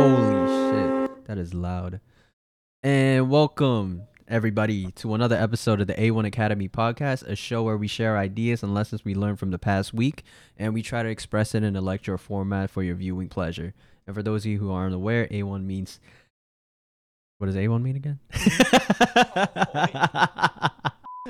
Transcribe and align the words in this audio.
Holy 0.00 0.46
shit, 0.70 1.26
that 1.26 1.36
is 1.36 1.52
loud. 1.52 2.00
And 2.82 3.28
welcome 3.28 4.04
everybody 4.26 4.92
to 4.92 5.12
another 5.12 5.36
episode 5.36 5.82
of 5.82 5.88
the 5.88 5.94
A1 5.94 6.26
Academy 6.26 6.70
podcast, 6.70 7.22
a 7.26 7.36
show 7.36 7.64
where 7.64 7.76
we 7.76 7.86
share 7.86 8.16
ideas 8.16 8.62
and 8.62 8.72
lessons 8.72 9.04
we 9.04 9.14
learned 9.14 9.38
from 9.38 9.50
the 9.50 9.58
past 9.58 9.92
week 9.92 10.24
and 10.56 10.72
we 10.72 10.80
try 10.80 11.02
to 11.02 11.08
express 11.10 11.54
it 11.54 11.62
in 11.62 11.76
a 11.76 11.82
lecture 11.82 12.16
format 12.16 12.70
for 12.70 12.82
your 12.82 12.94
viewing 12.94 13.28
pleasure. 13.28 13.74
And 14.06 14.16
for 14.16 14.22
those 14.22 14.46
of 14.46 14.50
you 14.50 14.58
who 14.58 14.72
aren't 14.72 14.94
aware, 14.94 15.26
A1 15.26 15.66
means 15.66 16.00
what 17.36 17.48
does 17.48 17.56
A1 17.56 17.82
mean 17.82 17.96
again? 17.96 18.20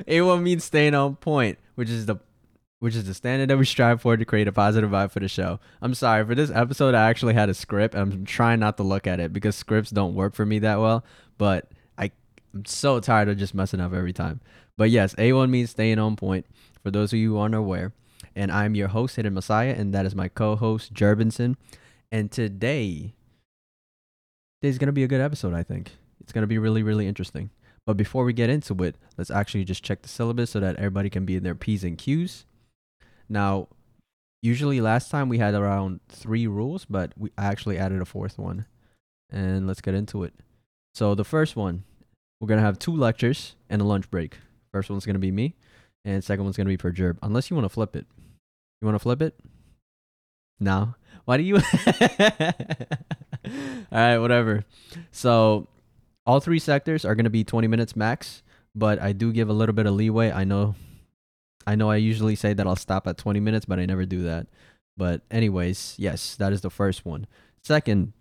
A1 0.06 0.42
means 0.42 0.62
staying 0.62 0.94
on 0.94 1.16
point, 1.16 1.58
which 1.74 1.90
is 1.90 2.06
the 2.06 2.18
which 2.80 2.96
is 2.96 3.04
the 3.04 3.14
standard 3.14 3.48
that 3.48 3.58
we 3.58 3.64
strive 3.64 4.00
for 4.00 4.16
to 4.16 4.24
create 4.24 4.48
a 4.48 4.52
positive 4.52 4.90
vibe 4.90 5.12
for 5.12 5.20
the 5.20 5.28
show. 5.28 5.60
I'm 5.80 5.94
sorry 5.94 6.24
for 6.24 6.34
this 6.34 6.50
episode. 6.50 6.94
I 6.94 7.08
actually 7.08 7.34
had 7.34 7.50
a 7.50 7.54
script. 7.54 7.94
I'm 7.94 8.24
trying 8.24 8.58
not 8.58 8.78
to 8.78 8.82
look 8.82 9.06
at 9.06 9.20
it 9.20 9.32
because 9.32 9.54
scripts 9.54 9.90
don't 9.90 10.14
work 10.14 10.34
for 10.34 10.46
me 10.46 10.58
that 10.60 10.80
well. 10.80 11.04
But 11.36 11.70
I, 11.98 12.10
I'm 12.54 12.64
so 12.64 12.98
tired 12.98 13.28
of 13.28 13.36
just 13.36 13.54
messing 13.54 13.80
up 13.80 13.92
every 13.92 14.14
time. 14.14 14.40
But 14.78 14.90
yes, 14.90 15.14
A1 15.16 15.50
means 15.50 15.70
staying 15.70 15.98
on 15.98 16.16
point. 16.16 16.46
For 16.82 16.90
those 16.90 17.12
of 17.12 17.18
you 17.18 17.32
who 17.32 17.38
aren't 17.38 17.54
aware, 17.54 17.92
and 18.34 18.50
I'm 18.50 18.74
your 18.74 18.88
host, 18.88 19.16
Hidden 19.16 19.34
Messiah, 19.34 19.74
and 19.76 19.92
that 19.92 20.06
is 20.06 20.14
my 20.14 20.28
co-host 20.28 20.94
Jerbinson. 20.94 21.56
And 22.10 22.30
today, 22.32 23.12
today's 24.60 24.78
gonna 24.78 24.92
be 24.92 25.04
a 25.04 25.08
good 25.08 25.20
episode. 25.20 25.52
I 25.52 25.62
think 25.62 25.92
it's 26.20 26.32
gonna 26.32 26.46
be 26.46 26.56
really, 26.56 26.82
really 26.82 27.06
interesting. 27.06 27.50
But 27.84 27.98
before 27.98 28.24
we 28.24 28.32
get 28.32 28.48
into 28.48 28.74
it, 28.84 28.96
let's 29.18 29.30
actually 29.30 29.64
just 29.64 29.82
check 29.82 30.00
the 30.00 30.08
syllabus 30.08 30.50
so 30.50 30.60
that 30.60 30.76
everybody 30.76 31.10
can 31.10 31.26
be 31.26 31.36
in 31.36 31.42
their 31.42 31.54
P's 31.54 31.84
and 31.84 31.98
Q's. 31.98 32.46
Now, 33.30 33.68
usually 34.42 34.80
last 34.80 35.10
time 35.10 35.28
we 35.28 35.38
had 35.38 35.54
around 35.54 36.00
three 36.08 36.48
rules, 36.48 36.84
but 36.84 37.12
we 37.16 37.30
actually 37.38 37.78
added 37.78 38.02
a 38.02 38.04
fourth 38.04 38.36
one. 38.36 38.66
And 39.30 39.68
let's 39.68 39.80
get 39.80 39.94
into 39.94 40.24
it. 40.24 40.34
So 40.92 41.14
the 41.14 41.24
first 41.24 41.54
one, 41.54 41.84
we're 42.40 42.48
gonna 42.48 42.60
have 42.60 42.78
two 42.78 42.94
lectures 42.94 43.54
and 43.70 43.80
a 43.80 43.84
lunch 43.84 44.10
break. 44.10 44.38
First 44.72 44.90
one's 44.90 45.06
gonna 45.06 45.20
be 45.20 45.30
me, 45.30 45.54
and 46.04 46.24
second 46.24 46.44
one's 46.44 46.56
gonna 46.56 46.68
be 46.68 46.76
per 46.76 46.90
Jerb. 46.90 47.18
Unless 47.22 47.48
you 47.48 47.56
want 47.56 47.64
to 47.64 47.68
flip 47.68 47.94
it. 47.94 48.06
You 48.82 48.86
want 48.86 48.96
to 48.96 49.00
flip 49.00 49.22
it? 49.22 49.38
No. 50.58 50.94
Why 51.26 51.36
do 51.36 51.44
you? 51.44 51.56
all 51.56 51.62
right, 53.92 54.18
whatever. 54.18 54.64
So 55.12 55.68
all 56.26 56.40
three 56.40 56.58
sectors 56.58 57.04
are 57.04 57.14
gonna 57.14 57.30
be 57.30 57.44
20 57.44 57.68
minutes 57.68 57.94
max, 57.94 58.42
but 58.74 59.00
I 59.00 59.12
do 59.12 59.32
give 59.32 59.48
a 59.48 59.52
little 59.52 59.74
bit 59.74 59.86
of 59.86 59.94
leeway. 59.94 60.32
I 60.32 60.42
know 60.42 60.74
I 61.66 61.74
know 61.74 61.90
I 61.90 61.96
usually 61.96 62.34
say 62.34 62.52
that 62.54 62.66
I'll 62.66 62.76
stop 62.76 63.06
at 63.06 63.18
20 63.18 63.40
minutes, 63.40 63.66
but 63.66 63.78
I 63.78 63.86
never 63.86 64.06
do 64.06 64.22
that. 64.22 64.46
But, 64.96 65.22
anyways, 65.30 65.94
yes, 65.98 66.36
that 66.36 66.52
is 66.52 66.60
the 66.60 66.70
first 66.70 67.04
one. 67.04 67.26
Second, 67.62 68.12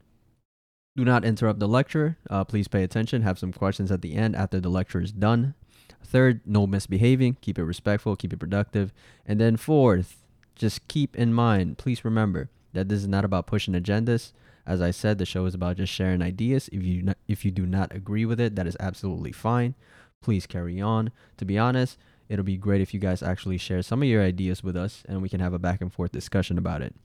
do 0.96 1.06
not 1.06 1.24
interrupt 1.26 1.60
the 1.60 1.68
lecture. 1.68 2.18
Uh, 2.30 2.44
please 2.44 2.68
pay 2.68 2.84
attention. 2.84 3.22
Have 3.22 3.40
some 3.40 3.54
questions 3.54 3.92
at 3.92 4.02
the 4.02 4.16
end 4.16 4.36
after 4.36 4.60
the 4.60 4.70
lecture 4.70 5.02
is 5.02 5.12
done. 5.12 5.56
Third, 6.04 6.42
no 6.46 6.68
misbehaving. 6.68 7.38
Keep 7.42 7.60
it 7.60 7.64
respectful. 7.64 8.16
Keep 8.16 8.34
it 8.34 8.40
productive. 8.40 8.94
And 9.26 9.40
then 9.40 9.58
fourth, 9.58 10.26
just 10.56 10.88
keep 10.88 11.16
in 11.16 11.34
mind, 11.34 11.78
please 11.78 12.04
remember 12.04 12.50
that 12.74 12.90
this 12.90 13.00
is 13.00 13.08
not 13.08 13.26
about 13.26 13.48
pushing 13.48 13.74
agendas. 13.74 14.34
As 14.66 14.82
I 14.82 14.92
said, 14.92 15.18
the 15.18 15.26
show 15.26 15.46
is 15.46 15.56
about 15.56 15.78
just 15.78 15.92
sharing 15.92 16.22
ideas. 16.22 16.70
If 16.72 16.84
you 16.84 17.14
if 17.28 17.44
you 17.44 17.52
do 17.52 17.66
not 17.66 17.96
agree 17.96 18.26
with 18.26 18.40
it, 18.40 18.56
that 18.56 18.68
is 18.68 18.78
absolutely 18.80 19.32
fine. 19.32 19.74
Please 20.22 20.46
carry 20.46 20.80
on. 20.80 21.12
To 21.38 21.46
be 21.46 21.58
honest, 21.58 21.98
it'll 22.30 22.46
be 22.46 22.58
great 22.58 22.82
if 22.82 22.94
you 22.94 23.00
guys 23.00 23.24
actually 23.24 23.58
share 23.58 23.82
some 23.82 24.02
of 24.02 24.08
your 24.08 24.24
ideas 24.24 24.64
with 24.64 24.78
us 24.78 25.04
and 25.10 25.22
we 25.22 25.30
can 25.30 25.40
have 25.40 25.54
a 25.54 25.60
back 25.60 25.82
and 25.82 25.92
forth 25.92 26.12
discussion 26.12 26.58
about 26.58 26.82
it. 26.82 26.96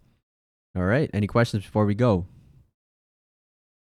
All 0.77 0.85
right. 0.85 1.11
Any 1.15 1.27
questions 1.27 1.65
before 1.65 1.87
we 1.87 1.95
go? 1.95 2.27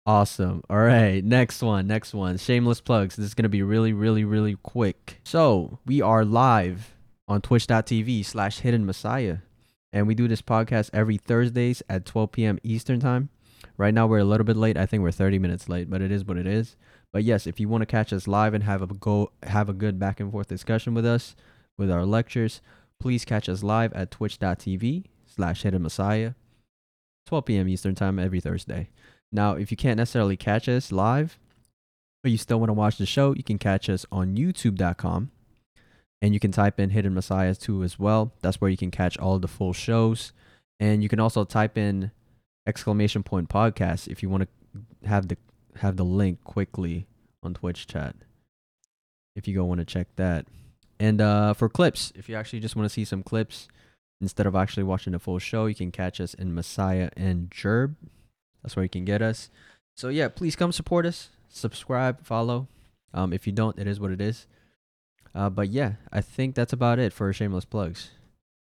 Awesome. 0.06 0.64
All 0.70 0.78
right. 0.78 1.24
Next 1.24 1.62
one. 1.62 1.88
Next 1.88 2.14
one. 2.14 2.38
Shameless 2.38 2.80
plugs. 2.80 3.16
This 3.16 3.26
is 3.26 3.34
going 3.34 3.44
to 3.44 3.50
be 3.50 3.64
really, 3.64 3.92
really, 3.92 4.24
really 4.24 4.56
quick. 4.64 5.20
So 5.24 5.80
we 5.86 6.02
are 6.02 6.24
live 6.24 6.94
on 7.28 7.42
twitch.tv 7.42 8.24
slash 8.24 8.60
hidden 8.60 8.86
messiah. 8.86 9.38
And 9.92 10.08
we 10.08 10.14
do 10.14 10.28
this 10.28 10.42
podcast 10.42 10.90
every 10.94 11.18
Thursdays 11.18 11.82
at 11.90 12.06
12 12.06 12.32
p.m. 12.32 12.60
Eastern 12.64 13.00
time. 13.00 13.30
Right 13.78 13.94
now 13.94 14.08
we're 14.08 14.20
a 14.20 14.26
little 14.26 14.46
bit 14.46 14.58
late. 14.58 14.78
I 14.78 14.86
think 14.86 15.02
we're 15.02 15.12
30 15.12 15.40
minutes 15.40 15.68
late, 15.68 15.90
but 15.90 16.02
it 16.02 16.12
is 16.12 16.24
what 16.24 16.38
it 16.38 16.46
is. 16.46 16.76
But 17.16 17.24
yes, 17.24 17.48
if 17.48 17.62
you 17.62 17.70
want 17.70 17.82
to 17.82 17.86
catch 17.86 18.12
us 18.12 18.28
live 18.28 18.54
and 18.54 18.62
have 18.66 18.82
a 18.82 18.88
go 18.88 19.32
have 19.44 19.70
a 19.70 19.74
good 19.74 19.98
back 19.98 20.20
and 20.20 20.30
forth 20.30 20.50
discussion 20.50 20.94
with 20.94 21.06
us 21.06 21.34
with 21.78 21.90
our 21.90 22.06
lectures, 22.06 22.60
please 23.00 23.24
catch 23.24 23.48
us 23.48 23.64
live 23.64 23.94
at 23.94 24.12
twitch.tv 24.12 25.06
slash 25.26 25.62
hidden 25.62 25.82
messiah, 25.82 26.34
12 27.28 27.46
p.m. 27.46 27.70
Eastern 27.70 27.96
time 27.96 28.20
every 28.20 28.42
Thursday. 28.42 28.90
Now, 29.32 29.54
if 29.54 29.72
you 29.72 29.78
can't 29.78 29.96
necessarily 29.96 30.36
catch 30.36 30.68
us 30.68 30.92
live, 30.92 31.40
but 32.22 32.34
you 32.34 32.38
still 32.38 32.60
want 32.60 32.68
to 32.68 32.74
watch 32.74 32.98
the 32.98 33.06
show, 33.06 33.34
you 33.34 33.44
can 33.44 33.60
catch 33.60 33.90
us 33.90 34.06
on 34.12 34.36
youtube.com 34.36 35.32
and 36.22 36.34
you 36.34 36.42
can 36.42 36.52
type 36.52 36.82
in 36.82 36.90
hidden 36.90 37.14
messiah 37.14 37.56
too 37.56 37.82
as 37.84 37.98
well. 37.98 38.34
That's 38.42 38.60
where 38.60 38.70
you 38.70 38.76
can 38.76 38.92
catch 38.92 39.18
all 39.18 39.40
the 39.40 39.48
full 39.48 39.72
shows. 39.72 40.34
And 40.82 41.02
you 41.02 41.08
can 41.08 41.22
also 41.22 41.46
type 41.46 41.78
in 41.78 42.12
exclamation 42.68 43.24
point 43.24 43.48
podcast 43.48 44.10
if 44.10 44.22
you 44.22 44.28
want 44.28 44.50
to 44.74 45.08
have 45.08 45.30
the 45.30 45.38
have 45.78 45.98
the 45.98 46.06
link 46.06 46.44
quickly 46.44 47.08
on 47.44 47.54
Twitch 47.54 47.88
chat 47.88 48.16
if 49.36 49.48
you 49.48 49.56
go 49.56 49.66
want 49.66 49.80
to 49.80 49.86
check 49.86 50.08
that. 50.16 50.46
And 51.00 51.20
uh, 51.20 51.54
for 51.54 51.68
clips, 51.68 52.14
if 52.16 52.30
you 52.30 52.36
actually 52.36 52.62
just 52.62 52.76
want 52.76 52.86
to 52.86 52.94
see 52.94 53.04
some 53.04 53.22
clips 53.22 53.68
instead 54.22 54.46
of 54.46 54.56
actually 54.56 54.84
watching 54.84 55.12
the 55.12 55.20
full 55.20 55.40
show, 55.40 55.66
you 55.66 55.76
can 55.76 55.92
catch 55.92 56.22
us 56.22 56.34
in 56.34 56.56
Messiah 56.56 57.10
and 57.18 57.50
Jerb. 57.50 57.96
That's 58.64 58.76
where 58.76 58.84
you 58.84 58.90
can 58.90 59.04
get 59.06 59.22
us. 59.22 59.50
So 59.98 60.08
yeah, 60.08 60.30
please 60.30 60.56
come 60.56 60.72
support 60.72 61.06
us, 61.06 61.30
subscribe, 61.50 62.26
follow. 62.26 62.68
Um, 63.14 63.34
if 63.34 63.46
you 63.46 63.54
don't, 63.54 63.78
it 63.78 63.88
is 63.88 64.00
what 64.00 64.12
it 64.12 64.22
is. 64.22 64.48
Uh, 65.34 65.50
but 65.50 65.70
yeah, 65.70 65.94
I 66.12 66.22
think 66.22 66.56
that's 66.56 66.74
about 66.74 66.98
it 66.98 67.12
for 67.12 67.32
shameless 67.34 67.66
plugs. 67.66 68.12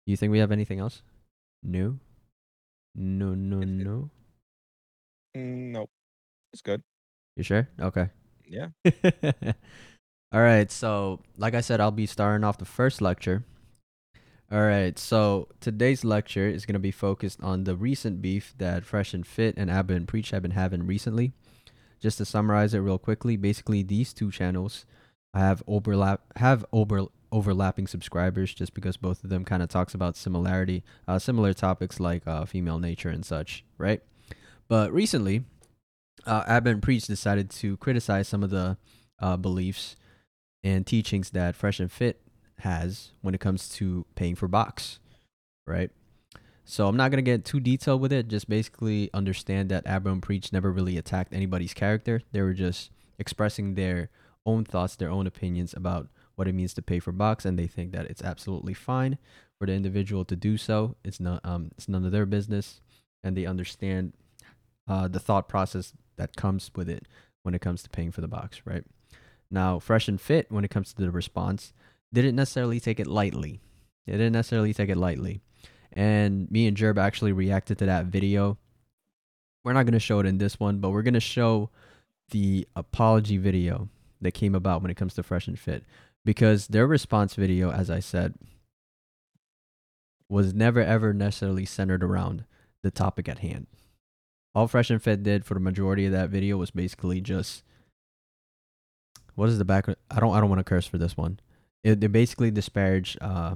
You 0.07 0.17
think 0.17 0.33
we 0.33 0.39
have 0.41 0.51
anything 0.53 0.81
else? 0.81 1.03
No. 1.63 1.99
No, 2.95 3.35
no, 3.35 3.59
no. 3.61 4.11
Mm, 5.37 5.73
Nope. 5.73 5.91
It's 6.53 6.63
good. 6.63 6.83
You 7.37 7.43
sure? 7.43 7.69
Okay. 7.81 8.09
Yeah. 8.47 8.69
All 10.33 10.41
right. 10.41 10.71
So, 10.71 11.21
like 11.37 11.55
I 11.55 11.61
said, 11.61 11.81
I'll 11.81 11.91
be 11.91 12.07
starting 12.07 12.45
off 12.45 12.59
the 12.59 12.65
first 12.65 13.01
lecture. 13.01 13.45
All 14.51 14.61
right. 14.63 14.99
So, 14.99 15.49
today's 15.61 16.05
lecture 16.05 16.49
is 16.49 16.67
going 16.67 16.75
to 16.75 16.81
be 16.81 16.91
focused 16.91 17.43
on 17.43 17.65
the 17.65 17.77
recent 17.77 18.23
beef 18.23 18.55
that 18.59 18.85
Fresh 18.85 19.15
and 19.15 19.27
Fit 19.27 19.57
and 19.57 19.71
Abba 19.71 19.95
and 19.95 20.09
Preach 20.09 20.31
have 20.31 20.43
been 20.43 20.53
having 20.53 20.87
recently. 20.87 21.33
Just 22.01 22.19
to 22.19 22.25
summarize 22.25 22.75
it 22.75 22.79
real 22.79 22.99
quickly, 22.99 23.37
basically 23.37 23.83
these 23.83 24.13
two 24.13 24.31
channels 24.31 24.87
have 25.35 25.63
overlap 25.67 26.23
have 26.37 26.65
over 26.73 27.07
overlapping 27.31 27.87
subscribers 27.87 28.55
just 28.55 28.73
because 28.73 28.97
both 28.97 29.23
of 29.23 29.31
them 29.31 29.45
kind 29.45 29.63
of 29.63 29.69
talks 29.69 29.93
about 29.93 30.17
similarity 30.17 30.83
uh, 31.07 31.19
similar 31.19 31.53
topics 31.53 32.01
like 32.01 32.27
uh, 32.27 32.45
female 32.45 32.79
nature 32.79 33.11
and 33.11 33.27
such, 33.27 33.65
right? 33.77 34.01
But 34.69 34.93
recently, 34.93 35.45
uh, 36.27 36.61
Preach 36.83 37.07
decided 37.07 37.51
to 37.51 37.77
criticize 37.79 38.29
some 38.29 38.43
of 38.43 38.51
the 38.51 38.77
uh, 39.21 39.37
beliefs 39.37 39.97
and 40.63 40.87
teachings 40.87 41.31
that 41.31 41.57
Fresh 41.57 41.81
and 41.81 41.91
Fit 41.91 42.21
has 42.61 43.13
when 43.21 43.35
it 43.35 43.41
comes 43.41 43.69
to 43.71 44.05
paying 44.15 44.35
for 44.35 44.49
box, 44.49 44.99
right? 45.67 45.91
So 46.65 46.87
I'm 46.87 46.97
not 46.97 47.11
gonna 47.11 47.23
get 47.23 47.45
too 47.45 47.61
detailed 47.61 48.01
with 48.01 48.13
it. 48.13 48.29
Just 48.29 48.49
basically 48.49 49.11
understand 49.15 49.71
that 49.71 49.85
and 49.87 50.23
Preach 50.23 50.53
never 50.53 50.71
really 50.71 50.99
attacked 50.99 51.33
anybody's 51.33 51.73
character. 51.73 52.23
They 52.33 52.43
were 52.43 52.53
just 52.53 52.91
expressing 53.19 53.75
their 53.75 54.11
own 54.45 54.65
thoughts, 54.65 54.97
their 54.97 55.11
own 55.11 55.27
opinions 55.27 55.73
about 55.73 56.09
what 56.35 56.47
it 56.47 56.55
means 56.55 56.75
to 56.75 56.83
pay 56.83 56.99
for 56.99 57.11
box, 57.11 57.45
and 57.45 57.59
they 57.59 57.67
think 57.67 57.93
that 57.93 58.07
it's 58.07 58.23
absolutely 58.23 58.75
fine 58.75 59.19
for 59.59 59.67
the 59.67 59.73
individual 59.73 60.25
to 60.27 60.37
do 60.37 60.57
so. 60.57 60.97
It's 61.05 61.21
not 61.21 61.41
um 61.45 61.71
it's 61.77 61.89
none 61.89 62.05
of 62.05 62.13
their 62.13 62.27
business, 62.27 62.81
and 63.25 63.37
they 63.37 63.47
understand 63.47 64.13
uh, 64.87 65.09
the 65.09 65.21
thought 65.21 65.49
process 65.49 65.93
that 66.19 66.37
comes 66.37 66.71
with 66.77 66.89
it 66.89 67.07
when 67.43 67.55
it 67.55 67.61
comes 67.61 67.83
to 67.83 67.91
paying 67.91 68.13
for 68.13 68.21
the 68.21 68.29
box, 68.29 68.61
right? 68.65 68.85
Now, 69.51 69.79
Fresh 69.79 70.09
and 70.09 70.21
Fit, 70.21 70.51
when 70.51 70.65
it 70.65 70.71
comes 70.71 70.93
to 70.93 71.03
the 71.03 71.11
response, 71.11 71.73
didn't 72.13 72.37
necessarily 72.37 72.81
take 72.81 73.01
it 73.01 73.07
lightly. 73.07 73.61
They 74.07 74.13
didn't 74.13 74.33
necessarily 74.33 74.75
take 74.75 74.91
it 74.91 74.97
lightly. 74.97 75.41
And 75.93 76.51
me 76.51 76.67
and 76.67 76.77
Jerb 76.77 76.99
actually 76.99 77.33
reacted 77.33 77.79
to 77.79 77.87
that 77.87 78.07
video. 78.07 78.59
We're 79.65 79.73
not 79.73 79.85
going 79.85 79.95
to 79.95 79.99
show 79.99 80.21
it 80.21 80.27
in 80.27 80.39
this 80.39 80.61
one, 80.61 80.79
but 80.79 80.91
we're 80.91 81.03
going 81.03 81.15
to 81.15 81.21
show 81.21 81.71
the 82.31 82.69
apology 82.77 83.39
video 83.39 83.89
that 84.21 84.33
came 84.33 84.55
about 84.55 84.83
when 84.83 84.91
it 84.91 84.97
comes 84.97 85.15
to 85.15 85.23
Fresh 85.23 85.49
and 85.49 85.59
Fit. 85.59 85.85
Because 86.25 86.67
their 86.69 86.87
response 86.87 87.35
video, 87.35 87.71
as 87.71 87.91
I 87.91 88.01
said, 88.01 88.35
was 90.29 90.53
never 90.53 90.81
ever 90.81 91.15
necessarily 91.15 91.65
centered 91.65 92.05
around 92.05 92.45
the 92.83 92.91
topic 92.91 93.29
at 93.29 93.39
hand 93.39 93.67
all 94.55 94.69
Fresh 94.69 94.91
and 94.91 95.03
Fit 95.03 95.23
did 95.23 95.45
for 95.45 95.55
the 95.55 95.61
majority 95.61 96.07
of 96.07 96.13
that 96.13 96.31
video 96.31 96.57
was 96.57 96.71
basically 96.71 97.21
just 97.21 97.63
what 99.35 99.49
is 99.49 99.59
the 99.59 99.65
back? 99.65 99.89
I 99.89 100.21
don't 100.21 100.35
I 100.35 100.41
don't 100.41 100.51
want 100.51 100.59
to 100.59 100.65
curse 100.65 100.87
for 100.87 100.99
this 100.99 101.17
one. 101.17 101.39
It, 101.85 102.01
they 102.01 102.09
basically 102.09 102.51
disparage 102.51 103.17
uh, 103.21 103.55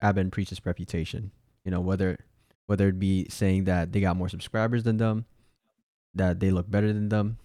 and 0.00 0.32
Preach's 0.32 0.64
reputation. 0.64 1.32
You 1.64 1.72
know 1.72 1.80
whether 1.80 2.18
whether 2.66 2.88
it 2.88 3.00
be 3.00 3.26
saying 3.28 3.64
that 3.64 3.90
they 3.90 4.00
got 4.00 4.16
more 4.16 4.28
subscribers 4.28 4.84
than 4.84 4.98
them, 4.98 5.24
that 6.14 6.38
they 6.38 6.52
look 6.52 6.70
better 6.70 6.92
than 6.92 7.08
them, 7.08 7.38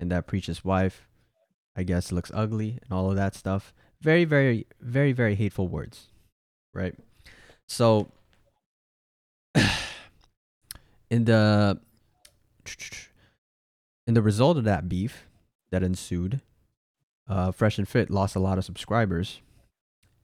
and 0.00 0.10
that 0.10 0.26
Preach's 0.26 0.64
wife, 0.64 1.06
I 1.76 1.84
guess, 1.84 2.10
looks 2.10 2.32
ugly 2.34 2.80
and 2.82 2.92
all 2.92 3.08
of 3.08 3.16
that 3.16 3.36
stuff. 3.36 3.72
Very, 4.00 4.24
very, 4.24 4.66
very, 4.80 5.12
very 5.12 5.36
hateful 5.36 5.68
words, 5.68 6.08
right? 6.74 6.94
So, 7.68 8.08
in 11.10 11.24
the 11.24 11.78
in 14.06 14.14
the 14.14 14.22
result 14.22 14.56
of 14.56 14.64
that 14.64 14.88
beef 14.88 15.26
that 15.70 15.82
ensued, 15.82 16.40
uh, 17.28 17.52
Fresh 17.52 17.78
and 17.78 17.88
Fit 17.88 18.10
lost 18.10 18.34
a 18.36 18.40
lot 18.40 18.58
of 18.58 18.64
subscribers, 18.64 19.40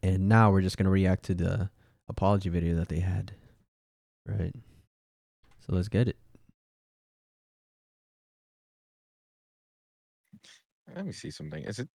and 0.02 0.28
now 0.28 0.50
we're 0.50 0.62
just 0.62 0.76
gonna 0.78 0.90
react 0.90 1.24
to 1.24 1.34
the 1.34 1.70
apology 2.08 2.48
video 2.48 2.74
that 2.76 2.88
they 2.88 3.00
had, 3.00 3.32
right? 4.26 4.54
So 5.60 5.74
let's 5.74 5.88
get 5.88 6.08
it. 6.08 6.16
Let 10.94 11.06
me 11.06 11.12
see 11.12 11.30
something. 11.30 11.64
Is 11.64 11.78
it? 11.78 11.88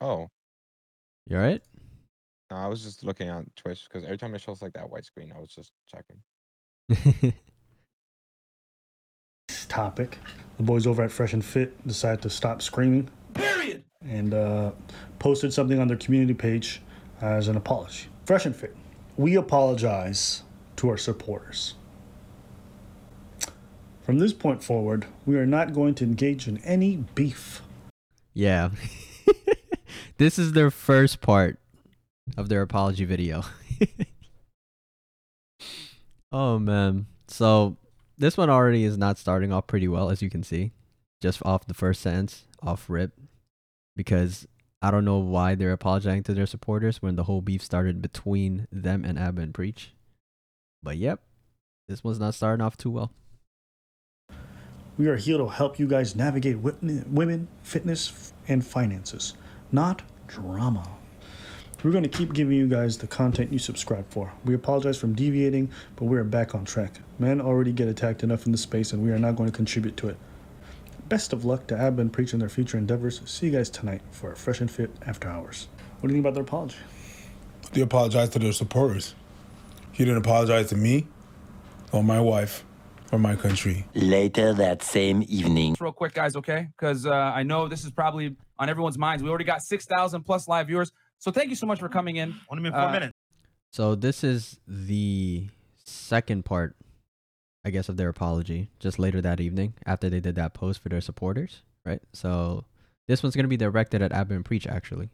Oh, 0.00 0.28
You 1.26 1.36
all 1.36 1.42
right? 1.42 1.62
no, 2.50 2.56
I 2.56 2.66
was 2.66 2.82
just 2.82 3.04
looking 3.04 3.30
on 3.30 3.50
Twitch 3.56 3.84
because 3.88 4.04
every 4.04 4.18
time 4.18 4.34
it 4.34 4.40
shows 4.40 4.62
like 4.62 4.72
that 4.74 4.90
white 4.90 5.04
screen, 5.04 5.32
I 5.34 5.40
was 5.40 5.50
just 5.54 5.72
checking. 5.86 6.22
topic. 9.70 10.18
The 10.58 10.64
boys 10.64 10.86
over 10.86 11.02
at 11.02 11.10
Fresh 11.10 11.32
and 11.32 11.42
Fit 11.42 11.86
decided 11.86 12.20
to 12.22 12.30
stop 12.30 12.60
screaming. 12.60 13.08
Period. 13.32 13.82
And 14.06 14.34
uh, 14.34 14.72
posted 15.18 15.54
something 15.54 15.78
on 15.78 15.88
their 15.88 15.96
community 15.96 16.34
page 16.34 16.82
as 17.22 17.48
an 17.48 17.56
apology. 17.56 18.08
Fresh 18.26 18.44
and 18.44 18.54
Fit, 18.54 18.76
we 19.16 19.36
apologize 19.36 20.42
to 20.76 20.90
our 20.90 20.98
supporters. 20.98 21.74
From 24.02 24.18
this 24.18 24.32
point 24.32 24.62
forward, 24.62 25.06
we 25.24 25.36
are 25.36 25.46
not 25.46 25.72
going 25.72 25.94
to 25.96 26.04
engage 26.04 26.48
in 26.48 26.58
any 26.58 26.96
beef. 27.14 27.62
yeah. 28.34 28.70
this 30.18 30.38
is 30.38 30.52
their 30.52 30.70
first 30.70 31.20
part 31.20 31.58
of 32.36 32.48
their 32.48 32.62
apology 32.62 33.04
video. 33.04 33.44
oh 36.32 36.58
man. 36.58 37.06
So 37.28 37.76
this 38.20 38.36
one 38.36 38.50
already 38.50 38.84
is 38.84 38.98
not 38.98 39.16
starting 39.16 39.50
off 39.50 39.66
pretty 39.66 39.88
well, 39.88 40.10
as 40.10 40.20
you 40.20 40.28
can 40.28 40.42
see, 40.42 40.72
just 41.22 41.44
off 41.44 41.66
the 41.66 41.74
first 41.74 42.02
sentence, 42.02 42.44
off 42.62 42.84
rip, 42.88 43.12
because 43.96 44.46
I 44.82 44.90
don't 44.90 45.06
know 45.06 45.18
why 45.18 45.54
they're 45.54 45.72
apologizing 45.72 46.24
to 46.24 46.34
their 46.34 46.46
supporters 46.46 47.00
when 47.00 47.16
the 47.16 47.24
whole 47.24 47.40
beef 47.40 47.62
started 47.62 48.02
between 48.02 48.68
them 48.70 49.06
and 49.06 49.18
Abba 49.18 49.40
and 49.40 49.54
Preach. 49.54 49.94
But 50.82 50.98
yep, 50.98 51.22
this 51.88 52.04
one's 52.04 52.20
not 52.20 52.34
starting 52.34 52.64
off 52.64 52.76
too 52.76 52.90
well. 52.90 53.10
We 54.98 55.08
are 55.08 55.16
here 55.16 55.38
to 55.38 55.48
help 55.48 55.78
you 55.78 55.86
guys 55.88 56.14
navigate 56.14 56.58
women, 56.58 57.48
fitness, 57.62 58.34
and 58.46 58.64
finances, 58.64 59.32
not 59.72 60.02
drama. 60.26 60.86
We're 61.82 61.92
going 61.92 62.02
to 62.02 62.10
keep 62.10 62.34
giving 62.34 62.58
you 62.58 62.68
guys 62.68 62.98
the 62.98 63.06
content 63.06 63.50
you 63.50 63.58
subscribe 63.58 64.04
for. 64.10 64.30
We 64.44 64.54
apologize 64.54 64.98
for 64.98 65.06
deviating, 65.06 65.70
but 65.96 66.04
we 66.04 66.18
are 66.18 66.24
back 66.24 66.54
on 66.54 66.66
track. 66.66 67.00
Men 67.18 67.40
already 67.40 67.72
get 67.72 67.88
attacked 67.88 68.22
enough 68.22 68.44
in 68.44 68.52
the 68.52 68.58
space, 68.58 68.92
and 68.92 69.02
we 69.02 69.10
are 69.12 69.18
not 69.18 69.36
going 69.36 69.48
to 69.48 69.56
contribute 69.56 69.96
to 69.98 70.10
it. 70.10 70.18
Best 71.08 71.32
of 71.32 71.46
luck 71.46 71.66
to 71.68 71.78
Abba 71.78 72.02
and 72.02 72.12
Preach 72.12 72.34
in 72.34 72.38
their 72.38 72.50
future 72.50 72.76
endeavors. 72.76 73.22
See 73.24 73.46
you 73.46 73.52
guys 73.52 73.70
tonight 73.70 74.02
for 74.10 74.32
a 74.32 74.36
fresh 74.36 74.60
and 74.60 74.70
fit 74.70 74.90
after 75.06 75.28
hours. 75.28 75.68
What 76.00 76.08
do 76.08 76.14
you 76.14 76.20
think 76.20 76.24
about 76.24 76.34
their 76.34 76.42
apology? 76.42 76.76
They 77.72 77.80
apologized 77.80 78.34
to 78.34 78.38
their 78.38 78.52
supporters. 78.52 79.14
He 79.92 80.04
didn't 80.04 80.18
apologize 80.18 80.68
to 80.68 80.76
me 80.76 81.06
or 81.92 82.04
my 82.04 82.20
wife 82.20 82.62
or 83.10 83.18
my 83.18 83.36
country. 83.36 83.86
Later 83.94 84.52
that 84.52 84.82
same 84.82 85.24
evening. 85.28 85.76
real 85.80 85.92
quick, 85.92 86.12
guys, 86.12 86.36
okay? 86.36 86.68
Because 86.76 87.06
uh, 87.06 87.12
I 87.12 87.42
know 87.42 87.68
this 87.68 87.84
is 87.84 87.90
probably 87.90 88.36
on 88.58 88.68
everyone's 88.68 88.98
minds. 88.98 89.22
We 89.22 89.30
already 89.30 89.44
got 89.44 89.62
6,000 89.62 90.22
plus 90.24 90.46
live 90.46 90.66
viewers. 90.66 90.92
So 91.20 91.30
thank 91.30 91.50
you 91.50 91.56
so 91.56 91.66
much 91.66 91.78
for 91.78 91.88
coming 91.88 92.16
in. 92.16 92.34
Only 92.48 92.62
been 92.64 92.72
four 92.72 92.82
Uh, 92.82 92.92
minutes. 92.92 93.12
So 93.72 93.94
this 93.94 94.24
is 94.24 94.58
the 94.66 95.46
second 95.84 96.44
part, 96.44 96.74
I 97.64 97.70
guess, 97.70 97.88
of 97.88 97.96
their 97.96 98.08
apology. 98.08 98.70
Just 98.80 98.98
later 98.98 99.20
that 99.20 99.38
evening, 99.40 99.74
after 99.86 100.10
they 100.10 100.18
did 100.20 100.34
that 100.34 100.54
post 100.54 100.82
for 100.82 100.88
their 100.88 101.00
supporters, 101.00 101.62
right? 101.84 102.00
So 102.12 102.64
this 103.06 103.22
one's 103.22 103.36
gonna 103.36 103.48
be 103.48 103.56
directed 103.56 104.02
at 104.02 104.12
Abba 104.12 104.34
and 104.34 104.44
Preach, 104.44 104.66
actually, 104.66 105.10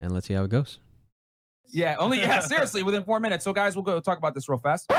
and 0.00 0.12
let's 0.12 0.26
see 0.26 0.34
how 0.34 0.44
it 0.44 0.50
goes. 0.50 0.78
Yeah, 1.68 1.96
only, 1.98 2.18
yeah, 2.20 2.40
seriously, 2.40 2.82
within 2.82 3.04
four 3.04 3.20
minutes. 3.20 3.42
So, 3.42 3.52
guys, 3.52 3.74
we'll 3.74 3.84
go 3.84 3.98
talk 4.00 4.18
about 4.18 4.34
this 4.34 4.48
real 4.48 4.58
fast. 4.58 4.90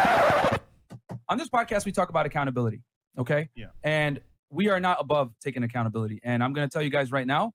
On 1.29 1.37
this 1.37 1.47
podcast, 1.47 1.85
we 1.85 1.91
talk 1.91 2.09
about 2.09 2.25
accountability, 2.25 2.81
okay? 3.19 3.49
Yeah. 3.55 3.67
And 3.83 4.19
we 4.49 4.69
are 4.69 4.79
not 4.79 4.97
above 4.99 5.31
taking 5.43 5.63
accountability. 5.63 6.19
And 6.23 6.43
I'm 6.43 6.53
going 6.53 6.67
to 6.67 6.73
tell 6.73 6.81
you 6.81 6.89
guys 6.89 7.11
right 7.11 7.27
now, 7.27 7.53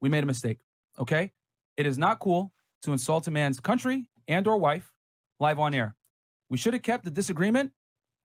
we 0.00 0.08
made 0.08 0.22
a 0.24 0.26
mistake, 0.26 0.58
okay? 0.98 1.32
It 1.78 1.86
is 1.86 1.96
not 1.96 2.18
cool 2.18 2.52
to 2.82 2.92
insult 2.92 3.28
a 3.28 3.30
man's 3.30 3.60
country 3.60 4.06
and 4.26 4.46
or 4.48 4.58
wife 4.58 4.92
live 5.38 5.60
on 5.60 5.74
air. 5.74 5.94
We 6.50 6.58
should 6.58 6.74
have 6.74 6.82
kept 6.82 7.04
the 7.04 7.10
disagreement 7.10 7.70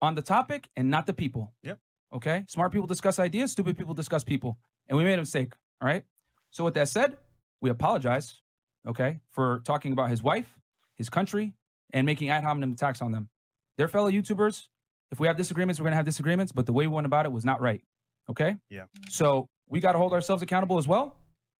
on 0.01 0.15
the 0.15 0.23
topic 0.23 0.67
and 0.75 0.89
not 0.89 1.05
the 1.05 1.13
people. 1.13 1.53
Yep. 1.61 1.77
Okay? 2.13 2.45
Smart 2.50 2.71
people 2.71 2.88
discuss 2.88 3.19
ideas, 3.19 3.51
stupid 3.51 3.77
people 3.77 3.94
discuss 3.94 4.23
people. 4.23 4.57
And 4.89 4.97
we 4.97 5.03
made 5.03 5.13
a 5.13 5.21
mistake, 5.21 5.53
all 5.81 5.88
right? 5.88 6.03
So 6.50 6.63
with 6.63 6.73
that 6.73 6.89
said, 6.89 7.15
we 7.61 7.69
apologize, 7.69 8.41
okay, 8.88 9.19
for 9.31 9.61
talking 9.65 9.94
about 9.94 10.09
his 10.09 10.23
wife, 10.23 10.47
his 10.95 11.09
country, 11.09 11.53
and 11.94 12.05
making 12.07 12.29
ad 12.29 12.44
hominem 12.44 12.73
attacks 12.73 13.01
on 13.01 13.11
them. 13.11 13.29
They're 13.77 13.88
fellow 13.88 14.09
YouTubers. 14.09 14.67
If 15.11 15.19
we 15.19 15.27
have 15.27 15.38
disagreements, 15.38 15.79
we're 15.79 15.85
gonna 15.85 15.95
have 15.95 16.05
disagreements, 16.05 16.51
but 16.51 16.65
the 16.65 16.73
way 16.73 16.88
we 16.88 16.94
went 16.94 17.05
about 17.05 17.27
it 17.27 17.31
was 17.31 17.45
not 17.45 17.61
right. 17.61 17.83
Okay? 18.29 18.57
Yeah. 18.69 18.85
So 19.09 19.47
we 19.69 19.79
gotta 19.79 20.00
hold 20.00 20.13
ourselves 20.13 20.41
accountable 20.41 20.79
as 20.79 20.88
well. 20.88 21.15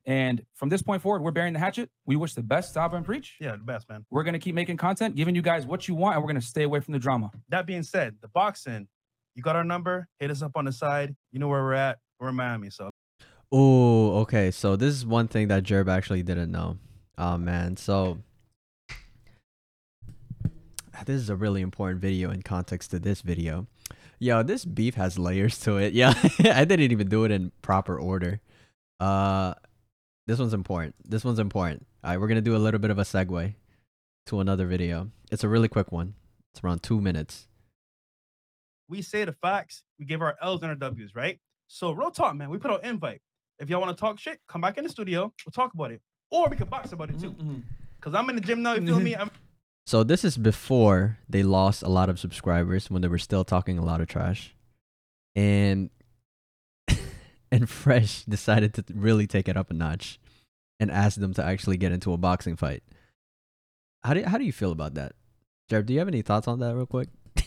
And 0.06 0.46
from 0.54 0.70
this 0.70 0.82
point 0.82 1.02
forward, 1.02 1.22
we're 1.22 1.32
bearing 1.32 1.54
the 1.54 1.60
hatchet. 1.60 1.90
We 2.06 2.18
wish 2.18 2.34
the 2.34 2.44
best 2.44 2.74
to 2.74 2.82
Abba 2.82 2.98
and 2.98 3.06
Preach. 3.06 3.38
Yeah, 3.40 3.54
the 3.54 3.64
best, 3.64 3.88
man. 3.90 4.06
We're 4.10 4.24
gonna 4.24 4.40
keep 4.40 4.56
making 4.56 4.78
content, 4.78 5.16
giving 5.16 5.36
you 5.36 5.42
guys 5.42 5.66
what 5.66 5.88
you 5.88 5.96
want, 5.96 6.16
and 6.16 6.24
we're 6.24 6.28
gonna 6.28 6.42
stay 6.42 6.64
away 6.64 6.82
from 6.82 6.92
the 6.92 7.00
drama. 7.00 7.32
That 7.50 7.66
being 7.66 7.84
said, 7.84 8.16
the 8.22 8.28
boxing, 8.28 8.88
you 9.36 9.44
got 9.44 9.56
our 9.56 9.64
number. 9.64 10.08
Hit 10.20 10.30
us 10.30 10.42
up 10.42 10.52
on 10.56 10.66
the 10.66 10.72
side. 10.72 11.16
You 11.32 11.40
know 11.40 11.48
where 11.48 11.64
we're 11.64 11.74
at. 11.74 12.00
We're 12.20 12.30
in 12.30 12.36
Miami, 12.36 12.70
so 12.70 12.90
Oh, 13.56 14.18
okay. 14.22 14.50
So 14.50 14.76
this 14.76 14.96
is 14.96 15.06
one 15.06 15.28
thing 15.28 15.48
that 15.50 15.64
Jerb 15.64 15.88
actually 15.88 16.24
didn't 16.24 16.52
know. 16.52 16.80
Oh 17.20 17.38
man. 17.38 17.78
So 17.78 18.18
this 21.06 21.22
is 21.22 21.30
a 21.30 21.36
really 21.36 21.62
important 21.62 22.02
video 22.02 22.32
in 22.32 22.42
context 22.42 22.90
to 22.92 23.00
this 23.00 23.22
video. 23.22 23.68
Yo, 24.18 24.42
this 24.42 24.66
beef 24.66 24.96
has 24.96 25.20
layers 25.20 25.60
to 25.60 25.78
it. 25.78 25.94
Yeah, 25.94 26.14
I 26.44 26.66
didn't 26.66 26.92
even 26.92 27.10
do 27.10 27.26
it 27.26 27.32
in 27.32 27.52
proper 27.62 27.98
order. 27.98 28.42
Uh 29.00 29.54
this 30.28 30.40
one's 30.40 30.54
important. 30.54 30.96
This 31.04 31.24
one's 31.24 31.40
important. 31.40 31.86
All 32.04 32.12
right, 32.12 32.20
we're 32.20 32.28
going 32.28 32.36
to 32.36 32.42
do 32.42 32.56
a 32.56 32.58
little 32.58 32.80
bit 32.80 32.92
of 32.92 33.00
a 33.00 33.04
segue 33.04 33.54
to 34.28 34.40
another 34.40 34.66
video. 34.68 35.10
It's 35.32 35.44
a 35.44 35.50
really 35.50 35.68
quick 35.68 35.92
one. 35.92 36.16
It's 36.54 36.64
around 36.64 36.84
2 36.84 37.02
minutes. 37.02 37.48
we 38.88 39.02
say 39.02 39.26
the 39.26 39.34
facts. 39.34 39.84
We 40.00 40.06
give 40.06 40.22
our 40.22 40.36
L's 40.42 40.62
and 40.62 40.70
our 40.70 40.76
W's, 40.76 41.16
right? 41.16 41.40
So 41.68 41.92
real 41.92 42.12
talk, 42.12 42.36
man. 42.36 42.50
We 42.50 42.58
put 42.58 42.72
out 42.72 42.84
invite. 42.84 43.22
If 43.60 43.70
y'all 43.70 43.82
want 43.82 43.96
to 43.98 44.00
talk 44.00 44.20
shit, 44.20 44.40
come 44.48 44.62
back 44.62 44.78
in 44.78 44.84
the 44.84 44.90
studio. 44.90 45.34
We'll 45.46 45.52
talk 45.52 45.74
about 45.74 45.92
it, 45.92 46.02
or 46.30 46.48
we 46.50 46.58
can 46.58 46.68
box 46.68 46.92
about 46.92 47.10
it 47.10 47.20
too. 47.20 47.32
Mm-hmm, 47.32 47.42
mm-hmm. 47.42 47.60
Cause 48.02 48.14
I'm 48.14 48.30
in 48.30 48.36
the 48.36 48.42
gym 48.42 48.62
now. 48.62 48.74
You 48.74 48.86
feel 48.86 49.00
me? 49.00 49.16
I'm 49.18 49.32
So 49.86 50.04
this 50.04 50.24
is 50.26 50.38
before 50.38 51.18
they 51.30 51.42
lost 51.42 51.82
a 51.82 51.88
lot 51.90 52.10
of 52.10 52.20
subscribers 52.20 52.92
when 52.92 53.02
they 53.02 53.08
were 53.08 53.18
still 53.18 53.44
talking 53.44 53.78
a 53.78 53.86
lot 53.86 54.02
of 54.02 54.08
trash. 54.08 54.54
And 55.36 55.90
and 57.54 57.70
Fresh 57.70 58.24
decided 58.24 58.74
to 58.74 58.84
really 58.96 59.28
take 59.28 59.48
it 59.48 59.56
up 59.56 59.70
a 59.70 59.76
notch 59.76 60.20
and 60.80 60.90
asked 60.90 61.20
them 61.20 61.36
to 61.36 61.46
actually 61.46 61.78
get 61.78 61.92
into 61.92 62.12
a 62.12 62.18
boxing 62.18 62.56
fight. 62.56 62.82
How 64.04 64.16
do 64.16 64.24
how 64.24 64.40
do 64.40 64.44
you 64.44 64.52
feel 64.52 64.72
about 64.72 64.96
that? 64.96 65.12
Jared, 65.70 65.86
do 65.86 65.94
you 65.94 66.00
have 66.00 66.08
any 66.08 66.24
thoughts 66.24 66.48
on 66.48 66.60
that 66.60 66.76
real 66.76 66.88
quick? 66.88 67.10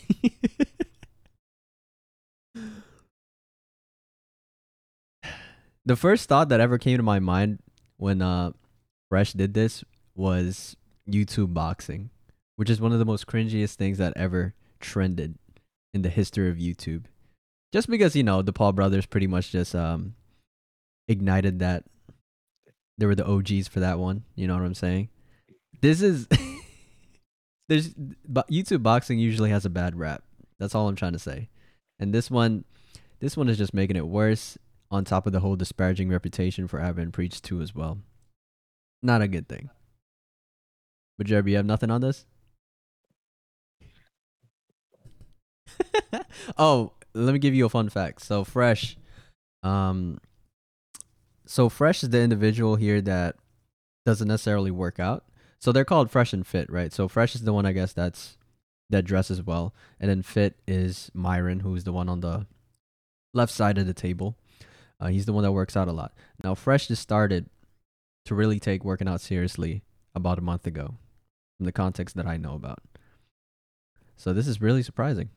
the 5.85 5.97
first 5.97 6.29
thought 6.29 6.47
that 6.49 6.61
ever 6.61 6.77
came 6.77 6.95
to 6.95 7.03
my 7.03 7.19
mind 7.19 7.59
when 7.97 8.21
uh 8.21 8.51
Fresh 9.09 9.33
did 9.33 9.53
this 9.53 9.83
was 10.15 10.77
YouTube 11.07 11.53
boxing, 11.53 12.09
which 12.55 12.69
is 12.69 12.79
one 12.79 12.93
of 12.93 12.99
the 12.99 13.05
most 13.05 13.27
cringiest 13.27 13.75
things 13.75 13.97
that 13.97 14.13
ever 14.15 14.53
trended 14.79 15.37
in 15.93 16.01
the 16.01 16.09
history 16.09 16.49
of 16.49 16.55
YouTube. 16.55 17.07
Just 17.73 17.89
because, 17.89 18.15
you 18.15 18.23
know, 18.23 18.41
the 18.41 18.53
Paul 18.53 18.71
brothers 18.73 19.05
pretty 19.05 19.27
much 19.27 19.51
just 19.51 19.75
um 19.75 20.15
ignited 21.07 21.59
that 21.59 21.83
they 22.97 23.05
were 23.05 23.15
the 23.15 23.27
OGs 23.27 23.67
for 23.67 23.79
that 23.79 23.99
one, 23.99 24.23
you 24.35 24.47
know 24.47 24.55
what 24.55 24.63
I'm 24.63 24.73
saying? 24.73 25.09
This 25.81 26.01
is 26.01 26.27
there's 27.69 27.93
YouTube 27.93 28.83
boxing 28.83 29.19
usually 29.19 29.49
has 29.51 29.65
a 29.65 29.69
bad 29.69 29.97
rap. 29.97 30.23
That's 30.59 30.73
all 30.73 30.87
I'm 30.87 30.95
trying 30.95 31.13
to 31.13 31.19
say. 31.19 31.49
And 31.99 32.13
this 32.13 32.31
one 32.31 32.65
this 33.19 33.35
one 33.35 33.49
is 33.49 33.57
just 33.57 33.73
making 33.73 33.95
it 33.95 34.07
worse 34.07 34.57
on 34.89 35.03
top 35.03 35.27
of 35.27 35.33
the 35.33 35.39
whole 35.39 35.55
disparaging 35.55 36.09
reputation 36.09 36.67
for 36.67 36.79
Abba 36.79 37.01
and 37.01 37.13
Preach 37.13 37.41
too 37.41 37.61
as 37.61 37.75
well. 37.75 37.99
Not 39.03 39.21
a 39.21 39.27
good 39.27 39.47
thing. 39.47 39.69
But 41.17 41.27
Jeremy, 41.27 41.51
you 41.51 41.57
have 41.57 41.65
nothing 41.65 41.91
on 41.91 42.01
this? 42.01 42.25
oh, 46.57 46.93
let 47.17 47.33
me 47.33 47.39
give 47.39 47.55
you 47.55 47.65
a 47.65 47.69
fun 47.69 47.89
fact. 47.89 48.21
So 48.21 48.43
Fresh, 48.43 48.97
um, 49.63 50.19
so 51.45 51.69
Fresh 51.69 52.03
is 52.03 52.09
the 52.09 52.21
individual 52.21 52.75
here 52.75 53.01
that 53.01 53.35
doesn't 54.05 54.27
necessarily 54.27 54.71
work 54.71 54.99
out. 54.99 55.25
So 55.59 55.71
they're 55.71 55.85
called 55.85 56.11
Fresh 56.11 56.33
and 56.33 56.45
Fit, 56.45 56.71
right? 56.71 56.93
So 56.93 57.07
Fresh 57.07 57.35
is 57.35 57.41
the 57.41 57.53
one 57.53 57.65
I 57.65 57.71
guess 57.71 57.93
that's 57.93 58.37
that 58.89 59.03
dresses 59.03 59.43
well, 59.43 59.73
and 59.99 60.09
then 60.09 60.21
Fit 60.21 60.55
is 60.65 61.11
Myron, 61.13 61.59
who's 61.59 61.83
the 61.83 61.91
one 61.91 62.07
on 62.07 62.21
the 62.21 62.45
left 63.33 63.51
side 63.51 63.77
of 63.77 63.85
the 63.85 63.93
table. 63.93 64.37
Uh, 64.99 65.07
he's 65.07 65.25
the 65.25 65.33
one 65.33 65.43
that 65.43 65.51
works 65.51 65.75
out 65.75 65.87
a 65.87 65.91
lot. 65.91 66.13
Now 66.43 66.55
Fresh 66.55 66.87
just 66.87 67.01
started 67.01 67.49
to 68.25 68.35
really 68.35 68.59
take 68.59 68.85
working 68.85 69.07
out 69.07 69.21
seriously 69.21 69.83
about 70.15 70.37
a 70.37 70.41
month 70.41 70.65
ago, 70.65 70.95
from 71.57 71.65
the 71.65 71.71
context 71.71 72.15
that 72.15 72.27
I 72.27 72.37
know 72.37 72.53
about. 72.53 72.79
So 74.15 74.33
this 74.33 74.47
is 74.47 74.61
really 74.61 74.83
surprising. 74.83 75.29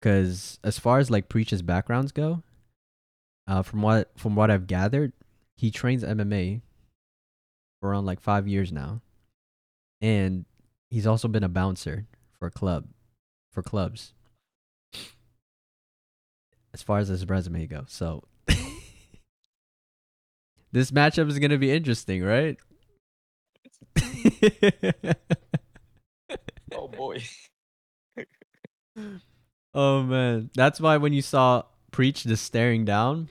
Cause 0.00 0.58
as 0.62 0.78
far 0.78 0.98
as 0.98 1.10
like 1.10 1.28
Preach's 1.28 1.62
backgrounds 1.62 2.12
go, 2.12 2.42
uh, 3.48 3.62
from 3.62 3.82
what 3.82 4.10
from 4.16 4.36
what 4.36 4.50
I've 4.50 4.66
gathered, 4.66 5.12
he 5.56 5.70
trains 5.70 6.04
MMA 6.04 6.60
for 7.80 7.90
around 7.90 8.06
like 8.06 8.20
five 8.20 8.46
years 8.46 8.70
now, 8.70 9.00
and 10.00 10.44
he's 10.90 11.06
also 11.06 11.26
been 11.26 11.42
a 11.42 11.48
bouncer 11.48 12.06
for 12.38 12.46
a 12.46 12.50
club, 12.50 12.86
for 13.52 13.62
clubs. 13.62 14.12
As 16.72 16.82
far 16.82 16.98
as 16.98 17.08
his 17.08 17.28
resume 17.28 17.66
goes, 17.66 17.86
so 17.88 18.22
this 20.70 20.92
matchup 20.92 21.28
is 21.28 21.40
gonna 21.40 21.58
be 21.58 21.72
interesting, 21.72 22.22
right? 22.22 22.56
Oh 26.72 26.86
boy. 26.86 27.22
Oh 29.80 30.02
man, 30.02 30.50
that's 30.56 30.80
why 30.80 30.96
when 30.96 31.12
you 31.12 31.22
saw 31.22 31.62
Preach 31.92 32.24
just 32.24 32.44
staring 32.44 32.84
down, 32.84 33.30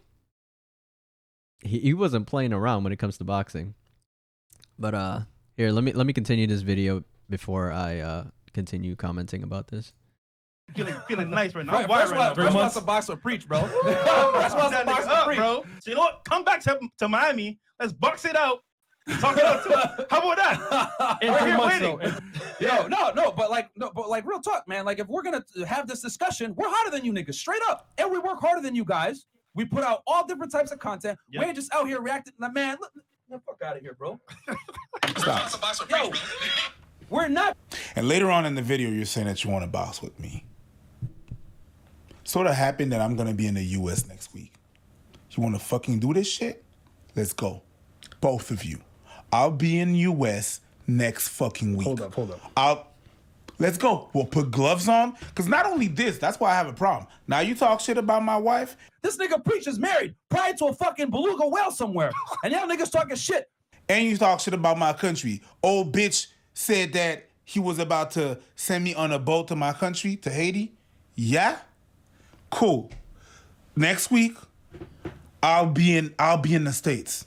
he 1.61 1.79
he 1.79 1.93
wasn't 1.93 2.25
playing 2.25 2.53
around 2.53 2.85
when 2.85 2.93
it 2.93 2.99
comes 2.99 3.17
to 3.17 3.25
boxing. 3.25 3.73
But 4.79 4.95
uh, 4.95 5.19
here 5.57 5.71
let 5.71 5.83
me 5.83 5.91
let 5.91 6.07
me 6.07 6.13
continue 6.13 6.47
this 6.47 6.61
video 6.61 7.03
before 7.29 7.73
I 7.73 7.99
uh 7.99 8.23
continue 8.53 8.95
commenting 8.95 9.43
about 9.43 9.67
this. 9.67 9.91
Feeling, 10.73 10.95
feeling 11.07 11.29
nice 11.29 11.53
right 11.53 11.65
now. 11.65 11.73
Fresh, 11.73 11.83
I'm 11.83 11.89
wired 11.89 12.07
Fresh, 12.07 12.11
right 12.11 12.17
now, 12.17 12.25
wants- 12.27 12.35
bro. 12.35 12.45
Fresh 12.45 12.55
wants 12.55 12.75
to 12.75 12.81
box 12.81 13.09
or 13.09 13.17
preach, 13.17 13.45
bro. 13.47 13.59
Fresh 13.65 14.53
wants 14.53 14.69
to 14.69 14.69
That 14.71 14.85
box 14.85 15.05
nigga 15.05 15.07
or 15.09 15.13
up, 15.15 15.25
preach. 15.27 15.37
bro. 15.37 15.65
So 15.81 15.91
you 15.91 15.95
know 15.95 16.01
what? 16.01 16.21
Come 16.23 16.43
back 16.45 16.61
to, 16.63 16.79
to 16.99 17.09
Miami. 17.09 17.59
Let's 17.79 17.91
box 17.91 18.23
it 18.23 18.37
out. 18.37 18.59
Talk 19.19 19.37
it 19.37 19.43
uh, 19.43 20.03
How 20.09 20.19
about 20.19 20.37
that? 20.37 21.17
In 21.21 21.31
We're 21.31 21.39
three 21.39 21.47
here 21.49 21.57
months, 21.57 21.79
waiting. 21.81 21.97
though. 22.59 22.59
Yo, 22.81 22.87
no, 22.87 23.11
no, 23.11 23.31
but 23.31 23.49
like, 23.49 23.69
no, 23.77 23.91
but 23.95 24.09
like, 24.09 24.25
real 24.25 24.39
talk, 24.41 24.67
man. 24.67 24.83
Like, 24.85 24.99
if 24.99 25.07
we're 25.07 25.21
gonna 25.21 25.43
have 25.65 25.87
this 25.87 26.01
discussion, 26.01 26.53
we're 26.55 26.67
harder 26.69 26.91
than 26.91 27.05
you 27.05 27.13
niggas, 27.13 27.35
straight 27.35 27.61
up, 27.69 27.89
and 27.97 28.11
we 28.11 28.17
work 28.19 28.39
harder 28.39 28.61
than 28.61 28.75
you 28.75 28.83
guys. 28.83 29.25
We 29.55 29.65
put 29.65 29.83
out 29.83 30.03
all 30.05 30.25
different 30.27 30.51
types 30.51 30.71
of 30.71 30.79
content. 30.79 31.17
We 31.31 31.39
Yep. 31.39 31.47
ain't 31.47 31.55
just 31.55 31.73
out 31.73 31.87
here 31.87 32.01
reacting. 32.01 32.33
Like, 32.37 32.53
man, 32.53 32.77
look, 32.81 32.91
the 33.29 33.39
fuck 33.39 33.61
out 33.63 33.75
of 33.77 33.81
here, 33.81 33.93
bro. 33.97 34.19
Stop. 35.17 35.89
Yo, 35.89 36.11
we're 37.09 37.27
not. 37.27 37.55
And 37.95 38.07
later 38.07 38.29
on 38.29 38.45
in 38.45 38.55
the 38.55 38.61
video, 38.61 38.89
you're 38.89 39.05
saying 39.05 39.27
that 39.27 39.43
you 39.43 39.49
want 39.49 39.63
to 39.63 39.69
box 39.69 40.01
with 40.01 40.19
me. 40.19 40.45
Sort 42.23 42.45
of 42.47 42.53
happened 42.55 42.91
that 42.91 42.99
I'm 43.01 43.15
gonna 43.15 43.33
be 43.33 43.47
in 43.47 43.53
the 43.53 43.63
U.S. 43.63 44.05
next 44.07 44.33
week. 44.33 44.53
You 45.31 45.43
want 45.43 45.55
to 45.55 45.61
fucking 45.61 45.99
do 45.99 46.13
this 46.13 46.27
shit? 46.29 46.63
Let's 47.15 47.31
go, 47.31 47.61
both 48.21 48.49
of 48.51 48.63
you. 48.63 48.79
I'll 49.31 49.51
be 49.51 49.79
in 49.79 49.95
U.S. 49.95 50.61
next 50.87 51.29
fucking 51.29 51.75
week. 51.75 51.87
Hold 51.87 52.01
up, 52.01 52.13
hold 52.13 52.31
up. 52.31 52.51
I'll. 52.55 52.87
Let's 53.59 53.79
go. 53.79 54.09
We'll 54.13 54.25
put 54.25 54.51
gloves 54.51 54.87
on. 54.87 55.15
Cause 55.33 55.47
not 55.47 55.65
only 55.65 55.87
this, 55.87 56.19
that's 56.19 56.39
why 56.39 56.51
I 56.51 56.53
have 56.53 56.67
a 56.67 56.73
problem. 56.73 57.07
Now 57.27 57.39
you 57.39 57.55
talk 57.55 57.79
shit 57.79 57.97
about 57.97 58.23
my 58.23 58.37
wife. 58.37 58.77
This 59.01 59.17
nigga 59.17 59.43
preach 59.43 59.67
is 59.67 59.79
married, 59.79 60.13
prior 60.29 60.53
to 60.53 60.65
a 60.65 60.73
fucking 60.73 61.09
beluga 61.09 61.47
whale 61.47 61.71
somewhere, 61.71 62.11
and 62.43 62.53
y'all 62.53 62.67
niggas 62.67 62.91
talking 62.91 63.15
shit. 63.15 63.49
and 63.89 64.05
you 64.05 64.15
talk 64.15 64.41
shit 64.41 64.53
about 64.53 64.77
my 64.77 64.93
country. 64.93 65.41
Old 65.63 65.91
bitch 65.91 66.27
said 66.53 66.93
that 66.93 67.29
he 67.45 67.59
was 67.59 67.79
about 67.79 68.11
to 68.11 68.37
send 68.55 68.83
me 68.83 68.93
on 68.93 69.11
a 69.11 69.17
boat 69.17 69.47
to 69.47 69.55
my 69.55 69.73
country, 69.73 70.17
to 70.17 70.29
Haiti. 70.29 70.73
Yeah? 71.15 71.57
Cool. 72.51 72.91
Next 73.75 74.11
week, 74.11 74.37
I'll 75.41 75.65
be 75.71 75.95
in 75.97 76.13
I'll 76.19 76.37
be 76.37 76.53
in 76.53 76.63
the 76.65 76.73
States. 76.73 77.25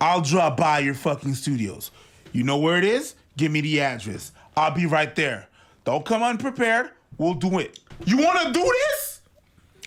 I'll 0.00 0.20
drop 0.22 0.56
by 0.56 0.78
your 0.78 0.94
fucking 0.94 1.34
studios. 1.34 1.90
You 2.32 2.44
know 2.44 2.56
where 2.58 2.78
it 2.78 2.84
is? 2.84 3.14
Give 3.36 3.52
me 3.52 3.60
the 3.60 3.80
address. 3.80 4.32
I'll 4.56 4.70
be 4.74 4.86
right 4.86 5.14
there. 5.14 5.48
Don't 5.84 6.04
come 6.04 6.22
unprepared. 6.22 6.90
We'll 7.18 7.34
do 7.34 7.58
it. 7.58 7.80
You 8.06 8.16
wanna 8.18 8.52
do 8.52 8.62
this? 8.62 9.20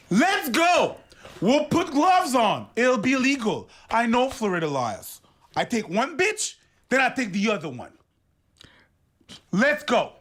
Let's 0.10 0.50
go. 0.50 0.98
We'll 1.42 1.66
put 1.66 1.92
gloves 1.92 2.36
on. 2.36 2.68
It'll 2.76 2.98
be 2.98 3.16
legal. 3.16 3.70
I 3.90 4.06
know 4.06 4.30
Florida 4.30 4.68
laws. 4.68 5.22
I 5.56 5.66
take 5.66 5.90
one 5.90 6.18
bitch, 6.18 6.56
then 6.90 7.02
I 7.02 7.10
take 7.10 7.32
the 7.32 7.50
other 7.52 7.70
one. 7.70 7.92
Let's 9.52 9.84
go. 9.84 10.14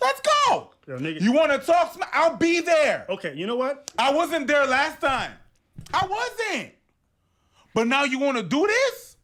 Let's 0.00 0.20
go. 0.20 0.70
Yo, 0.86 0.98
nigga. 0.98 1.20
You 1.20 1.32
want 1.32 1.50
to 1.52 1.58
talk? 1.58 1.94
Sm- 1.94 2.02
I'll 2.12 2.36
be 2.36 2.60
there. 2.60 3.06
Okay, 3.08 3.34
you 3.34 3.46
know 3.46 3.56
what? 3.56 3.90
I 3.98 4.12
wasn't 4.12 4.46
there 4.46 4.66
last 4.66 5.00
time. 5.00 5.32
I 5.92 6.06
wasn't. 6.06 6.72
But 7.74 7.86
now 7.88 8.04
you 8.04 8.18
want 8.18 8.36
to 8.38 8.42
do 8.42 8.66
this? 8.66 9.16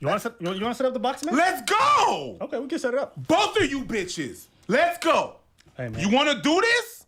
You 0.00 0.08
want 0.08 0.22
to 0.22 0.30
set, 0.30 0.40
you 0.40 0.46
want, 0.48 0.58
to 0.60 0.74
set 0.74 0.86
up 0.86 0.92
the 0.94 1.00
box, 1.00 1.24
man? 1.24 1.34
Let's 1.36 1.62
go. 1.70 2.38
Okay, 2.40 2.58
we 2.58 2.68
can 2.68 2.78
set 2.78 2.94
it 2.94 3.00
up. 3.00 3.14
Both 3.28 3.56
of 3.60 3.70
you 3.70 3.84
bitches. 3.84 4.46
Let's 4.68 4.98
go. 4.98 5.36
Hey, 5.76 5.88
man. 5.88 6.00
You 6.00 6.10
want 6.10 6.30
to 6.30 6.40
do 6.40 6.60
this? 6.60 7.06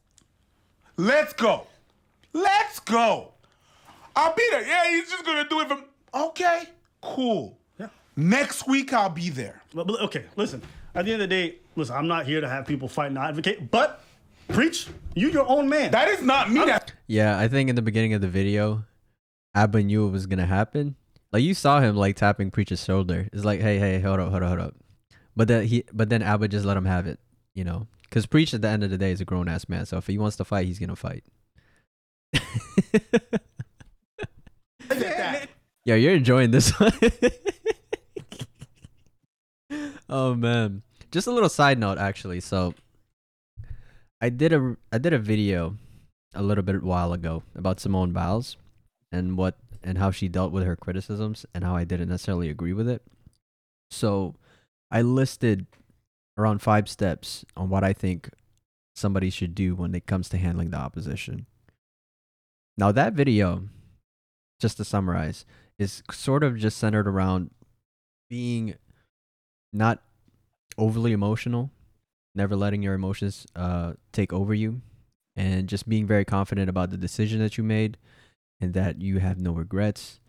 Let's 0.96 1.32
go. 1.32 1.66
Let's 2.32 2.80
go. 2.80 3.32
I'll 4.14 4.35
be 4.35 4.42
there. 4.50 4.66
Yeah, 4.66 4.90
he's 4.90 5.11
just 5.11 5.25
gonna 5.25 5.49
do 5.49 5.61
it 5.61 5.68
from. 5.68 5.85
Okay, 6.14 6.64
cool. 7.02 7.58
Yeah. 7.78 7.88
Next 8.16 8.66
week 8.66 8.92
I'll 8.92 9.11
be 9.11 9.28
there. 9.30 9.62
But- 9.75 9.87
but, 9.87 10.00
okay, 10.02 10.25
listen. 10.37 10.62
At 10.94 11.04
the 11.04 11.12
end 11.12 11.23
of 11.23 11.28
the 11.28 11.35
day, 11.35 11.56
listen. 11.76 11.94
I'm 11.94 12.08
not 12.08 12.25
here 12.26 12.40
to 12.40 12.49
have 12.49 12.66
people 12.66 12.88
fight 12.88 13.08
and 13.08 13.18
advocate, 13.18 13.70
but 13.70 14.02
preach. 14.49 14.87
You 15.14 15.28
your 15.30 15.46
own 15.46 15.68
man. 15.68 15.90
That 15.90 16.08
is 16.08 16.23
not 16.23 16.50
me. 16.50 16.64
That 16.64 16.92
Yeah, 17.06 17.38
I 17.38 17.49
think 17.49 17.68
in 17.68 17.76
the 17.76 17.82
beginning 17.82 18.14
of 18.14 18.23
the 18.23 18.28
video, 18.28 18.85
Abba 19.57 19.83
knew 19.83 20.07
it 20.07 20.11
was 20.11 20.27
gonna 20.27 20.47
happen. 20.47 20.97
Like 21.33 21.43
you 21.43 21.55
saw 21.55 21.81
him 21.81 21.97
like 21.97 22.15
tapping 22.17 22.51
Preach's 22.51 22.85
shoulder. 22.85 23.29
It's 23.33 23.45
like, 23.45 23.61
hey, 23.61 23.79
hey, 23.79 24.01
hold 24.01 24.21
up, 24.21 24.31
hold 24.31 24.43
up, 24.43 24.49
hold 24.51 24.61
up. 24.61 24.75
But 25.35 25.49
then 25.49 25.65
he, 25.65 25.85
but 25.93 26.11
then 26.11 26.21
Abba 26.23 26.49
just 26.49 26.67
let 26.67 26.77
him 26.77 26.85
have 26.85 27.07
it, 27.07 27.19
you 27.55 27.65
know, 27.65 27.87
because 28.03 28.27
Preach 28.27 28.53
at 28.53 28.61
the 28.61 28.69
end 28.69 28.85
of 28.85 28.91
the 28.91 28.99
day 28.99 29.13
is 29.13 29.23
a 29.23 29.25
grown 29.25 29.49
ass 29.49 29.67
man. 29.67 29.87
So 29.87 29.97
if 29.97 30.07
he 30.07 30.19
wants 30.19 30.37
to 30.37 30.45
fight, 30.45 30.67
he's 30.67 30.79
gonna 30.79 30.95
fight. 30.95 31.25
yeah, 34.91 35.95
you're 35.95 36.15
enjoying 36.15 36.51
this 36.51 36.79
one. 36.79 36.93
oh 40.11 40.35
man, 40.35 40.83
just 41.11 41.27
a 41.27 41.33
little 41.33 41.49
side 41.49 41.79
note 41.79 41.97
actually. 41.97 42.41
So 42.41 42.75
I 44.21 44.29
did 44.29 44.53
a 44.53 44.77
I 44.93 44.99
did 44.99 45.15
a 45.15 45.19
video 45.19 45.77
a 46.35 46.43
little 46.43 46.63
bit 46.63 46.83
while 46.83 47.15
ago 47.15 47.43
about 47.55 47.81
Simone 47.81 48.13
Biles 48.13 48.59
and 49.13 49.37
what 49.37 49.57
and 49.83 49.99
how 49.99 50.11
she 50.11 50.29
dealt 50.29 50.53
with 50.53 50.65
her 50.65 50.77
criticisms 50.77 51.47
and 51.55 51.63
how 51.63 51.77
I 51.77 51.85
didn't 51.85 52.09
necessarily 52.09 52.49
agree 52.49 52.73
with 52.73 52.89
it. 52.89 53.03
So 53.91 54.35
I 54.91 55.03
listed 55.03 55.67
around 56.37 56.61
five 56.61 56.89
steps 56.89 57.45
on 57.57 57.69
what 57.69 57.85
I 57.85 57.93
think 57.93 58.31
somebody 58.95 59.31
should 59.31 59.55
do 59.55 59.75
when 59.75 59.95
it 59.95 60.07
comes 60.07 60.29
to 60.31 60.39
handling 60.39 60.71
the 60.71 60.79
opposition. 60.79 61.47
Now 62.77 62.93
that 62.93 63.13
video, 63.13 63.69
just 64.61 64.77
to 64.79 64.85
summarize, 64.85 65.45
is 65.79 66.03
sort 66.11 66.43
of 66.43 66.57
just 66.57 66.79
centered 66.79 67.07
around 67.07 67.51
being 68.29 68.75
not 69.73 70.03
overly 70.79 71.13
emotional, 71.13 71.71
never 72.35 72.57
letting 72.57 72.83
your 72.83 72.95
emotions 72.95 73.47
uh, 73.55 73.95
take 74.13 74.33
over 74.33 74.55
you, 74.55 74.81
and 75.37 75.69
just 75.69 75.89
being 75.89 76.07
very 76.07 76.25
confident 76.25 76.69
about 76.69 76.91
the 76.91 76.97
decision 76.97 77.39
that 77.41 77.57
you 77.57 77.65
made 77.65 77.97
and 78.61 78.75
that 78.75 79.01
you 79.01 79.19
have 79.19 79.39
no 79.39 79.53
regrets 79.53 80.21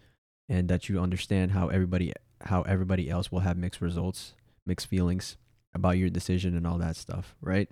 and 0.49 0.69
that 0.69 0.89
you 0.89 0.99
understand 0.99 1.51
how 1.51 1.67
everybody 1.67 2.13
how 2.41 2.61
everybody 2.63 3.09
else 3.09 3.31
will 3.31 3.39
have 3.39 3.57
mixed 3.57 3.81
results, 3.81 4.33
mixed 4.65 4.87
feelings 4.87 5.37
about 5.73 5.97
your 5.97 6.09
decision 6.09 6.55
and 6.55 6.67
all 6.67 6.77
that 6.77 6.95
stuff, 6.95 7.35
right? 7.41 7.69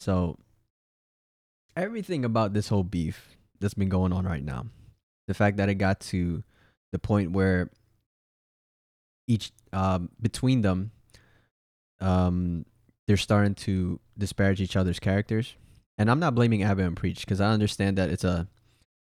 So 0.00 0.38
everything 1.76 2.24
about 2.24 2.54
this 2.54 2.68
whole 2.68 2.84
beef 2.84 3.36
that's 3.60 3.74
been 3.74 3.88
going 3.88 4.12
on 4.12 4.24
right 4.24 4.42
now, 4.42 4.66
the 5.28 5.34
fact 5.34 5.58
that 5.58 5.68
it 5.68 5.76
got 5.76 6.00
to 6.00 6.42
the 6.92 6.98
point 6.98 7.32
where 7.32 7.70
each 9.28 9.52
um 9.72 10.10
between 10.20 10.62
them 10.62 10.90
um 12.00 12.66
they're 13.06 13.16
starting 13.16 13.54
to 13.54 14.00
disparage 14.18 14.60
each 14.60 14.76
other's 14.76 14.98
characters. 15.00 15.54
And 15.98 16.10
I'm 16.10 16.18
not 16.18 16.34
blaming 16.34 16.62
Abba 16.62 16.82
and 16.82 16.96
Preach 16.96 17.20
because 17.20 17.40
I 17.40 17.50
understand 17.50 17.98
that 17.98 18.10
it's 18.10 18.24
a 18.24 18.48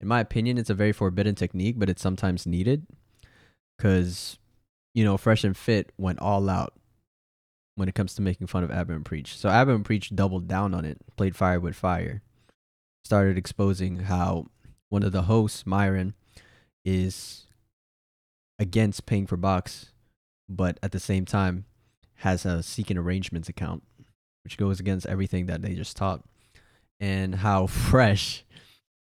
in 0.05 0.09
my 0.09 0.21
opinion, 0.21 0.59
it's 0.59 0.69
a 0.69 0.75
very 0.75 0.93
forbidden 0.93 1.35
technique, 1.35 1.77
but 1.79 1.89
it's 1.89 2.03
sometimes 2.03 2.47
needed 2.47 2.87
because, 3.79 4.39
you 4.95 5.03
know, 5.03 5.17
Fresh 5.17 5.45
and 5.45 5.57
Fit 5.57 5.93
went 5.97 6.19
all 6.19 6.51
out 6.51 6.75
when 7.77 7.89
it 7.89 7.95
comes 7.95 8.15
to 8.15 8.23
making 8.23 8.49
fun 8.49 8.63
of 8.63 8.71
Abba 8.71 8.93
and 8.93 9.05
Preach. 9.05 9.35
So 9.35 9.49
Abba 9.49 9.75
and 9.75 9.85
Preach 9.85 10.15
doubled 10.15 10.47
down 10.47 10.75
on 10.75 10.85
it, 10.85 10.99
played 11.17 11.35
fire 11.35 11.59
with 11.59 11.75
fire. 11.75 12.21
started 13.03 13.39
exposing 13.39 14.01
how 14.01 14.47
one 14.91 15.03
of 15.03 15.13
the 15.13 15.23
hosts, 15.23 15.65
Myron, 15.65 16.13
is 16.85 17.47
against 18.59 19.07
paying 19.07 19.27
for 19.27 19.39
box, 19.39 19.91
but 20.51 20.79
at 20.83 20.93
the 20.93 21.01
same 21.01 21.25
time 21.25 21.65
has 22.17 22.45
a 22.45 22.63
seeking 22.63 22.99
arrangements 22.99 23.49
account, 23.49 23.83
which 24.45 24.59
goes 24.59 24.81
against 24.81 25.07
everything 25.07 25.47
that 25.47 25.63
they 25.63 25.75
just 25.75 25.97
taught, 25.97 26.23
and 27.01 27.37
how 27.37 27.67
fresh 27.67 28.45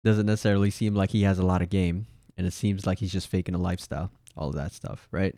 doesn't 0.04 0.26
necessarily 0.26 0.70
seem 0.70 0.94
like 0.94 1.10
he 1.10 1.22
has 1.22 1.38
a 1.38 1.46
lot 1.46 1.62
of 1.62 1.70
game, 1.70 2.06
and 2.36 2.46
it 2.46 2.52
seems 2.52 2.86
like 2.86 2.98
he's 2.98 3.12
just 3.12 3.28
faking 3.28 3.54
a 3.54 3.58
lifestyle, 3.58 4.10
all 4.36 4.48
of 4.48 4.54
that 4.56 4.72
stuff, 4.72 5.08
right? 5.10 5.36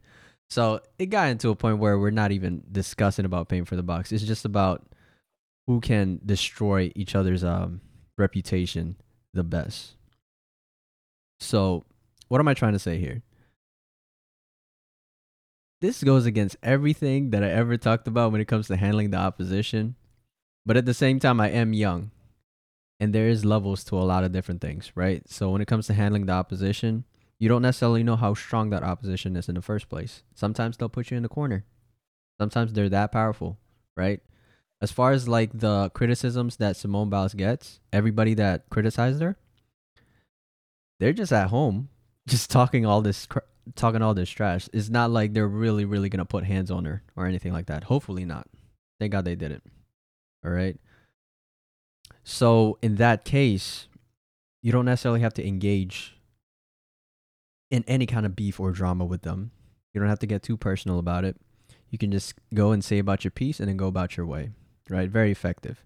So 0.51 0.81
it 0.99 1.07
got 1.07 1.29
into 1.29 1.51
a 1.51 1.57
point 1.57 1.79
where 1.79 1.99
we're 1.99 2.11
not 2.11 2.33
even 2.33 2.63
discussing 2.71 3.25
about 3.25 3.49
paying 3.49 3.65
for 3.65 3.77
the 3.77 3.83
box. 3.83 4.13
It's 4.13 4.25
just 4.25 4.45
about 4.45 4.87
who 5.67 5.81
can 5.81 6.21
destroy 6.25 6.93
each 6.95 7.15
other's 7.15 7.43
um, 7.43 7.81
reputation 8.19 8.97
the 9.33 9.43
best. 9.45 9.97
So, 11.41 11.85
what 12.29 12.41
am 12.41 12.49
I 12.49 12.55
trying 12.55 12.73
to 12.73 12.79
say 12.79 12.99
here? 12.99 13.23
This 15.81 16.03
goes 16.03 16.25
against 16.25 16.57
everything 16.63 17.31
that 17.31 17.45
I 17.45 17.51
ever 17.51 17.77
talked 17.77 18.09
about 18.09 18.33
when 18.33 18.41
it 18.41 18.49
comes 18.49 18.69
to 18.69 18.77
handling 18.77 19.11
the 19.11 19.19
opposition. 19.19 19.97
But 20.65 20.79
at 20.79 20.87
the 20.87 20.95
same 20.95 21.21
time, 21.21 21.41
I 21.41 21.51
am 21.51 21.75
young. 21.75 22.11
And 23.05 23.15
there 23.15 23.29
is 23.29 23.45
levels 23.45 23.85
to 23.85 23.99
a 23.99 24.09
lot 24.09 24.25
of 24.25 24.33
different 24.33 24.63
things, 24.63 24.91
right? 24.95 25.23
So 25.29 25.51
when 25.51 25.61
it 25.61 25.69
comes 25.69 25.87
to 25.89 25.93
handling 25.93 26.25
the 26.25 26.33
opposition, 26.33 27.05
you 27.39 27.51
don't 27.51 27.61
necessarily 27.61 28.03
know 28.03 28.17
how 28.17 28.33
strong 28.33 28.71
that 28.71 28.83
opposition 28.83 29.37
is 29.37 29.47
in 29.47 29.57
the 29.57 29.61
first 29.61 29.91
place. 29.91 30.23
Sometimes 30.35 30.79
they'll 30.79 30.89
put 30.89 31.11
you 31.11 31.19
in 31.19 31.23
the 31.23 31.29
corner. 31.29 31.67
Sometimes 32.41 32.73
they're 32.73 32.89
that 32.89 33.13
powerful, 33.13 33.59
right? 33.95 34.23
As 34.81 34.91
far 34.91 35.13
as 35.13 35.29
like 35.29 35.51
the 35.53 35.91
criticisms 35.91 36.57
that 36.57 36.79
Simone 36.79 37.11
Biles 37.11 37.35
gets, 37.35 37.79
everybody 37.93 38.33
that 38.33 38.71
criticized 38.71 39.21
her, 39.21 39.37
they're 40.99 41.13
just 41.13 41.31
at 41.31 41.51
home, 41.51 41.91
just 42.27 42.49
talking 42.49 42.87
all 42.87 43.03
this, 43.03 43.27
cr- 43.27 43.41
talking 43.75 44.01
all 44.01 44.15
this 44.15 44.31
trash. 44.31 44.71
It's 44.73 44.89
not 44.89 45.11
like 45.11 45.35
they're 45.35 45.47
really, 45.47 45.85
really 45.85 46.09
gonna 46.09 46.25
put 46.25 46.45
hands 46.45 46.71
on 46.71 46.87
her 46.87 47.03
or 47.17 47.27
anything 47.27 47.53
like 47.53 47.67
that. 47.67 47.85
Hopefully 47.85 48.25
not. 48.25 48.49
Thank 48.99 49.13
God 49.13 49.27
they 49.27 49.35
didn't. 49.35 49.65
All 50.43 50.51
right. 50.51 50.79
So 52.25 52.79
in 52.83 52.97
that 52.97 53.25
case, 53.25 53.87
you 54.63 54.73
don't 54.73 54.87
necessarily 54.87 55.21
have 55.21 55.35
to 55.35 55.47
engage 55.47 56.17
in 57.71 57.85
any 57.87 58.07
kind 58.07 58.25
of 58.25 58.35
beef 58.35 58.59
or 58.59 58.73
drama 58.73 59.05
with 59.05 59.23
them. 59.23 59.51
You 59.93 60.01
don't 60.01 60.09
have 60.09 60.19
to 60.21 60.27
get 60.27 60.43
too 60.43 60.57
personal 60.57 60.99
about 60.99 61.25
it. 61.25 61.37
You 61.91 61.99
can 61.99 62.11
just 62.11 62.35
go 62.53 62.73
and 62.73 62.83
say 62.83 62.99
about 62.99 63.25
your 63.25 63.31
piece 63.31 63.61
and 63.61 63.69
then 63.69 63.77
go 63.77 63.87
about 63.87 64.17
your 64.17 64.27
way. 64.27 64.51
Right? 64.89 65.09
Very 65.09 65.31
effective. 65.31 65.85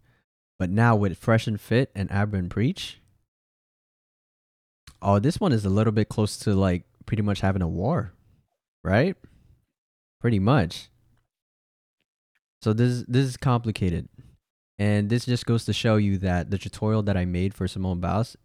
But 0.59 0.71
now 0.71 0.97
with 0.97 1.19
Fresh 1.19 1.47
and 1.47 1.61
Fit 1.61 1.91
and 1.95 2.11
Abba 2.11 2.37
and 2.37 2.51
Preach, 2.51 3.01
oh, 5.03 5.19
this 5.19 5.39
one 5.39 5.53
is 5.53 5.65
a 5.65 5.71
little 5.71 5.93
bit 5.93 6.09
close 6.09 6.37
to 6.39 6.55
like 6.55 6.85
pretty 7.05 7.23
much 7.23 7.41
having 7.41 7.63
a 7.63 7.69
war. 7.69 8.13
Right? 8.85 9.17
Pretty 10.21 10.39
much. 10.39 10.89
So 12.63 12.73
this 12.73 13.05
this 13.07 13.27
is 13.27 13.37
complicated. 13.37 14.09
And 14.79 15.11
this 15.11 15.27
just 15.27 15.47
goes 15.47 15.65
to 15.65 15.73
show 15.73 15.97
you 15.97 16.19
that 16.19 16.51
the 16.51 16.59
tutorial 16.59 17.03
that 17.03 17.17
I 17.17 17.25
made 17.25 17.53
for 17.53 17.67
Simone 17.67 18.01
Biles, 18.01 18.37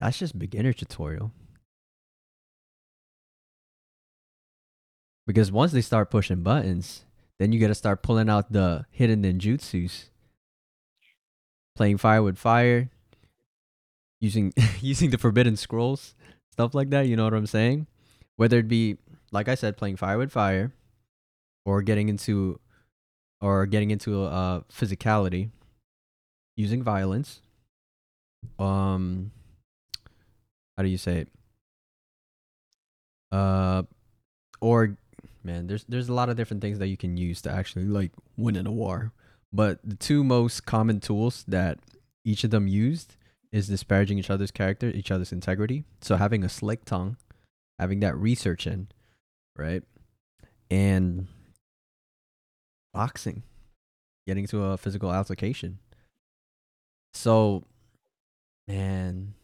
that's 0.00 0.18
just 0.18 0.38
beginner 0.38 0.72
tutorial. 0.72 1.32
Because 5.26 5.50
once 5.50 5.72
they 5.72 5.80
start 5.80 6.10
pushing 6.10 6.42
buttons, 6.42 7.04
then 7.38 7.52
you 7.52 7.60
got 7.60 7.68
to 7.68 7.74
start 7.74 8.02
pulling 8.02 8.28
out 8.28 8.52
the 8.52 8.84
hidden 8.90 9.22
ninjutsus. 9.22 10.10
Playing 11.76 11.98
fire 11.98 12.22
with 12.22 12.38
fire, 12.38 12.90
using 14.20 14.52
using 14.80 15.10
the 15.10 15.18
forbidden 15.18 15.56
scrolls, 15.56 16.14
stuff 16.52 16.74
like 16.74 16.90
that, 16.90 17.08
you 17.08 17.16
know 17.16 17.24
what 17.24 17.34
I'm 17.34 17.46
saying? 17.46 17.88
Whether 18.36 18.58
it 18.58 18.68
be 18.68 18.98
like 19.32 19.48
I 19.48 19.56
said 19.56 19.76
playing 19.76 19.96
fire 19.96 20.18
with 20.18 20.30
fire 20.30 20.72
or 21.64 21.82
getting 21.82 22.08
into 22.08 22.60
or 23.44 23.66
getting 23.66 23.90
into 23.90 24.24
uh 24.24 24.60
physicality 24.72 25.50
using 26.56 26.82
violence. 26.82 27.42
Um 28.58 29.32
how 30.76 30.82
do 30.82 30.88
you 30.88 30.96
say 30.96 31.18
it? 31.18 31.28
Uh 33.30 33.82
or 34.62 34.96
man, 35.42 35.66
there's 35.66 35.84
there's 35.84 36.08
a 36.08 36.14
lot 36.14 36.30
of 36.30 36.36
different 36.36 36.62
things 36.62 36.78
that 36.78 36.88
you 36.88 36.96
can 36.96 37.18
use 37.18 37.42
to 37.42 37.50
actually 37.50 37.84
like 37.84 38.12
win 38.38 38.56
in 38.56 38.66
a 38.66 38.72
war. 38.72 39.12
But 39.52 39.78
the 39.84 39.96
two 39.96 40.24
most 40.24 40.64
common 40.64 41.00
tools 41.00 41.44
that 41.46 41.78
each 42.24 42.44
of 42.44 42.50
them 42.50 42.66
used 42.66 43.16
is 43.52 43.68
disparaging 43.68 44.18
each 44.18 44.30
other's 44.30 44.50
character, 44.50 44.88
each 44.88 45.10
other's 45.10 45.32
integrity. 45.32 45.84
So 46.00 46.16
having 46.16 46.42
a 46.42 46.48
slick 46.48 46.86
tongue, 46.86 47.18
having 47.78 48.00
that 48.00 48.16
research 48.16 48.66
in, 48.66 48.88
right? 49.56 49.82
And 50.70 51.28
boxing, 52.94 53.42
getting 54.26 54.46
to 54.46 54.64
a 54.64 54.78
physical 54.78 55.10
altercation. 55.10 55.78
So, 57.12 57.64
man, 58.66 59.34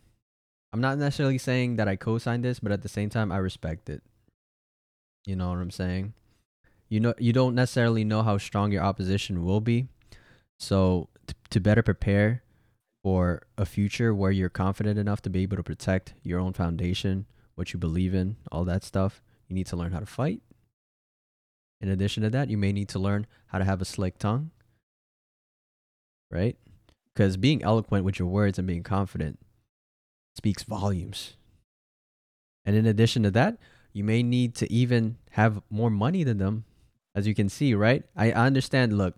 I'm 0.72 0.80
not 0.80 0.98
necessarily 0.98 1.38
saying 1.38 1.76
that 1.76 1.88
I 1.88 1.96
co-signed 1.96 2.44
this, 2.44 2.60
but 2.60 2.72
at 2.72 2.82
the 2.82 2.88
same 2.88 3.10
time, 3.10 3.30
I 3.30 3.36
respect 3.36 3.90
it. 3.90 4.02
You 5.26 5.36
know 5.36 5.50
what 5.50 5.58
I'm 5.58 5.70
saying? 5.70 6.14
You 6.88 7.00
know, 7.00 7.14
you 7.18 7.32
don't 7.32 7.54
necessarily 7.54 8.04
know 8.04 8.22
how 8.22 8.38
strong 8.38 8.72
your 8.72 8.82
opposition 8.82 9.44
will 9.44 9.60
be, 9.60 9.88
so 10.58 11.08
t- 11.26 11.34
to 11.50 11.60
better 11.60 11.82
prepare 11.82 12.42
for 13.02 13.42
a 13.56 13.64
future 13.64 14.14
where 14.14 14.30
you're 14.30 14.48
confident 14.48 14.98
enough 14.98 15.22
to 15.22 15.30
be 15.30 15.42
able 15.42 15.56
to 15.56 15.62
protect 15.62 16.14
your 16.22 16.40
own 16.40 16.52
foundation, 16.52 17.26
what 17.54 17.72
you 17.72 17.78
believe 17.78 18.14
in, 18.14 18.36
all 18.50 18.64
that 18.64 18.82
stuff, 18.84 19.22
you 19.48 19.54
need 19.54 19.66
to 19.66 19.76
learn 19.76 19.92
how 19.92 20.00
to 20.00 20.06
fight. 20.06 20.40
In 21.80 21.88
addition 21.88 22.22
to 22.22 22.30
that, 22.30 22.50
you 22.50 22.58
may 22.58 22.72
need 22.72 22.88
to 22.90 22.98
learn 22.98 23.26
how 23.46 23.58
to 23.58 23.64
have 23.64 23.80
a 23.80 23.86
slick 23.86 24.18
tongue, 24.18 24.50
right? 26.30 26.56
Because 27.14 27.36
being 27.36 27.62
eloquent 27.62 28.04
with 28.04 28.18
your 28.18 28.28
words 28.28 28.58
and 28.58 28.68
being 28.68 28.82
confident 28.82 29.38
speaks 30.36 30.62
volumes. 30.62 31.34
And 32.64 32.76
in 32.76 32.86
addition 32.86 33.22
to 33.22 33.30
that, 33.32 33.58
you 33.92 34.04
may 34.04 34.22
need 34.22 34.54
to 34.56 34.72
even 34.72 35.16
have 35.30 35.62
more 35.70 35.90
money 35.90 36.22
than 36.22 36.38
them, 36.38 36.64
as 37.14 37.26
you 37.26 37.34
can 37.34 37.48
see, 37.48 37.74
right? 37.74 38.04
I 38.14 38.30
understand. 38.32 38.96
Look, 38.96 39.16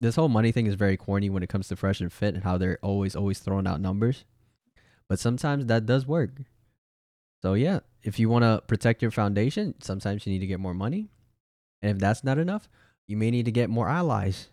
this 0.00 0.16
whole 0.16 0.28
money 0.28 0.52
thing 0.52 0.66
is 0.66 0.74
very 0.74 0.96
corny 0.96 1.28
when 1.30 1.42
it 1.42 1.48
comes 1.48 1.68
to 1.68 1.76
fresh 1.76 2.00
and 2.00 2.12
fit 2.12 2.34
and 2.34 2.44
how 2.44 2.58
they're 2.58 2.78
always 2.82 3.16
always 3.16 3.40
throwing 3.40 3.66
out 3.66 3.80
numbers, 3.80 4.24
but 5.08 5.18
sometimes 5.18 5.66
that 5.66 5.86
does 5.86 6.06
work. 6.06 6.30
So 7.42 7.54
yeah, 7.54 7.80
if 8.02 8.18
you 8.18 8.28
want 8.28 8.44
to 8.44 8.62
protect 8.66 9.02
your 9.02 9.10
foundation, 9.10 9.74
sometimes 9.80 10.26
you 10.26 10.32
need 10.32 10.40
to 10.40 10.46
get 10.46 10.60
more 10.60 10.74
money, 10.74 11.08
and 11.82 11.92
if 11.92 11.98
that's 11.98 12.24
not 12.24 12.38
enough, 12.38 12.68
you 13.06 13.16
may 13.16 13.30
need 13.30 13.44
to 13.46 13.52
get 13.52 13.70
more 13.70 13.88
allies, 13.88 14.48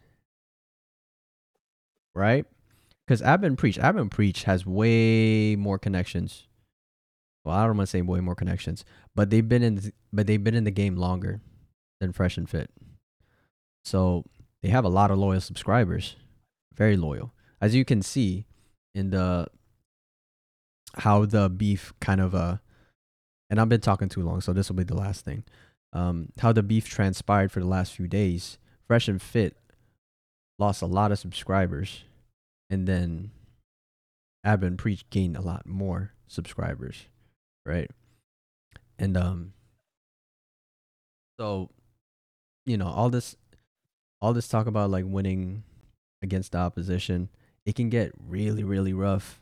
right? 2.13 2.45
Because 3.05 3.21
and 3.21 3.57
Preach, 3.57 3.77
and 3.77 4.11
Preach 4.11 4.43
has 4.43 4.65
way 4.65 5.55
more 5.55 5.77
connections. 5.77 6.47
Well, 7.43 7.55
I 7.55 7.67
don't 7.67 7.77
want 7.77 7.87
to 7.87 7.91
say 7.91 8.01
way 8.01 8.21
more 8.21 8.35
connections, 8.35 8.83
but 9.13 9.29
they've 9.29 9.47
been 9.47 9.61
in, 9.61 9.77
th- 9.77 9.93
but 10.11 10.25
they've 10.25 10.43
been 10.43 10.55
in 10.55 10.63
the 10.63 10.71
game 10.71 10.95
longer 10.95 11.41
than 11.99 12.11
Fresh 12.11 12.37
and 12.37 12.49
Fit. 12.49 12.71
So 13.83 14.25
they 14.63 14.69
have 14.69 14.85
a 14.85 14.89
lot 14.89 15.11
of 15.11 15.19
loyal 15.19 15.41
subscribers, 15.41 16.15
very 16.73 16.97
loyal. 16.97 17.33
As 17.61 17.75
you 17.75 17.85
can 17.85 18.01
see 18.01 18.47
in 18.95 19.11
the 19.11 19.47
how 20.97 21.25
the 21.25 21.49
beef 21.49 21.93
kind 21.99 22.21
of 22.21 22.33
uh, 22.33 22.57
and 23.49 23.61
I've 23.61 23.69
been 23.69 23.81
talking 23.81 24.09
too 24.09 24.23
long, 24.23 24.41
so 24.41 24.53
this 24.53 24.69
will 24.69 24.75
be 24.75 24.83
the 24.83 24.95
last 24.95 25.23
thing. 25.23 25.43
Um, 25.95 26.33
how 26.39 26.51
the 26.51 26.61
beef 26.61 26.89
transpired 26.89 27.53
for 27.53 27.61
the 27.61 27.65
last 27.65 27.93
few 27.93 28.07
days. 28.07 28.57
Fresh 28.85 29.07
and 29.07 29.21
Fit 29.21 29.55
lost 30.59 30.81
a 30.81 30.87
lot 30.87 31.11
of 31.11 31.19
subscribers, 31.19 32.03
and 32.69 32.85
then 32.85 33.31
Abba 34.43 34.67
and 34.67 34.77
Preach 34.77 35.09
gained 35.09 35.37
a 35.37 35.41
lot 35.41 35.65
more 35.65 36.11
subscribers, 36.27 37.05
right? 37.65 37.89
And 38.99 39.15
um, 39.15 39.53
so 41.39 41.69
you 42.65 42.77
know 42.77 42.87
all 42.87 43.09
this, 43.09 43.37
all 44.21 44.33
this 44.33 44.49
talk 44.49 44.67
about 44.67 44.89
like 44.89 45.05
winning 45.07 45.63
against 46.21 46.51
the 46.51 46.57
opposition, 46.57 47.29
it 47.65 47.75
can 47.75 47.89
get 47.89 48.11
really, 48.19 48.65
really 48.65 48.93
rough, 48.93 49.39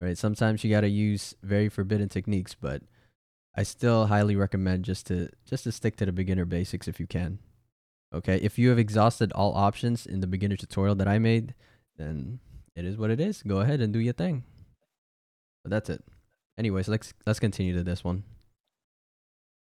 right? 0.00 0.16
Sometimes 0.16 0.62
you 0.62 0.70
got 0.70 0.82
to 0.82 0.88
use 0.88 1.34
very 1.42 1.68
forbidden 1.68 2.08
techniques, 2.08 2.54
but 2.54 2.82
I 3.56 3.62
still 3.62 4.06
highly 4.06 4.36
recommend 4.36 4.84
just 4.84 5.06
to 5.06 5.30
just 5.46 5.64
to 5.64 5.72
stick 5.72 5.96
to 5.96 6.06
the 6.06 6.12
beginner 6.12 6.44
basics 6.44 6.86
if 6.86 7.00
you 7.00 7.06
can. 7.06 7.38
Okay, 8.14 8.36
if 8.36 8.58
you 8.58 8.68
have 8.68 8.78
exhausted 8.78 9.32
all 9.32 9.54
options 9.54 10.06
in 10.06 10.20
the 10.20 10.26
beginner 10.26 10.56
tutorial 10.56 10.94
that 10.96 11.08
I 11.08 11.18
made, 11.18 11.54
then 11.96 12.38
it 12.74 12.84
is 12.84 12.96
what 12.96 13.10
it 13.10 13.20
is. 13.20 13.42
Go 13.42 13.60
ahead 13.60 13.80
and 13.80 13.92
do 13.92 13.98
your 13.98 14.12
thing. 14.12 14.44
But 15.64 15.70
that's 15.70 15.88
it. 15.90 16.04
Anyways, 16.58 16.86
let's 16.88 17.14
let's 17.26 17.40
continue 17.40 17.74
to 17.74 17.82
this 17.82 18.04
one. 18.04 18.24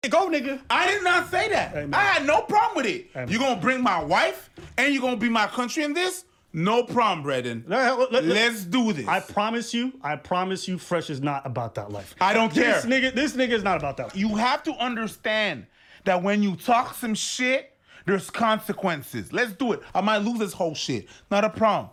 Go, 0.09 0.29
nigga. 0.29 0.61
I 0.69 0.89
did 0.89 1.05
not 1.05 1.31
say 1.31 1.49
that. 1.51 1.71
Hey, 1.71 1.87
man. 1.87 1.95
I 1.95 2.03
had 2.03 2.27
no 2.27 2.43
problem 2.43 2.77
with 2.77 2.87
it. 2.87 3.11
Hey, 3.13 3.21
man. 3.21 3.29
you 3.29 3.39
gonna 3.39 3.61
bring 3.61 3.83
my 3.83 4.03
wife 4.03 4.51
and 4.77 4.93
you're 4.93 5.03
gonna 5.03 5.17
be 5.17 5.29
my 5.29 5.47
country 5.47 5.85
in 5.85 5.93
this? 5.93 6.25
No 6.53 6.83
problem, 6.85 7.23
Brendan. 7.23 7.65
Let- 7.67 7.99
let- 7.99 8.13
let- 8.13 8.25
Let's 8.25 8.65
do 8.65 8.93
this. 8.93 9.09
I 9.09 9.21
promise 9.21 9.73
you, 9.73 9.93
I 10.03 10.17
promise 10.17 10.69
you, 10.69 10.77
Fresh 10.79 11.09
is 11.09 11.21
not 11.23 11.47
about 11.47 11.75
that 11.77 11.91
life. 11.91 12.15
I 12.21 12.35
don't 12.35 12.53
care. 12.53 12.75
This 12.81 12.85
nigga, 12.85 13.15
this 13.15 13.33
nigga 13.35 13.53
is 13.53 13.63
not 13.63 13.79
about 13.79 13.97
that. 13.97 14.15
you 14.15 14.37
have 14.37 14.63
to 14.65 14.73
understand 14.75 15.67
that 16.05 16.23
when 16.23 16.43
you 16.43 16.57
talk 16.57 16.95
some 16.95 17.15
shit, 17.15 17.71
there's 18.05 18.29
consequences. 18.31 19.33
Let's 19.33 19.53
do 19.53 19.73
it. 19.73 19.81
I 19.95 20.01
might 20.03 20.19
lose 20.19 20.39
this 20.39 20.53
whole 20.53 20.75
shit. 20.75 21.07
Not 21.31 21.45
a 21.45 21.51
problem. 21.51 21.91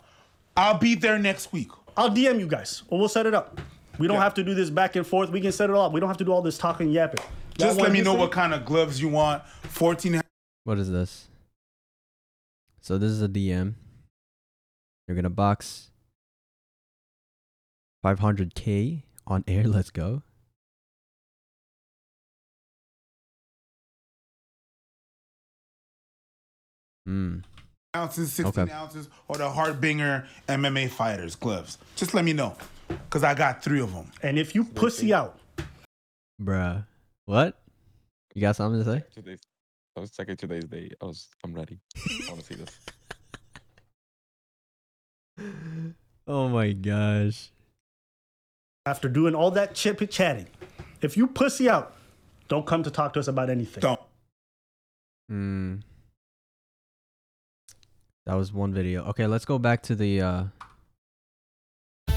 I'll 0.57 0.77
be 0.77 0.95
there 0.95 1.17
next 1.19 1.53
week. 1.53 1.69
I'll 1.95 2.09
DM 2.09 2.39
you 2.39 2.47
guys, 2.47 2.83
or 2.89 2.99
we'll 2.99 3.07
set 3.09 3.25
it 3.25 3.33
up. 3.33 3.61
We 3.97 4.07
don't 4.07 4.17
Yeah. 4.17 4.23
have 4.23 4.33
to 4.35 4.43
do 4.43 4.53
this 4.55 4.69
back 4.69 4.95
and 4.95 5.05
forth. 5.05 5.29
We 5.29 5.39
can 5.41 5.51
set 5.51 5.69
it 5.69 5.73
all 5.75 5.85
up. 5.87 5.91
We 5.93 5.99
don't 5.99 6.09
have 6.09 6.17
to 6.17 6.23
do 6.25 6.31
all 6.33 6.41
this 6.41 6.57
talking 6.57 6.89
yapping. 6.89 7.23
That 7.57 7.65
Just 7.65 7.79
let 7.79 7.91
me 7.91 8.01
know 8.01 8.13
say- 8.13 8.19
what 8.19 8.31
kind 8.31 8.53
of 8.53 8.65
gloves 8.65 8.99
you 9.01 9.09
want. 9.09 9.43
14 9.63 10.21
What 10.63 10.79
is 10.79 10.89
this? 10.89 11.27
So 12.81 12.97
this 12.97 13.11
is 13.11 13.21
a 13.21 13.27
DM. 13.27 13.75
You're 15.09 15.15
gonna 15.15 15.31
box 15.31 15.89
500k 18.05 19.01
on 19.25 19.43
air. 19.47 19.63
Let's 19.67 19.89
go. 19.89 20.21
Hmm. 27.07 27.39
ounces, 27.95 28.31
16 28.33 28.65
Okay. 28.65 28.71
ounces, 28.71 29.09
or 29.27 29.37
the 29.37 29.49
Harbinger 29.49 30.27
MMA 30.47 30.91
fighters 30.91 31.35
gloves. 31.35 31.79
Just 31.95 32.13
let 32.13 32.23
me 32.23 32.33
know. 32.33 32.55
Because 32.87 33.23
I 33.23 33.33
got 33.33 33.63
three 33.63 33.81
of 33.81 33.91
them. 33.91 34.11
And 34.21 34.37
if 34.37 34.53
you 34.53 34.63
pussy 34.63 35.11
out, 35.11 35.39
Bruh. 36.39 36.85
What? 37.25 37.59
You 38.35 38.41
got 38.41 38.55
something 38.55 38.83
to 38.83 38.85
say? 38.85 39.03
Today's, 39.11 39.39
I 39.97 40.01
was 40.01 40.11
checking 40.11 40.37
today's 40.37 40.65
date. 40.65 40.93
I 41.01 41.05
was, 41.05 41.29
I'm 41.43 41.55
ready. 41.55 41.79
I 41.97 42.31
want 42.31 42.41
to 42.41 42.45
see 42.45 42.53
this. 42.53 42.79
Oh 46.27 46.47
my 46.47 46.73
gosh. 46.73 47.49
after 48.85 49.09
doing 49.09 49.35
all 49.35 49.51
that 49.51 49.73
chip 49.73 50.07
chatting, 50.09 50.47
if 51.01 51.17
you 51.17 51.27
pussy 51.27 51.69
out, 51.69 51.95
don't 52.47 52.65
come 52.65 52.83
to 52.83 52.91
talk 52.91 53.13
to 53.13 53.19
us 53.19 53.27
about 53.27 53.49
anything. 53.49 53.81
Don't. 53.81 53.99
Hmm. 55.29 55.75
That 58.25 58.35
was 58.35 58.53
one 58.53 58.73
video. 58.73 59.05
Okay, 59.05 59.25
let's 59.27 59.45
go 59.45 59.57
back 59.57 59.81
to 59.83 59.95
the 59.95 60.21
uh 60.21 60.43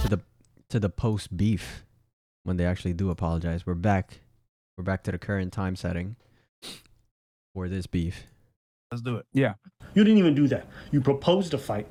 to 0.02 0.08
the 0.08 0.20
to 0.68 0.78
the 0.80 0.90
post 0.90 1.34
beef 1.36 1.84
when 2.44 2.56
they 2.56 2.66
actually 2.66 2.92
do 2.92 3.10
apologize. 3.10 3.64
We're 3.66 3.74
back. 3.74 4.20
We're 4.76 4.84
back 4.84 5.04
to 5.04 5.12
the 5.12 5.18
current 5.18 5.52
time 5.52 5.76
setting 5.76 6.16
for 7.54 7.68
this 7.68 7.86
beef. 7.86 8.24
Let's 8.90 9.02
do 9.02 9.16
it. 9.16 9.26
Yeah. 9.32 9.54
You 9.94 10.04
didn't 10.04 10.18
even 10.18 10.34
do 10.34 10.48
that. 10.48 10.66
You 10.90 11.00
proposed 11.00 11.54
a 11.54 11.58
fight, 11.58 11.86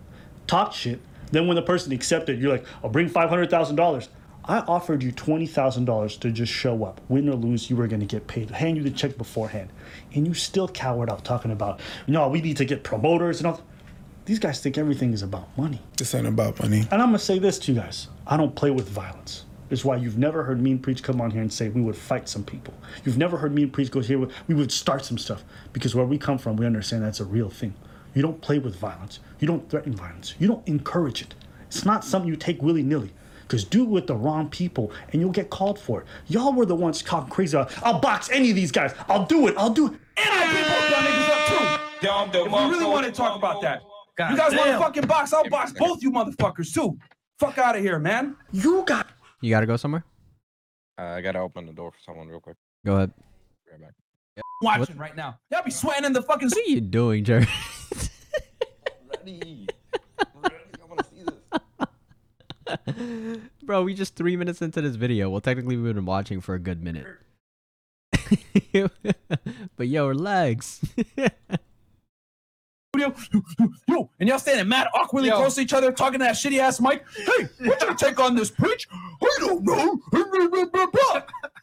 talked 0.45 0.75
shit. 0.75 0.99
Then 1.31 1.47
when 1.47 1.55
the 1.55 1.61
person 1.61 1.91
accepted, 1.91 2.39
you're 2.39 2.51
like, 2.51 2.65
"I'll 2.83 2.89
bring 2.89 3.07
five 3.07 3.29
hundred 3.29 3.49
thousand 3.49 3.75
dollars." 3.75 4.09
I 4.45 4.59
offered 4.59 5.03
you 5.03 5.11
twenty 5.11 5.45
thousand 5.47 5.85
dollars 5.85 6.17
to 6.17 6.31
just 6.31 6.51
show 6.51 6.83
up, 6.83 6.99
win 7.09 7.29
or 7.29 7.35
lose. 7.35 7.69
You 7.69 7.75
were 7.75 7.87
going 7.87 7.99
to 7.99 8.05
get 8.05 8.27
paid. 8.27 8.49
Hand 8.49 8.77
you 8.77 8.83
the 8.83 8.91
check 8.91 9.17
beforehand, 9.17 9.69
and 10.13 10.27
you 10.27 10.33
still 10.33 10.67
cowered 10.67 11.09
out 11.09 11.23
talking 11.23 11.51
about, 11.51 11.79
"No, 12.07 12.27
we 12.27 12.41
need 12.41 12.57
to 12.57 12.65
get 12.65 12.83
promoters 12.83 13.39
and 13.39 13.47
all." 13.47 13.61
These 14.25 14.39
guys 14.39 14.61
think 14.61 14.77
everything 14.77 15.13
is 15.13 15.23
about 15.23 15.55
money. 15.57 15.81
This 15.97 16.13
ain't 16.13 16.27
about 16.27 16.59
money. 16.59 16.81
And 16.91 17.01
I'm 17.01 17.09
gonna 17.09 17.19
say 17.19 17.39
this 17.39 17.59
to 17.59 17.73
you 17.73 17.79
guys: 17.79 18.07
I 18.27 18.37
don't 18.37 18.55
play 18.55 18.71
with 18.71 18.89
violence. 18.89 19.45
It's 19.71 19.85
why 19.85 19.95
you've 19.95 20.17
never 20.17 20.43
heard 20.43 20.61
me 20.61 20.71
and 20.71 20.83
Preach 20.83 21.01
come 21.01 21.21
on 21.21 21.31
here 21.31 21.41
and 21.41 21.51
say 21.51 21.69
we 21.69 21.81
would 21.81 21.95
fight 21.95 22.27
some 22.27 22.43
people. 22.43 22.73
You've 23.05 23.17
never 23.17 23.37
heard 23.37 23.55
me 23.55 23.63
and 23.63 23.71
Preach 23.71 23.89
go 23.89 24.01
here. 24.01 24.27
We 24.47 24.53
would 24.53 24.71
start 24.71 25.05
some 25.05 25.17
stuff 25.17 25.45
because 25.71 25.95
where 25.95 26.05
we 26.05 26.17
come 26.17 26.37
from, 26.37 26.57
we 26.57 26.65
understand 26.65 27.03
that's 27.03 27.21
a 27.21 27.25
real 27.25 27.49
thing. 27.49 27.73
You 28.13 28.21
don't 28.21 28.41
play 28.41 28.59
with 28.59 28.75
violence. 28.75 29.19
You 29.39 29.47
don't 29.47 29.69
threaten 29.69 29.93
violence. 29.93 30.35
You 30.39 30.47
don't 30.47 30.67
encourage 30.67 31.21
it. 31.21 31.33
It's 31.67 31.85
not 31.85 32.03
something 32.03 32.29
you 32.29 32.35
take 32.35 32.61
willy 32.61 32.83
nilly. 32.83 33.13
Because 33.43 33.63
do 33.65 33.83
it 33.83 33.89
with 33.89 34.07
the 34.07 34.15
wrong 34.15 34.49
people 34.49 34.91
and 35.11 35.21
you'll 35.21 35.31
get 35.31 35.49
called 35.49 35.77
for 35.77 36.01
it. 36.01 36.07
Y'all 36.27 36.53
were 36.53 36.65
the 36.65 36.75
ones 36.75 37.01
talking 37.01 37.29
crazy 37.29 37.57
about, 37.57 37.71
I'll 37.83 37.99
box 37.99 38.29
any 38.29 38.49
of 38.49 38.55
these 38.55 38.71
guys. 38.71 38.93
I'll 39.09 39.25
do 39.25 39.47
it. 39.47 39.55
I'll 39.57 39.69
do 39.69 39.87
it. 39.87 39.93
And 40.17 40.29
our 40.29 40.45
people 40.47 40.89
done 40.89 41.03
niggas 41.03 41.29
up 41.29 41.47
too. 42.01 42.39
If 42.39 42.51
we 42.51 42.59
really 42.71 42.85
want 42.85 43.05
to 43.05 43.11
talk 43.11 43.37
about 43.37 43.61
that, 43.61 43.81
you 44.17 44.37
guys 44.37 44.55
want 44.55 44.67
to 44.71 44.77
fucking 44.77 45.07
box? 45.07 45.33
I'll 45.33 45.49
box 45.49 45.73
both 45.73 46.01
you 46.01 46.11
motherfuckers 46.11 46.73
too. 46.73 46.97
Fuck 47.39 47.57
out 47.57 47.75
of 47.75 47.81
here, 47.81 47.99
man. 47.99 48.35
You 48.51 48.83
got 48.85 49.07
You 49.41 49.49
gotta 49.49 49.65
go 49.65 49.75
somewhere? 49.75 50.05
Uh, 50.97 51.03
I 51.03 51.21
gotta 51.21 51.39
open 51.39 51.65
the 51.65 51.73
door 51.73 51.91
for 51.91 51.97
someone 52.05 52.27
real 52.27 52.39
quick. 52.39 52.57
Go 52.85 52.97
ahead. 52.97 53.11
Right 53.69 53.81
back. 53.81 53.93
Watching 54.61 54.97
right 54.97 55.15
now. 55.15 55.39
Y'all 55.51 55.63
be 55.63 55.71
sweating 55.71 56.05
in 56.05 56.13
the 56.13 56.21
fucking. 56.21 56.49
What 56.49 56.57
are 56.57 56.69
you 56.69 56.81
doing, 56.81 57.23
Jerry? 57.23 57.47
Ready. 59.17 59.67
ready. 60.35 60.55
I 60.81 60.85
want 60.87 60.99
to 60.99 61.05
see 61.05 61.23
this. 62.87 63.37
Bro, 63.63 63.83
we 63.83 63.93
just 63.93 64.15
three 64.15 64.35
minutes 64.35 64.61
into 64.61 64.81
this 64.81 64.95
video. 64.95 65.29
Well, 65.29 65.41
technically, 65.41 65.77
we've 65.77 65.93
been 65.95 66.05
watching 66.05 66.41
for 66.41 66.55
a 66.55 66.59
good 66.59 66.83
minute. 66.83 67.07
but 69.75 69.87
yo, 69.87 70.07
relax. 70.07 70.81
studio, 72.95 73.15
yo, 73.87 74.09
and 74.19 74.29
y'all 74.29 74.39
standing 74.39 74.67
mad 74.67 74.87
awkwardly 74.93 75.29
Yo. 75.29 75.37
close 75.37 75.55
to 75.55 75.61
each 75.61 75.73
other, 75.73 75.91
talking 75.91 76.19
to 76.19 76.25
that 76.25 76.35
shitty 76.35 76.59
ass 76.59 76.79
mic. 76.79 77.03
Hey, 77.15 77.47
what 77.65 77.81
you 77.81 77.95
take 77.95 78.19
on 78.19 78.35
this 78.35 78.51
pitch? 78.51 78.87
I 78.91 79.37
don't 79.39 79.63
know. 79.63 79.99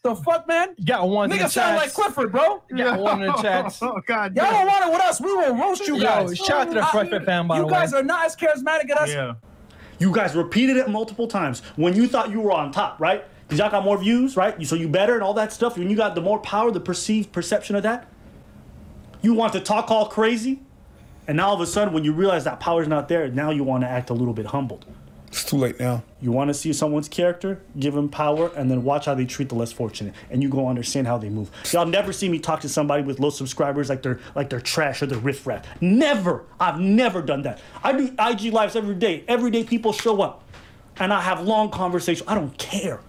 The 0.03 0.15
fuck, 0.15 0.47
man? 0.49 0.75
You 0.77 0.85
got 0.87 1.09
one 1.09 1.31
in 1.33 1.39
the 1.39 1.45
chat. 1.45 1.49
Nigga 1.49 1.53
sound 1.53 1.77
like. 1.77 1.93
Clifford, 1.93 2.33
bro. 2.33 2.63
You 2.71 2.77
got 2.79 3.01
one 3.01 3.21
in 3.23 3.27
the 3.27 3.33
chats. 3.43 3.81
Oh 3.83 4.01
God. 4.07 4.37
Y'all 4.37 4.51
don't 4.51 4.67
want 4.67 4.87
it 4.87 4.93
with 4.93 5.01
us. 5.03 5.21
We 5.21 5.33
will 5.33 5.55
roast 5.57 5.87
you 5.87 5.97
Yo, 5.97 6.03
guys. 6.03 6.37
shout 6.37 6.51
out 6.63 6.69
to 6.69 6.75
the 6.75 6.87
I- 6.87 6.91
Fresh 6.91 7.11
Fit 7.11 7.25
fan, 7.25 7.47
by 7.47 7.57
you 7.57 7.63
the 7.63 7.67
way. 7.67 7.73
You 7.73 7.79
guys 7.81 7.95
are 7.95 8.03
not 8.03 8.27
as 8.27 8.37
charismatic 8.37 8.91
as 8.91 8.99
us. 8.99 9.09
Yeah. 9.11 9.35
You 9.99 10.13
guys 10.13 10.35
repeated 10.37 10.77
it 10.77 10.89
multiple 10.89 11.27
times 11.27 11.61
when 11.77 11.95
you 11.97 12.07
thought 12.07 12.31
you 12.31 12.41
were 12.41 12.53
on 12.53 12.71
top, 12.71 13.01
right? 13.01 13.25
Because 13.47 13.59
y'all 13.59 13.71
got 13.71 13.83
more 13.85 13.99
views, 13.99 14.37
right? 14.37 14.65
So 14.67 14.77
you 14.77 14.89
better 14.89 15.15
and 15.15 15.23
all 15.23 15.35
that 15.35 15.53
stuff. 15.53 15.77
When 15.79 15.89
you 15.91 15.97
got 15.97 16.15
the 16.15 16.21
more 16.21 16.39
power, 16.39 16.71
the 16.71 16.81
perceived 16.81 17.33
perception 17.33 17.75
of 17.77 17.83
that, 17.83 18.07
you 19.23 19.35
want 19.35 19.53
to 19.55 19.61
talk 19.61 19.91
all 19.91 20.07
crazy, 20.07 20.61
and 21.27 21.37
now 21.39 21.49
all 21.49 21.55
of 21.55 21.61
a 21.61 21.67
sudden, 21.67 21.93
when 21.93 22.05
you 22.05 22.13
realize 22.13 22.45
that 22.45 22.61
power's 22.61 22.87
not 22.87 23.09
there, 23.09 23.27
now 23.29 23.51
you 23.51 23.65
want 23.65 23.83
to 23.83 23.89
act 23.89 24.11
a 24.11 24.15
little 24.15 24.35
bit 24.35 24.47
humbled. 24.47 24.85
It's 25.29 25.45
too 25.45 25.57
late 25.57 25.79
now. 25.79 26.03
You 26.23 26.33
want 26.33 26.49
to 26.49 26.55
see 26.55 26.73
someone's 26.73 27.09
character, 27.09 27.61
give 27.79 27.95
them 27.95 28.09
power, 28.09 28.51
and 28.57 28.71
then 28.71 28.83
watch 28.83 29.05
how 29.05 29.15
they 29.15 29.27
treat 29.27 29.51
the 29.51 29.55
less 29.55 29.71
fortunate, 29.71 30.15
and 30.31 30.43
you 30.43 30.49
go 30.49 30.67
understand 30.67 31.07
how 31.07 31.19
they 31.19 31.29
move. 31.29 31.51
Y'all 31.71 31.87
never 31.87 32.13
see 32.13 32.29
me 32.29 32.39
talk 32.39 32.61
to 32.61 32.69
somebody 32.69 33.03
with 33.03 33.21
low 33.21 33.31
subscribers 33.31 33.91
like 33.91 34.03
they're 34.03 34.19
like 34.35 34.49
they're 34.49 34.61
trash 34.61 35.03
or 35.03 35.07
they're 35.07 35.19
riffraff. 35.19 35.67
Never. 35.83 36.45
I've 36.59 36.81
never 36.81 37.21
done 37.21 37.43
that. 37.43 37.61
I 37.85 37.93
do 37.93 38.15
IG 38.19 38.53
lives 38.55 38.75
every 38.75 38.95
day. 38.95 39.25
Every 39.29 39.51
day 39.51 39.65
people 39.65 39.93
show 39.93 40.23
up, 40.23 40.45
and 40.97 41.13
I 41.13 41.21
have 41.21 41.43
long 41.47 41.71
conversations. 41.71 42.27
I 42.27 42.35
don't 42.35 42.57
care, 42.57 43.01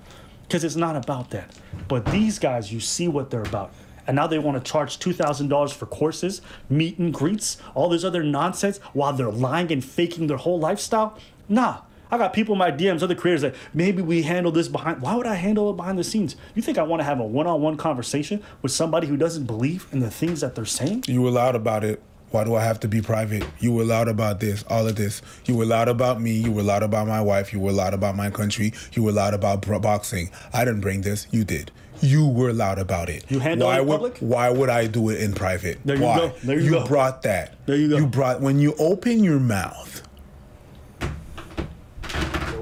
because 0.43 0.65
it's 0.65 0.75
not 0.75 0.97
about 0.97 1.29
that. 1.29 1.55
But 1.87 2.05
these 2.07 2.37
guys, 2.37 2.71
you 2.71 2.81
see 2.81 3.07
what 3.07 3.29
they're 3.29 3.43
about. 3.43 3.73
And 4.07 4.15
now 4.15 4.27
they 4.27 4.39
want 4.39 4.63
to 4.63 4.71
charge 4.71 4.97
$2,000 4.97 5.71
for 5.71 5.85
courses, 5.85 6.41
meet 6.67 6.97
and 6.97 7.13
greets, 7.13 7.57
all 7.75 7.89
this 7.89 8.03
other 8.03 8.23
nonsense 8.23 8.79
while 8.93 9.13
they're 9.13 9.29
lying 9.29 9.71
and 9.71 9.85
faking 9.85 10.25
their 10.25 10.37
whole 10.37 10.59
lifestyle. 10.59 11.17
Nah, 11.47 11.81
I 12.11 12.17
got 12.17 12.33
people 12.33 12.53
in 12.53 12.59
my 12.59 12.71
DMs, 12.71 13.03
other 13.03 13.15
creators 13.15 13.41
that 13.41 13.55
maybe 13.73 14.01
we 14.01 14.23
handle 14.23 14.51
this 14.51 14.67
behind. 14.67 15.01
Why 15.01 15.15
would 15.15 15.27
I 15.27 15.35
handle 15.35 15.69
it 15.69 15.77
behind 15.77 15.99
the 15.99 16.03
scenes? 16.03 16.35
You 16.55 16.61
think 16.61 16.77
I 16.77 16.83
want 16.83 17.01
to 17.01 17.03
have 17.03 17.19
a 17.19 17.25
one 17.25 17.45
on 17.45 17.61
one 17.61 17.77
conversation 17.77 18.43
with 18.61 18.71
somebody 18.71 19.07
who 19.07 19.15
doesn't 19.15 19.45
believe 19.45 19.87
in 19.91 19.99
the 19.99 20.09
things 20.09 20.41
that 20.41 20.55
they're 20.55 20.65
saying? 20.65 21.05
You 21.07 21.21
were 21.21 21.31
loud 21.31 21.55
about 21.55 21.83
it. 21.83 22.01
Why 22.31 22.43
do 22.43 22.55
I 22.55 22.63
have 22.63 22.79
to 22.81 22.87
be 22.87 23.01
private? 23.01 23.43
You 23.59 23.73
were 23.73 23.83
loud 23.83 24.07
about 24.07 24.39
this, 24.39 24.63
all 24.69 24.87
of 24.87 24.95
this. 24.95 25.21
You 25.45 25.55
were 25.55 25.65
loud 25.65 25.87
about 25.87 26.21
me. 26.21 26.31
You 26.31 26.51
were 26.51 26.61
loud 26.61 26.83
about 26.83 27.07
my 27.07 27.21
wife. 27.21 27.51
You 27.51 27.59
were 27.59 27.71
loud 27.71 27.93
about 27.93 28.15
my 28.15 28.29
country. 28.29 28.73
You 28.93 29.03
were 29.03 29.11
loud 29.11 29.33
about 29.33 29.61
bro- 29.61 29.79
boxing. 29.79 30.29
I 30.53 30.63
didn't 30.63 30.81
bring 30.81 31.01
this. 31.01 31.27
You 31.31 31.43
did. 31.43 31.71
You 32.01 32.27
were 32.27 32.53
loud 32.53 32.79
about 32.79 33.09
it. 33.09 33.25
You 33.29 33.39
handle 33.39 33.67
why 33.67 33.77
it 33.77 33.81
in 33.81 33.87
would, 33.87 33.93
public? 33.93 34.17
Why 34.19 34.49
would 34.49 34.69
I 34.69 34.87
do 34.87 35.09
it 35.09 35.21
in 35.21 35.33
private? 35.33 35.79
There 35.83 35.97
you 35.97 36.03
why? 36.03 36.17
go. 36.17 36.33
There 36.43 36.59
you 36.59 36.69
go. 36.71 36.87
brought 36.87 37.23
that. 37.23 37.65
There 37.65 37.75
you 37.75 37.89
go. 37.89 37.97
You 37.97 38.07
brought 38.07 38.41
when 38.41 38.59
you 38.59 38.73
open 38.79 39.23
your 39.23 39.39
mouth. 39.39 40.03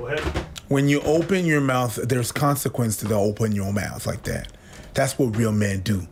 Go 0.08 0.14
ahead. 0.14 0.46
When 0.70 0.88
you 0.88 1.02
open 1.02 1.46
your 1.46 1.60
mouth, 1.60 1.96
there's 1.96 2.32
consequence 2.32 2.96
to 2.98 3.08
the 3.08 3.16
open 3.16 3.52
your 3.52 3.74
mouth 3.74 4.08
like 4.08 4.24
that. 4.24 4.54
That's 4.94 5.20
what 5.20 5.36
real 5.36 5.52
men 5.52 5.82
do. 5.82 6.08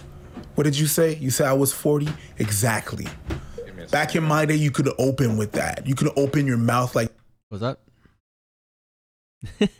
What 0.55 0.65
did 0.65 0.77
you 0.77 0.85
say? 0.85 1.15
You 1.15 1.29
said 1.29 1.47
I 1.47 1.53
was 1.53 1.71
40? 1.71 2.09
Exactly. 2.37 3.07
Give 3.55 3.73
me 3.73 3.83
a 3.83 3.87
Back 3.87 4.15
in 4.15 4.23
my 4.23 4.45
day, 4.45 4.55
you 4.55 4.69
could 4.69 4.89
open 4.97 5.37
with 5.37 5.53
that. 5.53 5.87
You 5.87 5.95
could 5.95 6.11
open 6.17 6.45
your 6.45 6.57
mouth 6.57 6.93
like 6.93 7.09
What's 7.47 7.61
that? 7.61 7.79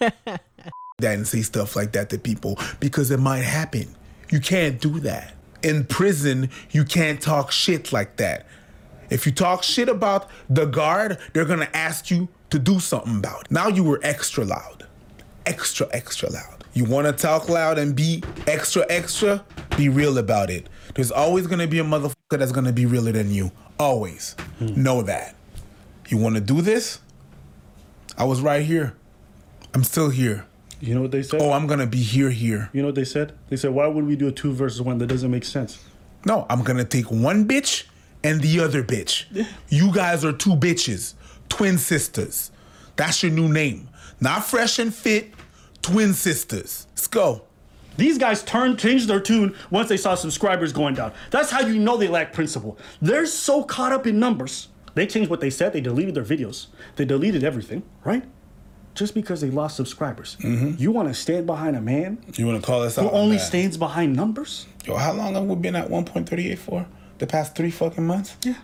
that 1.00 1.14
and 1.14 1.28
say 1.28 1.42
stuff 1.42 1.76
like 1.76 1.92
that 1.92 2.10
to 2.12 2.18
people 2.18 2.58
because 2.80 3.12
it 3.12 3.20
might 3.20 3.44
happen. 3.44 3.94
You 4.30 4.40
can't 4.40 4.80
do 4.80 5.02
that. 5.02 5.34
In 5.62 5.84
prison, 5.84 6.50
you 6.72 6.86
can't 6.86 7.22
talk 7.22 7.52
shit 7.52 7.92
like 7.92 8.16
that. 8.16 8.46
If 9.10 9.26
you 9.26 9.34
talk 9.34 9.64
shit 9.64 9.90
about 9.90 10.30
the 10.50 10.66
guard, 10.66 11.18
they're 11.34 11.46
gonna 11.46 11.70
ask 11.74 12.10
you 12.10 12.30
to 12.56 12.60
do 12.60 12.80
something 12.80 13.18
about 13.18 13.42
it. 13.42 13.52
Now 13.52 13.68
you 13.68 13.84
were 13.84 14.00
extra 14.02 14.46
loud. 14.46 14.86
Extra, 15.46 15.88
extra 15.92 16.32
loud. 16.32 16.64
You 16.74 16.86
wanna 16.86 17.12
talk 17.12 17.50
loud 17.50 17.78
and 17.78 17.96
be 17.96 18.24
extra, 18.48 18.86
extra? 18.90 19.44
Be 19.78 19.90
real 19.90 20.18
about 20.18 20.50
it. 20.50 20.68
There's 20.96 21.12
always 21.12 21.48
gonna 21.48 21.68
be 21.68 21.80
a 21.80 21.84
motherfucker 21.84 22.40
that's 22.40 22.54
gonna 22.54 22.72
be 22.72 22.86
realer 22.86 23.12
than 23.12 23.32
you. 23.32 23.52
Always. 23.78 24.36
Hmm. 24.60 24.82
Know 24.82 25.02
that. 25.04 25.36
You 26.08 26.18
wanna 26.18 26.40
do 26.40 26.62
this? 26.62 27.00
I 28.18 28.24
was 28.24 28.40
right 28.42 28.66
here. 28.66 28.96
I'm 29.74 29.84
still 29.84 30.10
here. 30.10 30.46
You 30.80 30.96
know 30.96 31.02
what 31.02 31.12
they 31.12 31.24
said? 31.24 31.42
Oh, 31.42 31.52
I'm 31.52 31.68
gonna 31.68 31.88
be 31.88 32.02
here 32.02 32.30
here. 32.30 32.70
You 32.72 32.82
know 32.82 32.88
what 32.88 32.96
they 32.96 33.04
said? 33.04 33.34
They 33.50 33.58
said, 33.58 33.72
why 33.72 33.88
would 33.88 34.06
we 34.08 34.16
do 34.16 34.30
a 34.30 34.32
two 34.32 34.54
versus 34.54 34.82
one? 34.82 34.98
That 35.00 35.08
doesn't 35.08 35.30
make 35.32 35.44
sense. 35.44 35.84
No, 36.26 36.46
I'm 36.50 36.64
gonna 36.64 36.86
take 36.86 37.12
one 37.12 37.46
bitch 37.48 37.84
and 38.24 38.42
the 38.42 38.62
other 38.62 38.82
bitch. 38.82 39.26
You 39.70 39.92
guys 39.92 40.24
are 40.24 40.32
two 40.32 40.56
bitches, 40.56 41.16
twin 41.50 41.78
sisters. 41.78 42.52
That's 42.96 43.22
your 43.24 43.32
new 43.32 43.48
name. 43.52 43.90
Not 44.20 44.46
fresh 44.46 44.80
and 44.80 44.94
fit, 44.94 45.34
twin 45.82 46.14
sisters. 46.14 46.88
Let's 46.92 47.08
go. 47.08 47.44
These 47.98 48.18
guys 48.18 48.44
turned, 48.44 48.78
changed 48.78 49.08
their 49.08 49.20
tune 49.22 49.56
once 49.70 49.88
they 49.90 49.98
saw 49.98 50.16
subscribers 50.16 50.74
going 50.74 50.96
down. 50.96 51.14
That's 51.32 51.50
how 51.52 51.62
you 51.62 51.80
know 51.80 51.96
they 51.98 52.08
lack 52.10 52.34
principle. 52.34 52.78
They're 53.02 53.26
so 53.26 53.64
caught 53.64 53.94
up 53.94 54.06
in 54.06 54.20
numbers. 54.20 54.68
They 54.96 55.08
changed 55.08 55.30
what 55.30 55.40
they 55.42 55.50
said. 55.50 55.74
They 55.74 55.82
deleted 55.82 56.16
their 56.16 56.24
videos. 56.24 56.68
They 56.96 57.06
deleted 57.06 57.44
everything, 57.44 57.84
right? 58.04 58.24
Just 58.96 59.14
because 59.14 59.42
they 59.42 59.50
lost 59.50 59.76
subscribers. 59.76 60.38
Mm-hmm. 60.42 60.76
You 60.78 60.92
want 60.92 61.10
to 61.10 61.14
stand 61.14 61.46
behind 61.46 61.76
a 61.76 61.82
man 61.82 62.18
You 62.36 62.46
wanna 62.48 62.62
call 62.62 62.82
us 62.84 62.96
who 62.96 63.02
out? 63.04 63.12
Who 63.12 63.18
only 63.18 63.36
that? 63.38 63.44
stands 63.44 63.76
behind 63.78 64.16
numbers? 64.16 64.68
Yo, 64.86 64.96
how 64.96 65.12
long 65.12 65.34
have 65.36 65.44
we 65.44 65.56
been 65.56 65.76
at 65.76 65.90
1.38 65.90 66.58
for? 66.58 66.86
The 67.18 67.28
past 67.28 67.56
three 67.56 67.72
fucking 67.72 68.06
months? 68.06 68.38
Yeah. 68.44 68.56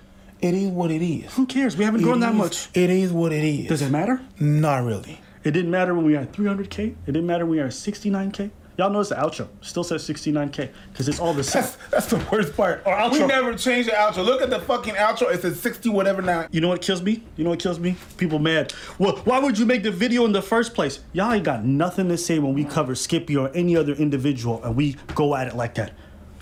It 0.42 0.54
is 0.54 0.70
what 0.70 0.90
it 0.92 1.02
is. 1.04 1.32
Who 1.36 1.46
cares? 1.46 1.78
We 1.78 1.86
haven't 1.86 2.02
grown 2.02 2.20
that 2.22 2.34
much. 2.34 2.70
It 2.74 2.90
is 2.90 3.12
what 3.14 3.32
it 3.32 3.44
is. 3.44 3.68
Does 3.68 3.82
it 3.82 3.92
matter? 3.92 4.22
Not 4.40 4.84
really. 4.84 5.22
It 5.44 5.52
didn't 5.52 5.72
matter 5.72 5.94
when 5.94 6.06
we 6.06 6.16
at 6.16 6.32
300K. 6.34 6.80
It 6.80 6.96
didn't 7.06 7.26
matter 7.28 7.46
when 7.46 7.58
we 7.58 7.60
at 7.62 7.70
69K. 7.70 8.52
Y'all 8.78 8.90
notice 8.90 9.10
the 9.10 9.16
outro 9.16 9.48
still 9.60 9.84
says 9.84 10.02
69K 10.08 10.70
because 10.92 11.08
it's 11.08 11.20
all 11.20 11.34
the 11.34 11.44
same. 11.44 11.62
That's 11.62 11.78
that's 11.92 12.06
the 12.08 12.26
worst 12.32 12.56
part. 12.56 12.82
Our 12.88 13.12
We 13.12 13.20
outro- 13.20 13.28
never 13.28 13.54
changed 13.56 13.90
the 13.90 13.94
outro. 13.94 14.26
Look 14.26 14.42
at 14.42 14.50
the 14.50 14.60
fucking 14.62 14.96
outro. 14.96 15.32
It 15.32 15.42
says 15.42 15.60
60 15.60 15.90
whatever 15.90 16.22
now. 16.22 16.48
You 16.52 16.62
know 16.62 16.70
what 16.70 16.82
kills 16.82 17.02
me? 17.02 17.22
You 17.36 17.44
know 17.44 17.50
what 17.52 17.60
kills 17.60 17.80
me? 17.80 17.96
People 18.18 18.40
mad. 18.40 18.74
Well, 18.98 19.18
why 19.26 19.40
would 19.40 19.60
you 19.60 19.66
make 19.66 19.84
the 19.84 19.92
video 19.92 20.26
in 20.26 20.32
the 20.32 20.42
first 20.42 20.74
place? 20.74 21.02
Y'all 21.14 21.32
ain't 21.34 21.44
got 21.44 21.66
nothing 21.66 22.08
to 22.08 22.18
say 22.18 22.40
when 22.40 22.54
we 22.54 22.64
cover 22.64 22.96
Skippy 22.96 23.36
or 23.36 23.52
any 23.54 23.76
other 23.76 23.94
individual 23.94 24.64
and 24.64 24.76
we 24.76 24.96
go 25.14 25.36
at 25.36 25.48
it 25.48 25.56
like 25.56 25.76
that. 25.76 25.92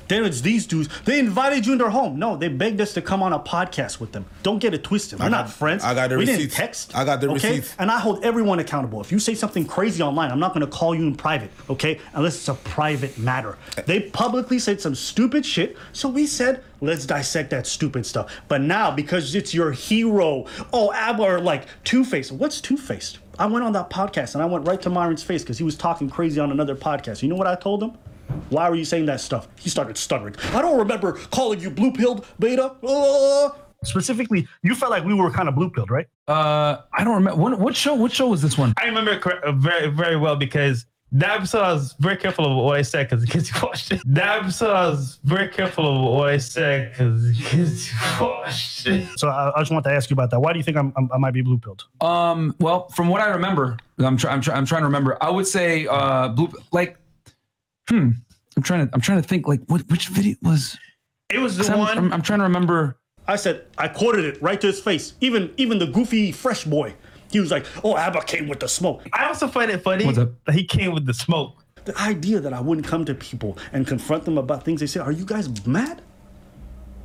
Then 0.10 0.26
it's 0.26 0.42
these 0.42 0.68
dudes. 0.68 0.90
They 1.06 1.20
invited 1.20 1.66
you 1.66 1.72
in 1.72 1.78
their 1.78 1.90
home. 1.92 2.20
No, 2.20 2.36
they 2.36 2.50
begged 2.50 2.82
us 2.82 2.94
to 2.96 3.02
come 3.02 3.24
on 3.24 3.32
a 3.32 3.40
podcast 3.40 4.00
with 4.02 4.12
them. 4.12 4.26
Don't 4.44 4.60
get 4.60 4.74
it 4.74 4.84
twisted. 4.84 5.20
We're 5.20 5.26
I 5.26 5.30
not 5.30 5.46
got- 5.46 5.54
friends. 5.54 5.84
I 5.86 5.94
got 5.94 6.10
the 6.10 6.18
we 6.18 6.22
receipts. 6.26 6.40
didn't 6.40 6.52
text. 6.54 6.96
I 6.96 7.06
got 7.06 7.22
the 7.22 7.28
okay? 7.30 7.50
receipts. 7.60 7.76
And 7.80 7.90
I 7.90 8.00
hold 8.00 8.26
everyone 8.26 8.60
accountable. 8.60 9.00
If 9.00 9.12
you 9.12 9.20
say 9.20 9.36
something 9.36 9.66
crazy 9.66 10.04
online, 10.04 10.32
I'm 10.32 10.40
not 10.40 10.54
going 10.54 10.66
to 10.66 10.72
call 10.72 10.94
you 10.94 11.04
in 11.08 11.16
private, 11.16 11.52
okay? 11.70 12.00
Unless 12.14 12.36
it's 12.38 12.48
a 12.50 12.56
private 12.56 13.18
matter. 13.18 13.58
They 13.86 14.02
publicly 14.02 14.60
said 14.60 14.82
some 14.82 14.96
stupid 14.96 15.46
shit, 15.46 15.78
so 15.94 16.10
we 16.10 16.26
said, 16.26 16.64
let's 16.82 17.06
dissect 17.06 17.52
that 17.52 17.68
stupid 17.68 18.06
stuff. 18.06 18.32
But 18.48 18.62
now, 18.62 18.92
because 18.92 19.36
it's 19.36 19.54
your 19.54 19.72
hero, 19.72 20.46
oh, 20.74 20.92
Abba, 20.92 21.22
or 21.24 21.40
like 21.40 21.68
Two 21.84 22.04
Faced. 22.04 22.32
What's 22.32 22.60
Two 22.62 22.78
Faced? 22.78 23.20
I 23.38 23.46
went 23.46 23.64
on 23.64 23.72
that 23.74 23.90
podcast 23.90 24.34
and 24.34 24.42
I 24.42 24.46
went 24.48 24.68
right 24.68 24.82
to 24.82 24.90
Myron's 24.90 25.24
face 25.24 25.44
because 25.44 25.58
he 25.58 25.64
was 25.64 25.78
talking 25.78 26.10
crazy 26.10 26.40
on 26.42 26.52
another 26.52 26.76
podcast. 26.76 27.22
You 27.22 27.30
know 27.30 27.36
what 27.36 27.48
I 27.48 27.56
told 27.56 27.82
him? 27.84 27.94
Why 28.50 28.70
were 28.70 28.76
you 28.76 28.86
saying 28.86 29.06
that 29.08 29.22
stuff? 29.22 29.48
He 29.60 29.70
started 29.70 29.98
stuttering. 29.98 30.36
I 30.54 30.62
don't 30.62 30.78
remember 30.78 31.14
calling 31.32 31.60
you 31.60 31.70
blue 31.70 31.92
pilled 31.92 32.26
beta. 32.40 32.76
Uh. 32.84 33.50
Specifically, 33.84 34.46
you 34.62 34.76
felt 34.76 34.92
like 34.92 35.06
we 35.06 35.14
were 35.14 35.32
kind 35.32 35.48
of 35.48 35.56
blue 35.56 35.70
pilled, 35.70 35.90
right? 35.90 36.06
Uh, 36.28 36.80
I 36.92 37.04
don't 37.06 37.16
remember 37.16 37.42
what, 37.42 37.58
what 37.60 37.76
show. 37.76 37.94
What 37.94 38.12
show 38.12 38.28
was 38.28 38.42
this 38.42 38.58
one? 38.58 38.74
I 38.78 38.86
remember 38.86 39.12
it 39.12 39.22
correct, 39.22 39.46
uh, 39.46 39.54
very 39.54 39.88
very 39.88 40.18
well 40.18 40.36
because 40.36 40.86
that 41.14 41.38
episode 41.38 41.62
I 41.62 41.74
was 41.74 41.96
very 42.00 42.18
careful 42.18 42.46
of 42.46 42.64
what 42.64 42.78
I 42.78 42.82
said 42.82 43.10
because 43.10 43.26
kids 43.26 43.50
watched 43.64 43.92
it. 43.94 44.02
That 44.06 44.40
episode 44.42 44.72
I 44.72 44.90
was 44.90 45.20
very 45.24 45.48
careful 45.48 45.88
of 45.88 46.14
what 46.14 46.30
I 46.30 46.38
said 46.38 46.92
because 46.92 47.40
kids 47.42 47.90
watched 48.20 48.86
it. 48.86 49.08
So 49.18 49.30
I, 49.30 49.56
I 49.56 49.60
just 49.62 49.72
want 49.72 49.86
to 49.86 49.92
ask 49.92 50.10
you 50.10 50.14
about 50.14 50.30
that. 50.32 50.42
Why 50.42 50.52
do 50.52 50.60
you 50.60 50.64
think 50.64 50.76
I'm, 50.76 50.92
I'm, 50.98 51.10
I 51.14 51.18
might 51.18 51.32
be 51.34 51.42
blue 51.42 51.58
pilled? 51.58 51.86
Um, 52.02 52.56
well, 52.60 52.90
from 52.90 53.08
what 53.08 53.22
I 53.22 53.30
remember, 53.30 53.78
I'm 53.98 54.18
trying. 54.18 54.36
I'm, 54.36 54.42
try- 54.42 54.56
I'm 54.56 54.66
trying 54.66 54.82
to 54.82 54.88
remember. 54.88 55.18
I 55.22 55.30
would 55.30 55.48
say 55.48 55.88
uh, 55.88 56.28
blue. 56.28 56.52
Like, 56.74 56.98
hmm. 57.90 58.10
I'm 58.56 58.64
trying 58.64 58.88
to. 58.88 58.94
I'm 58.94 59.02
trying 59.02 59.22
to 59.22 59.28
think. 59.28 59.48
Like, 59.48 59.62
what? 59.68 59.82
Which 59.90 60.08
video 60.08 60.36
was? 60.42 60.78
It 61.30 61.40
was 61.40 61.58
the 61.58 61.72
I'm, 61.72 61.80
one. 61.80 61.98
I'm, 61.98 62.14
I'm 62.14 62.22
trying 62.22 62.40
to 62.40 62.44
remember. 62.44 62.98
I 63.28 63.36
said 63.36 63.68
I 63.78 63.88
quoted 63.88 64.26
it 64.26 64.42
right 64.42 64.60
to 64.60 64.68
his 64.68 64.80
face. 64.80 65.14
Even 65.22 65.54
even 65.58 65.78
the 65.80 65.88
goofy 65.88 66.32
fresh 66.32 66.64
boy, 66.64 66.96
he 67.32 67.40
was 67.40 67.52
like, 67.52 67.66
"Oh, 67.84 67.96
Abba 67.96 68.24
came 68.24 68.48
with 68.48 68.60
the 68.60 68.68
smoke." 68.68 69.08
I 69.14 69.28
also 69.28 69.48
find 69.48 69.70
it 69.70 69.84
funny 69.84 70.06
What's 70.06 70.18
up? 70.18 70.32
that 70.46 70.56
he 70.56 70.64
came 70.64 70.94
with 70.94 71.06
the 71.06 71.14
smoke. 71.14 71.64
The 71.86 71.98
idea 72.00 72.40
that 72.40 72.54
I 72.54 72.60
wouldn't 72.60 72.88
come 72.88 73.06
to 73.06 73.16
people 73.16 73.58
and 73.72 73.88
confront 73.88 74.26
them 74.26 74.38
about 74.38 74.66
things 74.66 74.80
they 74.80 74.88
say. 74.88 75.00
Are 75.00 75.12
you 75.12 75.26
guys 75.26 75.66
mad? 75.66 76.02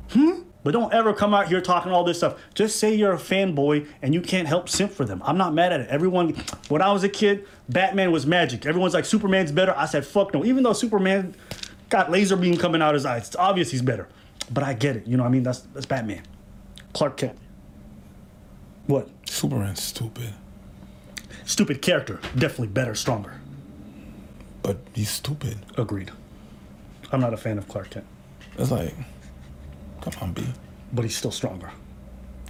Hmm. 0.09 0.41
But 0.65 0.71
don't 0.71 0.91
ever 0.91 1.13
come 1.13 1.35
out 1.35 1.47
here 1.47 1.61
talking 1.61 1.91
all 1.91 2.03
this 2.03 2.17
stuff. 2.17 2.39
Just 2.55 2.79
say 2.79 2.95
you're 2.95 3.13
a 3.13 3.17
fanboy 3.17 3.87
and 4.01 4.15
you 4.15 4.19
can't 4.19 4.47
help 4.47 4.67
simp 4.67 4.91
for 4.91 5.05
them. 5.05 5.21
I'm 5.23 5.37
not 5.37 5.53
mad 5.53 5.71
at 5.71 5.79
it. 5.79 5.89
Everyone, 5.89 6.29
when 6.69 6.81
I 6.81 6.91
was 6.91 7.03
a 7.03 7.09
kid, 7.09 7.45
Batman 7.69 8.11
was 8.11 8.25
magic. 8.25 8.65
Everyone's 8.65 8.95
like 8.95 9.05
Superman's 9.05 9.51
better. 9.51 9.75
I 9.77 9.85
said 9.85 10.07
fuck 10.07 10.33
no. 10.33 10.43
Even 10.43 10.63
though 10.63 10.73
Superman 10.73 11.35
got 11.89 12.09
laser 12.09 12.35
beam 12.35 12.57
coming 12.57 12.81
out 12.81 12.95
his 12.95 13.05
eyes, 13.05 13.27
it's 13.27 13.35
obvious 13.35 13.69
he's 13.69 13.83
better. 13.83 14.09
But 14.51 14.63
I 14.63 14.73
get 14.73 14.95
it. 14.95 15.05
You 15.05 15.17
know 15.17 15.23
what 15.23 15.29
I 15.29 15.33
mean? 15.33 15.43
That's 15.43 15.59
that's 15.59 15.85
Batman. 15.85 16.23
Clark 16.93 17.17
Kent. 17.17 17.37
What? 18.87 19.07
Superman's 19.27 19.83
stupid. 19.83 20.33
Stupid 21.45 21.83
character. 21.83 22.19
Definitely 22.35 22.69
better, 22.69 22.95
stronger. 22.95 23.39
But 24.63 24.77
he's 24.93 25.11
stupid. 25.11 25.59
Agreed. 25.77 26.09
I'm 27.11 27.19
not 27.21 27.35
a 27.35 27.37
fan 27.37 27.59
of 27.59 27.67
Clark 27.67 27.91
Kent, 27.91 28.07
It's 28.57 28.71
like, 28.71 28.95
come 30.05 30.13
on, 30.21 30.33
B. 30.33 30.43
but 30.93 31.03
he's 31.03 31.15
still 31.17 31.31
stronger. 31.31 31.71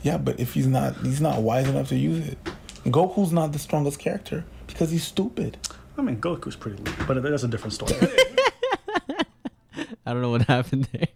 Yeah, 0.03 0.17
but 0.17 0.39
if 0.39 0.53
he's 0.53 0.67
not 0.67 0.95
he's 0.97 1.21
not 1.21 1.41
wise 1.41 1.67
enough 1.67 1.89
to 1.89 1.95
use 1.95 2.27
it. 2.27 2.37
Goku's 2.85 3.31
not 3.31 3.51
the 3.51 3.59
strongest 3.59 3.97
character 3.97 4.45
because 4.67 4.91
he's 4.91 5.03
stupid. 5.03 5.57
I 5.97 6.01
mean, 6.03 6.17
Goku's 6.21 6.55
pretty 6.55 6.81
weak, 6.83 6.95
but 7.07 7.21
that's 7.23 7.43
a 7.43 7.47
different 7.47 7.73
story. 7.73 7.93
I 10.05 10.13
don't 10.13 10.21
know 10.21 10.29
what 10.29 10.43
happened 10.43 10.87
there. 10.91 11.07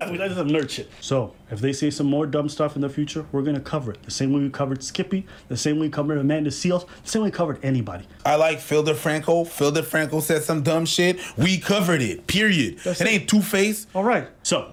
I 0.00 0.06
mean, 0.10 0.18
that's 0.18 0.34
some 0.34 0.48
nerd 0.48 0.70
shit. 0.70 0.90
So, 1.00 1.34
if 1.50 1.60
they 1.60 1.72
say 1.74 1.90
some 1.90 2.06
more 2.06 2.26
dumb 2.26 2.48
stuff 2.48 2.74
in 2.76 2.80
the 2.82 2.88
future, 2.88 3.26
we're 3.32 3.42
gonna 3.42 3.60
cover 3.60 3.92
it. 3.92 4.02
The 4.02 4.10
same 4.10 4.32
way 4.32 4.40
we 4.40 4.48
covered 4.50 4.82
Skippy, 4.82 5.26
the 5.48 5.56
same 5.56 5.76
way 5.76 5.86
we 5.86 5.90
covered 5.90 6.16
Amanda 6.18 6.50
Seales, 6.50 6.86
the 7.02 7.08
same 7.10 7.22
way 7.22 7.28
we 7.28 7.32
covered 7.32 7.62
anybody. 7.64 8.04
I 8.24 8.36
like 8.36 8.60
Phil 8.60 8.82
DeFranco. 8.84 9.46
Phil 9.46 9.72
DeFranco 9.72 10.22
said 10.22 10.42
some 10.42 10.62
dumb 10.62 10.86
shit. 10.86 11.18
We 11.36 11.58
covered 11.58 12.00
it. 12.02 12.26
Period. 12.26 12.78
That's 12.78 13.00
it 13.02 13.06
it. 13.06 13.10
ain't 13.10 13.28
Two 13.28 13.42
Face. 13.42 13.86
All 13.94 14.04
right. 14.04 14.28
So, 14.42 14.72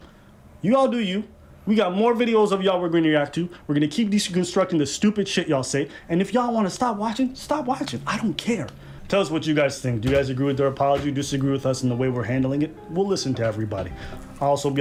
you 0.63 0.78
all 0.78 0.88
do 0.88 0.99
you. 0.99 1.26
We 1.65 1.76
got 1.76 1.93
more 1.93 2.15
videos 2.15 2.52
of 2.52 2.63
y'all 2.63 2.82
we're 2.82 2.89
gonna 2.89 3.10
react 3.10 3.36
to. 3.36 3.49
We're 3.67 3.76
gonna 3.76 3.88
keep 3.88 4.10
deconstructing 4.10 4.78
the 4.78 4.86
stupid 4.86 5.28
shit 5.28 5.47
y'all 5.47 5.62
say. 5.62 5.89
And 6.08 6.21
if 6.21 6.34
y'all 6.34 6.54
wanna 6.54 6.69
stop 6.69 6.97
watching, 6.97 7.36
stop 7.36 7.65
watching. 7.65 8.02
I 8.08 8.17
don't 8.17 8.36
care. 8.36 8.67
Tell 9.10 9.19
us 9.19 9.30
what 9.30 9.45
you 9.45 9.54
guys 9.54 9.82
think. 9.82 10.02
Do 10.02 10.10
you 10.10 10.15
guys 10.15 10.30
agree 10.30 10.45
with 10.45 10.58
their 10.58 10.67
apology? 10.67 11.12
Disagree 11.12 11.52
with 11.52 11.65
us 11.65 11.84
in 11.84 11.89
the 11.89 11.95
way 11.95 12.08
we're 12.08 12.23
handling 12.23 12.62
it? 12.62 12.73
We'll 12.89 13.06
listen 13.06 13.34
to 13.36 13.43
everybody. 13.43 13.91
I'll 14.39 14.49
also 14.49 14.69
be 14.69 14.80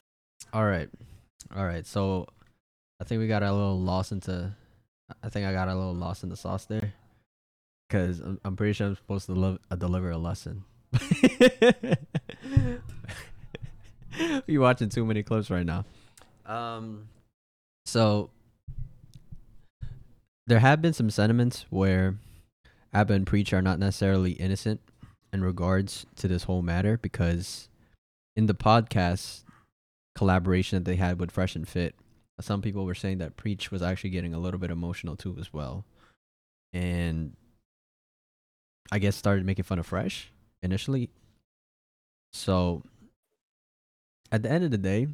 All 0.53 0.65
right, 0.65 0.89
all 1.55 1.65
right. 1.65 1.85
So 1.85 2.29
I 3.01 3.05
think 3.05 3.19
we 3.19 3.27
got 3.27 3.43
a 3.43 3.53
little 3.53 3.81
lost 3.81 4.13
into. 4.13 4.55
I 5.23 5.29
think 5.29 5.47
I 5.47 5.53
got 5.53 5.67
a 5.67 5.75
little 5.75 5.95
lost 5.95 6.23
in 6.23 6.29
the 6.29 6.37
sauce 6.37 6.65
there, 6.67 6.95
because 7.89 8.21
I'm, 8.21 8.41
I'm 8.45 8.57
pretty 8.57 8.73
sure 8.73 8.87
I'm 8.87 8.97
supposed 8.97 9.27
to 9.27 9.35
deliver, 9.35 9.59
uh, 9.69 9.77
deliver 9.77 10.11
a 10.13 10.19
lesson. 10.19 10.63
you 14.47 14.61
watching 14.61 14.89
too 14.89 15.05
many 15.05 15.23
clips 15.23 15.51
right 15.51 15.67
now. 15.67 15.85
Um, 16.47 17.09
so 17.87 18.31
there 20.47 20.59
have 20.59 20.83
been 20.83 20.93
some 20.93 21.11
sentiments 21.11 21.67
where 21.71 22.17
Abba 22.93 23.15
and 23.15 23.27
Preach 23.27 23.53
are 23.53 23.63
not 23.63 23.79
necessarily 23.79 24.33
innocent 24.33 24.81
in 25.33 25.43
regards 25.43 26.05
to 26.17 26.29
this 26.29 26.45
whole 26.45 26.63
matter 26.63 26.99
because 26.99 27.69
in 28.37 28.47
the 28.47 28.55
podcast 28.55 29.45
collaboration 30.15 30.77
that 30.79 30.91
they 30.91 30.97
had 30.97 31.19
with 31.19 31.31
Fresh 31.31 31.57
and 31.57 31.67
Fit, 31.67 31.95
some 32.41 32.61
people 32.61 32.85
were 32.85 32.95
saying 32.95 33.19
that 33.19 33.37
Preach 33.37 33.71
was 33.71 33.83
actually 33.83 34.11
getting 34.11 34.35
a 34.35 34.39
little 34.39 34.59
bit 34.59 34.71
emotional 34.71 35.17
too 35.17 35.37
as 35.39 35.53
well. 35.53 35.85
And 36.73 37.35
I 38.91 38.99
guess 38.99 39.17
started 39.17 39.47
making 39.47 39.65
fun 39.65 39.79
of 39.79 39.87
Fresh 39.87 40.33
initially. 40.63 41.09
So 42.33 42.83
at 44.33 44.43
the 44.43 44.51
end 44.51 44.65
of 44.65 44.71
the 44.71 44.79
day, 44.79 45.07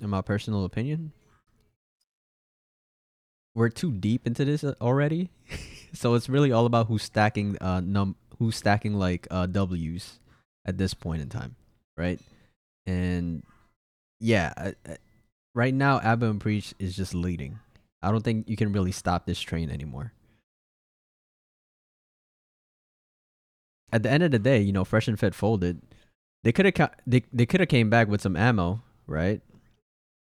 in 0.00 0.08
my 0.08 0.22
personal 0.22 0.64
opinion, 0.64 1.12
we're 3.54 3.68
too 3.68 3.90
deep 3.90 4.26
into 4.26 4.44
this 4.44 4.62
uh, 4.62 4.74
already. 4.80 5.28
so 5.92 6.14
it's 6.14 6.28
really 6.28 6.52
all 6.52 6.66
about 6.66 6.86
who's 6.86 7.02
stacking 7.02 7.58
uh 7.60 7.80
num 7.80 8.14
who's 8.38 8.56
stacking 8.56 8.94
like 8.94 9.26
uh 9.30 9.46
W's 9.46 10.20
at 10.64 10.78
this 10.78 10.94
point 10.94 11.20
in 11.20 11.28
time, 11.28 11.56
right? 11.96 12.20
And 12.86 13.42
yeah, 14.20 14.54
uh, 14.56 14.72
uh, 14.88 14.94
right 15.54 15.74
now 15.74 16.00
Abba 16.00 16.26
and 16.26 16.40
Preach 16.40 16.72
is 16.78 16.96
just 16.96 17.12
leading. 17.12 17.58
I 18.02 18.12
don't 18.12 18.22
think 18.22 18.48
you 18.48 18.56
can 18.56 18.72
really 18.72 18.92
stop 18.92 19.26
this 19.26 19.40
train 19.40 19.68
anymore. 19.68 20.12
At 23.92 24.04
the 24.04 24.10
end 24.10 24.22
of 24.22 24.30
the 24.30 24.38
day, 24.38 24.60
you 24.60 24.72
know, 24.72 24.84
Fresh 24.84 25.08
and 25.08 25.18
Fit 25.18 25.34
folded. 25.34 25.82
They 26.42 26.52
could 26.52 26.64
have 26.66 26.90
they 27.06 27.22
they 27.32 27.46
could 27.46 27.60
have 27.60 27.68
came 27.68 27.90
back 27.90 28.08
with 28.08 28.20
some 28.20 28.36
ammo, 28.36 28.82
right? 29.06 29.40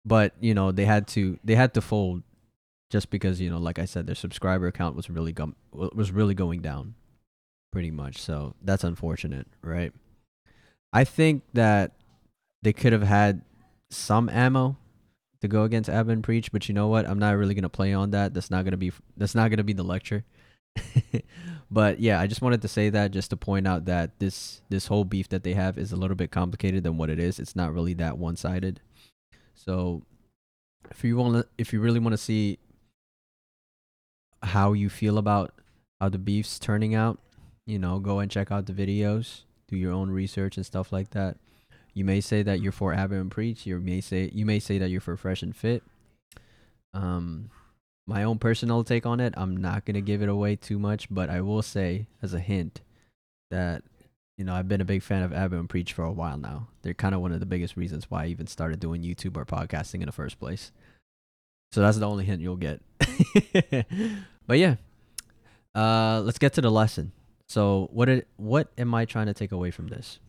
But 0.06 0.34
you 0.39 0.54
know 0.54 0.71
they 0.71 0.86
had 0.86 1.08
to 1.10 1.39
they 1.43 1.56
had 1.56 1.73
to 1.73 1.82
fold 1.82 2.23
just 2.89 3.10
because 3.10 3.41
you 3.41 3.49
know, 3.49 3.58
like 3.58 3.80
I 3.80 3.86
said, 3.86 4.08
their 4.08 4.15
subscriber 4.15 4.71
count 4.71 4.95
was 4.95 5.10
really 5.10 5.32
gum 5.32 5.56
was 5.71 6.12
really 6.12 6.34
going 6.34 6.62
down, 6.62 6.95
pretty 7.71 7.91
much. 7.91 8.21
So 8.21 8.56
that's 8.62 8.84
unfortunate, 8.84 9.47
right? 9.62 9.91
I 10.93 11.04
think 11.04 11.43
that 11.54 11.91
they 12.62 12.73
could 12.73 12.93
have 12.93 13.04
had 13.04 13.41
some 13.89 14.30
ammo 14.30 14.78
to 15.41 15.47
go 15.47 15.63
against 15.63 15.89
Abba 15.89 16.12
and 16.12 16.23
Preach, 16.23 16.51
but 16.51 16.69
you 16.69 16.73
know 16.73 16.88
what? 16.88 17.06
I'm 17.06 17.19
not 17.19 17.36
really 17.36 17.54
gonna 17.54 17.69
play 17.69 17.93
on 17.93 18.12
that. 18.12 18.34
That's 18.34 18.49
not 18.49 18.63
gonna 18.63 18.78
be 18.78 18.91
that's 19.17 19.36
not 19.36 19.49
gonna 19.49 19.63
be 19.63 19.73
the 19.73 19.84
lecture. 19.84 20.23
but 21.71 21.99
yeah, 21.99 22.19
I 22.19 22.27
just 22.27 22.41
wanted 22.41 22.61
to 22.61 22.67
say 22.67 22.89
that 22.89 23.11
just 23.11 23.29
to 23.31 23.38
point 23.38 23.67
out 23.67 23.85
that 23.85 24.19
this 24.19 24.61
this 24.69 24.88
whole 24.88 25.05
beef 25.05 25.29
that 25.29 25.43
they 25.43 25.53
have 25.53 25.77
is 25.77 25.91
a 25.91 25.95
little 25.95 26.15
bit 26.15 26.31
complicated 26.31 26.83
than 26.83 26.97
what 26.97 27.09
it 27.09 27.19
is. 27.19 27.39
It's 27.39 27.55
not 27.55 27.73
really 27.73 27.93
that 27.95 28.17
one 28.17 28.35
sided. 28.35 28.79
So 29.55 30.03
if 30.91 31.03
you 31.03 31.17
want 31.17 31.47
if 31.57 31.73
you 31.73 31.79
really 31.79 31.99
want 31.99 32.13
to 32.13 32.17
see 32.17 32.59
how 34.43 34.73
you 34.73 34.89
feel 34.89 35.17
about 35.17 35.53
how 35.99 36.09
the 36.09 36.17
beef's 36.17 36.59
turning 36.59 36.93
out, 36.93 37.19
you 37.65 37.79
know, 37.79 37.99
go 37.99 38.19
and 38.19 38.29
check 38.29 38.51
out 38.51 38.65
the 38.65 38.73
videos, 38.73 39.41
do 39.67 39.75
your 39.75 39.91
own 39.91 40.09
research 40.11 40.57
and 40.57 40.65
stuff 40.65 40.91
like 40.91 41.11
that. 41.11 41.38
You 41.93 42.03
may 42.03 42.21
say 42.21 42.43
that 42.43 42.61
you're 42.61 42.73
for 42.73 42.93
Aba 42.93 43.15
and 43.15 43.31
Preach. 43.31 43.65
You 43.65 43.79
may 43.79 44.01
say 44.01 44.29
you 44.33 44.45
may 44.45 44.59
say 44.59 44.77
that 44.77 44.89
you're 44.89 45.01
for 45.01 45.17
Fresh 45.17 45.41
and 45.41 45.55
Fit. 45.55 45.81
Um, 46.93 47.49
my 48.07 48.23
own 48.23 48.37
personal 48.37 48.83
take 48.83 49.05
on 49.05 49.19
it, 49.19 49.33
I'm 49.37 49.57
not 49.57 49.85
gonna 49.85 50.01
give 50.01 50.21
it 50.21 50.29
away 50.29 50.55
too 50.55 50.77
much, 50.79 51.07
but 51.09 51.29
I 51.29 51.41
will 51.41 51.61
say 51.61 52.07
as 52.21 52.33
a 52.33 52.39
hint 52.39 52.81
that 53.51 53.83
you 54.37 54.43
know 54.43 54.53
I've 54.53 54.67
been 54.67 54.81
a 54.81 54.85
big 54.85 55.01
fan 55.01 55.23
of 55.23 55.33
Aba 55.33 55.57
and 55.57 55.69
Preach 55.69 55.93
for 55.93 56.03
a 56.03 56.11
while 56.11 56.37
now. 56.37 56.67
They're 56.81 56.93
kind 56.93 57.15
of 57.15 57.21
one 57.21 57.31
of 57.31 57.39
the 57.39 57.45
biggest 57.45 57.75
reasons 57.77 58.09
why 58.09 58.23
I 58.23 58.27
even 58.27 58.47
started 58.47 58.79
doing 58.79 59.01
YouTube 59.01 59.37
or 59.37 59.45
podcasting 59.45 60.01
in 60.01 60.05
the 60.05 60.11
first 60.11 60.39
place. 60.39 60.71
So 61.71 61.81
that's 61.81 61.97
the 61.97 62.07
only 62.07 62.25
hint 62.25 62.41
you'll 62.41 62.55
get. 62.55 62.81
but 64.47 64.57
yeah, 64.57 64.75
uh, 65.73 66.21
let's 66.23 66.39
get 66.39 66.53
to 66.53 66.61
the 66.61 66.71
lesson. 66.71 67.11
So 67.47 67.89
what 67.91 68.09
it, 68.09 68.27
what 68.37 68.71
am 68.77 68.93
I 68.93 69.05
trying 69.05 69.27
to 69.27 69.33
take 69.33 69.51
away 69.51 69.71
from 69.71 69.87
this? 69.87 70.19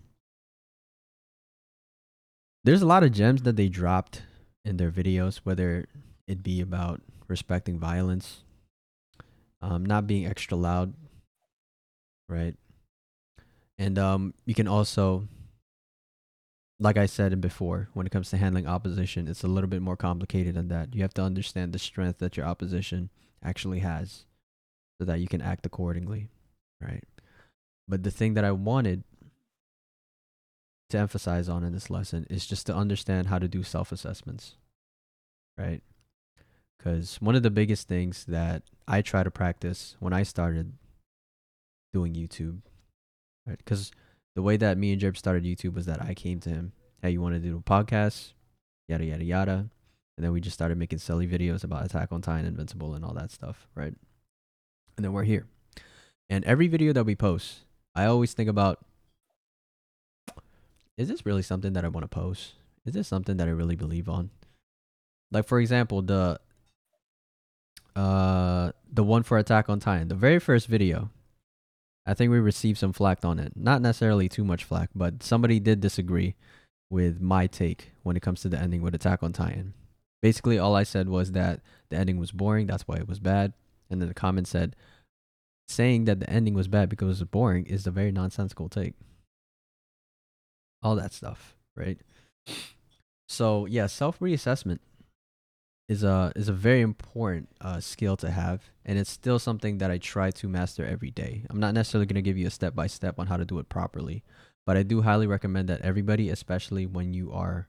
There's 2.65 2.83
a 2.83 2.87
lot 2.87 3.05
of 3.05 3.13
gems 3.13 3.43
that 3.43 3.57
they 3.57 3.69
dropped 3.69 4.23
in 4.65 4.77
their 4.77 4.91
videos, 4.91 5.37
whether 5.45 5.87
it 6.27 6.43
be 6.43 6.61
about 6.61 7.01
respecting 7.29 7.79
violence, 7.79 8.43
um, 9.61 9.85
not 9.85 10.07
being 10.07 10.27
extra 10.27 10.57
loud, 10.57 10.95
right? 12.29 12.55
And 13.79 13.99
um, 13.99 14.35
you 14.45 14.55
can 14.55 14.69
also, 14.69 15.29
like 16.79 16.97
I 16.97 17.07
said 17.07 17.39
before, 17.41 17.89
when 17.93 18.07
it 18.07 18.11
comes 18.11 18.31
to 18.31 18.37
handling 18.37 18.67
opposition, 18.67 19.29
it's 19.29 19.45
a 19.45 19.49
little 19.49 19.69
bit 19.69 19.83
more 19.83 19.97
complicated 19.97 20.55
than 20.55 20.69
that. 20.69 20.95
You 20.95 21.03
have 21.03 21.15
to 21.15 21.23
understand 21.23 21.73
the 21.73 21.79
strength 21.79 22.19
that 22.19 22.37
your 22.37 22.47
opposition 22.47 23.11
actually 23.43 23.81
has 23.81 24.25
so 24.99 25.05
that 25.05 25.21
you 25.21 25.29
can 25.29 25.43
act 25.43 25.67
accordingly, 25.67 26.29
right? 26.81 27.05
But 27.87 28.03
the 28.03 28.11
thing 28.11 28.35
that 28.35 28.45
I 28.45 28.53
wanted 28.53 29.05
to 30.91 30.99
emphasize 30.99 31.49
on 31.49 31.65
in 31.65 31.73
this 31.73 31.91
lesson 31.91 32.27
is 32.31 32.47
just 32.47 32.67
to 32.67 32.75
understand 32.75 33.27
how 33.27 33.39
to 33.39 33.49
do 33.49 33.63
self 33.63 33.93
assessments, 33.93 34.55
right? 35.59 35.83
Because 36.79 37.17
one 37.21 37.35
of 37.35 37.43
the 37.43 37.51
biggest 37.51 37.89
things 37.89 38.25
that 38.27 38.63
I 38.87 39.03
try 39.03 39.23
to 39.23 39.31
practice 39.31 39.97
when 39.99 40.13
I 40.13 40.23
started 40.23 40.73
doing 41.93 42.15
YouTube, 42.15 42.61
right? 43.47 43.59
Because 43.59 43.91
the 44.35 44.43
way 44.43 44.57
that 44.57 44.79
me 44.79 44.93
and 44.93 45.01
Jerb 45.01 45.17
started 45.17 45.45
YouTube 45.45 45.75
was 45.75 45.87
that 45.87 46.03
I 46.03 46.15
came 46.15 46.41
to 46.41 46.51
him, 46.51 46.73
hey, 47.03 47.11
you 47.11 47.21
want 47.21 47.35
to 47.35 47.41
do 47.41 47.57
a 47.57 47.61
podcast? 47.61 48.33
Yada, 48.89 49.05
yada, 49.05 49.25
yada. 49.25 49.71
And 50.17 50.25
then 50.25 50.33
we 50.33 50.41
just 50.41 50.55
started 50.55 50.79
making 50.79 50.99
silly 50.99 51.27
videos 51.27 51.65
about 51.65 51.85
Attack 51.85 52.13
on 52.13 52.23
Titan, 52.23 52.47
Invincible, 52.47 52.95
and 52.95 53.05
all 53.05 53.15
that 53.15 53.31
stuff, 53.31 53.67
right? 53.75 53.95
And 54.97 55.05
then 55.05 55.13
we're 55.13 55.25
here. 55.25 55.47
And 56.29 56.45
every 56.45 56.69
video 56.69 56.93
that 56.93 57.05
we 57.05 57.15
post, 57.15 57.61
I 57.95 58.07
always 58.07 58.33
think 58.33 58.49
about 58.49 58.85
is 60.97 61.09
this 61.09 61.27
really 61.27 61.43
something 61.43 61.75
that 61.75 61.85
I 61.85 61.89
want 61.89 62.05
to 62.05 62.09
post? 62.09 62.55
Is 62.87 62.95
this 62.95 63.09
something 63.09 63.37
that 63.37 63.49
I 63.49 63.51
really 63.51 63.77
believe 63.77 64.09
on? 64.09 64.31
Like 65.31 65.47
for 65.47 65.61
example, 65.61 66.03
the 66.03 66.41
uh 67.97 68.73
the 68.93 69.03
one 69.03 69.23
for 69.23 69.39
Attack 69.39 69.69
on 69.69 69.81
Titan, 69.81 70.09
the 70.09 70.15
very 70.15 70.39
first 70.39 70.67
video. 70.67 71.11
I 72.07 72.15
think 72.15 72.31
we 72.31 72.39
received 72.39 72.79
some 72.79 72.93
flack 72.93 73.25
on 73.25 73.41
it. 73.41 73.55
Not 73.57 73.83
necessarily 73.83 74.29
too 74.29 74.45
much 74.45 74.63
flack, 74.63 74.91
but 74.95 75.23
somebody 75.23 75.59
did 75.59 75.81
disagree 75.81 76.37
with 76.89 77.21
my 77.21 77.49
take 77.49 77.91
when 78.05 78.17
it 78.17 78.23
comes 78.23 78.41
to 78.43 78.49
the 78.49 78.59
ending 78.59 78.81
with 78.81 78.95
Attack 78.95 79.25
on 79.25 79.33
Titan. 79.33 79.75
Basically, 80.23 80.59
all 80.59 80.77
I 80.77 80.85
said 80.85 81.09
was 81.09 81.33
that 81.33 81.61
the 81.91 81.97
ending 81.97 82.19
was 82.19 82.31
boring, 82.31 82.67
that's 82.67 82.87
why 82.87 82.97
it 82.97 83.09
was 83.09 83.19
bad. 83.19 83.53
And 83.91 84.01
then 84.01 84.09
the 84.09 84.15
comment 84.15 84.47
said, 84.47 84.77
saying 85.69 86.05
that 86.05 86.21
the 86.21 86.31
ending 86.31 86.55
was 86.55 86.69
bad 86.69 86.89
because 86.89 87.07
it 87.07 87.23
was 87.23 87.25
boring 87.25 87.67
is 87.67 87.87
a 87.87 87.91
very 87.91 88.13
nonsensical 88.13 88.69
take. 88.69 88.95
All 90.83 90.95
that 90.97 91.13
stuff, 91.13 91.57
right? 91.75 91.99
So 93.29 93.67
yeah, 93.67 93.87
self 93.87 94.21
reassessment 94.21 94.79
is 95.89 96.03
a 96.03 96.33
is 96.35 96.49
a 96.49 96.53
very 96.53 96.81
important 96.81 97.49
uh, 97.61 97.81
skill 97.81 98.17
to 98.17 98.31
have, 98.31 98.71
and 98.85 98.99
it's 98.99 99.11
still 99.11 99.39
something 99.39 99.79
that 99.79 99.91
I 99.91 99.99
try 99.99 100.31
to 100.33 100.49
master 100.49 100.85
every 100.85 101.11
day. 101.11 101.45
I'm 101.49 101.61
not 101.61 101.75
necessarily 101.75 102.07
going 102.07 102.17
to 102.17 102.23
give 102.23 102.37
you 102.37 102.47
a 102.47 102.51
step 102.51 102.75
by 102.75 102.87
step 102.87 103.19
on 103.19 103.29
how 103.29 103.37
to 103.37 103.45
do 103.45 103.59
it 103.59 103.69
properly, 103.69 104.25
but 104.67 104.77
I 104.77 104.83
do 104.83 105.03
highly 105.03 105.27
recommend 105.27 105.69
that 105.69 105.83
everybody, 105.83 106.29
especially 106.29 106.87
when 106.87 107.15
you 107.15 107.33
are 107.33 107.69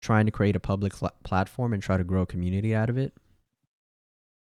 trying 0.00 0.24
to 0.24 0.32
create 0.32 0.56
a 0.56 0.60
public 0.60 0.94
fl- 0.94 1.08
platform 1.22 1.74
and 1.74 1.82
try 1.82 1.98
to 1.98 2.04
grow 2.04 2.22
a 2.22 2.26
community 2.26 2.74
out 2.74 2.88
of 2.88 2.96
it, 2.96 3.12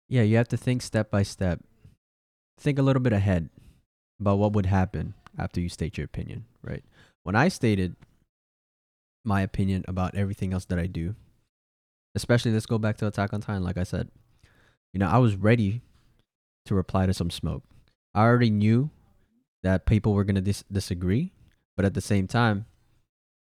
yeah, 0.07 0.21
you 0.21 0.37
have 0.37 0.47
to 0.49 0.57
think 0.57 0.81
step 0.81 1.11
by 1.11 1.23
step. 1.23 1.59
Think 2.57 2.79
a 2.79 2.83
little 2.83 3.01
bit 3.01 3.13
ahead 3.13 3.49
about 4.19 4.37
what 4.37 4.53
would 4.53 4.67
happen 4.67 5.13
after 5.37 5.59
you 5.59 5.67
state 5.67 5.97
your 5.97 6.05
opinion, 6.05 6.45
right? 6.61 6.83
When 7.23 7.35
I 7.35 7.47
stated 7.49 7.95
my 9.25 9.41
opinion 9.41 9.83
about 9.87 10.15
everything 10.15 10.53
else 10.53 10.65
that 10.65 10.79
I 10.79 10.87
do, 10.87 11.15
especially 12.15 12.51
let's 12.51 12.65
go 12.65 12.77
back 12.77 12.97
to 12.97 13.07
Attack 13.07 13.33
on 13.33 13.41
Titan. 13.41 13.63
Like 13.63 13.77
I 13.77 13.83
said, 13.83 14.09
you 14.93 14.99
know, 14.99 15.07
I 15.07 15.17
was 15.17 15.35
ready 15.35 15.81
to 16.65 16.75
reply 16.75 17.05
to 17.05 17.13
some 17.13 17.29
smoke. 17.29 17.63
I 18.13 18.21
already 18.21 18.49
knew 18.49 18.89
that 19.63 19.85
people 19.85 20.13
were 20.13 20.23
gonna 20.23 20.41
dis- 20.41 20.65
disagree, 20.71 21.31
but 21.75 21.85
at 21.85 21.93
the 21.93 22.01
same 22.01 22.27
time, 22.27 22.65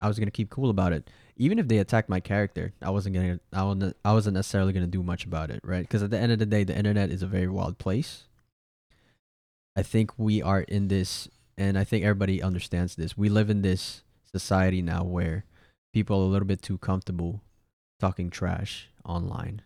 I 0.01 0.07
was 0.07 0.19
gonna 0.19 0.31
keep 0.31 0.49
cool 0.49 0.69
about 0.69 0.93
it. 0.93 1.09
Even 1.35 1.59
if 1.59 1.67
they 1.67 1.77
attacked 1.77 2.09
my 2.09 2.19
character, 2.19 2.73
I 2.81 2.89
wasn't 2.89 3.15
gonna, 3.15 3.39
I 3.53 3.63
wasn't, 3.63 3.97
I 4.03 4.13
wasn't 4.13 4.35
necessarily 4.35 4.73
gonna 4.73 4.87
do 4.87 5.03
much 5.03 5.25
about 5.25 5.51
it, 5.51 5.59
right? 5.63 5.81
Because 5.81 6.01
at 6.01 6.09
the 6.09 6.19
end 6.19 6.31
of 6.31 6.39
the 6.39 6.45
day, 6.45 6.63
the 6.63 6.77
internet 6.77 7.11
is 7.11 7.21
a 7.21 7.27
very 7.27 7.47
wild 7.47 7.77
place. 7.77 8.23
I 9.75 9.83
think 9.83 10.17
we 10.17 10.41
are 10.41 10.61
in 10.61 10.87
this, 10.87 11.29
and 11.55 11.77
I 11.77 11.83
think 11.83 12.03
everybody 12.03 12.41
understands 12.41 12.95
this. 12.95 13.15
We 13.15 13.29
live 13.29 13.51
in 13.51 13.61
this 13.61 14.01
society 14.31 14.81
now 14.81 15.03
where 15.03 15.45
people 15.93 16.19
are 16.19 16.25
a 16.25 16.27
little 16.27 16.47
bit 16.47 16.63
too 16.63 16.79
comfortable 16.79 17.41
talking 17.99 18.29
trash 18.29 18.89
online 19.03 19.61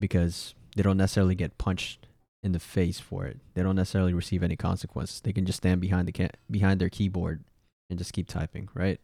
because 0.00 0.54
they 0.76 0.82
don't 0.82 0.96
necessarily 0.96 1.34
get 1.34 1.58
punched 1.58 2.06
in 2.42 2.52
the 2.52 2.60
face 2.60 3.00
for 3.00 3.26
it. 3.26 3.38
They 3.54 3.62
don't 3.62 3.76
necessarily 3.76 4.12
receive 4.12 4.42
any 4.42 4.56
consequences. 4.56 5.20
They 5.20 5.32
can 5.32 5.44
just 5.44 5.58
stand 5.58 5.80
behind 5.80 6.06
the 6.06 6.12
ca- 6.12 6.36
behind 6.50 6.80
their 6.80 6.90
keyboard 6.90 7.42
and 7.90 7.98
just 7.98 8.12
keep 8.12 8.28
typing, 8.28 8.68
right? 8.74 9.00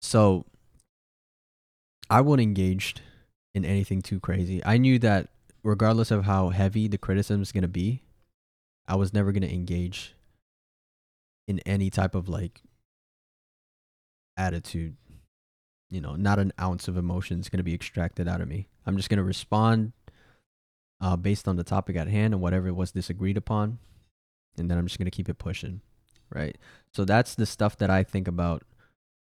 So 0.00 0.46
I 2.08 2.20
wasn't 2.20 2.42
engaged 2.42 3.00
in 3.54 3.64
anything 3.64 4.02
too 4.02 4.20
crazy. 4.20 4.62
I 4.64 4.78
knew 4.78 4.98
that 5.00 5.28
regardless 5.62 6.10
of 6.10 6.24
how 6.24 6.50
heavy 6.50 6.88
the 6.88 6.98
criticism 6.98 7.42
is 7.42 7.52
going 7.52 7.62
to 7.62 7.68
be, 7.68 8.02
I 8.86 8.96
was 8.96 9.12
never 9.12 9.32
going 9.32 9.42
to 9.42 9.52
engage 9.52 10.14
in 11.46 11.60
any 11.60 11.90
type 11.90 12.14
of 12.14 12.28
like 12.28 12.62
attitude 14.36 14.96
you 15.92 16.00
know, 16.00 16.16
not 16.16 16.38
an 16.38 16.54
ounce 16.58 16.88
of 16.88 16.96
emotion 16.96 17.38
is 17.38 17.50
going 17.50 17.58
to 17.58 17.62
be 17.64 17.74
extracted 17.74 18.26
out 18.26 18.40
of 18.40 18.48
me. 18.48 18.66
I'm 18.86 18.96
just 18.96 19.10
going 19.10 19.18
to 19.18 19.24
respond 19.24 19.92
uh, 21.02 21.16
based 21.16 21.46
on 21.46 21.56
the 21.56 21.64
topic 21.64 21.96
at 21.96 22.08
hand 22.08 22.32
and 22.32 22.40
whatever 22.40 22.72
was 22.72 22.92
disagreed 22.92 23.36
upon. 23.36 23.78
And 24.56 24.70
then 24.70 24.78
I'm 24.78 24.86
just 24.86 24.98
going 24.98 25.04
to 25.04 25.10
keep 25.14 25.28
it 25.28 25.38
pushing. 25.38 25.82
Right. 26.34 26.56
So 26.94 27.04
that's 27.04 27.34
the 27.34 27.44
stuff 27.44 27.76
that 27.76 27.90
I 27.90 28.04
think 28.04 28.26
about 28.26 28.62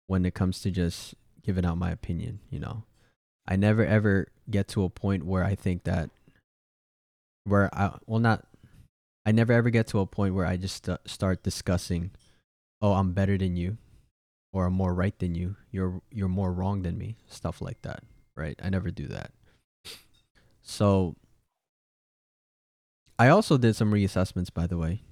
when 0.06 0.24
it 0.24 0.32
comes 0.32 0.62
to 0.62 0.70
just 0.70 1.14
giving 1.42 1.66
out 1.66 1.76
my 1.76 1.90
opinion. 1.90 2.40
You 2.48 2.60
know, 2.60 2.84
I 3.46 3.56
never 3.56 3.84
ever 3.84 4.28
get 4.48 4.66
to 4.68 4.84
a 4.84 4.88
point 4.88 5.26
where 5.26 5.44
I 5.44 5.54
think 5.56 5.84
that, 5.84 6.08
where 7.44 7.68
I, 7.74 7.98
well, 8.06 8.20
not, 8.20 8.46
I 9.26 9.32
never 9.32 9.52
ever 9.52 9.68
get 9.68 9.88
to 9.88 9.98
a 9.98 10.06
point 10.06 10.34
where 10.34 10.46
I 10.46 10.56
just 10.56 10.88
uh, 10.88 10.96
start 11.04 11.42
discussing, 11.42 12.12
oh, 12.80 12.94
I'm 12.94 13.12
better 13.12 13.36
than 13.36 13.56
you 13.56 13.76
or 14.56 14.64
I'm 14.64 14.72
more 14.72 14.94
right 14.94 15.16
than 15.18 15.34
you. 15.34 15.54
You're 15.70 16.00
you're 16.10 16.28
more 16.28 16.50
wrong 16.50 16.80
than 16.80 16.96
me. 16.96 17.18
Stuff 17.28 17.60
like 17.60 17.82
that, 17.82 18.02
right? 18.34 18.58
I 18.62 18.70
never 18.70 18.90
do 18.90 19.06
that. 19.08 19.30
So 20.62 21.14
I 23.18 23.28
also 23.28 23.58
did 23.58 23.76
some 23.76 23.92
reassessments, 23.92 24.52
by 24.52 24.66
the 24.66 24.78
way, 24.78 25.02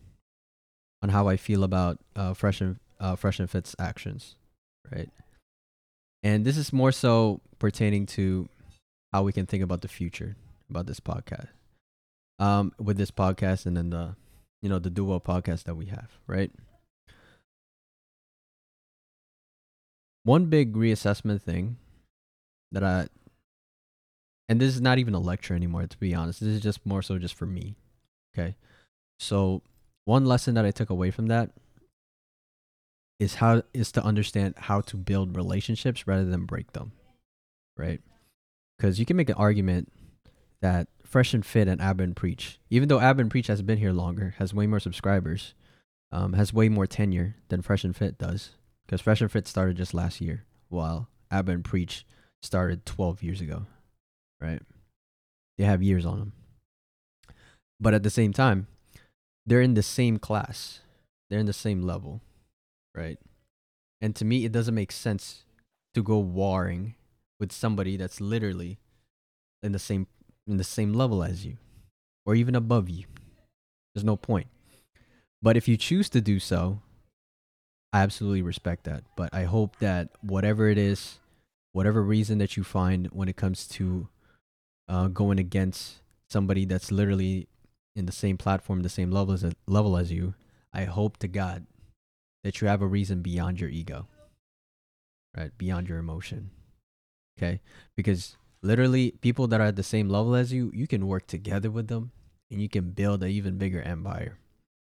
on 1.03 1.11
how 1.11 1.29
I 1.29 1.37
feel 1.37 1.63
about 1.63 1.99
uh, 2.17 2.33
Fresh 2.33 2.63
and 2.63 2.79
uh, 2.99 3.17
Fresh 3.17 3.39
and 3.39 3.51
Fit's 3.51 3.77
actions, 3.79 4.37
right? 4.91 5.11
And 6.23 6.47
this 6.47 6.57
is 6.57 6.73
more 6.73 6.91
so 6.91 7.43
pertaining 7.59 8.07
to 8.17 8.49
how 9.13 9.25
we 9.25 9.33
can 9.35 9.45
think 9.45 9.63
about 9.63 9.83
the 9.83 9.89
future 9.89 10.37
about 10.71 10.87
this 10.87 11.01
podcast. 11.01 11.49
Um, 12.39 12.73
with 12.79 12.97
this 12.97 13.11
podcast 13.11 13.67
and 13.67 13.77
then 13.77 13.91
the, 13.91 14.17
you 14.63 14.71
know, 14.71 14.79
the 14.79 14.89
duo 14.89 15.21
podcast 15.21 15.65
that 15.65 15.75
we 15.75 15.87
have, 15.87 16.19
right? 16.27 16.51
One 20.25 20.47
big 20.47 20.75
reassessment 20.75 21.43
thing 21.43 21.77
that 22.73 22.83
I, 22.83 23.07
and 24.49 24.61
this 24.61 24.75
is 24.75 24.81
not 24.81 24.99
even 24.99 25.15
a 25.15 25.19
lecture 25.19 25.55
anymore, 25.55 25.87
to 25.87 25.99
be 25.99 26.15
honest. 26.15 26.41
This 26.41 26.49
is 26.49 26.61
just 26.61 26.85
more 26.85 27.03
so 27.03 27.19
just 27.19 27.35
for 27.35 27.47
me. 27.47 27.77
Okay. 28.37 28.57
So, 29.19 29.63
one 30.07 30.25
lesson 30.25 30.55
that 30.55 30.65
I 30.65 30.71
took 30.71 30.91
away 30.91 31.11
from 31.11 31.29
that 31.29 31.51
is 33.21 33.37
how 33.37 33.63
is 33.73 33.93
to 33.93 34.05
understand 34.05 34.55
how 34.57 34.81
to 34.83 34.97
build 34.97 35.37
relationships 35.37 36.07
rather 36.07 36.25
than 36.25 36.47
break 36.47 36.73
them. 36.73 36.93
Right? 37.77 38.01
Because 38.77 38.99
you 38.99 39.07
can 39.07 39.17
make 39.17 39.29
an 39.29 39.37
argument 39.37 39.93
that 40.61 40.89
Fresh 41.05 41.35
and 41.35 41.45
Fit 41.45 41.69
and 41.69 41.81
and 41.81 42.17
Preach, 42.17 42.59
even 42.71 42.89
though 42.89 42.99
and 42.99 43.31
Preach 43.31 43.47
has 43.47 43.63
been 43.63 43.79
here 43.79 43.93
longer, 43.93 44.35
has 44.39 44.55
way 44.55 44.67
more 44.67 44.81
subscribers, 44.81 45.55
um, 46.11 46.33
has 46.33 46.53
way 46.53 46.69
more 46.69 46.87
tenure 46.87 47.37
than 47.49 47.63
Fresh 47.63 47.85
and 47.85 47.95
Fit 47.95 48.19
does. 48.19 48.51
Because 48.87 49.01
Fresh 49.01 49.21
and 49.21 49.31
Fit 49.31 49.49
started 49.49 49.77
just 49.77 49.95
last 49.95 50.21
year, 50.21 50.45
while 50.69 51.09
Aba 51.31 51.53
and 51.53 51.65
Preach 51.65 52.07
started 52.43 52.85
12 52.85 53.23
years 53.23 53.41
ago. 53.41 53.67
Right? 54.41 54.63
They 55.57 55.65
have 55.65 55.83
years 55.83 56.05
on 56.05 56.19
them. 56.19 56.33
But 57.81 57.95
at 57.95 58.03
the 58.03 58.11
same 58.11 58.33
time, 58.33 58.67
they're 59.47 59.63
in 59.63 59.75
the 59.75 59.83
same 59.83 60.19
class. 60.19 60.81
They're 61.29 61.41
in 61.41 61.47
the 61.47 61.53
same 61.53 61.83
level. 61.83 62.21
Right? 62.95 63.19
And 64.01 64.15
to 64.17 64.25
me, 64.25 64.45
it 64.45 64.53
doesn't 64.53 64.75
make 64.75 64.93
sense 64.93 65.45
to 65.95 66.03
go 66.03 66.19
warring 66.19 66.95
with 67.41 67.53
somebody 67.53 67.97
that's 67.97 68.21
literally 68.21 68.79
in 69.63 69.73
the 69.73 69.79
same 69.79 70.07
in 70.47 70.59
the 70.59 70.65
same 70.65 70.93
level 70.93 71.25
as 71.25 71.45
you 71.47 71.57
or 72.27 72.35
even 72.35 72.55
above 72.55 72.89
you. 72.89 73.05
There's 73.95 74.05
no 74.05 74.17
point. 74.17 74.49
But 75.41 75.57
if 75.57 75.69
you 75.69 75.77
choose 75.77 76.09
to 76.11 76.21
do 76.21 76.39
so, 76.39 76.81
I 77.95 78.03
absolutely 78.03 78.43
respect 78.43 78.85
that. 78.85 79.05
But 79.17 79.33
I 79.33 79.45
hope 79.45 79.79
that 79.79 80.09
whatever 80.21 80.69
it 80.69 80.79
is, 80.79 81.21
whatever 81.73 82.03
reason 82.03 82.39
that 82.39 82.57
you 82.57 82.65
find 82.65 83.07
when 83.13 83.29
it 83.29 83.37
comes 83.37 83.69
to 83.69 84.09
uh, 84.89 85.07
going 85.07 85.39
against 85.39 86.01
somebody 86.29 86.65
that's 86.65 86.91
literally 86.91 87.47
in 87.95 88.07
the 88.07 88.13
same 88.13 88.37
platform, 88.37 88.83
the 88.83 88.89
same 88.89 89.13
level 89.13 89.33
as 89.33 89.47
level 89.69 89.97
as 89.97 90.11
you, 90.11 90.35
I 90.73 90.85
hope 90.85 91.19
to 91.19 91.29
God 91.29 91.67
that 92.43 92.61
you 92.61 92.67
have 92.67 92.83
a 92.83 92.87
reason 92.87 93.23
beyond 93.23 93.61
your 93.61 93.71
ego, 93.71 94.09
right? 95.37 95.57
Beyond 95.57 95.89
your 95.89 95.99
emotion. 95.99 96.51
Okay, 97.39 97.61
because 97.97 98.37
literally 98.61 99.13
people 99.21 99.47
that 99.49 99.61
are 99.61 99.69
at 99.69 99.77
the 99.77 99.85
same 99.85 100.09
level 100.09 100.35
as 100.35 100.53
you, 100.53 100.73
you 100.75 100.89
can 100.89 101.07
work 101.07 101.29
together 101.29 101.71
with 101.71 101.87
them 101.87 102.11
and 102.51 102.61
you 102.61 102.69
can 102.69 102.91
build 102.91 103.23
an 103.23 103.31
even 103.31 103.57
bigger 103.57 103.83
empire. 103.83 104.39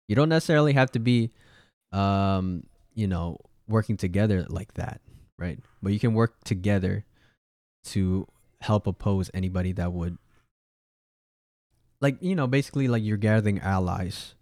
You 0.07 0.15
don't 0.15 0.29
necessarily 0.29 0.73
have 0.73 0.91
to 0.91 0.99
be, 0.99 1.31
um, 1.91 2.63
you 2.95 3.07
know, 3.07 3.37
working 3.67 3.97
together 3.97 4.45
like 4.49 4.73
that, 4.73 5.01
right? 5.37 5.59
But 5.83 5.93
you 5.93 5.99
can 5.99 6.13
work 6.13 6.43
together 6.43 7.05
to 7.85 8.27
help 8.61 8.87
oppose 8.87 9.29
anybody 9.33 9.71
that 9.73 9.93
would, 9.93 10.17
like, 12.01 12.17
you 12.21 12.35
know, 12.35 12.47
basically 12.47 12.87
like 12.87 13.03
you're 13.03 13.17
gathering 13.17 13.59
allies, 13.59 14.33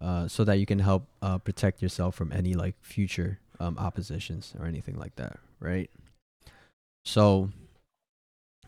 uh, 0.00 0.28
so 0.28 0.44
that 0.44 0.58
you 0.58 0.66
can 0.66 0.78
help 0.78 1.08
uh, 1.20 1.38
protect 1.38 1.82
yourself 1.82 2.14
from 2.14 2.32
any 2.32 2.54
like 2.54 2.74
future 2.80 3.38
um, 3.58 3.76
oppositions 3.78 4.54
or 4.58 4.66
anything 4.66 4.96
like 4.96 5.16
that, 5.16 5.38
right? 5.58 5.90
So 7.04 7.50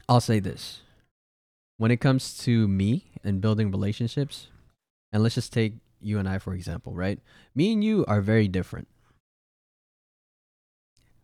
I'll 0.09 0.21
say 0.21 0.41
this. 0.41 0.81
When 1.79 1.91
it 1.91 2.01
comes 2.01 2.37
to 2.39 2.69
me 2.69 3.07
and 3.25 3.41
building 3.41 3.71
relationships, 3.71 4.49
and 5.13 5.23
let's 5.23 5.35
just 5.35 5.53
take 5.53 5.75
you 6.01 6.19
and 6.19 6.29
I 6.29 6.39
for 6.39 6.55
example, 6.55 6.93
right? 6.93 7.19
Me 7.55 7.73
and 7.73 7.83
you 7.83 8.05
are 8.07 8.21
very 8.21 8.49
different. 8.49 8.89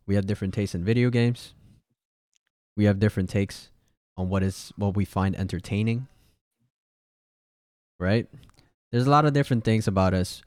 We 0.09 0.15
have 0.15 0.27
different 0.27 0.55
tastes 0.55 0.75
in 0.75 0.83
video 0.85 1.11
games. 1.11 1.53
We 2.77 2.85
have 2.85 2.99
different 2.99 3.29
takes 3.29 3.69
on 4.17 4.31
what 4.31 4.43
is 4.43 4.73
what 4.77 4.97
we 4.97 5.05
find 5.05 5.37
entertaining. 5.37 6.09
Right? 8.01 8.27
There's 8.91 9.07
a 9.07 9.11
lot 9.11 9.27
of 9.27 9.35
different 9.35 9.65
things 9.65 9.87
about 9.87 10.15
us. 10.15 10.43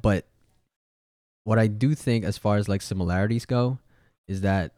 But 0.00 0.26
what 1.42 1.58
I 1.58 1.66
do 1.66 1.94
think 1.96 2.24
as 2.24 2.38
far 2.38 2.56
as 2.56 2.68
like 2.68 2.82
similarities 2.82 3.46
go 3.46 3.78
is 4.28 4.42
that 4.42 4.72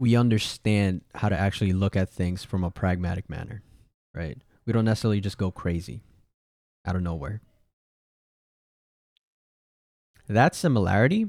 we 0.00 0.16
understand 0.16 1.02
how 1.14 1.28
to 1.28 1.38
actually 1.38 1.72
look 1.72 1.94
at 1.94 2.10
things 2.10 2.42
from 2.42 2.64
a 2.64 2.70
pragmatic 2.70 3.30
manner, 3.30 3.62
right? 4.14 4.38
We 4.66 4.72
don't 4.72 4.84
necessarily 4.84 5.20
just 5.20 5.38
go 5.38 5.50
crazy 5.50 6.02
out 6.84 6.96
of 6.96 7.02
nowhere. 7.02 7.42
That 10.28 10.54
similarity, 10.54 11.28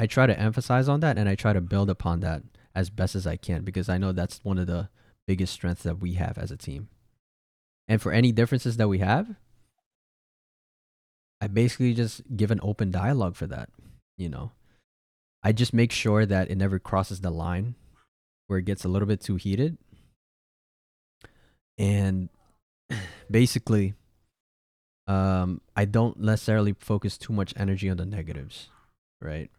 I 0.00 0.06
try 0.06 0.24
to 0.24 0.40
emphasize 0.40 0.88
on 0.88 1.00
that 1.00 1.18
and 1.18 1.28
I 1.28 1.34
try 1.34 1.52
to 1.52 1.60
build 1.60 1.90
upon 1.90 2.20
that 2.20 2.42
as 2.74 2.88
best 2.88 3.14
as 3.14 3.26
I 3.26 3.36
can 3.36 3.64
because 3.64 3.90
I 3.90 3.98
know 3.98 4.12
that's 4.12 4.42
one 4.42 4.56
of 4.56 4.66
the 4.66 4.88
biggest 5.26 5.52
strengths 5.52 5.82
that 5.82 6.00
we 6.00 6.14
have 6.14 6.38
as 6.38 6.50
a 6.50 6.56
team. 6.56 6.88
And 7.86 8.00
for 8.00 8.10
any 8.10 8.32
differences 8.32 8.78
that 8.78 8.88
we 8.88 9.00
have, 9.00 9.36
I 11.42 11.48
basically 11.48 11.92
just 11.92 12.22
give 12.34 12.50
an 12.50 12.60
open 12.62 12.90
dialogue 12.90 13.36
for 13.36 13.46
that, 13.48 13.68
you 14.16 14.30
know. 14.30 14.52
I 15.42 15.52
just 15.52 15.74
make 15.74 15.92
sure 15.92 16.24
that 16.24 16.50
it 16.50 16.56
never 16.56 16.78
crosses 16.78 17.20
the 17.20 17.30
line 17.30 17.74
where 18.46 18.58
it 18.58 18.64
gets 18.64 18.86
a 18.86 18.88
little 18.88 19.06
bit 19.06 19.20
too 19.20 19.36
heated. 19.36 19.76
And 21.76 22.30
basically, 23.30 23.92
um, 25.06 25.60
I 25.76 25.84
don't 25.84 26.20
necessarily 26.20 26.74
focus 26.80 27.18
too 27.18 27.34
much 27.34 27.52
energy 27.54 27.90
on 27.90 27.98
the 27.98 28.06
negatives, 28.06 28.70
right? 29.20 29.50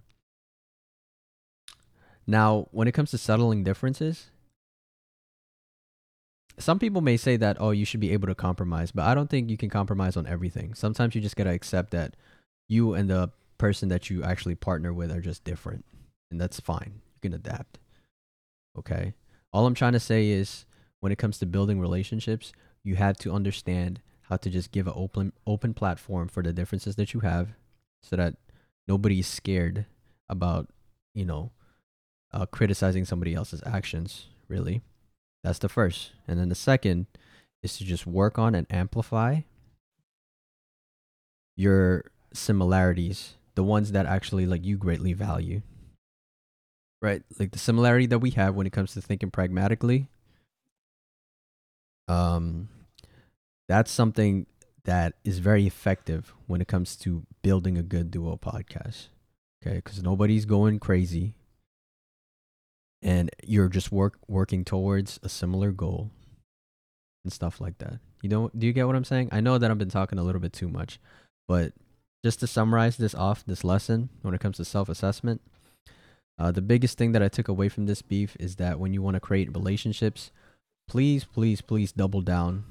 Now, 2.27 2.67
when 2.71 2.87
it 2.87 2.93
comes 2.93 3.11
to 3.11 3.17
settling 3.17 3.63
differences, 3.63 4.27
some 6.57 6.79
people 6.79 7.01
may 7.01 7.17
say 7.17 7.37
that, 7.37 7.57
oh, 7.59 7.71
you 7.71 7.85
should 7.85 7.99
be 7.99 8.11
able 8.11 8.27
to 8.27 8.35
compromise, 8.35 8.91
but 8.91 9.05
I 9.05 9.15
don't 9.15 9.29
think 9.29 9.49
you 9.49 9.57
can 9.57 9.69
compromise 9.69 10.15
on 10.15 10.27
everything. 10.27 10.73
Sometimes 10.73 11.15
you 11.15 11.21
just 11.21 11.35
got 11.35 11.45
to 11.45 11.51
accept 11.51 11.91
that 11.91 12.15
you 12.67 12.93
and 12.93 13.09
the 13.09 13.31
person 13.57 13.89
that 13.89 14.09
you 14.09 14.23
actually 14.23 14.55
partner 14.55 14.93
with 14.93 15.11
are 15.11 15.21
just 15.21 15.43
different, 15.43 15.85
and 16.29 16.39
that's 16.39 16.59
fine. 16.59 17.01
You 17.15 17.29
can 17.29 17.33
adapt. 17.33 17.79
Okay. 18.77 19.13
All 19.53 19.65
I'm 19.65 19.75
trying 19.75 19.93
to 19.93 19.99
say 19.99 20.29
is 20.29 20.65
when 20.99 21.11
it 21.11 21.17
comes 21.17 21.37
to 21.39 21.45
building 21.45 21.79
relationships, 21.79 22.53
you 22.83 22.95
have 22.95 23.17
to 23.17 23.33
understand 23.33 24.01
how 24.23 24.37
to 24.37 24.49
just 24.49 24.71
give 24.71 24.87
an 24.87 24.93
open 24.95 25.33
open 25.45 25.73
platform 25.73 26.27
for 26.27 26.41
the 26.41 26.53
differences 26.53 26.95
that 26.95 27.13
you 27.13 27.19
have 27.19 27.49
so 28.01 28.15
that 28.15 28.35
nobody's 28.87 29.27
scared 29.27 29.85
about, 30.29 30.69
you 31.13 31.25
know, 31.25 31.51
uh, 32.33 32.45
criticizing 32.45 33.05
somebody 33.05 33.33
else's 33.33 33.61
actions, 33.65 34.27
really. 34.47 34.81
That's 35.43 35.59
the 35.59 35.69
first. 35.69 36.11
And 36.27 36.39
then 36.39 36.49
the 36.49 36.55
second 36.55 37.07
is 37.63 37.77
to 37.77 37.83
just 37.83 38.05
work 38.05 38.37
on 38.37 38.55
and 38.55 38.67
amplify 38.71 39.41
your 41.57 42.05
similarities, 42.33 43.33
the 43.55 43.63
ones 43.63 43.91
that 43.91 44.05
actually 44.05 44.45
like 44.45 44.63
you 44.63 44.77
greatly 44.77 45.13
value 45.13 45.61
right? 47.01 47.23
Like 47.39 47.51
the 47.51 47.59
similarity 47.59 48.05
that 48.07 48.19
we 48.19 48.31
have 48.31 48.55
when 48.55 48.67
it 48.67 48.73
comes 48.73 48.93
to 48.93 49.01
thinking 49.01 49.31
pragmatically. 49.31 50.07
Um, 52.07 52.69
that's 53.67 53.91
something 53.91 54.45
that 54.83 55.13
is 55.23 55.39
very 55.39 55.65
effective 55.65 56.33
when 56.47 56.61
it 56.61 56.67
comes 56.67 56.95
to 56.97 57.23
building 57.41 57.77
a 57.77 57.83
good 57.83 58.11
duo 58.11 58.37
podcast. 58.37 59.07
Okay, 59.65 59.77
because 59.77 60.01
nobody's 60.01 60.45
going 60.45 60.79
crazy, 60.79 61.35
and 63.01 63.29
you're 63.45 63.69
just 63.69 63.91
work 63.91 64.17
working 64.27 64.63
towards 64.63 65.19
a 65.23 65.29
similar 65.29 65.71
goal 65.71 66.11
and 67.23 67.33
stuff 67.33 67.59
like 67.59 67.77
that. 67.79 67.99
You 68.21 68.29
know, 68.29 68.51
do 68.57 68.67
you 68.67 68.73
get 68.73 68.87
what 68.87 68.95
I'm 68.95 69.03
saying? 69.03 69.29
I 69.31 69.41
know 69.41 69.57
that 69.57 69.71
I've 69.71 69.77
been 69.77 69.89
talking 69.89 70.19
a 70.19 70.23
little 70.23 70.41
bit 70.41 70.53
too 70.53 70.69
much, 70.69 70.99
but 71.47 71.73
just 72.23 72.39
to 72.41 72.47
summarize 72.47 72.97
this 72.97 73.15
off, 73.15 73.43
this 73.45 73.63
lesson 73.63 74.09
when 74.21 74.33
it 74.33 74.41
comes 74.41 74.57
to 74.57 74.65
self 74.65 74.89
assessment, 74.89 75.41
uh, 76.37 76.51
the 76.51 76.61
biggest 76.61 76.97
thing 76.97 77.11
that 77.11 77.23
I 77.23 77.29
took 77.29 77.47
away 77.47 77.69
from 77.69 77.85
this 77.85 78.01
beef 78.01 78.35
is 78.39 78.55
that 78.57 78.79
when 78.79 78.93
you 78.93 79.01
want 79.01 79.15
to 79.15 79.19
create 79.19 79.55
relationships, 79.55 80.31
please, 80.87 81.23
please, 81.23 81.61
please 81.61 81.91
double 81.91 82.21
down 82.21 82.65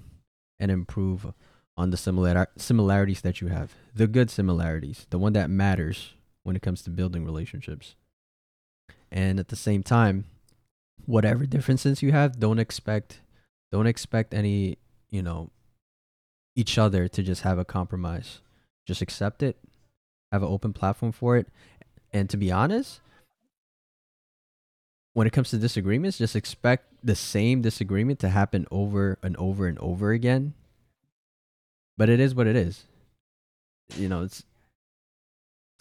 and 0.59 0.70
improve 0.70 1.33
on 1.76 1.91
the 1.91 1.97
similar 1.97 2.47
similarities 2.57 3.22
that 3.22 3.41
you 3.41 3.49
have. 3.49 3.74
The 3.95 4.07
good 4.07 4.31
similarities, 4.31 5.07
the 5.11 5.18
one 5.18 5.33
that 5.33 5.51
matters 5.51 6.14
when 6.43 6.57
it 6.57 6.62
comes 6.62 6.83
to 6.83 6.91
building 6.91 7.24
relationships. 7.24 7.95
And 9.13 9.41
at 9.41 9.49
the 9.49 9.57
same 9.57 9.83
time, 9.83 10.25
whatever 11.07 11.47
differences 11.47 12.03
you 12.03 12.13
have, 12.13 12.39
don't 12.39 12.59
expect 12.59 13.21
don't 13.73 13.87
expect 13.87 14.35
any, 14.35 14.79
you 15.11 15.23
know, 15.23 15.51
each 16.57 16.77
other 16.77 17.07
to 17.09 17.23
just 17.23 17.43
have 17.43 17.59
a 17.59 17.65
compromise. 17.65 18.41
Just 18.87 19.01
accept 19.01 19.43
it, 19.43 19.57
have 20.33 20.43
an 20.43 20.49
open 20.49 20.73
platform 20.73 21.13
for 21.13 21.37
it. 21.37 21.47
And 22.13 22.29
to 22.31 22.37
be 22.37 22.51
honest, 22.51 23.01
when 25.13 25.27
it 25.27 25.33
comes 25.33 25.51
to 25.51 25.59
disagreements, 25.59 26.19
just 26.19 26.35
expect 26.35 26.87
the 27.05 27.15
same 27.15 27.63
disagreement 27.63 28.19
to 28.21 28.29
happen 28.29 28.67
over 28.71 29.19
and 29.23 29.37
over 29.37 29.67
and 29.67 29.79
over 29.79 30.11
again. 30.13 30.55
But 31.97 32.09
it 32.09 32.19
is 32.19 32.35
what 32.35 32.47
it 32.47 32.57
is. 32.57 32.85
You 33.97 34.09
know, 34.09 34.23
it's 34.23 34.45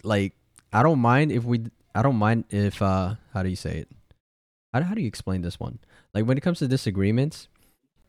like 0.04 0.34
I 0.72 0.84
don't 0.84 1.00
mind 1.00 1.32
if 1.32 1.44
we 1.44 1.66
I 2.00 2.02
don't 2.02 2.16
mind 2.16 2.45
if 2.50 2.82
uh 2.82 3.16
how 3.34 3.43
do 3.43 3.50
you 3.50 3.58
say 3.58 3.80
it? 3.80 3.89
How 4.72 4.82
how 4.82 4.93
do 4.93 5.02
you 5.02 5.08
explain 5.10 5.41
this 5.41 5.60
one? 5.60 5.80
Like 6.14 6.24
when 6.24 6.38
it 6.38 6.41
comes 6.41 6.60
to 6.60 6.68
disagreements, 6.70 7.50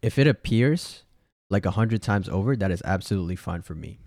if 0.00 0.16
it 0.16 0.28
appears 0.28 1.02
like 1.50 1.66
a 1.66 1.72
hundred 1.72 2.00
times 2.00 2.28
over, 2.28 2.54
that 2.54 2.70
is 2.70 2.82
absolutely 2.84 3.34
fine 3.34 3.62
for 3.62 3.74
me. 3.74 3.98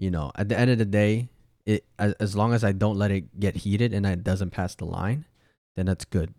You 0.00 0.10
know, 0.10 0.32
at 0.34 0.48
the 0.48 0.58
end 0.58 0.72
of 0.72 0.78
the 0.78 0.84
day, 0.84 1.28
it 1.64 1.84
as, 1.96 2.14
as 2.14 2.34
long 2.34 2.54
as 2.54 2.64
I 2.64 2.72
don't 2.72 2.98
let 2.98 3.12
it 3.12 3.38
get 3.38 3.58
heated 3.58 3.94
and 3.94 4.04
it 4.04 4.24
doesn't 4.24 4.50
pass 4.50 4.74
the 4.74 4.84
line, 4.84 5.24
then 5.76 5.86
that's 5.86 6.04
good. 6.04 6.34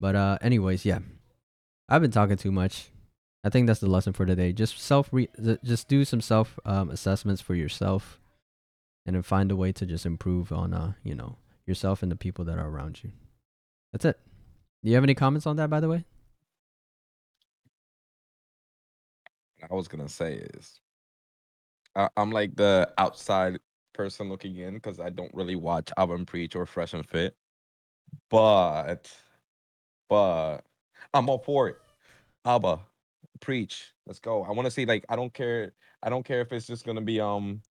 But 0.00 0.16
uh 0.16 0.38
anyways, 0.42 0.84
yeah. 0.84 0.98
I've 1.88 2.02
been 2.02 2.10
talking 2.10 2.38
too 2.38 2.50
much. 2.50 2.90
I 3.44 3.50
think 3.50 3.68
that's 3.68 3.78
the 3.78 3.86
lesson 3.86 4.12
for 4.12 4.26
today. 4.26 4.52
Just 4.52 4.80
self 4.80 5.10
re- 5.12 5.28
just 5.62 5.86
do 5.86 6.04
some 6.04 6.20
self 6.20 6.58
um, 6.64 6.90
assessments 6.90 7.40
for 7.40 7.54
yourself 7.54 8.18
and 9.06 9.14
then 9.14 9.22
find 9.22 9.50
a 9.50 9.56
way 9.56 9.72
to 9.72 9.86
just 9.86 10.06
improve 10.06 10.52
on 10.52 10.72
uh, 10.72 10.92
you 11.02 11.14
know, 11.14 11.36
yourself 11.66 12.02
and 12.02 12.10
the 12.10 12.16
people 12.16 12.44
that 12.44 12.58
are 12.58 12.68
around 12.68 13.02
you. 13.02 13.12
That's 13.92 14.04
it. 14.04 14.18
Do 14.82 14.90
you 14.90 14.94
have 14.96 15.04
any 15.04 15.14
comments 15.14 15.46
on 15.46 15.56
that 15.56 15.70
by 15.70 15.80
the 15.80 15.88
way? 15.88 16.04
I 19.70 19.74
was 19.74 19.88
gonna 19.88 20.08
say 20.08 20.34
is, 20.34 20.80
I, 21.96 22.08
I'm 22.16 22.30
like 22.30 22.56
the 22.56 22.92
outside 22.98 23.58
person 23.94 24.28
looking 24.28 24.56
in 24.56 24.74
because 24.74 25.00
I 25.00 25.10
don't 25.10 25.32
really 25.32 25.56
watch 25.56 25.90
Album 25.96 26.26
Preach 26.26 26.54
or 26.56 26.66
Fresh 26.66 26.92
and 26.92 27.08
Fit, 27.08 27.34
but, 28.28 29.10
but 30.08 30.58
I'm 31.14 31.28
all 31.30 31.38
for 31.38 31.68
it. 31.68 31.76
Aba, 32.44 32.80
preach. 33.40 33.92
Let's 34.06 34.18
go. 34.18 34.42
I 34.44 34.50
want 34.52 34.66
to 34.66 34.70
see 34.70 34.84
like 34.84 35.04
I 35.08 35.16
don't 35.16 35.32
care. 35.32 35.72
I 36.02 36.10
don't 36.10 36.24
care 36.24 36.42
if 36.42 36.52
it's 36.52 36.66
just 36.66 36.84
gonna 36.84 37.00
be 37.00 37.20
um, 37.20 37.62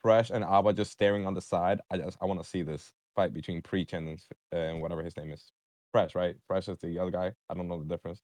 Fresh 0.00 0.30
and 0.30 0.44
Aba 0.44 0.72
just 0.72 0.92
staring 0.92 1.26
on 1.26 1.34
the 1.34 1.40
side. 1.40 1.80
I 1.90 1.98
just 1.98 2.18
I 2.20 2.26
want 2.26 2.42
to 2.42 2.48
see 2.48 2.62
this 2.62 2.92
fight 3.14 3.32
between 3.32 3.62
Preach 3.62 3.92
and 3.92 4.18
and 4.52 4.80
whatever 4.80 5.02
his 5.02 5.16
name 5.16 5.32
is. 5.32 5.52
Fresh, 5.92 6.14
right? 6.14 6.36
Fresh 6.46 6.68
is 6.68 6.78
the 6.78 6.98
other 6.98 7.10
guy. 7.10 7.32
I 7.48 7.54
don't 7.54 7.68
know 7.68 7.78
the 7.78 7.88
difference. 7.88 8.20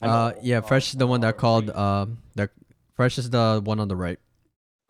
Uh 0.00 0.32
yeah, 0.42 0.60
Fresh 0.60 0.88
is 0.88 0.94
the 0.94 1.06
one 1.06 1.20
that 1.20 1.36
called 1.36 1.70
um 1.70 2.18
that 2.34 2.50
Fresh 2.94 3.18
is 3.18 3.30
the 3.30 3.60
one 3.64 3.80
on 3.80 3.88
the 3.88 3.96
right. 3.96 4.18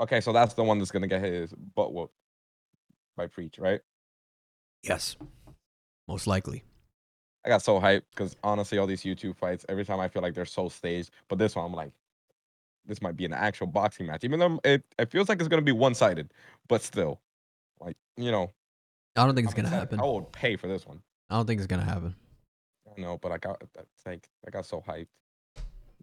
Okay, 0.01 0.21
so 0.21 0.33
that's 0.33 0.55
the 0.55 0.65
one 0.65 0.79
that's 0.79 0.91
gonna 0.91 1.07
get 1.07 1.23
his 1.23 1.53
butt 1.53 1.93
whooped 1.93 2.15
by 3.17 3.27
Preach, 3.27 3.59
right? 3.59 3.81
Yes. 4.83 5.17
Most 6.09 6.27
likely. 6.27 6.65
I 7.45 7.49
got 7.49 7.63
so 7.63 7.81
hyped 7.81 8.03
because 8.11 8.37
honestly, 8.43 8.79
all 8.79 8.87
these 8.87 9.03
YouTube 9.03 9.37
fights, 9.37 9.65
every 9.69 9.85
time 9.85 10.01
I 10.01 10.09
feel 10.09 10.23
like 10.23 10.35
they're 10.35 10.45
so 10.45 10.69
staged, 10.69 11.11
but 11.29 11.39
this 11.39 11.57
one 11.57 11.67
I'm 11.67 11.73
like, 11.73 11.93
this 12.87 13.01
might 13.03 13.17
be 13.17 13.25
an 13.25 13.33
actual 13.33 13.67
boxing 13.67 14.07
match, 14.07 14.25
even 14.25 14.39
though 14.39 14.61
it, 14.65 14.83
it 14.99 15.11
feels 15.11 15.29
like 15.29 15.39
it's 15.39 15.49
gonna 15.49 15.63
be 15.63 15.73
one 15.73 15.95
sided, 15.95 16.33
but 16.69 16.83
still, 16.83 17.21
like 17.81 17.97
you 18.17 18.31
know, 18.31 18.53
I 19.17 19.25
don't 19.25 19.35
think 19.35 19.47
it's 19.47 19.55
gonna 19.55 19.69
happen. 19.69 20.01
I 20.01 20.05
would 20.05 20.33
pay 20.33 20.57
for 20.57 20.69
this 20.69 20.87
one. 20.87 21.01
I 21.31 21.37
don't 21.37 21.47
think 21.47 21.61
it's 21.61 21.67
gonna 21.67 21.85
happen. 21.85 22.15
I 22.87 22.91
don't 22.91 22.99
know, 23.01 23.19
but 23.19 23.33
I 23.33 23.39
got 23.39 23.63
like 24.07 24.29
I 24.47 24.51
got 24.51 24.67
so 24.67 24.83
hyped. 24.87 25.09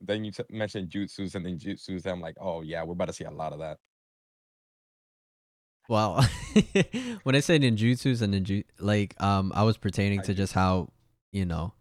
Then 0.01 0.23
you 0.23 0.31
t- 0.31 0.43
mentioned 0.49 0.89
jutsus 0.89 1.35
and 1.35 1.45
then 1.45 1.57
jutsus, 1.57 2.05
and 2.05 2.13
I'm 2.13 2.21
like, 2.21 2.37
oh 2.39 2.61
yeah, 2.61 2.83
we're 2.83 2.93
about 2.93 3.09
to 3.09 3.13
see 3.13 3.25
a 3.25 3.31
lot 3.31 3.53
of 3.53 3.59
that. 3.59 3.77
Well, 5.89 6.23
when 7.23 7.35
I 7.35 7.39
say 7.39 7.57
ninjutsus 7.57 8.21
and 8.21 8.33
ninju, 8.33 8.63
like 8.79 9.19
um, 9.21 9.51
I 9.55 9.63
was 9.63 9.75
pertaining 9.75 10.21
to 10.21 10.35
just 10.35 10.53
how 10.53 10.89
you 11.31 11.45
know 11.45 11.73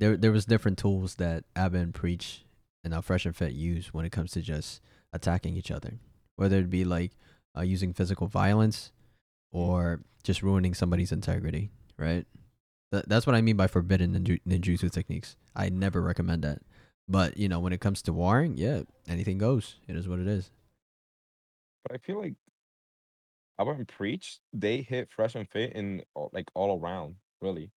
there 0.00 0.16
there 0.16 0.32
was 0.32 0.44
different 0.44 0.76
tools 0.76 1.14
that 1.16 1.44
Abba 1.54 1.78
and 1.78 1.94
Preach 1.94 2.44
and 2.88 2.94
uh, 2.94 3.02
Fresh 3.02 3.26
and 3.26 3.36
Fit 3.36 3.52
use 3.52 3.92
when 3.92 4.06
it 4.06 4.12
comes 4.12 4.30
to 4.32 4.40
just 4.40 4.80
attacking 5.12 5.58
each 5.58 5.70
other, 5.70 5.98
whether 6.36 6.56
it 6.56 6.70
be 6.70 6.86
like 6.86 7.12
uh, 7.54 7.60
using 7.60 7.92
physical 7.92 8.26
violence 8.28 8.92
or 9.52 10.00
just 10.22 10.42
ruining 10.42 10.72
somebody's 10.72 11.12
integrity, 11.12 11.68
right? 11.98 12.24
Th- 12.90 13.04
that's 13.06 13.26
what 13.26 13.36
I 13.36 13.42
mean 13.42 13.56
by 13.56 13.66
forbidden 13.66 14.14
ninju- 14.14 14.40
ninjutsu 14.48 14.90
techniques. 14.90 15.36
I 15.54 15.68
never 15.68 16.00
recommend 16.00 16.44
that. 16.44 16.62
But 17.06 17.36
you 17.36 17.46
know, 17.46 17.60
when 17.60 17.74
it 17.74 17.80
comes 17.82 18.00
to 18.02 18.12
warring, 18.14 18.56
yeah, 18.56 18.82
anything 19.06 19.36
goes. 19.36 19.76
It 19.86 19.94
is 19.94 20.08
what 20.08 20.18
it 20.18 20.26
is. 20.26 20.50
But 21.84 21.94
I 21.94 21.98
feel 21.98 22.18
like 22.18 22.36
I 23.58 23.64
wouldn't 23.64 23.88
preach. 23.88 24.38
They 24.54 24.80
hit 24.80 25.10
fresh 25.10 25.34
and 25.34 25.46
fit 25.46 25.74
in 25.74 26.02
like 26.32 26.50
all 26.54 26.80
around, 26.80 27.16
really. 27.42 27.70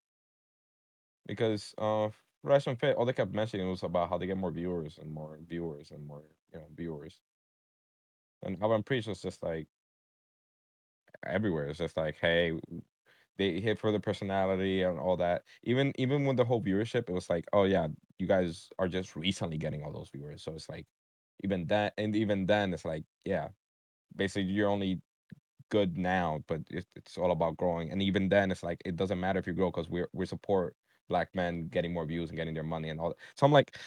Because 1.28 1.74
uh 1.78 2.09
fresh 2.44 2.68
and 2.68 2.80
fit, 2.80 2.96
all 2.96 3.06
they 3.06 3.14
kept 3.14 3.34
mentioning 3.34 3.70
was 3.70 3.84
about 3.84 4.10
how 4.10 4.18
they 4.18 4.28
get 4.28 4.38
more 4.38 4.52
viewers 4.52 4.98
and 4.98 5.12
more 5.12 5.39
viewers 5.48 5.92
and 5.92 6.06
more, 6.06 6.24
you 6.54 6.60
know, 6.60 6.68
viewers. 6.76 7.22
And 8.44 8.60
wouldn't 8.60 8.86
preach 8.86 9.08
was 9.08 9.22
just 9.22 9.44
like 9.44 9.68
everywhere. 11.26 11.68
It's 11.68 11.80
just 11.80 11.98
like, 11.98 12.18
hey, 12.20 12.60
they 13.38 13.60
hit 13.60 13.80
for 13.80 13.92
the 13.92 14.00
personality 14.00 14.84
and 14.84 15.00
all 15.00 15.18
that. 15.18 15.44
Even 15.64 15.94
even 15.98 16.26
with 16.26 16.38
the 16.38 16.46
whole 16.46 16.62
viewership, 16.62 17.10
it 17.10 17.14
was 17.14 17.30
like, 17.30 17.46
oh 17.54 17.64
yeah, 17.64 17.88
you 18.20 18.28
guys 18.28 18.70
are 18.80 18.88
just 18.88 19.16
recently 19.16 19.58
getting 19.58 19.84
all 19.84 19.94
those 19.94 20.10
viewers. 20.10 20.44
So 20.44 20.54
it's 20.54 20.70
like 20.70 20.88
even 21.44 21.68
that 21.68 21.94
and 21.98 22.16
even 22.16 22.46
then 22.48 22.74
it's 22.74 22.86
like, 22.86 23.06
yeah, 23.26 23.50
basically 24.16 24.44
you're 24.52 24.70
only 24.70 25.02
good 25.70 25.98
now, 25.98 26.44
but 26.48 26.62
it, 26.70 26.86
it's 26.96 27.18
all 27.18 27.32
about 27.32 27.58
growing. 27.58 27.92
And 27.92 28.02
even 28.02 28.30
then, 28.30 28.52
it's 28.52 28.64
like 28.64 28.82
it 28.86 28.96
doesn't 28.96 29.20
matter 29.20 29.39
if 29.39 29.48
you 29.48 29.54
grow 29.54 29.72
because 29.72 29.89
we're 29.89 30.10
we 30.14 30.26
support 30.26 30.76
black 31.12 31.36
men 31.36 31.68
getting 31.68 31.93
more 31.93 32.05
views 32.05 32.30
and 32.30 32.38
getting 32.38 32.53
their 32.53 32.64
money 32.64 32.89
and 32.89 32.99
all 32.99 33.09
that. 33.09 33.18
So 33.36 33.45
I'm 33.45 33.51
like, 33.51 33.78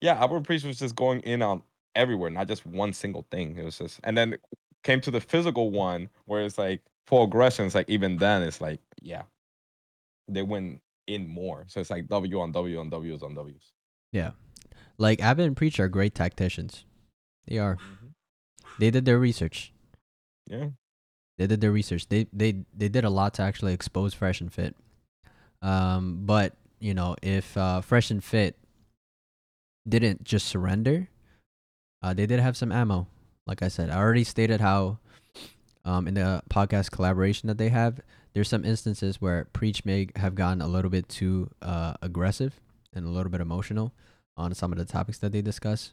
yeah, 0.00 0.14
Albert 0.14 0.42
Priest 0.42 0.66
was 0.66 0.78
just 0.78 0.96
going 0.96 1.20
in 1.20 1.40
on 1.40 1.62
everywhere, 1.94 2.30
not 2.30 2.48
just 2.48 2.66
one 2.66 2.92
single 2.92 3.24
thing. 3.30 3.56
It 3.56 3.64
was 3.64 3.78
just, 3.78 4.00
and 4.04 4.18
then 4.18 4.36
came 4.82 5.00
to 5.02 5.10
the 5.10 5.20
physical 5.20 5.70
one 5.70 6.08
where 6.26 6.42
it's 6.42 6.58
like 6.58 6.82
full 7.06 7.24
aggression. 7.24 7.66
It's 7.66 7.74
like 7.74 7.88
even 7.88 8.16
then, 8.18 8.42
it's 8.42 8.60
like 8.60 8.80
yeah, 9.00 9.22
they 10.28 10.42
went 10.42 10.80
in 11.06 11.28
more. 11.28 11.64
So 11.68 11.80
it's 11.80 11.90
like 11.90 12.08
W 12.08 12.40
on 12.40 12.52
W 12.52 12.80
on 12.80 12.90
W's 12.90 13.22
on 13.22 13.34
W's. 13.34 13.72
Yeah. 14.12 14.32
Like 14.98 15.22
Aba 15.22 15.42
and 15.42 15.56
Preach 15.56 15.78
are 15.78 15.88
great 15.88 16.14
tacticians. 16.14 16.84
They 17.46 17.58
are. 17.58 17.76
Mm-hmm. 17.76 18.06
They 18.78 18.90
did 18.90 19.04
their 19.04 19.18
research. 19.18 19.72
Yeah. 20.46 20.68
They 21.38 21.46
did 21.46 21.60
their 21.60 21.72
research. 21.72 22.08
They 22.08 22.26
they 22.32 22.64
they 22.74 22.88
did 22.88 23.04
a 23.04 23.10
lot 23.10 23.34
to 23.34 23.42
actually 23.42 23.74
expose 23.74 24.14
Fresh 24.14 24.40
and 24.40 24.52
Fit. 24.52 24.74
Um, 25.62 26.20
but 26.24 26.54
you 26.80 26.94
know, 26.94 27.16
if 27.22 27.56
uh, 27.56 27.80
Fresh 27.80 28.10
and 28.10 28.22
Fit 28.22 28.56
didn't 29.88 30.24
just 30.24 30.46
surrender, 30.46 31.08
uh, 32.02 32.14
they 32.14 32.26
did 32.26 32.40
have 32.40 32.56
some 32.56 32.72
ammo. 32.72 33.06
Like 33.46 33.62
I 33.62 33.68
said, 33.68 33.90
I 33.90 33.96
already 33.96 34.24
stated 34.24 34.60
how, 34.60 34.98
um, 35.84 36.08
in 36.08 36.14
the 36.14 36.42
podcast 36.50 36.90
collaboration 36.90 37.46
that 37.46 37.58
they 37.58 37.68
have, 37.68 38.00
there's 38.34 38.48
some 38.48 38.64
instances 38.64 39.20
where 39.20 39.46
Preach 39.52 39.84
may 39.84 40.08
have 40.16 40.34
gotten 40.34 40.60
a 40.60 40.66
little 40.66 40.90
bit 40.90 41.08
too 41.08 41.48
uh, 41.62 41.94
aggressive 42.02 42.60
and 42.92 43.06
a 43.06 43.08
little 43.08 43.30
bit 43.30 43.40
emotional 43.40 43.92
on 44.36 44.54
some 44.54 44.72
of 44.72 44.78
the 44.78 44.84
topics 44.84 45.18
that 45.18 45.32
they 45.32 45.42
discuss. 45.42 45.92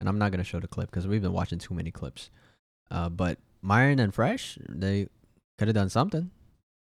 And 0.00 0.08
I'm 0.08 0.18
not 0.18 0.32
gonna 0.32 0.44
show 0.44 0.60
the 0.60 0.66
clip 0.66 0.90
because 0.90 1.06
we've 1.06 1.22
been 1.22 1.32
watching 1.32 1.58
too 1.58 1.74
many 1.74 1.90
clips. 1.90 2.30
Uh, 2.90 3.08
but 3.08 3.38
Myron 3.62 4.00
and 4.00 4.12
Fresh, 4.12 4.58
they 4.68 5.08
could 5.58 5.68
have 5.68 5.74
done 5.74 5.88
something. 5.88 6.30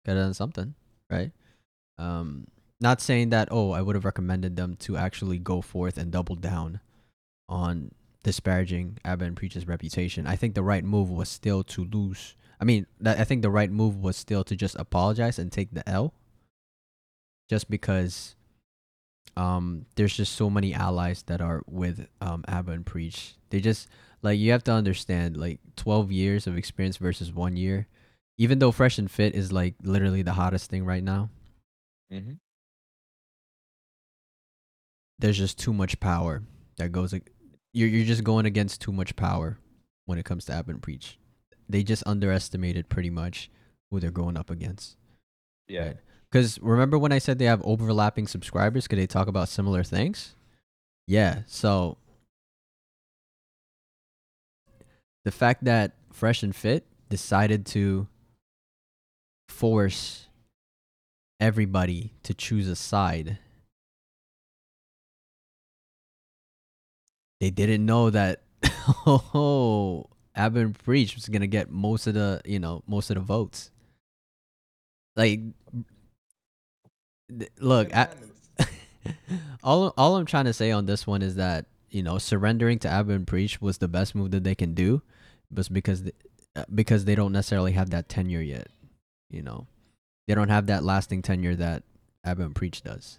Could 0.04 0.16
have 0.16 0.26
done 0.26 0.34
something, 0.34 0.74
right? 1.10 1.32
Um, 1.98 2.46
not 2.80 3.00
saying 3.00 3.30
that. 3.30 3.48
Oh, 3.50 3.70
I 3.72 3.82
would 3.82 3.94
have 3.94 4.04
recommended 4.04 4.56
them 4.56 4.76
to 4.80 4.96
actually 4.96 5.38
go 5.38 5.60
forth 5.60 5.96
and 5.96 6.10
double 6.10 6.36
down 6.36 6.80
on 7.48 7.92
disparaging 8.22 8.98
Aba 9.04 9.24
and 9.24 9.36
Preach's 9.36 9.68
reputation. 9.68 10.26
I 10.26 10.36
think 10.36 10.54
the 10.54 10.62
right 10.62 10.84
move 10.84 11.10
was 11.10 11.28
still 11.28 11.62
to 11.64 11.84
lose. 11.84 12.34
I 12.60 12.64
mean, 12.64 12.86
that 13.00 13.18
I 13.20 13.24
think 13.24 13.42
the 13.42 13.50
right 13.50 13.70
move 13.70 13.96
was 14.00 14.16
still 14.16 14.42
to 14.44 14.56
just 14.56 14.74
apologize 14.76 15.38
and 15.38 15.52
take 15.52 15.72
the 15.72 15.88
L. 15.88 16.14
Just 17.48 17.70
because 17.70 18.34
um 19.36 19.84
there's 19.96 20.16
just 20.16 20.34
so 20.36 20.48
many 20.48 20.72
allies 20.72 21.24
that 21.24 21.40
are 21.40 21.62
with 21.66 22.06
um 22.20 22.44
Aba 22.48 22.72
and 22.72 22.86
Preach. 22.86 23.34
They 23.50 23.60
just 23.60 23.88
like 24.22 24.38
you 24.38 24.52
have 24.52 24.64
to 24.64 24.72
understand 24.72 25.36
like 25.36 25.60
12 25.76 26.10
years 26.10 26.46
of 26.46 26.56
experience 26.56 26.96
versus 26.96 27.32
1 27.32 27.56
year. 27.56 27.86
Even 28.36 28.58
though 28.58 28.72
Fresh 28.72 28.98
and 28.98 29.10
Fit 29.10 29.34
is 29.34 29.52
like 29.52 29.74
literally 29.82 30.22
the 30.22 30.32
hottest 30.32 30.68
thing 30.70 30.84
right 30.84 31.04
now, 31.04 31.30
Mm-hmm. 32.12 32.34
there's 35.18 35.38
just 35.38 35.58
too 35.58 35.72
much 35.72 35.98
power 36.00 36.42
that 36.76 36.92
goes 36.92 37.14
ag- 37.14 37.30
you're 37.72 37.88
you're 37.88 38.04
just 38.04 38.24
going 38.24 38.46
against 38.46 38.80
too 38.80 38.92
much 38.92 39.16
power 39.16 39.58
when 40.06 40.18
it 40.18 40.24
comes 40.24 40.44
to 40.44 40.56
Aba 40.56 40.70
and 40.72 40.82
Preach. 40.82 41.18
They 41.68 41.82
just 41.82 42.02
underestimated 42.06 42.88
pretty 42.88 43.10
much 43.10 43.50
who 43.90 44.00
they're 44.00 44.10
going 44.10 44.36
up 44.36 44.50
against. 44.50 44.96
Yeah. 45.66 45.94
Because 46.30 46.60
remember 46.60 46.98
when 46.98 47.12
I 47.12 47.18
said 47.18 47.38
they 47.38 47.46
have 47.46 47.62
overlapping 47.64 48.26
subscribers? 48.26 48.86
Could 48.86 48.98
they 48.98 49.06
talk 49.06 49.28
about 49.28 49.48
similar 49.48 49.82
things? 49.82 50.34
Yeah. 51.06 51.42
So 51.46 51.96
the 55.24 55.30
fact 55.32 55.64
that 55.64 55.92
Fresh 56.12 56.42
and 56.42 56.54
Fit 56.54 56.86
decided 57.08 57.64
to 57.66 58.08
force 59.48 60.28
everybody 61.44 62.14
to 62.22 62.32
choose 62.32 62.68
a 62.68 62.74
side. 62.74 63.38
They 67.38 67.50
didn't 67.50 67.84
know 67.84 68.08
that 68.08 68.40
oh 69.06 70.06
Abin 70.34 70.74
Preach 70.74 71.14
was 71.14 71.28
gonna 71.28 71.46
get 71.46 71.70
most 71.70 72.06
of 72.06 72.14
the 72.14 72.40
you 72.46 72.58
know 72.58 72.82
most 72.86 73.10
of 73.10 73.16
the 73.16 73.20
votes. 73.20 73.70
Like, 75.16 75.40
look, 77.60 77.94
I, 77.94 78.08
all 79.62 79.92
all 79.98 80.16
I'm 80.16 80.24
trying 80.24 80.46
to 80.46 80.54
say 80.54 80.70
on 80.70 80.86
this 80.86 81.06
one 81.06 81.20
is 81.20 81.34
that 81.34 81.66
you 81.90 82.02
know 82.02 82.16
surrendering 82.16 82.78
to 82.80 82.88
Abin 82.88 83.26
Preach 83.26 83.60
was 83.60 83.78
the 83.78 83.88
best 83.88 84.14
move 84.14 84.30
that 84.30 84.44
they 84.44 84.54
can 84.54 84.72
do, 84.72 85.02
but 85.50 85.70
because 85.70 86.04
uh, 86.56 86.64
because 86.74 87.04
they 87.04 87.14
don't 87.14 87.32
necessarily 87.32 87.72
have 87.72 87.90
that 87.90 88.08
tenure 88.08 88.40
yet. 88.40 88.68
You 89.28 89.42
know, 89.42 89.66
they 90.26 90.34
don't 90.34 90.48
have 90.48 90.66
that 90.66 90.84
lasting 90.84 91.22
tenure 91.22 91.56
that 91.56 91.82
Abin 92.26 92.54
Preach 92.54 92.82
does. 92.82 93.18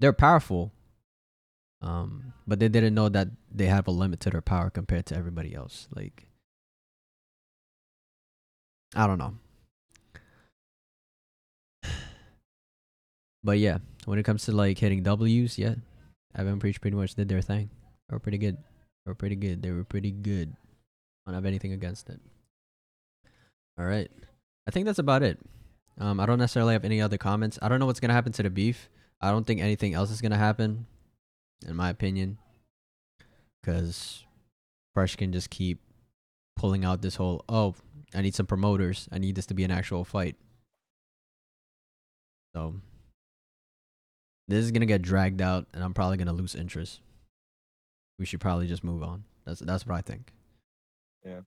They're 0.00 0.12
powerful, 0.12 0.72
um, 1.82 2.32
but 2.46 2.58
they 2.58 2.68
didn't 2.68 2.94
know 2.94 3.08
that 3.08 3.28
they 3.52 3.66
have 3.66 3.86
a 3.86 3.90
limit 3.90 4.20
to 4.20 4.30
their 4.30 4.40
power 4.40 4.70
compared 4.70 5.06
to 5.06 5.16
everybody 5.16 5.54
else. 5.54 5.88
Like, 5.94 6.28
I 8.94 9.06
don't 9.06 9.18
know. 9.18 9.34
But 13.42 13.58
yeah, 13.58 13.78
when 14.04 14.18
it 14.18 14.24
comes 14.24 14.44
to 14.44 14.52
like 14.52 14.76
hitting 14.76 15.02
W's, 15.02 15.56
yeah, 15.58 15.76
Evan 16.36 16.58
Preach 16.58 16.78
pretty 16.78 16.96
much 16.96 17.14
did 17.14 17.28
their 17.28 17.40
thing. 17.40 17.70
They 18.08 18.14
were 18.14 18.20
pretty 18.20 18.36
good. 18.36 18.58
They 18.58 19.10
were 19.10 19.14
pretty 19.14 19.36
good. 19.36 19.62
They 19.62 19.70
were 19.70 19.84
pretty 19.84 20.10
good. 20.10 20.54
I 21.26 21.30
don't 21.30 21.36
have 21.36 21.46
anything 21.46 21.72
against 21.72 22.10
it. 22.10 22.20
All 23.78 23.86
right, 23.86 24.10
I 24.68 24.70
think 24.70 24.84
that's 24.84 24.98
about 24.98 25.22
it. 25.22 25.38
Um, 25.98 26.20
I 26.20 26.26
don't 26.26 26.38
necessarily 26.38 26.72
have 26.72 26.84
any 26.84 27.00
other 27.00 27.18
comments. 27.18 27.58
I 27.60 27.68
don't 27.68 27.80
know 27.80 27.86
what's 27.86 28.00
gonna 28.00 28.14
happen 28.14 28.32
to 28.32 28.42
the 28.42 28.50
beef. 28.50 28.88
I 29.20 29.30
don't 29.30 29.46
think 29.46 29.60
anything 29.60 29.94
else 29.94 30.10
is 30.10 30.20
gonna 30.20 30.38
happen, 30.38 30.86
in 31.66 31.76
my 31.76 31.90
opinion, 31.90 32.38
because 33.60 34.24
Fresh 34.94 35.16
can 35.16 35.32
just 35.32 35.50
keep 35.50 35.80
pulling 36.56 36.84
out 36.84 37.02
this 37.02 37.16
whole 37.16 37.44
oh, 37.48 37.74
I 38.14 38.22
need 38.22 38.34
some 38.34 38.46
promoters. 38.46 39.08
I 39.12 39.18
need 39.18 39.34
this 39.34 39.46
to 39.46 39.54
be 39.54 39.64
an 39.64 39.70
actual 39.70 40.04
fight. 40.04 40.36
So 42.54 42.74
this 44.48 44.64
is 44.64 44.70
gonna 44.70 44.86
get 44.86 45.02
dragged 45.02 45.40
out, 45.40 45.66
and 45.72 45.84
I'm 45.84 45.94
probably 45.94 46.16
gonna 46.16 46.32
lose 46.32 46.54
interest. 46.54 47.00
We 48.18 48.26
should 48.26 48.40
probably 48.40 48.66
just 48.66 48.84
move 48.84 49.02
on. 49.02 49.24
That's 49.44 49.60
that's 49.60 49.86
what 49.86 49.96
I 49.96 50.00
think. 50.00 50.32
Yeah. 51.24 51.40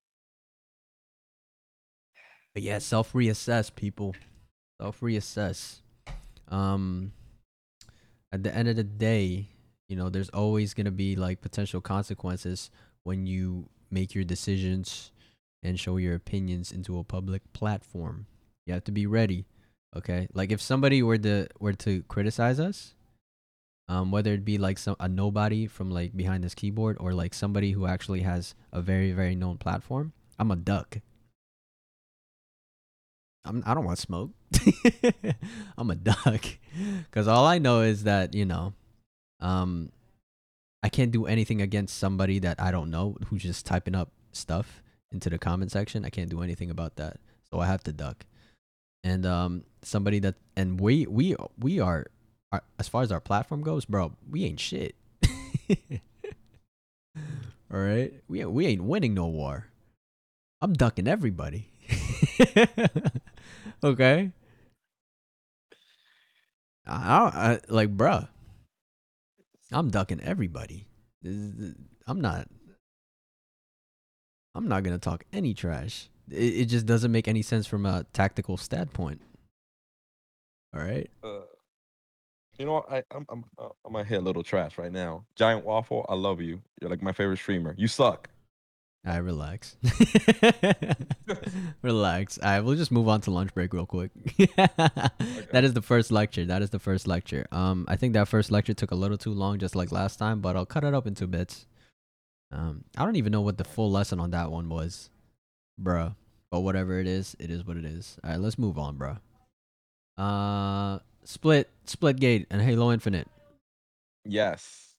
But 2.53 2.63
yeah, 2.63 2.77
self 2.77 3.13
reassess, 3.13 3.73
people. 3.73 4.15
Self 4.81 4.99
reassess. 5.01 5.79
Um, 6.49 7.13
at 8.31 8.43
the 8.43 8.53
end 8.53 8.67
of 8.67 8.75
the 8.75 8.83
day, 8.83 9.47
you 9.87 9.95
know, 9.95 10.09
there's 10.09 10.29
always 10.29 10.73
gonna 10.73 10.91
be 10.91 11.15
like 11.15 11.41
potential 11.41 11.81
consequences 11.81 12.71
when 13.03 13.25
you 13.25 13.69
make 13.91 14.15
your 14.15 14.23
decisions 14.23 15.11
and 15.61 15.79
show 15.79 15.97
your 15.97 16.15
opinions 16.15 16.71
into 16.71 16.97
a 16.97 17.03
public 17.03 17.41
platform. 17.53 18.25
You 18.65 18.73
have 18.73 18.83
to 18.85 18.91
be 18.91 19.05
ready. 19.05 19.45
Okay, 19.95 20.27
like 20.33 20.51
if 20.51 20.61
somebody 20.61 21.03
were 21.03 21.17
to 21.19 21.47
were 21.59 21.73
to 21.73 22.01
criticize 22.03 22.59
us, 22.59 22.95
um, 23.87 24.11
whether 24.11 24.33
it 24.33 24.43
be 24.43 24.57
like 24.57 24.77
some 24.77 24.95
a 24.99 25.07
nobody 25.07 25.67
from 25.67 25.91
like 25.91 26.15
behind 26.15 26.43
this 26.43 26.55
keyboard 26.55 26.97
or 26.99 27.13
like 27.13 27.33
somebody 27.33 27.71
who 27.71 27.85
actually 27.85 28.21
has 28.21 28.55
a 28.71 28.81
very 28.81 29.11
very 29.11 29.35
known 29.35 29.57
platform, 29.57 30.13
I'm 30.39 30.51
a 30.51 30.55
duck. 30.55 30.99
I'm 33.45 33.61
I 33.65 33.73
don't 33.73 33.85
want 33.85 33.99
smoke. 33.99 34.31
I'm 35.77 35.89
a 35.89 35.95
duck, 35.95 36.45
because 37.09 37.27
all 37.27 37.45
I 37.45 37.57
know 37.57 37.81
is 37.81 38.03
that 38.03 38.33
you 38.33 38.45
know, 38.45 38.73
um, 39.39 39.91
I 40.83 40.89
can't 40.89 41.11
do 41.11 41.25
anything 41.25 41.61
against 41.61 41.97
somebody 41.97 42.39
that 42.39 42.59
I 42.59 42.71
don't 42.71 42.89
know 42.89 43.17
who's 43.27 43.43
just 43.43 43.65
typing 43.65 43.95
up 43.95 44.11
stuff 44.31 44.81
into 45.11 45.29
the 45.29 45.37
comment 45.37 45.71
section. 45.71 46.05
I 46.05 46.09
can't 46.09 46.29
do 46.29 46.41
anything 46.41 46.69
about 46.69 46.97
that, 46.97 47.17
so 47.49 47.59
I 47.59 47.67
have 47.67 47.83
to 47.83 47.93
duck. 47.93 48.25
And 49.03 49.25
um 49.25 49.63
somebody 49.81 50.19
that 50.19 50.35
and 50.55 50.79
we 50.79 51.05
we 51.05 51.35
we 51.59 51.79
are, 51.79 52.07
are 52.51 52.63
as 52.79 52.87
far 52.87 53.01
as 53.01 53.11
our 53.11 53.19
platform 53.19 53.61
goes 53.61 53.83
bro 53.85 54.13
we 54.29 54.45
ain't 54.45 54.59
shit. 54.59 54.95
All 57.71 57.79
right 57.79 58.13
we 58.27 58.45
we 58.45 58.65
ain't 58.65 58.83
winning 58.83 59.13
no 59.13 59.27
war. 59.27 59.67
I'm 60.61 60.73
ducking 60.73 61.07
everybody. 61.07 61.69
Okay 63.83 64.31
I, 66.85 67.31
I 67.33 67.59
like 67.69 67.95
bruh 67.95 68.27
i'm 69.71 69.89
ducking 69.89 70.19
everybody 70.21 70.85
i'm 71.25 72.19
not 72.21 72.47
i'm 74.55 74.67
not 74.67 74.83
gonna 74.83 74.99
talk 74.99 75.23
any 75.31 75.53
trash 75.53 76.09
it, 76.31 76.35
it 76.35 76.65
just 76.65 76.85
doesn't 76.85 77.11
make 77.11 77.27
any 77.27 77.41
sense 77.41 77.67
from 77.67 77.85
a 77.85 78.05
tactical 78.13 78.57
standpoint. 78.57 79.21
All 80.75 80.81
right. 80.81 81.09
Uh, 81.23 81.41
you 82.57 82.65
know 82.65 82.73
what? 82.73 82.91
I 82.91 83.03
I'm 83.11 83.25
I'm 83.29 83.45
uh, 83.57 83.69
I'm 83.85 83.93
gonna 83.93 84.05
hit 84.05 84.17
a 84.17 84.21
little 84.21 84.43
trash 84.43 84.77
right 84.77 84.91
now. 84.91 85.25
Giant 85.35 85.65
waffle, 85.65 86.05
I 86.09 86.15
love 86.15 86.41
you. 86.41 86.61
You're 86.81 86.89
like 86.89 87.01
my 87.01 87.11
favorite 87.11 87.37
streamer. 87.37 87.75
You 87.77 87.87
suck. 87.87 88.29
I 89.05 89.17
relax. 89.17 89.75
relax. 91.81 92.39
I 92.41 92.61
we'll 92.61 92.75
just 92.75 92.91
move 92.91 93.09
on 93.09 93.21
to 93.21 93.31
lunch 93.31 93.53
break 93.53 93.73
real 93.73 93.85
quick. 93.85 94.11
That 95.51 95.63
is 95.63 95.73
the 95.73 95.81
first 95.81 96.11
lecture. 96.11 96.45
That 96.45 96.61
is 96.61 96.71
the 96.71 96.79
first 96.79 97.05
lecture. 97.05 97.45
Um, 97.51 97.85
I 97.87 97.95
think 97.95 98.13
that 98.13 98.27
first 98.27 98.49
lecture 98.49 98.73
took 98.73 98.91
a 98.91 98.95
little 98.95 99.17
too 99.17 99.33
long, 99.33 99.59
just 99.59 99.75
like 99.75 99.91
last 99.91 100.17
time, 100.17 100.41
but 100.41 100.55
I'll 100.55 100.65
cut 100.65 100.83
it 100.83 100.93
up 100.93 101.05
into 101.05 101.27
bits. 101.27 101.67
Um, 102.51 102.85
I 102.97 103.05
don't 103.05 103.17
even 103.17 103.31
know 103.31 103.41
what 103.41 103.57
the 103.57 103.63
full 103.63 103.91
lesson 103.91 104.19
on 104.19 104.31
that 104.31 104.51
one 104.51 104.69
was, 104.69 105.09
bruh. 105.81 106.15
But 106.49 106.61
whatever 106.61 106.99
it 106.99 107.07
is, 107.07 107.35
it 107.39 107.51
is 107.51 107.65
what 107.65 107.77
it 107.77 107.85
is. 107.85 108.17
All 108.23 108.31
right, 108.31 108.39
let's 108.39 108.57
move 108.57 108.77
on, 108.77 108.97
bruh. 108.97 109.19
Uh, 110.17 110.99
split, 111.23 111.69
Splitgate, 111.85 112.47
and 112.49 112.61
Halo 112.61 112.91
Infinite. 112.91 113.27
Yes. 114.25 114.92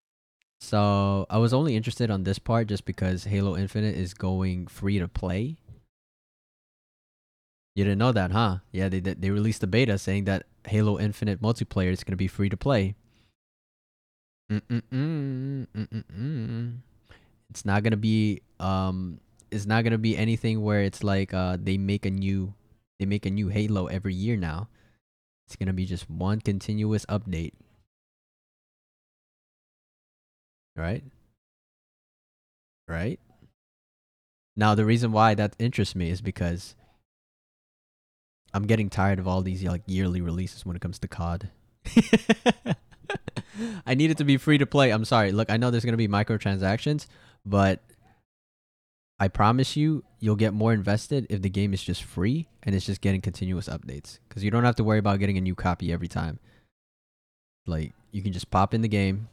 So 0.64 1.26
I 1.28 1.36
was 1.36 1.52
only 1.52 1.76
interested 1.76 2.10
on 2.10 2.24
this 2.24 2.38
part 2.38 2.68
just 2.68 2.86
because 2.86 3.24
Halo 3.24 3.54
Infinite 3.54 3.96
is 3.96 4.14
going 4.14 4.66
free 4.66 4.98
to 4.98 5.06
play. 5.06 5.58
You 7.76 7.84
didn't 7.84 7.98
know 7.98 8.12
that, 8.12 8.30
huh? 8.32 8.64
Yeah, 8.72 8.88
they 8.88 9.00
they 9.00 9.28
released 9.28 9.62
a 9.62 9.66
beta 9.66 9.98
saying 9.98 10.24
that 10.24 10.46
Halo 10.64 10.98
Infinite 10.98 11.42
multiplayer 11.42 11.92
is 11.92 12.02
gonna 12.02 12.16
be 12.16 12.28
free 12.28 12.48
to 12.48 12.56
play. 12.56 12.94
Mm-mm-mm. 14.50 15.66
It's 17.50 17.66
not 17.66 17.82
gonna 17.82 18.00
be 18.00 18.40
um. 18.58 19.20
It's 19.50 19.66
not 19.66 19.84
gonna 19.84 19.98
be 19.98 20.16
anything 20.16 20.62
where 20.62 20.80
it's 20.80 21.04
like 21.04 21.34
uh 21.34 21.58
they 21.60 21.76
make 21.76 22.06
a 22.06 22.10
new 22.10 22.54
they 22.98 23.04
make 23.04 23.26
a 23.26 23.30
new 23.30 23.48
Halo 23.48 23.86
every 23.86 24.14
year 24.14 24.36
now. 24.38 24.68
It's 25.46 25.56
gonna 25.56 25.76
be 25.76 25.84
just 25.84 26.08
one 26.08 26.40
continuous 26.40 27.04
update. 27.06 27.52
Right? 30.76 31.04
Right? 32.88 33.20
Now 34.56 34.74
the 34.74 34.84
reason 34.84 35.12
why 35.12 35.34
that 35.34 35.56
interests 35.58 35.94
me 35.94 36.10
is 36.10 36.20
because 36.20 36.74
I'm 38.52 38.66
getting 38.66 38.88
tired 38.88 39.18
of 39.18 39.26
all 39.26 39.42
these 39.42 39.64
like 39.64 39.82
yearly 39.86 40.20
releases 40.20 40.64
when 40.64 40.76
it 40.76 40.82
comes 40.82 40.98
to 41.00 41.08
COD. 41.08 41.50
I 43.86 43.94
need 43.94 44.10
it 44.10 44.18
to 44.18 44.24
be 44.24 44.36
free 44.36 44.58
to 44.58 44.66
play. 44.66 44.90
I'm 44.90 45.04
sorry. 45.04 45.32
Look, 45.32 45.50
I 45.50 45.56
know 45.56 45.70
there's 45.70 45.84
gonna 45.84 45.96
be 45.96 46.08
microtransactions, 46.08 47.06
but 47.44 47.80
I 49.18 49.28
promise 49.28 49.76
you, 49.76 50.04
you'll 50.18 50.36
get 50.36 50.54
more 50.54 50.72
invested 50.72 51.26
if 51.30 51.42
the 51.42 51.50
game 51.50 51.72
is 51.72 51.82
just 51.82 52.02
free 52.02 52.48
and 52.62 52.74
it's 52.74 52.86
just 52.86 53.00
getting 53.00 53.20
continuous 53.20 53.68
updates. 53.68 54.18
Because 54.28 54.42
you 54.42 54.50
don't 54.50 54.64
have 54.64 54.76
to 54.76 54.84
worry 54.84 54.98
about 54.98 55.18
getting 55.18 55.38
a 55.38 55.40
new 55.40 55.54
copy 55.54 55.92
every 55.92 56.08
time. 56.08 56.38
Like 57.66 57.92
you 58.12 58.22
can 58.22 58.32
just 58.32 58.50
pop 58.50 58.74
in 58.74 58.82
the 58.82 58.88
game, 58.88 59.28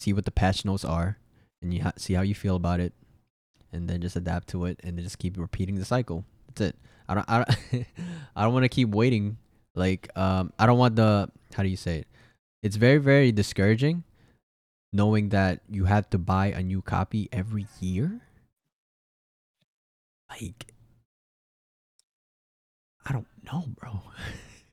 see 0.00 0.12
what 0.12 0.24
the 0.24 0.30
patch 0.30 0.64
notes 0.64 0.84
are, 0.84 1.18
and 1.62 1.72
you 1.72 1.82
ha- 1.82 1.92
see 1.96 2.14
how 2.14 2.22
you 2.22 2.34
feel 2.34 2.56
about 2.56 2.80
it, 2.80 2.92
and 3.72 3.88
then 3.88 4.00
just 4.00 4.16
adapt 4.16 4.48
to 4.48 4.64
it, 4.66 4.80
and 4.82 4.96
then 4.96 5.04
just 5.04 5.18
keep 5.18 5.36
repeating 5.38 5.76
the 5.76 5.84
cycle. 5.84 6.24
That's 6.48 6.60
it. 6.60 6.76
I 7.08 7.14
don't. 7.14 7.30
I 7.30 7.38
don't. 7.44 7.86
I 8.36 8.42
don't 8.44 8.52
want 8.52 8.64
to 8.64 8.68
keep 8.68 8.90
waiting. 8.90 9.38
Like 9.74 10.08
um, 10.16 10.52
I 10.58 10.66
don't 10.66 10.78
want 10.78 10.96
the. 10.96 11.28
How 11.54 11.62
do 11.62 11.68
you 11.68 11.76
say 11.76 11.98
it? 11.98 12.08
It's 12.62 12.76
very 12.76 12.98
very 12.98 13.32
discouraging, 13.32 14.04
knowing 14.92 15.30
that 15.30 15.60
you 15.70 15.84
have 15.84 16.10
to 16.10 16.18
buy 16.18 16.46
a 16.48 16.62
new 16.62 16.82
copy 16.82 17.28
every 17.32 17.66
year. 17.80 18.20
Like, 20.28 20.72
I 23.06 23.12
don't 23.12 23.28
know, 23.44 23.64
bro. 23.80 24.02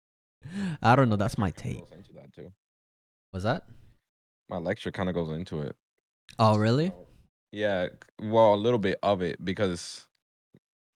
I 0.81 0.95
don't 0.95 1.09
know. 1.09 1.15
That's 1.15 1.37
my 1.37 1.51
take. 1.51 1.79
goes 1.79 1.97
into 1.97 2.13
that 2.13 2.33
too. 2.33 2.51
Was 3.31 3.43
that? 3.43 3.63
My 4.49 4.57
lecture 4.57 4.91
kind 4.91 5.09
of 5.09 5.15
goes 5.15 5.29
into 5.31 5.61
it. 5.61 5.75
Oh, 6.39 6.57
really? 6.57 6.87
So, 6.89 7.07
Yeah, 7.51 7.87
well, 8.21 8.53
a 8.53 8.55
little 8.55 8.79
bit 8.79 8.99
of 9.03 9.21
it 9.21 9.43
because 9.43 10.05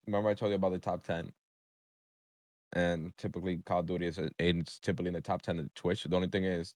remember 0.05 0.29
I 0.29 0.33
told 0.33 0.49
you 0.51 0.55
about 0.55 0.71
the 0.73 0.79
top 0.79 1.03
ten. 1.03 1.31
and 2.73 3.13
typically 3.17 3.57
Call 3.65 3.79
of 3.79 3.85
Duty 3.85 4.07
is 4.07 4.19
it's 4.39 4.79
typically 4.79 5.07
in 5.07 5.13
the 5.13 5.21
top 5.21 5.41
ten 5.41 5.59
of 5.59 5.73
Twitch. 5.75 6.03
The 6.03 6.15
only 6.15 6.27
thing 6.27 6.43
is, 6.43 6.73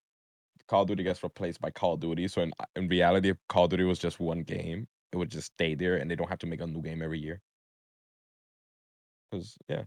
Call 0.67 0.84
of 0.84 0.88
Duty 0.88 1.03
gets 1.03 1.24
replaced 1.24 1.59
by 1.61 1.69
Call 1.72 1.93
of 1.93 1.99
Duty. 1.99 2.28
So 2.28 2.41
in 2.41 2.51
in 2.76 2.88
reality, 2.88 3.30
if 3.30 3.38
Call 3.49 3.65
of 3.65 3.72
Duty 3.72 3.84
was 3.84 3.99
just 3.99 4.19
one 4.19 4.43
game, 4.43 4.88
it 5.11 5.17
would 5.17 5.30
just 5.32 5.47
stay 5.53 5.76
there, 5.76 5.97
and 5.97 6.09
they 6.09 6.15
don't 6.15 6.30
have 6.30 6.39
to 6.39 6.47
make 6.47 6.61
a 6.61 6.67
new 6.67 6.82
game 6.82 7.01
every 7.01 7.19
year. 7.19 7.41
Because 9.30 9.57
yeah, 9.69 9.84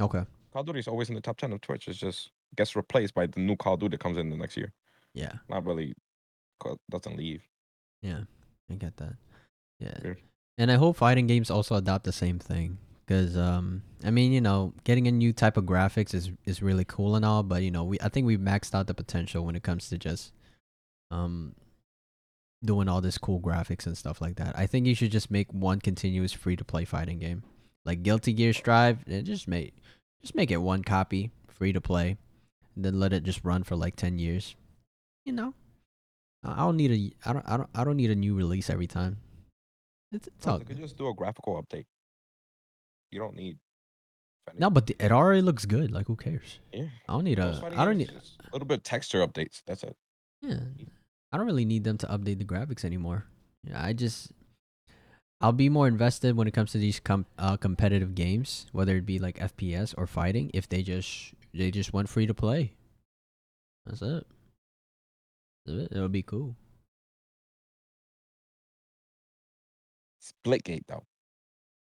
Okay. 0.00 0.24
Call 0.52 0.60
of 0.60 0.66
Duty 0.66 0.78
is 0.80 0.88
always 0.88 1.08
in 1.08 1.14
the 1.14 1.20
top 1.20 1.36
ten 1.38 1.52
of 1.52 1.60
Twitch. 1.60 1.88
It's 1.88 1.98
just 1.98 2.30
gets 2.54 2.76
replaced 2.76 3.14
by 3.14 3.26
the 3.26 3.40
new 3.40 3.56
Call 3.56 3.74
of 3.74 3.80
Duty 3.80 3.96
that 3.96 4.00
comes 4.02 4.18
in 4.18 4.30
the 4.30 4.36
next 4.36 4.56
year. 4.56 4.72
Yeah. 5.16 5.32
Not 5.48 5.64
really, 5.64 5.94
doesn't 6.90 7.16
leave. 7.16 7.42
Yeah. 8.02 8.20
I 8.70 8.74
get 8.74 8.96
that. 8.98 9.14
Yeah. 9.80 9.94
Weird. 10.02 10.18
And 10.58 10.70
I 10.70 10.76
hope 10.76 10.96
fighting 10.96 11.26
games 11.26 11.50
also 11.50 11.74
adopt 11.74 12.04
the 12.04 12.12
same 12.12 12.38
thing. 12.38 12.78
Cause 13.08 13.36
um, 13.36 13.82
I 14.04 14.10
mean, 14.10 14.32
you 14.32 14.40
know, 14.40 14.74
getting 14.82 15.06
a 15.06 15.12
new 15.12 15.32
type 15.32 15.56
of 15.56 15.64
graphics 15.64 16.12
is 16.12 16.30
is 16.44 16.60
really 16.60 16.84
cool 16.84 17.14
and 17.14 17.24
all, 17.24 17.44
but 17.44 17.62
you 17.62 17.70
know, 17.70 17.84
we 17.84 18.00
I 18.00 18.08
think 18.08 18.26
we've 18.26 18.40
maxed 18.40 18.74
out 18.74 18.88
the 18.88 18.94
potential 18.94 19.44
when 19.44 19.54
it 19.54 19.62
comes 19.62 19.88
to 19.90 19.98
just 19.98 20.32
um 21.12 21.54
doing 22.64 22.88
all 22.88 23.00
this 23.00 23.16
cool 23.16 23.40
graphics 23.40 23.86
and 23.86 23.96
stuff 23.96 24.20
like 24.20 24.36
that. 24.36 24.58
I 24.58 24.66
think 24.66 24.86
you 24.86 24.94
should 24.96 25.12
just 25.12 25.30
make 25.30 25.52
one 25.52 25.80
continuous 25.80 26.32
free 26.32 26.56
to 26.56 26.64
play 26.64 26.84
fighting 26.84 27.20
game. 27.20 27.44
Like 27.84 28.02
Guilty 28.02 28.32
Gear 28.32 28.52
Strive, 28.52 28.98
and 29.06 29.24
just 29.24 29.46
make 29.46 29.76
just 30.20 30.34
make 30.34 30.50
it 30.50 30.56
one 30.56 30.82
copy, 30.82 31.30
free 31.48 31.72
to 31.72 31.80
play, 31.80 32.16
and 32.74 32.84
then 32.84 32.98
let 32.98 33.12
it 33.12 33.22
just 33.22 33.44
run 33.44 33.62
for 33.62 33.76
like 33.76 33.94
10 33.94 34.18
years. 34.18 34.56
You 35.26 35.32
know. 35.32 35.52
I 36.44 36.52
I 36.52 36.56
don't 36.58 36.76
need 36.76 36.92
a 36.92 37.28
I 37.28 37.32
don't 37.34 37.46
I 37.46 37.56
don't 37.58 37.68
I 37.74 37.84
don't 37.84 37.96
need 37.96 38.10
a 38.10 38.14
new 38.14 38.34
release 38.34 38.70
every 38.70 38.86
time. 38.86 39.18
It's, 40.12 40.28
it's 40.28 40.46
all 40.46 40.58
they 40.58 40.64
could 40.64 40.76
good. 40.76 40.82
just 40.82 40.96
do 40.96 41.08
a 41.08 41.14
graphical 41.14 41.62
update. 41.62 41.84
You 43.10 43.18
don't 43.18 43.34
need. 43.34 43.58
No, 44.56 44.70
but 44.70 44.86
the, 44.86 44.96
it 45.00 45.10
already 45.10 45.42
looks 45.42 45.66
good. 45.66 45.90
Like 45.90 46.06
who 46.06 46.14
cares? 46.16 46.60
Yeah. 46.72 46.84
I 47.08 47.12
don't 47.12 47.24
need 47.24 47.38
Most 47.38 47.58
a 47.58 47.60
fighting 47.60 47.78
I 47.78 47.84
don't 47.84 47.98
need 47.98 48.10
a 48.10 48.52
little 48.52 48.66
bit 48.66 48.78
of 48.78 48.84
texture 48.84 49.26
updates. 49.26 49.62
That's 49.66 49.82
it. 49.82 49.96
yeah. 50.40 50.60
I 51.32 51.36
don't 51.36 51.46
really 51.46 51.64
need 51.64 51.82
them 51.82 51.98
to 51.98 52.06
update 52.06 52.38
the 52.38 52.44
graphics 52.44 52.84
anymore. 52.84 53.24
Yeah, 53.64 53.84
I 53.84 53.92
just 53.92 54.30
I'll 55.40 55.52
be 55.52 55.68
more 55.68 55.88
invested 55.88 56.36
when 56.36 56.46
it 56.46 56.54
comes 56.54 56.72
to 56.72 56.78
these 56.78 57.00
com- 57.00 57.26
uh, 57.38 57.56
competitive 57.56 58.14
games, 58.14 58.66
whether 58.72 58.96
it 58.96 59.04
be 59.04 59.18
like 59.18 59.38
FPS 59.38 59.92
or 59.98 60.06
fighting. 60.06 60.50
If 60.54 60.68
they 60.68 60.82
just 60.82 61.34
they 61.52 61.72
just 61.72 61.92
went 61.92 62.08
free 62.08 62.26
to 62.26 62.34
play. 62.34 62.72
That's 63.84 64.02
it. 64.02 64.26
It'll 65.66 66.08
be 66.08 66.22
cool. 66.22 66.56
Splitgate 70.22 70.84
though. 70.88 71.04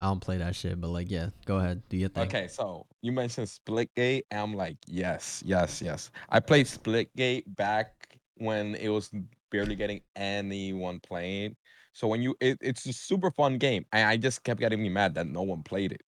I 0.01 0.09
don't 0.09 0.21
play 0.21 0.37
that 0.39 0.55
shit, 0.55 0.81
but 0.81 0.89
like, 0.89 1.11
yeah, 1.11 1.31
go 1.47 1.57
ahead, 1.57 1.83
do 1.89 1.97
your 1.97 2.11
thing. 2.11 2.25
Okay, 2.25 2.49
so 2.49 2.87
you 3.01 3.13
mentioned 3.13 3.49
Splitgate, 3.49 4.25
and 4.31 4.41
I'm 4.41 4.55
like, 4.55 4.77
yes, 4.87 5.43
yes, 5.45 5.81
yes. 5.81 6.11
I 6.29 6.41
played 6.41 6.67
Splitgate 6.67 7.45
back 7.47 8.19
when 8.37 8.75
it 8.75 8.89
was 8.91 9.11
barely 9.51 9.75
getting 9.75 10.03
anyone 10.15 11.01
playing. 11.01 11.57
So 11.95 12.09
when 12.09 12.21
you, 12.21 12.37
it, 12.41 12.59
it's 12.61 12.85
a 12.87 12.93
super 12.93 13.31
fun 13.31 13.57
game, 13.57 13.87
and 13.93 14.07
I 14.07 14.19
just 14.19 14.45
kept 14.45 14.61
getting 14.61 14.83
me 14.83 14.91
mad 14.91 15.15
that 15.15 15.27
no 15.27 15.43
one 15.43 15.63
played 15.63 15.93
it 15.93 16.03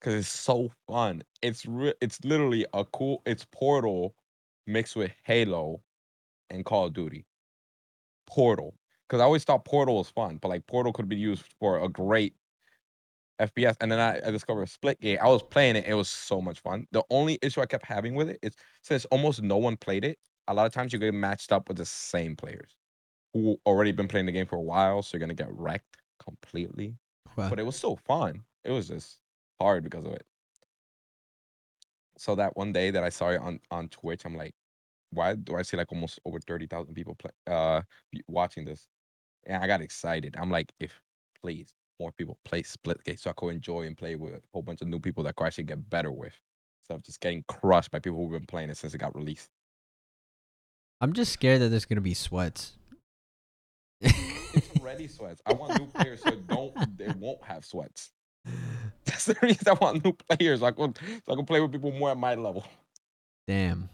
because 0.00 0.14
it's 0.14 0.28
so 0.28 0.70
fun. 0.88 1.22
It's 1.42 1.66
re- 1.66 1.94
it's 2.00 2.24
literally 2.24 2.64
a 2.72 2.86
cool. 2.86 3.20
It's 3.26 3.46
Portal 3.52 4.14
mixed 4.66 4.96
with 4.96 5.12
Halo 5.24 5.82
and 6.50 6.64
Call 6.64 6.86
of 6.86 6.92
Duty. 6.92 7.26
Portal, 8.26 8.74
because 9.06 9.20
I 9.20 9.24
always 9.24 9.44
thought 9.44 9.64
Portal 9.64 9.96
was 9.96 10.08
fun, 10.08 10.38
but 10.38 10.48
like 10.48 10.66
Portal 10.66 10.92
could 10.92 11.08
be 11.08 11.16
used 11.16 11.44
for 11.60 11.80
a 11.80 11.88
great 11.88 12.34
FPS, 13.40 13.76
and 13.80 13.90
then 13.90 13.98
I, 13.98 14.26
I 14.26 14.30
discovered 14.30 14.68
Splitgate. 14.68 15.18
I 15.18 15.28
was 15.28 15.42
playing 15.42 15.76
it; 15.76 15.84
it 15.86 15.94
was 15.94 16.08
so 16.08 16.40
much 16.40 16.60
fun. 16.60 16.86
The 16.92 17.02
only 17.10 17.38
issue 17.42 17.60
I 17.60 17.66
kept 17.66 17.86
having 17.86 18.14
with 18.14 18.30
it 18.30 18.38
is 18.42 18.54
since 18.82 19.04
almost 19.06 19.42
no 19.42 19.56
one 19.56 19.76
played 19.76 20.04
it. 20.04 20.18
A 20.48 20.54
lot 20.54 20.66
of 20.66 20.72
times 20.72 20.92
you 20.92 20.98
get 20.98 21.14
matched 21.14 21.52
up 21.52 21.68
with 21.68 21.78
the 21.78 21.84
same 21.84 22.36
players 22.36 22.76
who 23.32 23.58
already 23.66 23.92
been 23.92 24.08
playing 24.08 24.26
the 24.26 24.32
game 24.32 24.46
for 24.46 24.56
a 24.56 24.62
while, 24.62 25.02
so 25.02 25.16
you're 25.16 25.20
gonna 25.20 25.34
get 25.34 25.52
wrecked 25.52 25.96
completely. 26.22 26.96
Okay. 27.36 27.48
But 27.48 27.58
it 27.58 27.66
was 27.66 27.76
so 27.76 27.96
fun. 27.96 28.44
It 28.64 28.70
was 28.70 28.88
just 28.88 29.18
hard 29.60 29.84
because 29.84 30.04
of 30.04 30.12
it. 30.12 30.24
So 32.16 32.36
that 32.36 32.56
one 32.56 32.72
day 32.72 32.90
that 32.90 33.02
I 33.02 33.08
saw 33.08 33.30
it 33.30 33.40
on 33.40 33.60
on 33.70 33.88
Twitch, 33.88 34.22
I'm 34.24 34.36
like, 34.36 34.54
why 35.14 35.34
do 35.34 35.56
I 35.56 35.62
see 35.62 35.76
like 35.76 35.92
almost 35.92 36.20
over 36.24 36.38
thirty 36.40 36.66
thousand 36.66 36.94
people 36.94 37.14
play 37.14 37.30
uh 37.46 37.82
watching 38.28 38.64
this? 38.64 38.86
And 39.46 39.62
I 39.62 39.66
got 39.66 39.80
excited. 39.80 40.36
I'm 40.38 40.50
like, 40.50 40.72
if 40.80 40.92
please 41.40 41.72
more 42.00 42.12
people 42.12 42.38
play 42.44 42.62
Splitgate 42.62 43.20
so 43.20 43.30
I 43.30 43.34
could 43.34 43.48
enjoy 43.48 43.82
and 43.82 43.96
play 43.96 44.16
with 44.16 44.34
a 44.34 44.40
whole 44.52 44.62
bunch 44.62 44.80
of 44.80 44.88
new 44.88 44.98
people 44.98 45.22
that 45.24 45.30
I 45.30 45.32
could 45.32 45.46
actually 45.46 45.64
get 45.64 45.88
better 45.90 46.10
with. 46.10 46.34
So 46.86 46.94
I'm 46.94 47.02
just 47.02 47.20
getting 47.20 47.44
crushed 47.48 47.90
by 47.90 47.98
people 47.98 48.18
who've 48.18 48.32
been 48.32 48.46
playing 48.46 48.70
it 48.70 48.76
since 48.76 48.94
it 48.94 48.98
got 48.98 49.14
released. 49.14 49.48
I'm 51.00 51.12
just 51.12 51.32
scared 51.32 51.60
that 51.60 51.68
there's 51.68 51.84
gonna 51.84 52.00
be 52.00 52.14
sweats. 52.14 52.76
It's 54.00 54.80
already 54.80 55.08
sweats. 55.08 55.42
I 55.46 55.52
want 55.52 55.78
new 55.78 55.86
players 55.86 56.22
so 56.22 56.30
don't 56.32 56.96
they 56.96 57.08
won't 57.18 57.42
have 57.44 57.64
sweats. 57.64 58.10
That's 59.04 59.26
the 59.26 59.36
reason 59.42 59.68
I 59.68 59.72
want 59.72 60.04
new 60.04 60.12
players. 60.12 60.60
So 60.60 60.66
I 60.66 60.70
could 60.72 60.96
so 60.98 61.32
I 61.32 61.36
can 61.36 61.46
play 61.46 61.60
with 61.60 61.72
people 61.72 61.92
more 61.92 62.10
at 62.10 62.16
my 62.16 62.34
level. 62.34 62.64
Damn. 63.46 63.88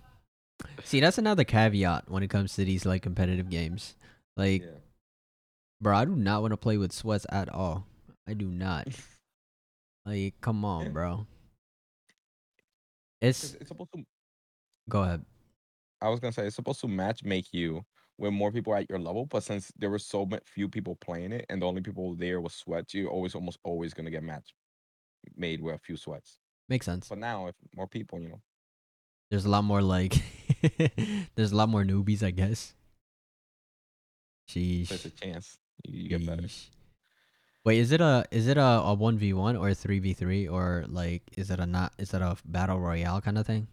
See, 0.84 1.00
that's 1.00 1.18
another 1.18 1.44
caveat 1.44 2.10
when 2.10 2.22
it 2.22 2.28
comes 2.30 2.54
to 2.56 2.64
these 2.64 2.84
like 2.84 3.02
competitive 3.02 3.48
games. 3.50 3.96
Like, 4.36 4.62
Yeah. 4.62 4.78
bro, 5.80 5.96
I 5.96 6.04
do 6.04 6.16
not 6.16 6.42
want 6.42 6.52
to 6.52 6.56
play 6.56 6.76
with 6.78 6.92
sweats 6.92 7.26
at 7.30 7.48
all. 7.48 7.86
I 8.26 8.34
do 8.34 8.46
not. 8.50 8.86
Like, 10.06 10.40
come 10.40 10.64
on, 10.64 10.86
Yeah. 10.86 10.88
bro. 10.92 11.26
It's, 13.20 13.54
It's 13.54 13.68
supposed 13.68 13.92
to 13.92 14.04
go 14.88 15.02
ahead. 15.02 15.24
I 16.00 16.08
was 16.08 16.20
gonna 16.20 16.32
say 16.32 16.46
it's 16.46 16.56
supposed 16.56 16.80
to 16.80 16.88
match 16.88 17.22
make 17.22 17.52
you 17.52 17.84
with 18.16 18.32
more 18.32 18.50
people 18.50 18.74
at 18.74 18.88
your 18.88 18.98
level, 18.98 19.26
but 19.26 19.42
since 19.42 19.70
there 19.76 19.90
were 19.90 19.98
so 19.98 20.26
few 20.46 20.68
people 20.70 20.96
playing 20.96 21.32
it 21.32 21.44
and 21.50 21.60
the 21.60 21.66
only 21.66 21.82
people 21.82 22.14
there 22.16 22.40
was 22.40 22.54
sweats, 22.54 22.94
you're 22.94 23.10
always 23.10 23.34
almost 23.34 23.58
always 23.62 23.92
gonna 23.92 24.10
get 24.10 24.22
match 24.22 24.54
made 25.36 25.60
with 25.60 25.74
a 25.74 25.78
few 25.78 25.96
sweats. 25.98 26.38
Makes 26.68 26.86
sense. 26.86 27.08
But 27.08 27.18
now 27.18 27.48
if 27.48 27.54
more 27.76 27.86
people, 27.86 28.18
you 28.20 28.30
know, 28.30 28.40
There's 29.30 29.44
a 29.44 29.48
lot 29.48 29.64
more 29.64 29.80
like, 29.82 30.14
there's 31.36 31.52
a 31.52 31.56
lot 31.56 31.68
more 31.68 31.84
newbies, 31.84 32.22
I 32.22 32.30
guess. 32.30 32.74
there's 34.88 35.04
Sheesh. 35.04 35.04
a 35.06 35.10
chance 35.10 35.58
you, 35.84 36.08
get 36.08 36.26
better. 36.26 36.46
Wait, 37.64 37.78
is 37.78 37.92
it 37.92 38.00
a 38.00 38.24
is 38.30 38.48
it 38.48 38.56
a 38.56 38.62
a 38.82 38.94
one 38.94 39.18
v 39.18 39.32
one 39.32 39.56
or 39.56 39.68
a 39.68 39.74
three 39.74 39.98
v 40.00 40.12
three 40.14 40.48
or 40.48 40.84
like 40.88 41.22
is 41.36 41.50
it 41.50 41.60
a 41.60 41.66
not 41.66 41.92
is 41.98 42.12
it 42.14 42.22
a 42.22 42.36
battle 42.44 42.80
royale 42.80 43.20
kind 43.20 43.38
of 43.38 43.46
thing? 43.46 43.68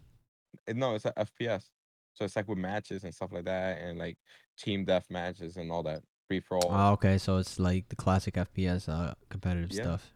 No, 0.72 0.94
it's 0.94 1.04
a 1.04 1.12
FPS. 1.18 1.64
So 2.14 2.24
it's 2.24 2.36
like 2.36 2.48
with 2.48 2.58
matches 2.58 3.04
and 3.04 3.14
stuff 3.14 3.32
like 3.32 3.44
that, 3.46 3.78
and 3.78 3.98
like 3.98 4.18
team 4.58 4.84
death 4.84 5.06
matches 5.10 5.56
and 5.56 5.70
all 5.72 5.82
that 5.84 6.02
free 6.28 6.40
for 6.40 6.56
all. 6.58 6.70
Oh, 6.70 6.92
okay, 6.92 7.18
so 7.18 7.38
it's 7.38 7.58
like 7.58 7.88
the 7.88 7.96
classic 7.96 8.34
FPS 8.34 8.88
uh 8.88 9.14
competitive 9.30 9.72
Yeah. 9.72 9.82
stuff. 9.82 10.12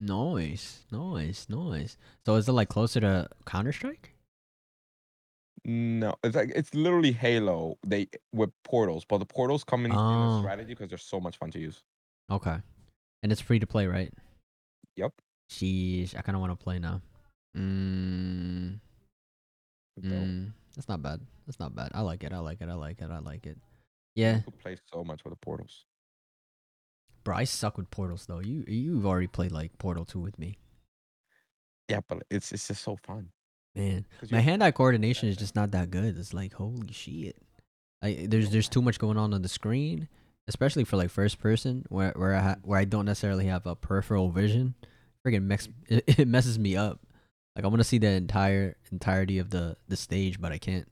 Nice, 0.00 0.84
nice, 0.92 1.48
nice. 1.48 1.96
So 2.26 2.36
is 2.36 2.48
it 2.48 2.52
like 2.52 2.68
closer 2.68 3.00
to 3.00 3.28
Counter 3.46 3.72
Strike? 3.72 4.13
No, 5.66 6.14
it's 6.22 6.36
like 6.36 6.52
it's 6.54 6.74
literally 6.74 7.12
Halo. 7.12 7.78
They 7.86 8.08
with 8.32 8.50
portals, 8.64 9.04
but 9.04 9.18
the 9.18 9.26
portals 9.26 9.64
come 9.64 9.86
in, 9.86 9.92
in 9.92 9.96
Oh. 9.98 10.36
a 10.36 10.38
strategy 10.40 10.68
because 10.74 10.88
they're 10.90 10.98
so 10.98 11.20
much 11.20 11.38
fun 11.38 11.50
to 11.52 11.58
use. 11.58 11.82
Okay, 12.30 12.56
and 13.22 13.32
it's 13.32 13.40
free 13.40 13.58
to 13.58 13.66
play, 13.66 13.86
right? 13.86 14.12
Yep. 14.96 15.12
Sheesh, 15.50 16.16
I 16.16 16.22
kind 16.22 16.36
of 16.36 16.40
want 16.40 16.52
to 16.58 16.62
play 16.62 16.78
now. 16.78 17.00
Mm, 17.56 18.78
So 19.96 20.02
mm, 20.02 20.52
that's 20.74 20.88
not 20.88 21.02
bad. 21.02 21.20
That's 21.46 21.60
not 21.60 21.74
bad. 21.74 21.92
I 21.94 22.00
like 22.02 22.24
it. 22.24 22.32
I 22.32 22.38
like 22.38 22.60
it. 22.60 22.68
I 22.68 22.74
like 22.74 23.00
it. 23.00 23.10
I 23.10 23.18
like 23.18 23.46
it. 23.46 23.56
you 23.56 24.22
Yeah, 24.22 24.40
could 24.40 24.58
play 24.58 24.76
so 24.92 25.04
much 25.04 25.24
with 25.24 25.32
the 25.32 25.36
portals. 25.36 25.86
bro, 27.24 27.36
I 27.36 27.44
suck 27.44 27.76
with 27.78 27.90
portals 27.90 28.26
though. 28.26 28.40
You 28.40 28.64
you've 28.68 29.06
already 29.06 29.28
played 29.28 29.52
like 29.52 29.76
Portal 29.78 30.04
Two 30.04 30.20
with 30.20 30.38
me, 30.38 30.58
Yeah, 31.88 32.00
but 32.08 32.22
it's 32.30 32.52
it's 32.52 32.66
just 32.68 32.82
so 32.82 32.96
fun. 32.96 33.30
Man. 33.74 34.06
My 34.30 34.40
hand-eye 34.40 34.70
coordination 34.72 35.28
is 35.28 35.36
just 35.36 35.54
not 35.54 35.70
that 35.72 35.90
good. 35.90 36.16
It's 36.18 36.34
like 36.34 36.54
holy 36.54 36.92
shit. 36.92 37.36
I 38.02 38.26
there's 38.28 38.50
there's 38.50 38.68
too 38.68 38.82
much 38.82 38.98
going 38.98 39.16
on 39.16 39.32
on 39.32 39.42
the 39.42 39.48
screen, 39.48 40.08
especially 40.46 40.84
for 40.84 40.96
like 40.96 41.10
first 41.10 41.38
person 41.38 41.84
where 41.88 42.12
where 42.16 42.34
I 42.34 42.40
ha- 42.40 42.56
where 42.62 42.78
I 42.78 42.84
don't 42.84 43.06
necessarily 43.06 43.46
have 43.46 43.66
a 43.66 43.74
peripheral 43.74 44.30
vision. 44.30 44.74
Freaking 45.26 45.44
mess 45.44 45.68
it, 45.88 46.04
it 46.06 46.28
messes 46.28 46.58
me 46.58 46.76
up. 46.76 47.00
Like 47.56 47.64
I 47.64 47.68
want 47.68 47.80
to 47.80 47.84
see 47.84 47.98
the 47.98 48.08
entire 48.08 48.76
entirety 48.92 49.38
of 49.38 49.50
the 49.50 49.76
the 49.88 49.96
stage, 49.96 50.40
but 50.40 50.52
I 50.52 50.58
can't. 50.58 50.88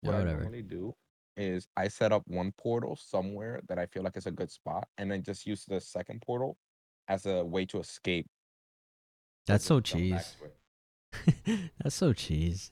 What 0.00 0.14
I 0.14 0.18
whatever. 0.18 0.42
normally 0.42 0.62
do 0.62 0.94
is 1.36 1.66
I 1.76 1.88
set 1.88 2.12
up 2.12 2.22
one 2.26 2.52
portal 2.56 2.96
somewhere 2.96 3.60
that 3.68 3.78
I 3.78 3.86
feel 3.86 4.02
like 4.02 4.16
is 4.16 4.26
a 4.26 4.30
good 4.30 4.50
spot, 4.50 4.88
and 4.96 5.10
then 5.10 5.22
just 5.22 5.46
use 5.46 5.64
the 5.66 5.80
second 5.80 6.22
portal 6.22 6.56
as 7.08 7.26
a 7.26 7.44
way 7.44 7.66
to 7.66 7.80
escape. 7.80 8.26
That's 9.46 9.64
so 9.64 9.80
just 9.80 9.98
jump 9.98 10.10
back 10.10 10.24
cheese. 10.24 10.36
That's 11.82 11.94
so 11.94 12.12
cheese. 12.12 12.70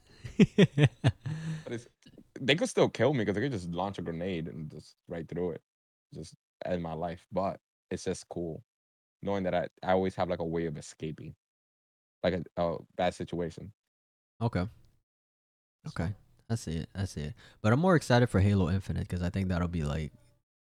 They 2.41 2.55
could 2.57 2.69
still 2.69 2.89
kill 2.89 3.13
me 3.15 3.21
because 3.21 3.35
they 3.37 3.41
could 3.43 3.53
just 3.53 3.71
launch 3.71 3.99
a 3.99 4.03
grenade 4.03 4.49
and 4.49 4.71
just 4.71 4.97
right 5.09 5.29
through 5.29 5.53
it, 5.53 5.63
just 6.15 6.35
end 6.65 6.83
my 6.83 6.93
life. 6.95 7.25
But 7.33 7.61
it's 7.91 8.05
just 8.05 8.29
cool 8.29 8.63
knowing 9.23 9.45
that 9.45 9.55
I, 9.55 9.69
I 9.83 9.93
always 9.93 10.15
have 10.17 10.29
like 10.29 10.41
a 10.41 10.45
way 10.45 10.67
of 10.67 10.77
escaping. 10.77 11.35
like 12.23 12.35
a, 12.57 12.63
a 12.63 12.77
bad 12.97 13.15
situation. 13.15 13.73
Okay. 14.43 14.67
Okay. 15.89 16.09
I 16.51 16.55
see 16.57 16.77
it. 16.79 16.89
I 16.95 17.05
see 17.05 17.23
it. 17.23 17.35
But 17.63 17.73
I'm 17.73 17.81
more 17.81 17.97
excited 17.97 18.29
for 18.29 18.41
Halo 18.41 18.71
Infinite 18.71 19.09
because 19.09 19.23
I 19.23 19.31
think 19.31 19.49
that'll 19.49 19.69
be 19.69 19.85
like, 19.85 20.13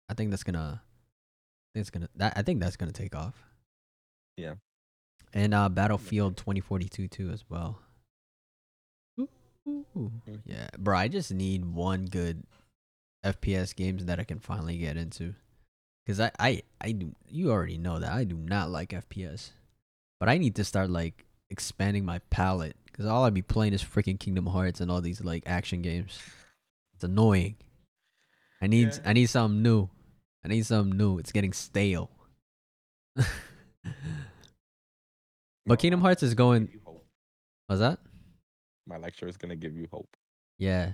I 0.08 0.14
think 0.14 0.30
that's 0.30 0.44
gonna, 0.44 0.82
I 0.82 1.68
think 1.74 1.82
it's 1.82 1.90
gonna 1.90 2.08
that 2.16 2.32
I 2.36 2.42
think 2.42 2.60
that's 2.60 2.76
gonna 2.76 2.92
take 2.92 3.14
off. 3.14 3.44
Yeah. 4.36 4.54
And 5.34 5.52
uh, 5.54 5.68
Battlefield 5.68 6.36
2042 6.36 7.08
too 7.08 7.30
as 7.30 7.44
well. 7.48 7.80
Ooh. 9.68 10.12
Yeah, 10.46 10.68
bro. 10.78 10.96
I 10.96 11.08
just 11.08 11.32
need 11.32 11.64
one 11.64 12.06
good 12.06 12.42
FPS 13.24 13.74
games 13.74 14.06
that 14.06 14.18
I 14.18 14.24
can 14.24 14.38
finally 14.38 14.78
get 14.78 14.96
into. 14.96 15.34
Cause 16.06 16.20
I 16.20 16.30
I 16.38 16.62
I 16.80 16.92
do. 16.92 17.14
You 17.28 17.50
already 17.50 17.76
know 17.76 17.98
that 17.98 18.10
I 18.10 18.24
do 18.24 18.36
not 18.36 18.70
like 18.70 18.90
FPS, 18.90 19.50
but 20.18 20.30
I 20.30 20.38
need 20.38 20.54
to 20.56 20.64
start 20.64 20.88
like 20.88 21.26
expanding 21.50 22.04
my 22.06 22.20
palette. 22.30 22.76
Cause 22.96 23.04
all 23.04 23.24
I 23.24 23.30
be 23.30 23.42
playing 23.42 23.74
is 23.74 23.82
freaking 23.84 24.18
Kingdom 24.18 24.46
Hearts 24.46 24.80
and 24.80 24.90
all 24.90 25.02
these 25.02 25.22
like 25.22 25.42
action 25.46 25.82
games. 25.82 26.18
It's 26.94 27.04
annoying. 27.04 27.56
I 28.62 28.68
need 28.68 28.88
Yeah. 28.88 29.00
I 29.04 29.12
need 29.12 29.26
something 29.26 29.62
new. 29.62 29.90
I 30.44 30.48
need 30.48 30.64
something 30.64 30.96
new. 30.96 31.18
It's 31.18 31.32
getting 31.32 31.52
stale. 31.52 32.10
But 35.68 35.78
Kingdom 35.78 36.00
Hearts 36.00 36.22
is 36.22 36.34
going. 36.34 36.66
Give 36.66 36.74
you 36.74 36.80
hope. 36.84 37.06
What's 37.66 37.80
that? 37.80 37.98
My 38.86 38.96
lecture 38.96 39.28
is 39.28 39.36
gonna 39.36 39.56
give 39.56 39.76
you 39.76 39.86
hope. 39.90 40.08
Yeah. 40.58 40.92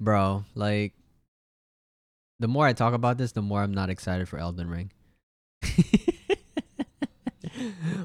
Bro, 0.00 0.44
like 0.54 0.94
the 2.38 2.48
more 2.48 2.66
I 2.66 2.72
talk 2.72 2.94
about 2.94 3.18
this, 3.18 3.32
the 3.32 3.42
more 3.42 3.62
I'm 3.62 3.74
not 3.74 3.90
excited 3.90 4.28
for 4.28 4.38
Elden 4.38 4.68
Ring. 4.68 4.92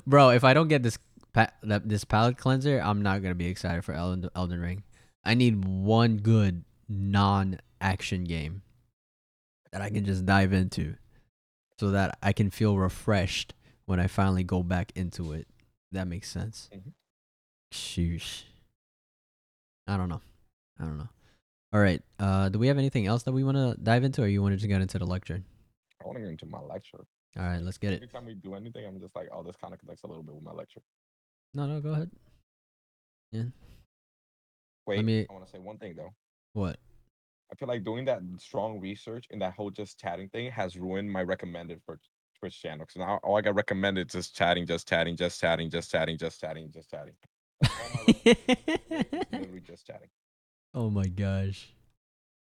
Bro, 0.05 0.31
if 0.31 0.43
I 0.43 0.53
don't 0.53 0.67
get 0.67 0.83
this 0.83 0.99
pa- 1.33 1.51
this 1.63 2.03
palette 2.03 2.37
cleanser, 2.37 2.79
I'm 2.79 3.01
not 3.01 3.21
going 3.21 3.31
to 3.31 3.35
be 3.35 3.47
excited 3.47 3.85
for 3.85 3.93
Elden 3.93 4.29
Elden 4.35 4.59
Ring. 4.59 4.83
I 5.23 5.33
need 5.33 5.65
one 5.65 6.17
good 6.17 6.65
non-action 6.87 8.25
game 8.25 8.61
that 9.71 9.81
I 9.81 9.89
can 9.89 10.05
just 10.05 10.25
dive 10.25 10.53
into 10.53 10.95
so 11.79 11.91
that 11.91 12.17
I 12.21 12.31
can 12.31 12.49
feel 12.51 12.77
refreshed 12.77 13.53
when 13.85 13.99
I 13.99 14.07
finally 14.07 14.43
go 14.43 14.63
back 14.63 14.91
into 14.95 15.33
it. 15.33 15.47
That 15.91 16.07
makes 16.07 16.29
sense. 16.29 16.69
Mhm. 16.73 16.93
Sheesh. 17.71 18.43
I 19.87 19.97
don't 19.97 20.09
know. 20.09 20.21
I 20.79 20.83
don't 20.85 20.97
know. 20.97 21.09
All 21.73 21.79
right. 21.79 22.01
Uh, 22.19 22.49
do 22.49 22.57
we 22.59 22.67
have 22.67 22.77
anything 22.77 23.05
else 23.05 23.23
that 23.23 23.31
we 23.31 23.43
want 23.43 23.57
to 23.57 23.75
dive 23.81 24.03
into, 24.03 24.23
or 24.23 24.27
you 24.27 24.41
want 24.41 24.53
to 24.53 24.57
just 24.57 24.67
get 24.67 24.81
into 24.81 24.97
the 24.99 25.05
lecture? 25.05 25.43
I 26.01 26.05
want 26.05 26.17
to 26.17 26.21
get 26.21 26.29
into 26.31 26.45
my 26.45 26.59
lecture. 26.61 27.05
All 27.37 27.43
right, 27.43 27.61
let's 27.61 27.77
get 27.77 27.93
Every 27.93 28.07
it. 28.07 28.11
time 28.11 28.25
we 28.25 28.33
do 28.35 28.55
anything, 28.55 28.85
I'm 28.85 28.99
just 28.99 29.13
like, 29.15 29.27
oh, 29.33 29.43
this 29.43 29.57
kind 29.57 29.73
of 29.73 29.79
connects 29.79 30.03
a 30.03 30.07
little 30.07 30.23
bit 30.23 30.33
with 30.35 30.43
my 30.43 30.53
lecture. 30.53 30.81
No, 31.53 31.65
no, 31.67 31.81
go 31.81 31.89
ahead. 31.91 32.09
Yeah. 33.31 33.43
Wait, 34.87 35.03
me- 35.03 35.25
I 35.29 35.33
want 35.33 35.45
to 35.45 35.51
say 35.51 35.59
one 35.59 35.77
thing 35.77 35.95
though. 35.95 36.13
What? 36.53 36.79
I 37.51 37.55
feel 37.55 37.67
like 37.67 37.83
doing 37.83 38.05
that 38.05 38.21
strong 38.37 38.79
research 38.79 39.25
and 39.31 39.41
that 39.41 39.53
whole 39.53 39.69
just 39.69 39.99
chatting 39.99 40.29
thing 40.29 40.49
has 40.51 40.77
ruined 40.77 41.11
my 41.11 41.21
recommended 41.23 41.81
for 41.85 41.99
Twitch 42.45 42.61
channel. 42.61 42.85
So 42.87 42.99
now 42.99 43.19
all 43.23 43.37
I 43.37 43.41
got 43.41 43.55
recommended 43.55 44.07
is 44.09 44.13
just 44.13 44.35
chatting, 44.35 44.67
just 44.67 44.87
chatting, 44.87 45.17
just 45.17 45.41
chatting, 45.41 45.67
just 45.67 45.89
chatting, 45.89 46.19
just 46.19 46.39
chatting, 46.39 46.69
just 46.71 46.91
chatting. 46.91 47.13
That's 47.59 47.73
all 47.73 47.87
my 47.95 48.05
recommended 48.05 49.09
is 49.09 49.25
literally 49.31 49.61
just 49.61 49.87
chatting. 49.87 50.09
oh 50.75 50.91
my 50.91 51.07
gosh. 51.07 51.73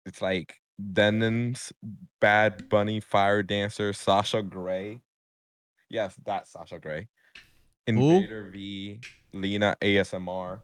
It's 0.06 0.22
like 0.22 0.54
Denon's 0.92 1.72
Bad 2.20 2.68
Bunny 2.68 3.00
Fire 3.00 3.42
Dancer, 3.42 3.92
Sasha 3.92 4.44
Grey. 4.44 5.00
Yes, 5.88 6.14
that's 6.24 6.52
Sasha 6.52 6.78
Grey. 6.78 7.08
Invader 7.88 8.48
V, 8.52 9.00
Lena 9.32 9.76
ASMR. 9.82 10.60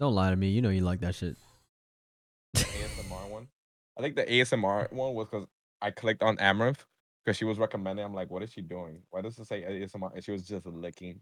Don't 0.00 0.14
lie 0.16 0.30
to 0.30 0.36
me. 0.36 0.48
You 0.48 0.62
know 0.62 0.70
you 0.70 0.80
like 0.80 0.98
that 1.00 1.14
shit. 1.14 1.36
The 3.96 4.02
ASMR 4.02 4.02
one. 4.02 4.02
I 4.02 4.02
think 4.02 4.16
the 4.16 4.24
ASMR 4.24 4.92
one 4.92 5.14
was 5.14 5.26
because 5.30 5.46
I 5.80 5.90
clicked 5.90 6.22
on 6.22 6.36
Amouranth 6.38 6.84
because 7.24 7.36
she 7.36 7.44
was 7.44 7.58
recommending. 7.58 8.04
I'm 8.04 8.14
like, 8.14 8.30
what 8.30 8.42
is 8.42 8.52
she 8.52 8.60
doing? 8.60 9.02
Why 9.10 9.20
does 9.20 9.38
it 9.38 9.46
say 9.46 9.62
ASMR? 9.62 10.14
And 10.14 10.24
she 10.24 10.32
was 10.32 10.46
just 10.46 10.66
licking 10.66 11.20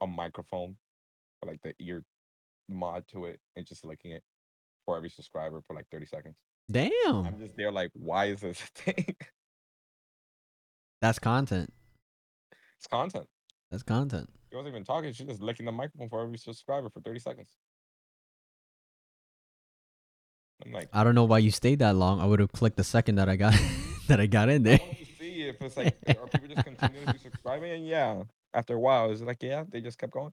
a 0.00 0.06
microphone 0.06 0.76
for 1.40 1.50
like 1.50 1.60
the 1.62 1.74
ear 1.80 2.04
mod 2.68 3.04
to 3.08 3.26
it 3.26 3.40
and 3.56 3.66
just 3.66 3.84
licking 3.84 4.12
it 4.12 4.22
for 4.84 4.96
every 4.96 5.10
subscriber 5.10 5.60
for 5.66 5.74
like 5.74 5.86
30 5.90 6.06
seconds. 6.06 6.36
Damn. 6.70 6.90
I'm 7.26 7.38
just 7.38 7.56
there 7.56 7.70
like, 7.70 7.90
why 7.94 8.26
is 8.26 8.40
this 8.40 8.60
a 8.60 8.92
thing? 8.92 9.16
That's 11.00 11.18
content. 11.18 11.72
it's 12.78 12.86
content. 12.86 13.26
That's 13.70 13.82
content. 13.82 14.28
She 14.50 14.56
wasn't 14.56 14.74
even 14.74 14.84
talking. 14.84 15.12
She's 15.12 15.26
just 15.26 15.42
licking 15.42 15.66
the 15.66 15.72
microphone 15.72 16.08
for 16.08 16.22
every 16.22 16.38
subscriber 16.38 16.88
for 16.88 17.00
30 17.00 17.20
seconds. 17.20 17.48
I'm 20.66 20.72
like, 20.72 20.88
I 20.92 21.04
don't 21.04 21.14
know 21.14 21.24
why 21.24 21.38
you 21.38 21.50
stayed 21.50 21.78
that 21.78 21.94
long. 21.96 22.20
I 22.20 22.26
would 22.26 22.40
have 22.40 22.52
clicked 22.52 22.76
the 22.76 22.84
second 22.84 23.16
that 23.16 23.28
I 23.28 23.36
got 23.36 23.54
that 24.08 24.20
I 24.20 24.26
got 24.26 24.48
in 24.48 24.62
I 24.66 24.70
there. 24.70 24.80
see 25.18 25.42
if 25.48 25.60
it's 25.62 25.76
like, 25.76 25.96
are 26.08 26.26
people 26.26 26.48
just 26.48 26.64
continuously 26.64 27.18
subscribing? 27.22 27.70
And 27.72 27.86
yeah, 27.86 28.22
after 28.52 28.74
a 28.74 28.80
while, 28.80 29.10
it's 29.10 29.20
like, 29.22 29.42
yeah, 29.42 29.64
they 29.68 29.80
just 29.80 29.98
kept 29.98 30.12
going. 30.12 30.32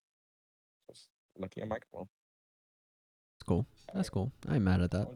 Just 0.89 1.07
licking 1.38 1.63
a 1.63 1.65
microphone. 1.65 2.07
That's 3.38 3.47
cool. 3.47 3.65
That's 3.93 4.09
cool. 4.09 4.31
I 4.47 4.55
ain't 4.55 4.63
mad 4.63 4.81
at 4.81 4.91
that. 4.91 5.07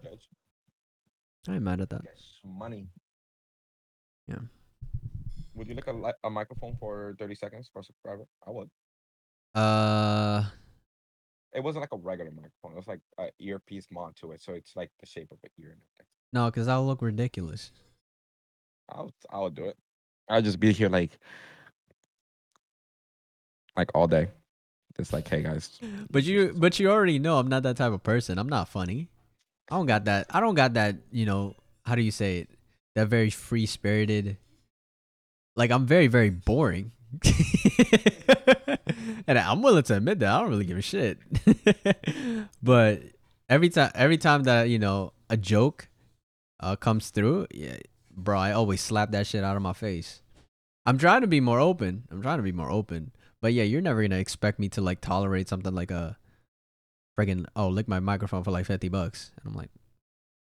I 1.48 1.54
ain't 1.54 1.64
mad 1.64 1.82
at 1.82 1.90
that. 1.90 2.02
Yes, 2.04 2.24
money. 2.46 2.88
Yeah. 4.28 4.40
Would 5.56 5.68
you 5.68 5.74
lick 5.76 5.88
a, 5.88 5.94
li- 5.94 6.14
a 6.24 6.30
microphone 6.30 6.76
for 6.80 7.16
30 7.18 7.36
seconds 7.36 7.70
for 7.72 7.80
a 7.80 7.84
subscriber? 7.84 8.26
I 8.46 8.52
would. 8.52 8.70
Uh, 9.56 10.44
It 11.54 11.64
wasn't 11.64 11.82
like 11.82 11.94
a 11.94 11.98
regular 11.98 12.32
microphone. 12.32 12.74
It 12.74 12.76
was 12.76 12.88
like 12.88 13.00
an 13.18 13.30
earpiece 13.40 13.88
mod 13.92 14.16
to 14.18 14.32
it. 14.32 14.42
So 14.42 14.54
it's 14.54 14.76
like 14.76 14.92
the 15.00 15.06
shape 15.06 15.32
of 15.32 15.38
an 15.44 15.50
ear 15.60 15.72
and 15.72 15.82
everything. 16.00 16.08
no, 16.34 16.52
cause 16.52 16.66
that'll 16.66 16.86
look 16.86 17.02
ridiculous. 17.02 17.72
I'll, 18.90 19.12
I'll 19.30 19.50
do 19.50 19.66
it. 19.66 19.78
I'll 20.30 20.42
just 20.42 20.60
be 20.60 20.72
here 20.74 20.90
like, 20.90 21.18
like 23.76 23.90
all 23.96 24.08
day. 24.08 24.28
Just 24.98 25.14
like, 25.14 25.28
hey 25.28 25.44
guys. 25.44 25.80
But 26.12 26.24
you, 26.24 26.54
but 26.56 26.80
you 26.80 26.90
already 26.90 27.20
know 27.20 27.38
I'm 27.38 27.48
not 27.48 27.64
that 27.64 27.78
type 27.78 27.94
of 27.94 28.04
person. 28.04 28.38
I'm 28.40 28.50
not 28.50 28.68
funny. 28.70 29.10
I 29.70 29.76
don't 29.76 29.86
got 29.86 30.06
that. 30.06 30.28
I 30.30 30.40
don't 30.40 30.56
got 30.56 30.74
that. 30.76 30.96
You 31.12 31.26
know, 31.26 31.56
how 31.86 31.96
do 31.96 32.02
you 32.02 32.12
say 32.12 32.40
it? 32.40 32.50
That 32.96 33.08
very 33.08 33.30
free 33.30 33.66
spirited. 33.66 34.38
Like 35.56 35.72
I'm 35.72 35.86
very, 35.86 36.08
very 36.08 36.30
boring. 36.30 36.92
and 39.28 39.40
I'm 39.40 39.62
willing 39.62 39.84
to 39.84 39.98
admit 39.98 40.20
that 40.20 40.34
I 40.34 40.40
don't 40.40 40.50
really 40.50 40.66
give 40.66 40.78
a 40.78 40.82
shit. 40.82 41.18
but 42.64 43.02
every 43.50 43.70
time, 43.70 43.92
every 43.96 44.18
time 44.18 44.44
that 44.44 44.70
you 44.70 44.80
know 44.80 45.14
a 45.30 45.38
joke 45.38 45.90
uh, 46.60 46.76
comes 46.76 47.10
through, 47.10 47.48
yeah, 47.54 47.78
bro, 48.12 48.38
I 48.38 48.52
always 48.52 48.82
slap 48.82 49.12
that 49.12 49.28
shit 49.28 49.44
out 49.44 49.56
of 49.56 49.62
my 49.62 49.74
face. 49.74 50.22
I'm 50.86 50.98
trying 50.98 51.22
to 51.22 51.28
be 51.28 51.42
more 51.42 51.60
open. 51.60 52.04
I'm 52.12 52.22
trying 52.22 52.38
to 52.38 52.44
be 52.44 52.52
more 52.52 52.72
open. 52.72 53.12
But 53.42 53.54
yeah, 53.54 53.64
you're 53.64 53.82
never 53.82 54.02
gonna 54.02 54.18
expect 54.18 54.60
me 54.60 54.70
to 54.70 54.82
like 54.82 55.02
tolerate 55.02 55.50
something 55.50 55.74
like 55.74 55.92
a 55.92 56.18
friggin' 57.20 57.46
oh 57.56 57.68
lick 57.68 57.88
my 57.88 58.00
microphone 58.00 58.44
for 58.44 58.52
like 58.52 58.66
fifty 58.66 58.90
bucks. 58.90 59.32
And 59.38 59.50
I'm 59.50 59.56
like, 59.56 59.70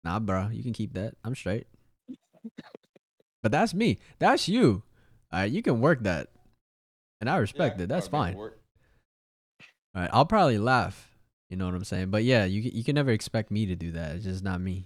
nah, 0.03 0.19
bro, 0.19 0.49
you 0.51 0.63
can 0.63 0.73
keep 0.73 0.93
that. 0.93 1.15
I'm 1.23 1.35
straight. 1.35 1.67
but 3.43 3.51
that's 3.51 3.73
me. 3.73 3.99
That's 4.19 4.47
you. 4.47 4.83
Alright, 5.33 5.51
you 5.51 5.61
can 5.61 5.81
work 5.81 6.03
that. 6.03 6.29
And 7.19 7.29
I 7.29 7.37
respect 7.37 7.77
Yeah, 7.77 7.83
it. 7.85 7.87
That's 7.89 8.07
gotta 8.07 8.23
make 8.25 8.35
it 8.35 8.37
fine. 8.37 8.51
Alright, 9.95 10.09
I'll 10.13 10.25
probably 10.25 10.57
laugh. 10.59 11.09
You 11.49 11.57
know 11.57 11.65
what 11.65 11.73
I'm 11.75 11.83
saying? 11.83 12.11
But 12.11 12.23
yeah, 12.23 12.45
you 12.45 12.61
can- 12.61 12.77
you 12.77 12.83
can 12.83 12.95
never 12.95 13.11
expect 13.11 13.51
me 13.51 13.65
to 13.67 13.75
do 13.75 13.91
that. 13.91 14.15
It's 14.17 14.25
just 14.25 14.43
not 14.43 14.59
me. 14.61 14.85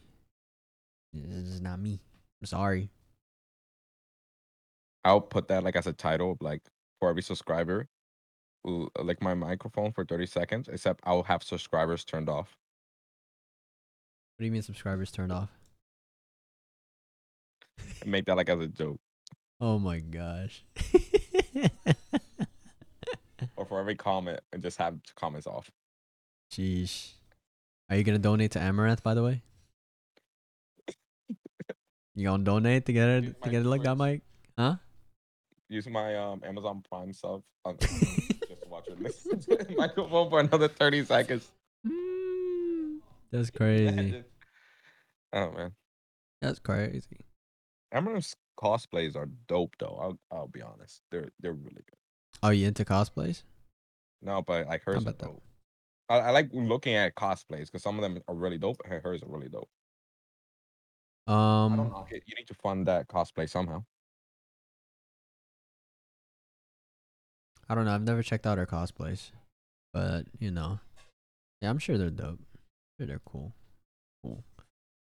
It's 1.13 1.49
just 1.49 1.61
not 1.61 1.79
me. 1.79 1.99
I'm 2.41 2.45
sorry. 2.45 2.89
I'll 5.03 5.19
put 5.21 5.47
that 5.49 5.63
like 5.63 5.75
as 5.75 5.87
a 5.87 5.93
title, 5.93 6.37
like 6.39 6.61
for 6.99 7.09
every 7.09 7.23
subscriber, 7.23 7.87
uh, 8.65 8.85
like 9.03 9.21
my 9.21 9.33
microphone 9.33 9.91
for 9.91 10.05
30 10.05 10.27
seconds, 10.27 10.67
except 10.69 11.01
I'll 11.03 11.23
have 11.23 11.43
subscribers 11.43 12.05
turned 12.05 12.29
off. 12.29 12.55
What 14.37 14.43
do 14.43 14.45
you 14.45 14.51
mean 14.51 14.61
subscribers 14.61 15.11
turned 15.11 15.31
off? 15.31 15.49
Make 18.05 18.25
that 18.25 18.37
like 18.37 18.49
as 18.49 18.59
a 18.59 18.67
joke. 18.67 18.99
Oh 19.59 19.77
my 19.79 19.99
gosh. 19.99 20.63
Or 23.71 23.77
for 23.77 23.79
every 23.79 23.95
comment 23.95 24.41
and 24.51 24.61
just 24.61 24.77
have 24.79 24.99
comments 25.15 25.47
off. 25.47 25.71
Sheesh. 26.51 27.11
Are 27.89 27.95
you 27.95 28.03
gonna 28.03 28.19
donate 28.19 28.51
to 28.51 28.59
Amouranth 28.59 29.01
by 29.01 29.13
the 29.13 29.23
way? 29.23 29.41
You 32.13 32.25
gonna 32.25 32.43
donate 32.43 32.85
to 32.87 32.93
get 32.93 33.07
Use 33.07 33.31
it 33.31 33.41
to 33.43 33.49
get 33.49 33.61
it 33.61 33.65
like 33.65 33.83
that, 33.83 33.95
Mike? 33.95 34.21
Huh? 34.57 34.75
Use 35.69 35.87
my 35.87 36.17
um 36.17 36.41
Amazon 36.45 36.83
Prime 36.89 37.13
sub 37.13 37.41
on, 37.63 37.77
just 37.79 38.61
to 38.61 38.67
watch 38.67 38.89
it 38.89 39.01
listen 39.01 39.39
to 39.39 39.55
the 39.55 39.75
microphone 39.77 40.29
for 40.29 40.41
another 40.41 40.67
30 40.67 41.05
seconds. 41.05 41.49
That's 43.31 43.49
crazy. 43.49 44.25
Oh 45.31 45.51
man. 45.51 45.71
That's 46.41 46.59
crazy. 46.59 47.25
Amouranth's 47.93 48.35
cosplays 48.61 49.15
are 49.15 49.29
dope 49.47 49.77
though. 49.79 49.97
I'll 50.01 50.19
I'll 50.29 50.47
be 50.49 50.61
honest. 50.61 51.01
They're 51.11 51.29
they're 51.39 51.53
really 51.53 51.83
good. 51.87 51.97
Are 52.43 52.53
you 52.53 52.67
into 52.67 52.83
cosplays? 52.83 53.43
No, 54.21 54.41
but 54.41 54.67
like 54.67 54.83
hers 54.83 55.05
are 55.05 55.13
dope. 55.13 55.41
I, 56.09 56.19
I 56.19 56.31
like 56.31 56.49
looking 56.51 56.93
at 56.95 57.15
cosplays 57.15 57.65
because 57.65 57.83
some 57.83 57.97
of 57.97 58.01
them 58.03 58.21
are 58.27 58.35
really 58.35 58.57
dope. 58.57 58.77
and 58.83 59.01
Hers 59.01 59.23
are 59.23 59.29
really 59.29 59.49
dope. 59.49 59.69
I 61.27 61.31
don't 61.75 61.79
Um, 61.79 62.05
it. 62.09 62.23
You 62.25 62.35
need 62.35 62.47
to 62.47 62.53
fund 62.55 62.87
that 62.87 63.07
cosplay 63.07 63.49
somehow. 63.49 63.83
I 67.69 67.75
don't 67.75 67.85
know. 67.85 67.93
I've 67.95 68.03
never 68.03 68.21
checked 68.21 68.45
out 68.45 68.57
her 68.57 68.65
cosplays, 68.65 69.31
but 69.93 70.25
you 70.39 70.51
know, 70.51 70.79
yeah, 71.61 71.69
I'm 71.69 71.77
sure 71.79 71.97
they're 71.97 72.09
dope. 72.09 72.39
Sure, 72.99 73.07
they're 73.07 73.21
cool. 73.25 73.53
Cool. 74.23 74.43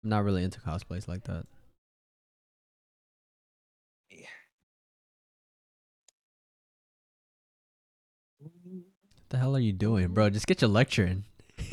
I'm 0.05 0.11
not 0.11 0.25
really 0.25 0.45
into 0.45 0.61
cosplays 0.61 1.09
like 1.09 1.25
that. 1.25 1.47
The 9.33 9.39
hell 9.39 9.57
are 9.57 9.61
you 9.61 9.73
doing, 9.73 10.09
bro? 10.09 10.29
Just 10.31 10.47
get 10.47 10.61
your 10.61 10.71
lecture 10.71 11.07
in. 11.07 11.25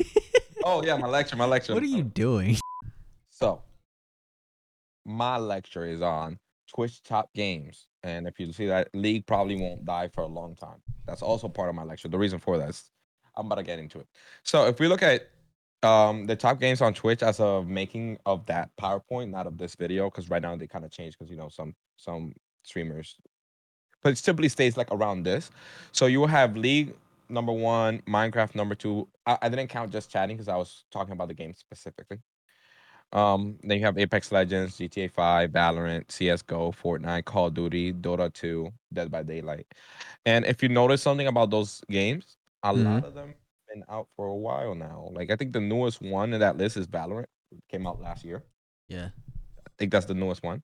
Oh 0.62 0.84
yeah, 0.84 0.94
my 0.98 1.06
lecture, 1.08 1.36
my 1.36 1.46
lecture. 1.46 1.72
What 1.72 1.82
are 1.82 1.86
you 1.86 2.02
doing? 2.02 2.58
So, 3.30 3.62
my 5.06 5.38
lecture 5.38 5.86
is 5.86 6.02
on 6.02 6.38
Twitch 6.68 7.02
top 7.02 7.32
games, 7.32 7.86
and 8.02 8.26
if 8.26 8.38
you 8.38 8.52
see 8.52 8.66
that, 8.66 8.90
League 8.92 9.26
probably 9.26 9.56
won't 9.56 9.86
die 9.86 10.08
for 10.08 10.20
a 10.20 10.26
long 10.26 10.54
time. 10.56 10.82
That's 11.06 11.22
also 11.22 11.48
part 11.48 11.70
of 11.70 11.74
my 11.74 11.84
lecture. 11.84 12.08
The 12.08 12.18
reason 12.18 12.38
for 12.38 12.58
that 12.58 12.68
is 12.68 12.90
I'm 13.34 13.46
about 13.46 13.54
to 13.54 13.62
get 13.62 13.78
into 13.78 13.98
it. 14.00 14.06
So, 14.42 14.66
if 14.66 14.78
we 14.78 14.88
look 14.88 15.02
at 15.02 15.30
um 15.82 16.26
the 16.26 16.36
top 16.36 16.60
games 16.60 16.82
on 16.82 16.92
Twitch 16.92 17.22
as 17.22 17.40
of 17.40 17.66
making 17.66 18.18
of 18.26 18.44
that 18.44 18.68
PowerPoint, 18.78 19.30
not 19.30 19.46
of 19.46 19.56
this 19.56 19.74
video, 19.74 20.10
because 20.10 20.28
right 20.28 20.42
now 20.42 20.54
they 20.54 20.66
kind 20.66 20.84
of 20.84 20.90
changed 20.90 21.16
because 21.18 21.30
you 21.30 21.38
know 21.38 21.48
some 21.48 21.74
some 21.96 22.34
streamers, 22.64 23.16
but 24.02 24.12
it 24.12 24.18
simply 24.18 24.50
stays 24.50 24.76
like 24.76 24.88
around 24.90 25.22
this. 25.22 25.50
So 25.92 26.04
you 26.04 26.20
will 26.20 26.26
have 26.26 26.58
League 26.58 26.94
number 27.30 27.52
one, 27.52 28.02
Minecraft 28.08 28.54
number 28.54 28.74
two. 28.74 29.08
I, 29.26 29.38
I 29.42 29.48
didn't 29.48 29.68
count 29.68 29.92
just 29.92 30.10
chatting 30.10 30.36
because 30.36 30.48
I 30.48 30.56
was 30.56 30.84
talking 30.90 31.12
about 31.12 31.28
the 31.28 31.34
game 31.34 31.54
specifically. 31.54 32.18
Um, 33.12 33.58
then 33.62 33.78
you 33.78 33.84
have 33.84 33.98
Apex 33.98 34.30
Legends, 34.30 34.78
GTA 34.78 35.10
5, 35.10 35.50
Valorant, 35.50 36.10
CS:GO, 36.10 36.72
Fortnite, 36.72 37.24
Call 37.24 37.46
of 37.46 37.54
Duty, 37.54 37.92
Dota 37.92 38.32
2, 38.32 38.70
Dead 38.92 39.10
by 39.10 39.22
Daylight. 39.22 39.66
And 40.26 40.44
if 40.44 40.62
you 40.62 40.68
notice 40.68 41.02
something 41.02 41.26
about 41.26 41.50
those 41.50 41.82
games, 41.90 42.36
a 42.62 42.72
lot 42.72 43.04
of 43.04 43.14
them 43.14 43.34
been 43.68 43.84
out 43.88 44.08
for 44.16 44.26
a 44.26 44.34
while 44.34 44.74
now. 44.74 45.08
Like 45.12 45.30
I 45.30 45.36
think 45.36 45.52
the 45.52 45.60
newest 45.60 46.02
one 46.02 46.32
in 46.32 46.40
that 46.40 46.56
list 46.56 46.76
is 46.76 46.86
Valorant. 46.86 47.26
It 47.50 47.62
came 47.68 47.86
out 47.86 48.00
last 48.00 48.24
year. 48.24 48.44
Yeah. 48.88 49.08
I 49.66 49.70
think 49.78 49.92
that's 49.92 50.06
the 50.06 50.14
newest 50.14 50.42
one. 50.42 50.62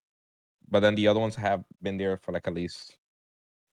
But 0.68 0.80
then 0.80 0.94
the 0.94 1.08
other 1.08 1.20
ones 1.20 1.36
have 1.36 1.64
been 1.82 1.96
there 1.96 2.16
for 2.16 2.32
like 2.32 2.46
at 2.46 2.54
least 2.54 2.96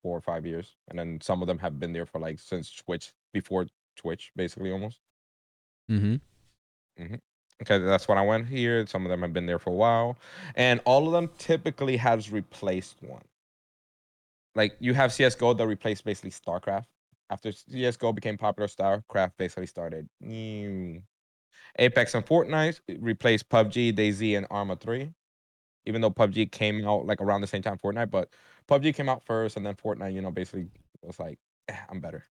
four 0.03 0.15
or 0.15 0.21
five 0.21 0.45
years. 0.45 0.75
And 0.89 0.99
then 0.99 1.19
some 1.21 1.41
of 1.41 1.47
them 1.47 1.57
have 1.59 1.79
been 1.79 1.93
there 1.93 2.05
for 2.05 2.19
like 2.19 2.39
since 2.39 2.71
Twitch, 2.71 3.13
before 3.33 3.65
Twitch, 3.95 4.31
basically 4.35 4.71
almost. 4.71 4.99
Mm-hmm. 5.89 6.15
Mm-hmm. 7.01 7.15
Okay, 7.61 7.77
that's 7.79 8.07
when 8.07 8.17
I 8.17 8.25
went 8.25 8.47
here. 8.47 8.85
Some 8.85 9.05
of 9.05 9.09
them 9.09 9.21
have 9.21 9.33
been 9.33 9.45
there 9.45 9.59
for 9.59 9.69
a 9.69 9.75
while, 9.75 10.17
and 10.55 10.81
all 10.85 11.07
of 11.07 11.13
them 11.13 11.29
typically 11.37 11.97
has 11.97 12.31
replaced 12.31 12.97
one. 13.01 13.23
Like 14.55 14.75
you 14.79 14.93
have 14.93 15.13
CS:GO 15.13 15.53
that 15.53 15.65
replaced 15.65 16.03
basically 16.03 16.31
StarCraft. 16.31 16.85
After 17.29 17.51
CS:GO 17.51 18.11
became 18.11 18.37
popular, 18.37 18.67
StarCraft 18.67 19.31
basically 19.37 19.67
started. 19.67 20.09
New. 20.19 21.01
Apex 21.79 22.13
and 22.13 22.25
Fortnite 22.25 22.79
replaced 22.99 23.49
PUBG, 23.49 23.93
DayZ, 23.93 24.37
and 24.37 24.45
Arma 24.51 24.75
3. 24.75 25.11
Even 25.85 26.01
though 26.01 26.11
PUBG 26.11 26.51
came 26.51 26.85
out 26.87 27.05
like 27.05 27.19
around 27.19 27.41
the 27.41 27.47
same 27.47 27.63
time 27.63 27.77
Fortnite, 27.77 28.11
but 28.11 28.29
PUBG 28.67 28.95
came 28.95 29.09
out 29.09 29.23
first, 29.23 29.57
and 29.57 29.65
then 29.65 29.75
Fortnite, 29.75 30.13
you 30.13 30.21
know, 30.21 30.31
basically 30.31 30.67
was 31.01 31.19
like, 31.19 31.39
"Eh, 31.67 31.77
I'm 31.89 31.99
better. 31.99 32.25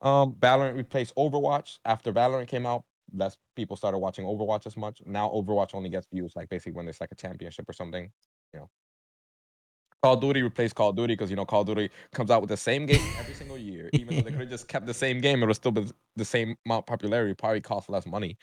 Um, 0.00 0.34
Valorant 0.34 0.76
replaced 0.76 1.14
Overwatch 1.16 1.78
after 1.84 2.12
Valorant 2.12 2.48
came 2.48 2.66
out 2.66 2.84
less 3.14 3.36
people 3.56 3.76
started 3.76 3.98
watching 3.98 4.24
Overwatch 4.24 4.66
as 4.66 4.76
much. 4.76 5.02
Now 5.04 5.28
Overwatch 5.28 5.74
only 5.74 5.90
gets 5.90 6.06
views 6.12 6.34
like 6.34 6.48
basically 6.48 6.72
when 6.72 6.86
there's 6.86 7.00
like 7.00 7.12
a 7.12 7.16
championship 7.16 7.68
or 7.68 7.72
something. 7.72 8.10
You 8.52 8.60
know. 8.60 8.70
Call 10.02 10.14
of 10.14 10.20
Duty 10.20 10.42
replaced 10.42 10.74
Call 10.74 10.90
of 10.90 10.96
Duty 10.96 11.14
because 11.14 11.30
you 11.30 11.36
know 11.36 11.44
Call 11.44 11.60
of 11.60 11.68
Duty 11.68 11.90
comes 12.12 12.30
out 12.30 12.40
with 12.40 12.50
the 12.50 12.56
same 12.56 12.86
game 12.86 13.06
every 13.18 13.34
single 13.34 13.58
year. 13.58 13.88
Even 13.92 14.16
though 14.16 14.22
they 14.22 14.30
could 14.30 14.40
have 14.40 14.50
just 14.50 14.66
kept 14.66 14.86
the 14.86 14.94
same 14.94 15.20
game, 15.20 15.42
it 15.42 15.46
would 15.46 15.56
still 15.56 15.70
be 15.70 15.86
the 16.16 16.24
same 16.24 16.56
amount 16.66 16.80
of 16.82 16.86
popularity, 16.86 17.34
probably 17.34 17.60
cost 17.60 17.88
less 17.88 18.06
money. 18.06 18.36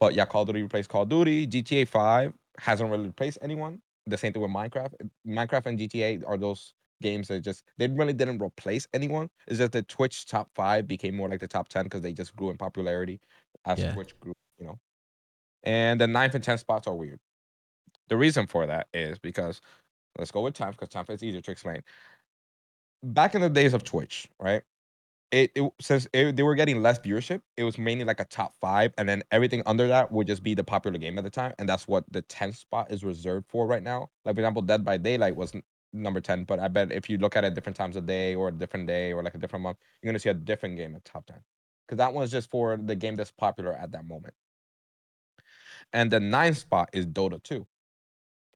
But 0.00 0.14
yeah, 0.14 0.24
Call 0.24 0.42
of 0.42 0.48
Duty 0.48 0.62
replaced 0.62 0.88
Call 0.88 1.02
of 1.02 1.08
Duty. 1.08 1.46
GTA 1.46 1.86
5 1.86 2.32
hasn't 2.58 2.90
really 2.90 3.06
replaced 3.06 3.38
anyone. 3.42 3.80
The 4.08 4.18
same 4.18 4.32
thing 4.32 4.42
with 4.42 4.50
Minecraft. 4.50 4.94
Minecraft 5.26 5.66
and 5.66 5.78
GTA 5.78 6.22
are 6.26 6.38
those 6.38 6.74
games 7.00 7.28
that 7.28 7.40
just 7.40 7.64
they 7.76 7.88
really 7.88 8.12
didn't 8.12 8.42
replace 8.42 8.88
anyone. 8.92 9.30
It's 9.46 9.58
just 9.58 9.72
the 9.72 9.82
Twitch 9.82 10.26
top 10.26 10.50
five 10.54 10.88
became 10.88 11.14
more 11.14 11.28
like 11.28 11.40
the 11.40 11.48
top 11.48 11.68
ten 11.68 11.84
because 11.84 12.00
they 12.02 12.12
just 12.12 12.34
grew 12.34 12.50
in 12.50 12.56
popularity 12.56 13.20
as 13.66 13.78
Yeah. 13.78 13.92
Twitch 13.92 14.18
grew, 14.20 14.34
you 14.58 14.66
know. 14.66 14.78
And 15.64 16.00
the 16.00 16.06
ninth 16.06 16.34
and 16.34 16.42
tenth 16.42 16.60
spots 16.60 16.86
are 16.86 16.94
weird. 16.94 17.20
The 18.08 18.16
reason 18.16 18.46
for 18.46 18.66
that 18.66 18.88
is 18.94 19.18
because 19.18 19.60
let's 20.18 20.30
go 20.30 20.42
with 20.42 20.54
tenth 20.54 20.76
because 20.76 20.88
tenth 20.88 21.10
is 21.10 21.22
easier 21.22 21.42
to 21.42 21.50
explain. 21.50 21.82
Back 23.02 23.34
in 23.34 23.42
the 23.42 23.50
days 23.50 23.74
of 23.74 23.84
Twitch, 23.84 24.28
right? 24.40 24.62
It, 25.30 25.52
it 25.54 25.70
since 25.80 26.06
it, 26.14 26.36
they 26.36 26.42
were 26.42 26.54
getting 26.54 26.80
less 26.82 26.98
viewership, 26.98 27.42
it 27.58 27.64
was 27.64 27.76
mainly 27.76 28.04
like 28.04 28.20
a 28.20 28.24
top 28.24 28.54
five, 28.60 28.94
and 28.96 29.06
then 29.06 29.22
everything 29.30 29.62
under 29.66 29.86
that 29.88 30.10
would 30.10 30.26
just 30.26 30.42
be 30.42 30.54
the 30.54 30.64
popular 30.64 30.98
game 30.98 31.18
at 31.18 31.24
the 31.24 31.30
time, 31.30 31.52
and 31.58 31.68
that's 31.68 31.86
what 31.86 32.04
the 32.10 32.22
tenth 32.22 32.56
spot 32.56 32.90
is 32.90 33.04
reserved 33.04 33.46
for 33.48 33.66
right 33.66 33.82
now. 33.82 34.08
Like 34.24 34.36
for 34.36 34.40
example, 34.40 34.62
Dead 34.62 34.84
by 34.86 34.96
Daylight 34.96 35.36
was 35.36 35.54
n- 35.54 35.62
number 35.92 36.22
ten, 36.22 36.44
but 36.44 36.58
I 36.60 36.68
bet 36.68 36.92
if 36.92 37.10
you 37.10 37.18
look 37.18 37.36
at 37.36 37.44
it 37.44 37.54
different 37.54 37.76
times 37.76 37.96
of 37.96 38.06
day 38.06 38.34
or 38.34 38.48
a 38.48 38.52
different 38.52 38.86
day 38.86 39.12
or 39.12 39.22
like 39.22 39.34
a 39.34 39.38
different 39.38 39.64
month, 39.64 39.76
you're 40.02 40.10
gonna 40.10 40.18
see 40.18 40.30
a 40.30 40.34
different 40.34 40.78
game 40.78 40.96
at 40.96 41.04
top 41.04 41.26
ten, 41.26 41.40
because 41.86 41.98
that 41.98 42.14
one's 42.14 42.30
just 42.30 42.50
for 42.50 42.78
the 42.78 42.96
game 42.96 43.14
that's 43.16 43.32
popular 43.32 43.74
at 43.74 43.92
that 43.92 44.06
moment. 44.06 44.32
And 45.92 46.10
the 46.10 46.20
ninth 46.20 46.58
spot 46.58 46.90
is 46.92 47.06
Dota 47.06 47.42
2, 47.42 47.66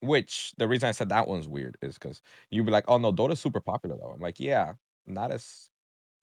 which 0.03 0.53
the 0.59 0.68
reason 0.68 0.89
I 0.89 0.93
said 0.93 1.11
that 1.11 1.29
one's 1.29 1.49
weird 1.49 1.79
is 1.83 1.95
because 1.99 2.23
you'd 2.51 2.66
be 2.66 2.73
like, 2.73 2.85
oh 2.89 2.99
no, 2.99 3.12
Dota's 3.12 3.41
super 3.41 3.61
popular 3.61 3.97
though. 3.99 4.12
I'm 4.12 4.20
like, 4.20 4.41
yeah, 4.41 4.75
not 5.07 5.33
as 5.33 5.70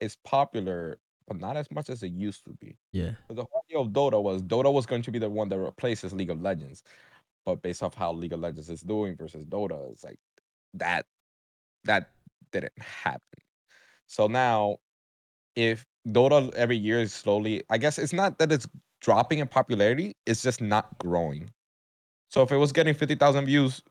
it's 0.02 0.18
popular, 0.24 1.00
but 1.28 1.40
not 1.40 1.58
as 1.58 1.70
much 1.72 1.90
as 1.90 2.04
it 2.04 2.12
used 2.12 2.44
to 2.46 2.52
be. 2.60 2.78
Yeah. 2.92 3.12
The 3.30 3.46
whole 3.50 3.64
idea 3.70 3.80
of 3.80 3.90
Dota 3.90 4.22
was 4.22 4.42
Dota 4.42 4.72
was 4.72 4.86
going 4.86 5.02
to 5.04 5.12
be 5.12 5.20
the 5.20 5.30
one 5.30 5.50
that 5.50 5.60
replaces 5.60 6.14
League 6.14 6.30
of 6.30 6.42
Legends, 6.42 6.84
but 7.46 7.62
based 7.62 7.84
off 7.84 7.94
how 7.94 8.14
League 8.14 8.34
of 8.34 8.40
Legends 8.40 8.70
is 8.70 8.82
doing 8.82 9.16
versus 9.16 9.46
Dota, 9.46 9.92
it's 9.92 10.04
like 10.04 10.20
that 10.76 11.06
that 11.86 12.10
didn't 12.52 12.74
happen. 12.80 13.22
So 14.08 14.28
now, 14.28 14.78
if 15.56 15.86
Dota 16.08 16.54
every 16.56 16.78
year 16.78 17.00
is 17.00 17.14
slowly, 17.14 17.64
I 17.70 17.78
guess 17.78 17.98
it's 18.00 18.14
not 18.14 18.40
that 18.40 18.52
it's 18.52 18.68
dropping 19.02 19.40
in 19.40 19.48
popularity; 19.48 20.16
it's 20.26 20.42
just 20.42 20.62
not 20.62 20.98
growing. 20.98 21.52
So 22.30 22.42
if 22.42 22.52
it 22.52 22.58
was 22.58 22.72
getting 22.72 22.94
fifty 22.94 23.16
thousand 23.16 23.46
views 23.46 23.82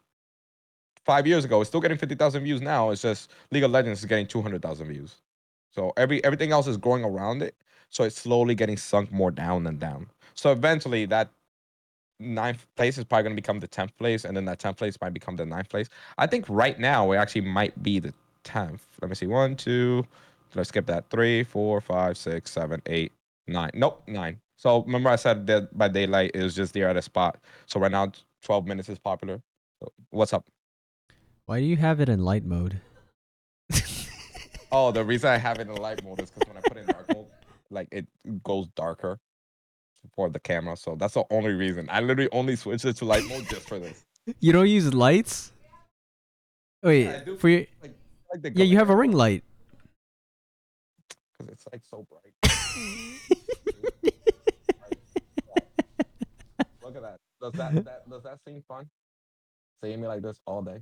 five 1.04 1.26
years 1.26 1.44
ago, 1.44 1.60
it's 1.60 1.68
still 1.68 1.80
getting 1.80 1.98
fifty 1.98 2.14
thousand 2.14 2.44
views 2.44 2.60
now. 2.60 2.90
It's 2.90 3.02
just 3.02 3.30
League 3.50 3.64
of 3.64 3.70
Legends 3.70 4.00
is 4.00 4.06
getting 4.06 4.26
two 4.26 4.42
hundred 4.42 4.62
thousand 4.62 4.88
views. 4.88 5.16
So 5.70 5.92
every 5.96 6.22
everything 6.24 6.52
else 6.52 6.66
is 6.66 6.76
growing 6.76 7.04
around 7.04 7.42
it. 7.42 7.54
So 7.90 8.04
it's 8.04 8.16
slowly 8.16 8.54
getting 8.54 8.76
sunk 8.76 9.12
more 9.12 9.30
down 9.30 9.66
and 9.66 9.78
down. 9.78 10.08
So 10.34 10.52
eventually 10.52 11.06
that 11.06 11.30
ninth 12.20 12.66
place 12.76 12.98
is 12.98 13.04
probably 13.04 13.22
going 13.24 13.36
to 13.36 13.40
become 13.40 13.60
the 13.60 13.68
10th 13.68 13.96
place 13.96 14.24
and 14.24 14.36
then 14.36 14.44
that 14.44 14.58
10th 14.58 14.76
place 14.76 14.96
might 15.00 15.14
become 15.14 15.36
the 15.36 15.46
ninth 15.46 15.68
place. 15.68 15.88
I 16.18 16.26
think 16.26 16.44
right 16.48 16.78
now 16.78 17.12
it 17.12 17.16
actually 17.16 17.42
might 17.42 17.80
be 17.82 18.00
the 18.00 18.12
10th 18.44 18.80
let 19.00 19.08
me 19.08 19.14
see 19.14 19.26
one 19.26 19.56
two 19.56 20.06
let's 20.54 20.70
skip 20.70 20.86
that. 20.86 21.10
Three 21.10 21.44
four 21.44 21.80
five 21.80 22.16
six 22.16 22.50
seven 22.50 22.82
eight 22.86 23.12
nine. 23.46 23.70
Nope 23.74 24.02
nine. 24.06 24.40
So 24.56 24.82
remember 24.82 25.10
i 25.10 25.16
said 25.16 25.46
Dead 25.46 25.68
by 25.72 25.88
Daylight 25.88 26.32
it 26.34 26.42
was 26.42 26.54
just 26.54 26.72
there 26.74 26.88
at 26.88 26.96
a 26.96 27.02
spot. 27.02 27.38
So 27.66 27.80
right 27.80 27.92
now 27.92 28.12
12 28.42 28.66
minutes 28.66 28.88
is 28.88 28.98
popular. 28.98 29.40
So 29.80 29.92
what's 30.10 30.32
up? 30.32 30.44
Why 31.46 31.60
do 31.60 31.66
you 31.66 31.76
have 31.76 32.00
it 32.00 32.08
in 32.08 32.24
light 32.24 32.44
mode? 32.44 32.80
Oh 34.72 34.90
the 34.92 35.04
reason 35.04 35.30
i 35.30 35.36
have 35.36 35.58
it 35.58 35.68
in 35.68 35.74
light 35.76 36.02
mode 36.04 36.20
is 36.20 36.30
because 36.30 36.48
when 36.48 36.56
i 36.56 36.60
put 36.68 36.76
it 36.76 36.80
in 36.80 36.86
dark 36.86 37.08
mode 37.14 37.26
like 37.70 37.88
it 37.92 38.06
goes 38.42 38.66
darker 38.76 39.18
for 40.14 40.28
the 40.28 40.38
camera 40.40 40.76
so 40.76 40.94
that's 40.96 41.14
the 41.14 41.24
only 41.30 41.52
reason 41.52 41.86
i 41.90 42.00
literally 42.00 42.30
only 42.32 42.56
switched 42.56 42.84
it 42.84 42.96
to 42.96 43.04
light 43.04 43.24
mode 43.28 43.46
just 43.48 43.68
for 43.68 43.78
this 43.78 44.04
You 44.40 44.52
don't 44.52 44.68
use 44.68 44.92
lights? 44.92 45.52
Wait, 46.82 47.08
I 47.08 47.24
do 47.24 47.36
for 47.38 47.48
your 47.48 47.64
like, 47.82 47.94
like 48.44 48.52
yeah, 48.54 48.64
you 48.64 48.76
have 48.76 48.90
a 48.90 48.96
ring 48.96 49.12
light. 49.12 49.42
because 51.32 51.52
it's 51.52 51.66
like 51.72 51.82
so 51.88 52.06
bright 52.10 52.34
Look 56.82 56.96
at 56.96 57.02
that. 57.02 57.18
Does 57.40 57.52
that, 57.54 57.84
that 57.84 58.08
does 58.10 58.22
that 58.22 58.38
seem 58.46 58.62
fun? 58.66 58.88
Seeing 59.82 60.00
me 60.00 60.06
like 60.06 60.22
this 60.22 60.40
all 60.46 60.62
day? 60.62 60.78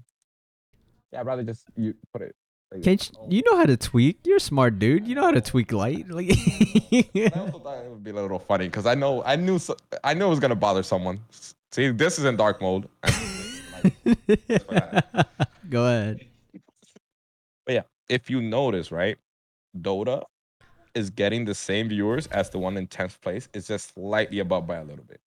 Yeah, 1.13 1.21
I'd 1.21 1.27
rather 1.27 1.43
just 1.43 1.67
you 1.77 1.95
put 2.13 2.23
it. 2.23 2.35
Can't 2.83 3.09
you, 3.11 3.17
Oh, 3.19 3.27
you 3.31 3.43
know 3.49 3.57
how 3.57 3.65
to 3.67 3.77
tweak? 3.77 4.19
You're 4.25 4.37
a 4.39 4.41
smart 4.41 4.79
dude. 4.79 5.07
You 5.07 5.15
know 5.15 5.23
how 5.23 5.31
to 5.31 5.41
tweak 5.41 5.73
light. 5.73 6.07
Like 6.11 6.27
I 6.31 7.31
also 7.37 7.59
thought 7.61 7.85
it 7.85 7.91
would 7.91 8.03
be 8.05 8.11
a 8.11 8.15
little 8.15 8.39
funny 8.39 8.67
because 8.67 8.87
I 8.87 8.95
know 8.95 9.23
I 9.25 9.37
knew 9.37 9.59
so, 9.59 9.77
I 10.03 10.15
knew 10.15 10.27
it 10.27 10.31
was 10.31 10.41
gonna 10.41 10.57
bother 10.57 10.83
someone. 10.83 11.21
See, 11.73 11.91
this 11.91 12.19
is 12.19 12.25
in 12.25 12.37
dark 12.37 12.61
mode. 12.61 12.89
and 13.03 13.13
this 13.15 13.21
is 13.49 13.61
in 13.61 13.73
light. 13.73 14.49
That's 14.49 14.67
what 14.67 15.07
I- 15.15 15.45
Go 15.71 15.85
ahead. 15.87 16.27
But 17.65 17.75
yeah, 17.75 17.83
if 18.09 18.29
you 18.31 18.41
notice, 18.43 18.91
right, 18.93 19.17
Dota 19.79 20.23
is 20.95 21.11
getting 21.11 21.45
the 21.45 21.55
same 21.55 21.89
viewers 21.89 22.27
as 22.29 22.51
the 22.51 22.59
one 22.59 22.77
in 22.77 22.87
10th 22.87 23.21
place. 23.21 23.49
It's 23.55 23.69
just 23.69 23.95
slightly 23.95 24.39
above 24.39 24.67
by 24.67 24.77
a 24.77 24.85
little 24.85 25.05
bit. 25.05 25.21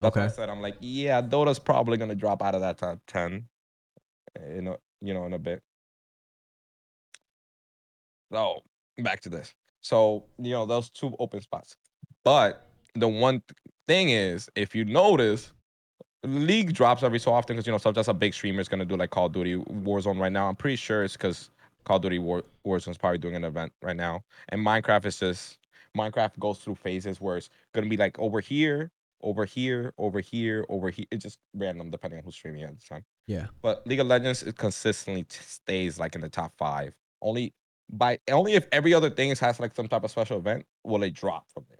That's 0.00 0.16
why 0.16 0.24
I 0.24 0.28
said 0.28 0.48
I'm 0.50 0.60
like, 0.60 0.76
yeah, 0.80 1.22
Dota's 1.22 1.58
probably 1.58 1.96
gonna 1.96 2.14
drop 2.14 2.42
out 2.42 2.54
of 2.54 2.60
that 2.60 2.78
top 2.78 2.98
10. 3.08 3.46
Eh, 4.36 4.54
you 4.56 4.62
know, 4.62 4.76
you 5.00 5.14
know, 5.14 5.24
in 5.26 5.32
a 5.32 5.38
bit. 5.38 5.62
So 8.34 8.62
back 8.98 9.20
to 9.20 9.28
this. 9.28 9.54
So, 9.80 10.24
you 10.38 10.50
know, 10.50 10.66
those 10.66 10.90
two 10.90 11.14
open 11.20 11.40
spots. 11.40 11.76
But 12.24 12.66
the 12.96 13.06
one 13.06 13.42
thing 13.86 14.10
is, 14.10 14.50
if 14.56 14.74
you 14.74 14.84
notice, 14.84 15.52
League 16.24 16.72
drops 16.72 17.04
every 17.04 17.20
so 17.20 17.32
often 17.32 17.54
because 17.54 17.66
you 17.66 17.72
know 17.72 17.78
sometimes 17.78 18.08
a 18.08 18.14
big 18.14 18.34
streamer 18.34 18.60
is 18.60 18.68
gonna 18.68 18.84
do 18.84 18.96
like 18.96 19.10
Call 19.10 19.26
of 19.26 19.32
Duty 19.32 19.56
Warzone 19.56 20.18
right 20.18 20.32
now. 20.32 20.48
I'm 20.48 20.56
pretty 20.56 20.76
sure 20.76 21.04
it's 21.04 21.12
because 21.12 21.50
Call 21.84 21.96
of 21.96 22.02
Duty 22.02 22.18
War 22.18 22.42
Warzone 22.66 22.92
is 22.92 22.98
probably 22.98 23.18
doing 23.18 23.36
an 23.36 23.44
event 23.44 23.72
right 23.82 23.94
now, 23.94 24.24
and 24.48 24.66
Minecraft 24.66 25.04
is 25.04 25.20
just 25.20 25.58
Minecraft 25.96 26.38
goes 26.38 26.58
through 26.60 26.76
phases 26.76 27.20
where 27.20 27.36
it's 27.36 27.50
gonna 27.74 27.90
be 27.90 27.98
like 27.98 28.18
over 28.18 28.40
here, 28.40 28.90
over 29.22 29.44
here, 29.44 29.92
over 29.98 30.20
here, 30.20 30.64
over 30.70 30.88
here. 30.88 31.04
It's 31.10 31.24
just 31.24 31.38
random 31.54 31.90
depending 31.90 32.18
on 32.20 32.24
who's 32.24 32.36
streaming 32.36 32.62
at 32.62 32.70
the 32.70 32.86
time. 32.86 33.04
Yeah. 33.26 33.48
But 33.60 33.86
League 33.86 34.00
of 34.00 34.06
Legends 34.06 34.42
it 34.42 34.56
consistently 34.56 35.24
t- 35.24 35.40
stays 35.42 36.00
like 36.00 36.14
in 36.14 36.22
the 36.22 36.30
top 36.30 36.54
five. 36.56 36.94
Only 37.20 37.52
by 37.90 38.18
only 38.30 38.54
if 38.54 38.66
every 38.72 38.94
other 38.94 39.10
thing 39.10 39.34
has 39.36 39.60
like 39.60 39.74
some 39.74 39.88
type 39.88 40.04
of 40.04 40.10
special 40.10 40.38
event 40.38 40.64
will 40.84 41.02
it 41.02 41.14
drop 41.14 41.46
from 41.52 41.64
there. 41.68 41.78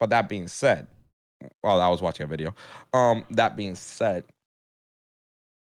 But 0.00 0.10
that 0.10 0.28
being 0.28 0.48
said, 0.48 0.86
well, 1.62 1.80
I 1.80 1.88
was 1.88 2.02
watching 2.02 2.24
a 2.24 2.26
video. 2.26 2.54
Um, 2.92 3.24
that 3.30 3.56
being 3.56 3.74
said, 3.74 4.24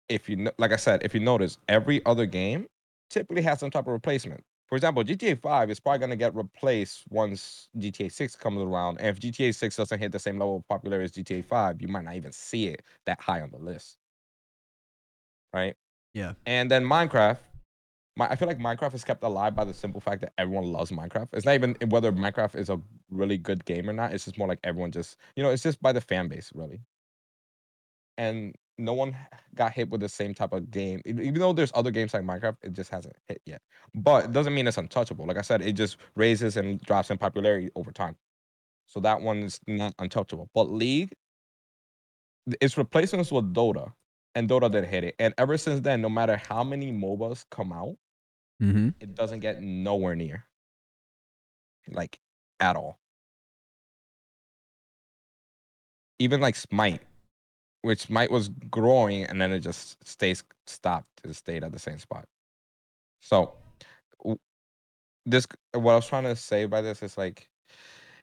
if 0.09 0.29
you 0.29 0.51
like 0.59 0.73
I 0.73 0.77
said, 0.77 1.03
if 1.03 1.15
you 1.15 1.21
notice, 1.21 1.59
every 1.69 2.05
other 2.05 2.27
game 2.27 2.67
typically 3.09 3.43
has 3.43 3.61
some 3.61 3.71
type 3.71 3.87
of 3.87 3.93
replacement. 3.93 4.43
For 4.67 4.77
example, 4.77 5.03
GTA 5.03 5.41
5 5.41 5.71
is 5.71 5.81
probably 5.81 5.99
gonna 5.99 6.17
get 6.17 6.35
replaced 6.35 7.05
once 7.11 7.69
GTA 7.79 8.13
6 8.13 8.37
comes 8.37 8.61
around. 8.61 8.99
And 8.99 9.09
if 9.09 9.21
GTA 9.21 9.55
6 9.55 9.77
doesn't 9.77 9.99
hit 9.99 10.13
the 10.13 10.19
same 10.19 10.39
level 10.39 10.57
of 10.57 10.69
popularity 10.69 11.05
as 11.05 11.13
GTA 11.13 11.45
5, 11.45 11.83
you 11.83 11.89
might 11.89 12.05
not 12.05 12.15
even 12.15 12.33
see 12.33 12.69
it 12.69 12.83
that 13.07 13.21
high 13.21 13.41
on 13.41 13.51
the 13.51 13.59
list. 13.59 13.97
Right? 15.53 15.75
Yeah. 16.15 16.35
And 16.47 16.71
then 16.71 16.85
Minecraft, 16.85 17.39
my, 18.17 18.29
I 18.29 18.37
feel 18.37 18.49
like 18.49 18.59
Minecraft 18.59 18.95
is 18.95 19.05
kept 19.05 19.23
alive 19.23 19.55
by 19.55 19.65
the 19.65 19.75
simple 19.75 20.01
fact 20.01 20.21
that 20.23 20.33
everyone 20.37 20.73
loves 20.73 20.91
Minecraft. 20.91 21.29
It's 21.33 21.47
not 21.47 21.55
even 21.55 21.77
whether 21.89 22.13
Minecraft 22.13 22.57
is 22.57 22.69
a 22.69 22.81
really 23.11 23.39
good 23.39 23.65
game 23.65 23.89
or 23.89 23.93
not. 23.93 24.13
It's 24.13 24.25
just 24.25 24.39
more 24.39 24.49
like 24.49 24.59
everyone 24.65 24.91
just, 24.91 25.17
you 25.37 25.43
know, 25.43 25.51
it's 25.51 25.63
just 25.63 25.81
by 25.81 25.93
the 25.93 26.01
fan 26.01 26.29
base, 26.29 26.51
really. 26.55 26.81
And 28.19 28.55
no 28.79 28.95
one 28.95 29.17
got 29.55 29.73
hit 29.73 29.91
with 29.91 30.01
the 30.01 30.09
same 30.09 30.35
type 30.35 30.53
of 30.53 30.71
game. 30.71 31.01
Even 31.07 31.35
though 31.35 31.53
there's 31.53 31.73
other 31.75 31.91
games 31.91 32.13
like 32.13 32.23
Minecraft, 32.23 32.57
it 32.63 32.73
just 32.73 32.91
hasn't 32.91 33.15
hit 33.29 33.41
yet. 33.47 33.63
But 33.95 34.27
it 34.27 34.33
doesn't 34.33 34.55
mean 34.55 34.67
it's 34.67 34.79
untouchable. 34.79 35.27
Like 35.27 35.39
I 35.39 35.43
said, 35.43 35.63
it 35.63 35.73
just 35.73 35.99
raises 36.17 36.57
and 36.57 36.81
drops 36.81 37.11
in 37.11 37.19
popularity 37.19 37.71
over 37.77 37.93
time. 37.93 38.17
So 38.87 39.01
that 39.01 39.21
one 39.21 39.39
is 39.45 39.61
not 39.67 39.95
untouchable. 39.99 40.51
But 40.55 40.65
League, 40.65 41.13
its 42.61 42.77
replacements 42.77 43.31
with 43.31 43.55
Dota, 43.55 43.93
and 44.35 44.49
Dota 44.49 44.71
did 44.71 44.85
hit 44.85 45.05
it. 45.05 45.15
And 45.19 45.35
ever 45.39 45.57
since 45.59 45.81
then, 45.81 46.01
no 46.01 46.09
matter 46.09 46.41
how 46.49 46.65
many 46.65 46.93
MOBAs 46.93 47.45
come 47.51 47.73
out, 47.73 47.97
Mm-hmm. 48.63 48.91
it 49.01 49.15
doesn't 49.15 49.41
get 49.41 49.63
nowhere 49.63 50.15
near. 50.15 50.45
Like 51.91 52.19
at 52.61 52.77
all. 52.77 52.99
Even 56.19 56.43
like 56.43 56.57
Smite, 56.57 57.01
which 57.81 58.01
Smite 58.01 58.31
was 58.31 58.51
growing 58.71 59.25
and 59.25 59.41
then 59.41 59.51
it 59.51 59.61
just 59.61 59.97
stays 60.07 60.45
stopped. 60.67 61.09
It 61.25 61.35
stayed 61.35 61.65
at 61.65 61.73
the 61.73 61.79
same 61.79 61.99
spot. 61.99 62.27
So 63.21 63.55
this 65.27 65.47
what 65.73 65.93
I 65.93 65.97
was 65.97 66.07
trying 66.07 66.25
to 66.25 66.37
say 66.37 66.67
by 66.67 66.83
this 66.83 67.03
is 67.03 67.17
like 67.17 67.49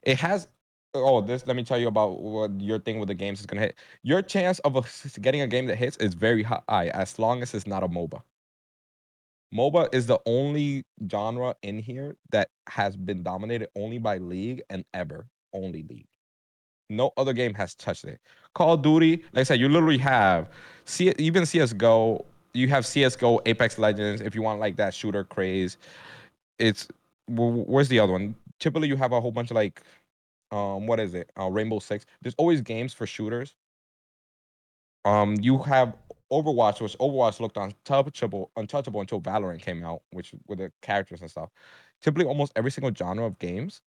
it 0.02 0.18
has 0.18 0.46
oh 0.98 1.20
this 1.20 1.46
let 1.46 1.56
me 1.56 1.64
tell 1.64 1.78
you 1.78 1.88
about 1.88 2.20
what 2.20 2.50
your 2.60 2.78
thing 2.78 2.98
with 2.98 3.08
the 3.08 3.14
games 3.14 3.40
is 3.40 3.46
gonna 3.46 3.62
hit. 3.62 3.76
Your 4.02 4.22
chance 4.22 4.58
of 4.60 4.76
a, 4.76 5.20
getting 5.20 5.40
a 5.42 5.46
game 5.46 5.66
that 5.66 5.76
hits 5.76 5.96
is 5.98 6.14
very 6.14 6.42
high 6.42 6.90
as 6.94 7.18
long 7.18 7.42
as 7.42 7.54
it's 7.54 7.66
not 7.66 7.82
a 7.82 7.88
MOBA. 7.88 8.22
MOBA 9.54 9.94
is 9.94 10.06
the 10.06 10.18
only 10.26 10.84
genre 11.10 11.54
in 11.62 11.78
here 11.78 12.16
that 12.30 12.50
has 12.68 12.96
been 12.96 13.22
dominated 13.22 13.68
only 13.76 13.98
by 13.98 14.18
League 14.18 14.62
and 14.68 14.84
ever 14.92 15.26
only 15.54 15.84
League. 15.88 16.06
No 16.90 17.12
other 17.16 17.32
game 17.32 17.54
has 17.54 17.74
touched 17.74 18.04
it. 18.04 18.20
Call 18.54 18.74
of 18.74 18.82
Duty, 18.82 19.22
like 19.32 19.40
I 19.40 19.42
said, 19.44 19.60
you 19.60 19.68
literally 19.68 19.98
have 19.98 20.48
see 20.84 21.12
even 21.18 21.46
CS:GO. 21.46 22.24
You 22.54 22.68
have 22.68 22.86
CS:GO, 22.86 23.40
Apex 23.46 23.78
Legends. 23.78 24.20
If 24.20 24.34
you 24.34 24.42
want 24.42 24.60
like 24.60 24.76
that 24.76 24.94
shooter 24.94 25.24
craze, 25.24 25.76
it's 26.58 26.88
wh- 27.26 27.68
where's 27.68 27.88
the 27.88 28.00
other 28.00 28.12
one? 28.12 28.34
Typically, 28.58 28.88
you 28.88 28.96
have 28.96 29.12
a 29.12 29.20
whole 29.20 29.30
bunch 29.30 29.50
of 29.50 29.54
like, 29.54 29.82
um, 30.50 30.86
what 30.86 31.00
is 31.00 31.14
it? 31.14 31.30
Uh, 31.38 31.48
Rainbow 31.48 31.78
Six. 31.78 32.06
There's 32.22 32.34
always 32.36 32.60
games 32.60 32.94
for 32.94 33.06
shooters. 33.06 33.54
Um, 35.04 35.36
you 35.40 35.58
have 35.58 35.94
Overwatch, 36.32 36.80
which 36.80 36.96
Overwatch 36.98 37.40
looked 37.40 37.56
untouchable, 37.56 38.50
untouchable 38.56 39.00
until 39.00 39.20
Valorant 39.20 39.62
came 39.62 39.84
out, 39.84 40.02
which 40.10 40.34
with 40.46 40.58
the 40.58 40.72
characters 40.82 41.20
and 41.20 41.30
stuff. 41.30 41.50
Typically, 42.02 42.26
almost 42.26 42.52
every 42.56 42.70
single 42.70 42.92
genre 42.94 43.24
of 43.26 43.38
games 43.38 43.80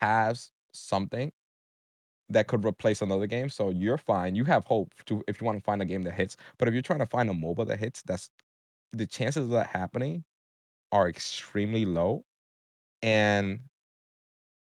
has 0.00 0.50
something 0.72 1.32
that 2.28 2.46
could 2.46 2.64
replace 2.64 3.02
another 3.02 3.26
game. 3.26 3.48
So 3.48 3.70
you're 3.70 3.98
fine. 3.98 4.34
You 4.34 4.44
have 4.44 4.64
hope 4.66 4.92
to 5.06 5.22
if 5.28 5.40
you 5.40 5.46
want 5.46 5.58
to 5.58 5.64
find 5.64 5.82
a 5.82 5.84
game 5.86 6.02
that 6.02 6.14
hits. 6.14 6.36
But 6.58 6.68
if 6.68 6.74
you're 6.74 6.82
trying 6.82 7.00
to 7.00 7.06
find 7.06 7.30
a 7.30 7.34
MOBA 7.34 7.66
that 7.68 7.78
hits, 7.78 8.02
that's 8.02 8.30
the 8.92 9.06
chances 9.06 9.44
of 9.44 9.50
that 9.50 9.68
happening 9.68 10.24
are 10.92 11.08
extremely 11.08 11.84
low. 11.84 12.24
And 13.02 13.60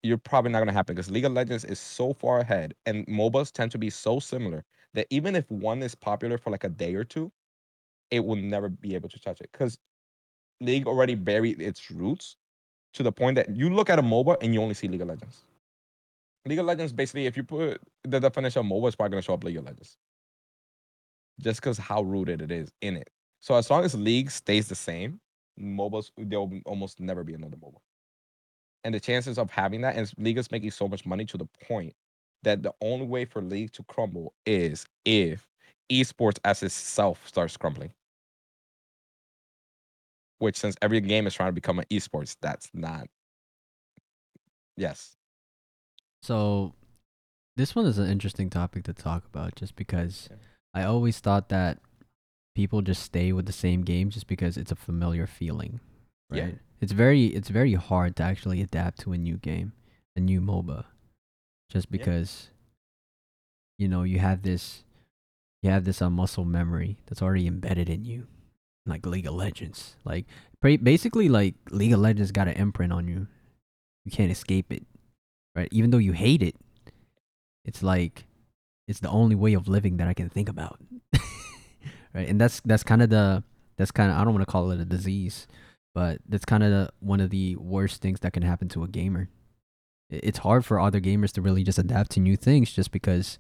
you're 0.03 0.19
probably 0.19 0.51
not 0.51 0.59
going 0.59 0.69
to 0.69 0.75
happen 0.75 0.95
because 0.95 1.11
League 1.11 1.25
of 1.25 1.33
Legends 1.33 1.65
is 1.65 1.79
so 1.79 2.13
far 2.13 2.41
ahead 2.41 2.75
and 2.87 3.07
MOBAs 3.07 3.53
tend 3.53 3.71
to 3.73 3.79
be 3.79 3.91
so 3.91 4.19
similar 4.19 4.65
that 4.95 5.07
even 5.11 5.37
if 5.37 5.51
one 5.51 5.83
is 5.83 5.95
popular 5.95 6.39
for 6.39 6.51
like 6.51 6.65
a 6.65 6.69
day 6.69 6.95
or 6.95 7.05
two, 7.05 7.31
it 8.11 8.25
will 8.25 8.37
never 8.37 8.69
be 8.69 8.95
able 8.95 9.09
to 9.09 9.21
touch 9.21 9.41
it 9.41 9.51
because 9.53 9.79
League 10.61 10.87
already 10.87 11.15
buried 11.15 11.61
its 11.61 11.91
roots 11.91 12.37
to 12.95 13.03
the 13.03 13.13
point 13.13 13.37
that 13.37 13.55
you 13.55 13.71
look 13.71 13.89
at 13.89 13.99
a 13.99 14.03
MOBA 14.03 14.37
and 14.43 14.53
you 14.53 14.61
only 14.61 14.75
see 14.75 14.89
League 14.89 15.01
of 15.01 15.09
Legends. 15.09 15.45
League 16.47 16.59
of 16.59 16.67
Legends, 16.67 16.93
basically, 16.93 17.27
if 17.27 17.37
you 17.37 17.45
put 17.45 17.81
the 18.05 18.19
definition 18.19 18.61
of 18.61 18.67
MOBA, 18.67 18.89
it's 18.89 18.97
probably 18.97 19.13
going 19.13 19.23
to 19.23 19.27
show 19.27 19.35
up 19.35 19.45
League 19.45 19.59
of 19.59 19.65
Legends. 19.65 19.97
Just 21.41 21.61
because 21.61 21.79
how 21.79 22.03
rooted 22.03 22.43
it 22.43 22.51
is 22.51 22.73
in 22.81 22.97
it. 22.97 23.09
So 23.41 23.55
as 23.55 23.71
long 23.71 23.85
as 23.85 23.95
League 23.95 24.31
stays 24.31 24.69
the 24.69 24.75
same, 24.75 25.21
MOBAs, 25.59 26.11
there 26.17 26.41
will 26.41 26.61
almost 26.67 27.01
never 27.01 27.23
be 27.23 27.35
another 27.35 27.57
MOBA. 27.57 27.79
And 28.85 28.95
the 28.95 29.01
chances 29.01 29.39
of 29.39 29.51
having 29.51 29.83
that, 29.83 29.97
and 29.97 30.11
League 30.19 30.39
is 30.39 30.51
making 30.51 30.71
so 30.71 30.89
much 30.89 31.05
money 31.05 31.25
to 31.27 31.37
the 31.37 31.49
point 31.67 31.95
that 32.43 32.63
the 32.63 32.73
only 32.81 33.07
way 33.07 33.25
for 33.25 33.43
League 33.43 33.73
to 33.73 33.83
crumble 33.85 34.33
is 34.47 34.87
if 35.05 35.47
esports 35.93 36.39
as 36.45 36.63
itself 36.63 37.21
starts 37.27 37.57
crumbling. 37.57 37.93
Which, 40.39 40.57
since 40.57 40.75
every 40.81 41.01
game 41.01 41.27
is 41.27 41.35
trying 41.35 41.49
to 41.51 41.53
become 41.53 41.79
an 41.79 41.85
esports, 41.91 42.37
that's 42.41 42.71
not. 42.73 43.07
Yes. 44.79 45.17
So, 46.23 46.73
this 47.57 47.75
one 47.75 47.85
is 47.85 47.99
an 47.99 48.09
interesting 48.09 48.49
topic 48.49 48.85
to 48.85 48.95
talk 48.95 49.27
about 49.27 49.55
just 49.57 49.77
because 49.77 50.29
Yeah. 50.31 50.37
I 50.73 50.85
always 50.85 51.21
thought 51.21 51.51
that 51.51 51.79
people 52.55 52.81
just 52.81 53.03
stay 53.03 53.33
with 53.33 53.45
the 53.45 53.53
same 53.53 53.83
game 53.83 54.09
just 54.09 54.27
because 54.27 54.57
it's 54.57 54.73
a 54.73 54.77
familiar 54.77 55.27
feeling. 55.27 55.81
Yeah. 56.33 56.53
It's 56.81 56.93
very 56.93 57.27
it's 57.27 57.49
very 57.49 57.75
hard 57.75 58.17
to 58.17 58.23
actually 58.23 58.61
adapt 58.63 59.01
to 59.01 59.13
a 59.13 59.19
new 59.19 59.37
game, 59.37 59.73
a 60.17 60.21
new 60.21 60.41
MOBA. 60.41 60.85
Just 61.71 61.87
Yeah. 61.91 61.99
because 61.99 62.49
you 63.79 63.89
know, 63.89 64.03
you 64.03 64.19
have 64.19 64.43
this 64.43 64.85
you 65.63 65.71
have 65.71 65.85
this 65.85 66.01
uh, 66.01 66.09
muscle 66.11 66.45
memory 66.45 66.97
that's 67.07 67.23
already 67.23 67.47
embedded 67.47 67.89
in 67.89 68.05
you. 68.05 68.27
Like 68.87 69.05
League 69.07 69.27
of 69.27 69.35
Legends. 69.35 69.95
Like 70.05 70.27
pra- 70.61 70.79
basically 70.79 71.29
like 71.29 71.55
League 71.71 71.93
of 71.93 72.01
Legends 72.01 72.33
got 72.33 72.49
an 72.49 72.55
imprint 72.55 72.93
on 72.93 73.07
you. 73.09 73.27
You 74.05 74.11
can't 74.11 74.33
escape 74.33 74.73
it 74.73 74.85
right? 75.55 75.69
Even 75.73 75.91
though 75.91 75.99
you 75.99 76.13
hate 76.13 76.43
it, 76.43 76.55
it's 77.65 77.83
like 77.83 78.25
it's 78.89 79.01
the 79.01 79.11
only 79.11 79.35
way 79.37 79.53
of 79.55 79.69
living 79.69 79.97
that 79.99 80.09
I 80.09 80.15
can 80.15 80.29
think 80.31 80.49
about, 80.49 80.79
right? 82.15 82.29
And 82.29 82.41
that's 82.41 82.61
that's 82.65 82.83
kind 82.83 83.03
of 83.03 83.11
the 83.11 83.43
that's 83.77 83.91
kind 83.91 84.11
of 84.11 84.17
I 84.17 84.25
don't 84.25 84.33
want 84.35 84.47
to 84.47 84.51
call 84.51 84.71
it 84.71 84.81
a 84.81 84.85
disease, 84.85 85.47
but 85.95 86.19
that's 86.29 86.45
kind 86.45 86.63
of 86.63 86.91
one 87.01 87.21
of 87.21 87.31
the 87.31 87.57
worst 87.57 88.01
things 88.01 88.21
that 88.21 88.33
can 88.33 88.43
happen 88.43 88.69
to 88.71 88.85
a 88.85 88.89
gamer. 88.89 89.29
It's 90.09 90.39
hard 90.39 90.65
for 90.65 90.81
other 90.81 91.01
gamers 91.01 91.33
to 91.33 91.43
really 91.43 91.63
just 91.63 91.79
adapt 91.79 92.13
to 92.13 92.21
new 92.21 92.37
things 92.37 92.73
just 92.73 92.91
because 92.91 93.39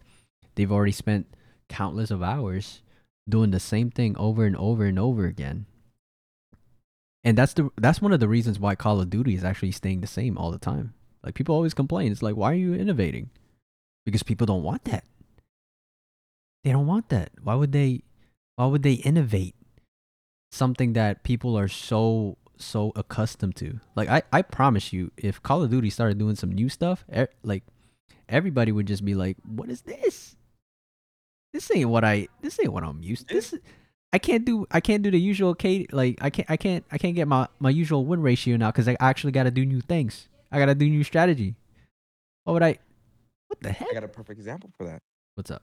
they've 0.54 0.70
already 0.70 0.92
spent 0.92 1.26
countless 1.68 2.10
of 2.10 2.22
hours 2.22 2.82
doing 3.28 3.50
the 3.50 3.60
same 3.60 3.90
thing 3.90 4.16
over 4.16 4.44
and 4.44 4.56
over 4.56 4.84
and 4.84 4.98
over 4.98 5.26
again. 5.26 5.66
And 7.22 7.36
that's 7.36 7.52
the 7.52 7.70
that's 7.76 8.00
one 8.00 8.12
of 8.12 8.20
the 8.20 8.28
reasons 8.28 8.58
why 8.58 8.74
Call 8.74 9.00
of 9.00 9.10
Duty 9.10 9.34
is 9.34 9.44
actually 9.44 9.72
staying 9.72 10.00
the 10.00 10.06
same 10.06 10.38
all 10.38 10.50
the 10.50 10.58
time. 10.58 10.94
Like 11.22 11.34
people 11.34 11.54
always 11.54 11.74
complain. 11.74 12.12
It's 12.12 12.22
like, 12.22 12.36
why 12.36 12.52
are 12.52 12.54
you 12.54 12.74
innovating? 12.74 13.30
Because 14.06 14.22
people 14.22 14.46
don't 14.46 14.62
want 14.62 14.84
that. 14.84 15.04
They 16.64 16.72
don't 16.72 16.86
want 16.86 17.10
that. 17.10 17.32
Why 17.42 17.54
would 17.54 17.72
they 17.72 18.02
why 18.56 18.66
would 18.66 18.82
they 18.82 18.94
innovate 18.94 19.54
something 20.50 20.94
that 20.94 21.22
people 21.22 21.58
are 21.58 21.68
so 21.68 22.36
so 22.60 22.92
accustomed 22.96 23.56
to. 23.56 23.80
Like 23.96 24.08
I 24.08 24.22
I 24.32 24.42
promise 24.42 24.92
you, 24.92 25.10
if 25.16 25.42
Call 25.42 25.62
of 25.62 25.70
Duty 25.70 25.90
started 25.90 26.18
doing 26.18 26.36
some 26.36 26.52
new 26.52 26.68
stuff, 26.68 27.04
e- 27.14 27.26
like 27.42 27.64
everybody 28.28 28.72
would 28.72 28.86
just 28.86 29.04
be 29.04 29.14
like, 29.14 29.36
"What 29.44 29.68
is 29.68 29.82
this? 29.82 30.36
This 31.52 31.70
ain't 31.74 31.88
what 31.88 32.04
I 32.04 32.28
this 32.42 32.58
ain't 32.60 32.72
what 32.72 32.84
I'm 32.84 33.02
used 33.02 33.28
to. 33.28 33.34
This 33.34 33.54
I 34.12 34.18
can't 34.18 34.44
do 34.44 34.66
I 34.70 34.80
can't 34.80 35.02
do 35.02 35.10
the 35.10 35.20
usual 35.20 35.54
K 35.54 35.86
like 35.92 36.18
I 36.20 36.30
can't 36.30 36.50
I 36.50 36.56
can't 36.56 36.84
I 36.90 36.98
can't 36.98 37.14
get 37.14 37.28
my 37.28 37.48
my 37.58 37.70
usual 37.70 38.04
win 38.04 38.22
ratio 38.22 38.56
now 38.56 38.70
cuz 38.70 38.88
I 38.88 38.96
actually 39.00 39.32
got 39.32 39.44
to 39.44 39.50
do 39.50 39.64
new 39.64 39.80
things. 39.80 40.28
I 40.52 40.58
got 40.58 40.66
to 40.66 40.74
do 40.74 40.88
new 40.88 41.04
strategy. 41.04 41.56
What 42.44 42.54
would 42.54 42.62
I 42.62 42.78
What 43.48 43.60
the 43.60 43.72
heck? 43.72 43.88
I 43.90 43.94
got 43.94 44.04
a 44.04 44.08
perfect 44.08 44.38
example 44.38 44.70
for 44.76 44.86
that. 44.86 45.00
What's 45.34 45.50
up? 45.50 45.62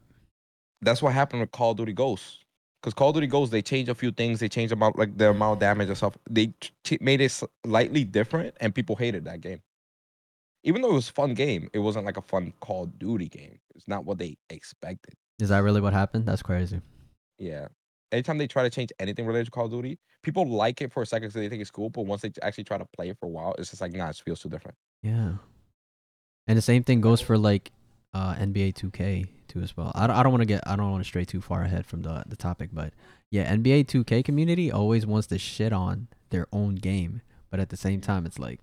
That's 0.81 1.01
what 1.01 1.13
happened 1.13 1.41
with 1.41 1.51
Call 1.51 1.71
of 1.71 1.77
Duty 1.77 1.93
Ghosts. 1.93 2.39
Because 2.81 2.93
Call 2.93 3.09
of 3.09 3.15
Duty 3.15 3.27
Ghosts, 3.27 3.51
they 3.51 3.61
changed 3.61 3.89
a 3.89 3.95
few 3.95 4.11
things. 4.11 4.39
They 4.39 4.49
changed 4.49 4.71
about 4.71 4.97
like 4.97 5.17
the 5.17 5.31
amount 5.31 5.53
of 5.53 5.59
damage 5.59 5.87
and 5.87 5.97
stuff. 5.97 6.15
They 6.29 6.53
ch- 6.83 7.01
made 7.01 7.21
it 7.21 7.31
slightly 7.65 8.03
different, 8.03 8.55
and 8.59 8.73
people 8.73 8.95
hated 8.95 9.25
that 9.25 9.41
game. 9.41 9.61
Even 10.63 10.81
though 10.81 10.91
it 10.91 10.93
was 10.93 11.09
a 11.09 11.13
fun 11.13 11.33
game, 11.33 11.69
it 11.73 11.79
wasn't 11.79 12.05
like 12.05 12.17
a 12.17 12.21
fun 12.21 12.53
Call 12.59 12.83
of 12.83 12.99
Duty 12.99 13.29
game. 13.29 13.59
It's 13.75 13.87
not 13.87 14.05
what 14.05 14.17
they 14.17 14.37
expected. 14.49 15.15
Is 15.39 15.49
that 15.49 15.59
really 15.59 15.81
what 15.81 15.93
happened? 15.93 16.25
That's 16.25 16.41
crazy. 16.41 16.81
Yeah. 17.39 17.67
Anytime 18.11 18.37
they 18.37 18.47
try 18.47 18.63
to 18.63 18.69
change 18.69 18.91
anything 18.99 19.25
related 19.25 19.45
to 19.45 19.51
Call 19.51 19.65
of 19.65 19.71
Duty, 19.71 19.99
people 20.23 20.47
like 20.47 20.81
it 20.81 20.91
for 20.91 21.03
a 21.03 21.05
second 21.05 21.29
because 21.29 21.41
they 21.41 21.49
think 21.49 21.61
it's 21.61 21.71
cool. 21.71 21.89
But 21.89 22.05
once 22.05 22.21
they 22.21 22.31
actually 22.41 22.63
try 22.63 22.77
to 22.77 22.85
play 22.85 23.09
it 23.09 23.17
for 23.19 23.25
a 23.25 23.29
while, 23.29 23.55
it's 23.57 23.69
just 23.69 23.81
like, 23.81 23.93
nah, 23.93 24.09
it 24.09 24.21
feels 24.23 24.41
too 24.41 24.49
different. 24.49 24.77
Yeah. 25.03 25.33
And 26.47 26.57
the 26.57 26.61
same 26.61 26.83
thing 26.83 27.01
goes 27.01 27.21
for 27.21 27.37
like 27.37 27.71
uh, 28.17 28.33
NBA 28.35 28.73
2K 28.73 29.27
too 29.47 29.61
as 29.61 29.77
well. 29.77 29.91
I 29.93 30.07
don't, 30.07 30.15
I 30.15 30.23
don't 30.23 30.31
want 30.31 30.41
to 30.41 30.47
get 30.47 30.63
I 30.65 30.75
don't 30.75 30.89
want 30.89 31.03
to 31.03 31.07
stray 31.07 31.23
too 31.23 31.39
far 31.39 31.61
ahead 31.61 31.85
from 31.85 32.01
the 32.01 32.23
the 32.27 32.35
topic, 32.35 32.71
but 32.73 32.93
yeah, 33.29 33.53
NBA 33.53 33.85
2K 33.85 34.25
community 34.25 34.71
always 34.71 35.05
wants 35.05 35.27
to 35.27 35.37
shit 35.37 35.71
on 35.71 36.07
their 36.31 36.47
own 36.51 36.75
game, 36.75 37.21
but 37.51 37.59
at 37.59 37.69
the 37.69 37.77
same 37.77 38.01
time, 38.01 38.25
it's 38.25 38.39
like, 38.39 38.59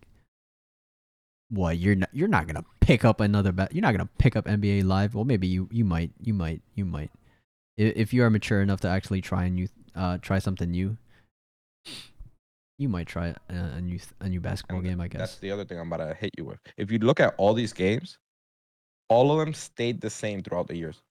what 1.51 1.79
you're 1.79 1.95
not 1.95 2.09
you're 2.13 2.27
not 2.27 2.49
gonna 2.49 2.65
pick 2.81 3.05
up 3.05 3.21
another 3.21 3.53
ba- 3.53 3.69
you're 3.71 3.83
not 3.83 3.93
gonna 3.93 4.09
pick 4.19 4.35
up 4.35 4.47
NBA 4.47 4.83
Live. 4.85 5.15
Well, 5.15 5.25
maybe 5.25 5.47
you 5.47 5.69
you 5.71 5.85
might 5.85 6.11
you 6.21 6.35
might 6.35 6.61
you 6.75 6.85
might 6.85 7.13
if, 7.77 7.97
if 7.97 8.15
you 8.15 8.25
are 8.25 8.31
mature 8.31 8.61
enough 8.61 8.81
to 8.81 8.89
actually 8.89 9.21
try 9.21 9.45
a 9.45 9.51
new 9.51 9.69
uh 9.95 10.19
try 10.19 10.41
something 10.41 10.71
new. 10.71 10.97
You 12.77 12.89
might 12.89 13.07
try 13.07 13.29
a, 13.29 13.55
a 13.55 13.81
new 13.81 14.01
a 14.21 14.29
new 14.29 14.41
basketball 14.41 14.79
And 14.79 14.89
game, 14.89 15.01
I 15.01 15.07
guess. 15.07 15.21
That's 15.21 15.37
the 15.37 15.53
other 15.53 15.65
thing 15.65 15.79
I'm 15.79 15.93
about 15.93 16.09
to 16.09 16.15
hit 16.15 16.31
you 16.37 16.45
with. 16.45 16.59
If 16.77 16.91
you 16.91 16.99
look 16.99 17.21
at 17.21 17.35
all 17.39 17.55
these 17.55 17.73
games, 17.73 18.19
all 19.09 19.33
of 19.33 19.39
them 19.45 19.55
stayed 19.55 20.01
the 20.01 20.11
same 20.11 20.43
throughout 20.43 20.69
the 20.69 20.77
years. 20.77 21.03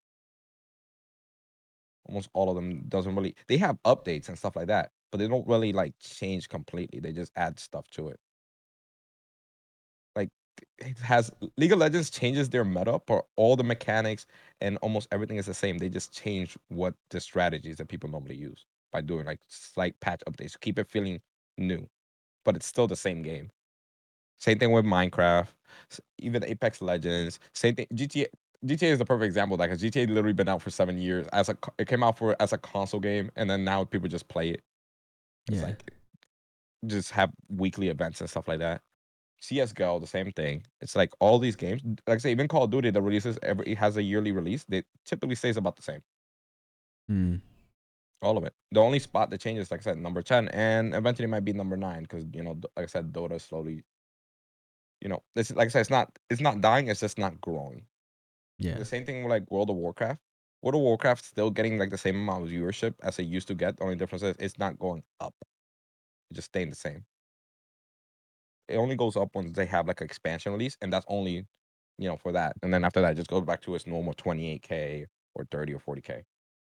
Almost 2.05 2.29
all 2.33 2.49
of 2.49 2.55
them 2.55 2.83
doesn't 2.89 3.15
really. 3.15 3.35
They 3.47 3.57
have 3.57 3.77
updates 3.85 4.27
and 4.27 4.37
stuff 4.37 4.55
like 4.55 4.67
that, 4.67 4.91
but 5.11 5.19
they 5.19 5.27
don't 5.27 5.47
really 5.47 5.73
like 5.73 5.93
change 5.99 6.49
completely. 6.49 6.99
They 6.99 7.13
just 7.13 7.31
add 7.35 7.59
stuff 7.59 7.87
to 7.91 8.09
it. 8.09 8.19
Like 10.15 10.29
it 10.79 10.97
has 10.99 11.31
League 11.57 11.71
of 11.71 11.79
Legends 11.79 12.09
changes 12.09 12.49
their 12.49 12.65
meta, 12.65 12.99
but 13.07 13.25
all 13.37 13.55
the 13.55 13.63
mechanics 13.63 14.25
and 14.61 14.77
almost 14.77 15.07
everything 15.11 15.37
is 15.37 15.45
the 15.45 15.53
same. 15.53 15.77
They 15.77 15.89
just 15.89 16.13
change 16.13 16.57
what 16.69 16.93
the 17.09 17.21
strategies 17.21 17.77
that 17.77 17.87
people 17.87 18.09
normally 18.09 18.35
use 18.35 18.65
by 18.91 19.01
doing 19.01 19.25
like 19.25 19.39
slight 19.47 19.99
patch 20.01 20.21
updates 20.27 20.53
to 20.53 20.59
keep 20.59 20.77
it 20.79 20.89
feeling 20.89 21.21
new, 21.57 21.87
but 22.45 22.55
it's 22.55 22.67
still 22.67 22.87
the 22.87 22.95
same 22.95 23.21
game. 23.21 23.49
Same 24.39 24.59
thing 24.59 24.71
with 24.71 24.85
Minecraft, 24.85 25.47
even 26.19 26.43
Apex 26.43 26.81
Legends. 26.81 27.39
Same 27.53 27.75
thing. 27.75 27.87
GTA. 27.93 28.27
GTA 28.65 28.91
is 28.93 28.99
the 28.99 29.03
perfect 29.05 29.25
example 29.25 29.55
of 29.55 29.59
that 29.59 29.69
because 29.69 29.81
GTA 29.81 30.07
literally 30.07 30.31
been 30.31 30.47
out 30.47 30.61
for 30.61 30.69
seven 30.69 30.97
years 30.97 31.27
as 31.33 31.49
a. 31.49 31.57
It 31.77 31.87
came 31.87 32.01
out 32.03 32.17
for 32.17 32.35
as 32.39 32.53
a 32.53 32.57
console 32.57 33.01
game, 33.01 33.29
and 33.35 33.49
then 33.49 33.65
now 33.65 33.83
people 33.83 34.07
just 34.07 34.27
play 34.29 34.51
it. 34.51 34.61
It's 35.49 35.59
Yeah. 35.59 35.67
like 35.67 35.91
just 36.85 37.11
have 37.11 37.31
weekly 37.49 37.89
events 37.89 38.21
and 38.21 38.29
stuff 38.29 38.47
like 38.47 38.59
that. 38.59 38.81
CS:GO, 39.41 39.99
the 39.99 40.07
same 40.07 40.31
thing. 40.31 40.63
It's 40.79 40.95
like 40.95 41.11
all 41.19 41.37
these 41.39 41.57
games, 41.57 41.81
like 42.07 42.15
I 42.15 42.17
say, 42.17 42.31
even 42.31 42.47
Call 42.47 42.63
of 42.63 42.71
Duty, 42.71 42.91
the 42.91 43.01
releases 43.01 43.37
every 43.43 43.67
it 43.67 43.77
has 43.77 43.97
a 43.97 44.03
yearly 44.03 44.31
release. 44.31 44.63
They 44.69 44.83
typically 45.05 45.35
stays 45.35 45.57
about 45.57 45.75
the 45.75 45.81
same. 45.81 46.01
Hmm. 47.09 47.35
All 48.21 48.37
of 48.37 48.45
it. 48.45 48.53
The 48.71 48.79
only 48.79 48.99
spot 48.99 49.29
that 49.31 49.41
changes, 49.41 49.69
like 49.69 49.81
I 49.81 49.83
said, 49.83 49.97
number 49.97 50.21
10, 50.21 50.47
and 50.49 50.95
eventually 50.95 51.27
might 51.27 51.43
be 51.43 51.51
number 51.51 51.75
nine, 51.75 52.03
because 52.03 52.23
you 52.33 52.41
know, 52.41 52.57
like 52.77 52.83
I 52.83 52.85
said, 52.85 53.11
Dota 53.11 53.41
slowly, 53.41 53.83
you 55.03 55.09
know, 55.09 55.21
this 55.35 55.51
like 55.51 55.67
I 55.67 55.69
said, 55.69 55.81
it's 55.81 55.89
not 55.89 56.17
it's 56.30 56.41
not 56.41 56.61
dying, 56.61 56.88
it's 56.88 57.01
just 57.01 57.19
not 57.19 57.39
growing. 57.41 57.85
Yeah. 58.57 58.77
The 58.77 58.85
same 58.85 59.05
thing 59.05 59.23
with 59.23 59.30
like 59.30 59.51
World 59.51 59.69
of 59.69 59.75
Warcraft. 59.75 60.21
World 60.61 60.75
of 60.75 60.81
Warcraft 60.81 61.25
still 61.25 61.49
getting 61.49 61.77
like 61.77 61.89
the 61.89 61.97
same 61.97 62.15
amount 62.15 62.45
of 62.45 62.49
viewership 62.49 62.93
as 63.03 63.19
it 63.19 63.23
used 63.23 63.49
to 63.49 63.53
get. 63.53 63.77
The 63.77 63.84
only 63.84 63.97
difference 63.97 64.23
is 64.23 64.35
it's 64.39 64.57
not 64.57 64.80
going 64.80 65.03
up. 65.19 65.35
It's 66.31 66.38
just 66.38 66.47
staying 66.47 66.69
the 66.69 66.77
same. 66.77 67.03
It 68.69 68.77
only 68.77 68.95
goes 68.95 69.17
up 69.17 69.35
once 69.35 69.51
they 69.51 69.65
have 69.65 69.88
like 69.88 69.99
an 69.99 70.05
expansion 70.05 70.53
release, 70.53 70.77
and 70.81 70.91
that's 70.91 71.05
only, 71.09 71.45
you 71.97 72.07
know, 72.07 72.15
for 72.15 72.31
that. 72.31 72.55
And 72.63 72.73
then 72.73 72.85
after 72.85 73.01
that, 73.01 73.11
it 73.11 73.15
just 73.15 73.30
goes 73.30 73.43
back 73.43 73.61
to 73.63 73.75
its 73.75 73.85
normal 73.85 74.13
28k 74.13 75.05
or 75.35 75.45
30 75.51 75.73
or 75.73 75.80
40k. 75.80 76.23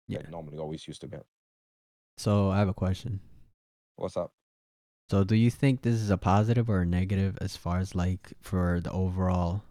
Yeah. 0.07 0.19
It 0.19 0.31
normally 0.31 0.57
always 0.57 0.87
used 0.87 1.01
to 1.01 1.07
get. 1.07 1.23
So 2.17 2.49
I 2.49 2.57
have 2.57 2.69
a 2.69 2.73
question. 2.73 3.19
What's 3.97 4.17
up? 4.17 4.31
So 5.09 5.23
do 5.23 5.35
you 5.35 5.51
think 5.51 5.81
this 5.81 5.95
is 5.95 6.09
a 6.09 6.17
positive 6.17 6.69
or 6.69 6.81
a 6.81 6.85
negative 6.85 7.37
as 7.39 7.55
far 7.55 7.79
as 7.79 7.93
like 7.93 8.33
for 8.41 8.79
the 8.81 8.91
overall 8.91 9.63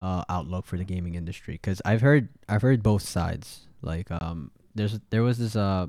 uh 0.00 0.24
outlook 0.28 0.64
for 0.66 0.76
the 0.76 0.84
gaming 0.84 1.14
industry? 1.14 1.58
Cuz 1.58 1.82
I've 1.84 2.00
heard 2.00 2.28
I've 2.48 2.62
heard 2.62 2.82
both 2.82 3.02
sides. 3.02 3.66
Like 3.82 4.10
um 4.10 4.50
there's 4.74 4.98
there 5.10 5.22
was 5.22 5.38
this 5.38 5.56
uh 5.56 5.88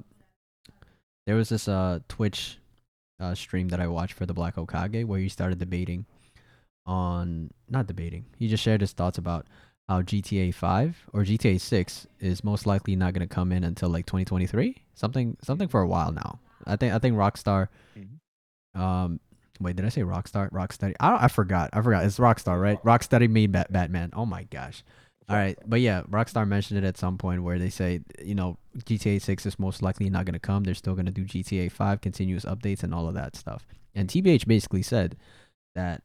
there 1.26 1.36
was 1.36 1.50
this 1.50 1.68
uh 1.68 2.00
Twitch 2.10 2.58
uh 3.20 3.36
stream 3.36 3.70
that 3.70 3.80
I 3.80 3.88
watched 3.88 4.14
for 4.14 4.26
the 4.26 4.34
Black 4.34 4.56
Okage 4.56 5.06
where 5.06 5.20
he 5.20 5.30
started 5.30 5.60
debating 5.60 6.06
on 6.86 7.52
not 7.70 7.88
debating. 7.88 8.26
He 8.38 8.48
just 8.48 8.64
shared 8.64 8.82
his 8.82 8.92
thoughts 8.94 9.18
about 9.18 9.48
how 9.88 10.02
GTA 10.02 10.54
5 10.54 11.08
or 11.14 11.24
GTA 11.24 11.60
6 11.60 12.08
is 12.20 12.44
most 12.44 12.66
likely 12.66 12.96
not 12.96 13.14
going 13.14 13.28
to 13.28 13.34
come 13.34 13.52
in 13.52 13.64
until 13.64 13.90
like 13.90 14.06
2023. 14.06 14.76
Something 14.94 15.38
something 15.42 15.68
for 15.68 15.82
a 15.82 15.88
while 15.88 16.12
now. 16.12 16.40
I 16.68 16.76
think 16.76 16.94
I 16.94 17.00
think 17.00 17.16
Rockstar 17.16 17.70
um, 18.80 19.20
wait, 19.60 19.76
did 19.76 19.86
I 19.86 19.90
say 19.90 20.02
Rockstar? 20.02 20.50
Rocksteady? 20.52 20.96
I 21.00 21.26
I 21.26 21.28
forgot. 21.28 21.70
I 21.74 21.82
forgot. 21.82 22.06
It's 22.06 22.18
Rockstar, 22.18 22.60
right? 22.62 22.82
Rocksteady 22.84 23.30
made 23.30 23.52
Bat- 23.52 23.72
Batman. 23.72 24.12
Oh 24.14 24.26
my 24.26 24.44
gosh. 24.44 24.84
All 25.30 25.36
right, 25.36 25.56
but 25.64 25.80
yeah, 25.80 26.02
Rockstar 26.10 26.48
mentioned 26.48 26.84
it 26.84 26.88
at 26.88 26.98
some 26.98 27.16
point 27.20 27.44
where 27.44 27.60
they 27.60 27.70
say, 27.70 28.02
you 28.20 28.34
know, 28.34 28.58
GTA 28.80 29.22
6 29.22 29.46
is 29.46 29.60
most 29.60 29.84
likely 29.84 30.10
not 30.10 30.26
going 30.26 30.34
to 30.34 30.40
come. 30.40 30.64
They're 30.64 30.74
still 30.74 30.96
going 30.96 31.06
to 31.06 31.12
do 31.12 31.24
GTA 31.24 31.72
5 31.72 32.02
continuous 32.02 32.46
updates 32.46 32.82
and 32.82 32.96
all 32.96 33.08
of 33.08 33.14
that 33.14 33.36
stuff. 33.36 33.68
And 33.94 34.10
TBH 34.10 34.48
basically 34.48 34.82
said 34.82 35.18
that 35.76 36.02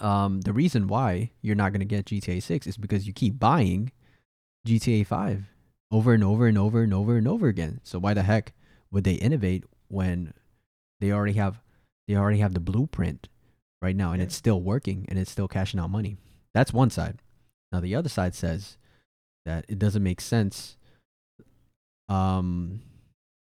um 0.00 0.40
the 0.40 0.54
reason 0.54 0.86
why 0.88 1.32
you're 1.42 1.54
not 1.54 1.72
going 1.72 1.80
to 1.80 1.84
get 1.84 2.06
GTA 2.06 2.42
6 2.42 2.66
is 2.66 2.78
because 2.78 3.06
you 3.06 3.12
keep 3.12 3.38
buying 3.38 3.92
GTA 4.66 5.06
5 5.06 5.44
over 5.90 6.14
and 6.14 6.24
over 6.24 6.46
and 6.46 6.56
over 6.56 6.82
and 6.82 6.94
over 6.94 7.18
and 7.18 7.28
over 7.28 7.46
again. 7.46 7.80
So 7.84 7.98
why 7.98 8.14
the 8.14 8.22
heck 8.22 8.54
would 8.90 9.04
they 9.04 9.14
innovate 9.14 9.64
when 9.88 10.32
they 11.02 11.10
already 11.12 11.34
have 11.34 11.60
they 12.08 12.16
already 12.16 12.38
have 12.38 12.54
the 12.54 12.60
blueprint 12.60 13.28
right 13.82 13.96
now 13.96 14.12
and 14.12 14.20
Yeah. 14.20 14.26
it's 14.26 14.34
still 14.36 14.60
working 14.62 15.04
and 15.08 15.18
it's 15.18 15.30
still 15.30 15.48
cashing 15.48 15.78
out 15.80 15.90
money. 15.90 16.16
That's 16.54 16.72
one 16.72 16.90
side. 16.90 17.20
Now 17.72 17.80
the 17.80 17.94
other 17.94 18.08
side 18.08 18.34
says 18.34 18.78
that 19.44 19.64
it 19.68 19.78
doesn't 19.78 20.02
make 20.02 20.20
sense. 20.20 20.76
Um 22.08 22.80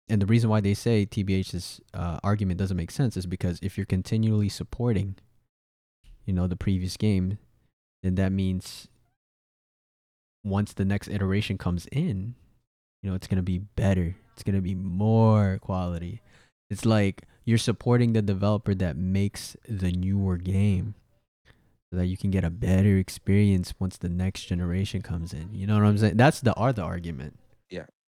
and 0.09 0.21
the 0.21 0.25
reason 0.25 0.49
why 0.49 0.61
they 0.61 0.73
say 0.73 1.05
TBH's 1.05 1.81
uh, 1.93 2.19
argument 2.23 2.57
doesn't 2.59 2.77
make 2.77 2.91
sense 2.91 3.17
is 3.17 3.25
because 3.25 3.59
if 3.61 3.75
you're 3.77 3.85
continually 3.85 4.47
supporting, 4.47 5.15
you 6.25 6.31
know, 6.34 6.47
the 6.47 6.55
previous 6.55 6.95
game, 6.95 7.38
then 8.03 8.15
that 8.15 8.31
means 8.31 8.88
once 10.45 10.71
the 10.71 10.85
next 10.85 11.09
iteration 11.09 11.57
comes 11.57 11.88
in, 11.91 12.35
you 13.03 13.09
know, 13.09 13.15
it's 13.17 13.27
gonna 13.27 13.43
be 13.43 13.57
better. 13.57 14.15
It's 14.34 14.43
gonna 14.43 14.61
be 14.61 14.75
more 14.75 15.59
quality. 15.61 16.21
It's 16.69 16.85
like 16.85 17.23
you're 17.45 17.57
supporting 17.57 18.14
the 18.14 18.22
developer 18.22 18.76
that 18.76 18.98
makes 18.98 19.56
the 19.68 19.91
newer 19.91 20.38
game 20.38 20.95
so 21.91 21.98
that 21.98 22.07
you 22.07 22.18
can 22.18 22.31
get 22.31 22.44
a 22.44 22.49
better 22.49 22.98
experience 22.98 23.73
once 23.80 23.98
the 23.98 24.10
next 24.10 24.44
generation 24.44 25.02
comes 25.02 25.34
in. 25.34 25.53
You 25.53 25.68
know 25.68 25.76
what 25.76 25.85
I'm 25.85 25.98
saying? 25.98 26.18
That's 26.18 26.41
the 26.41 26.53
other 26.56 26.84
argument. 26.84 27.39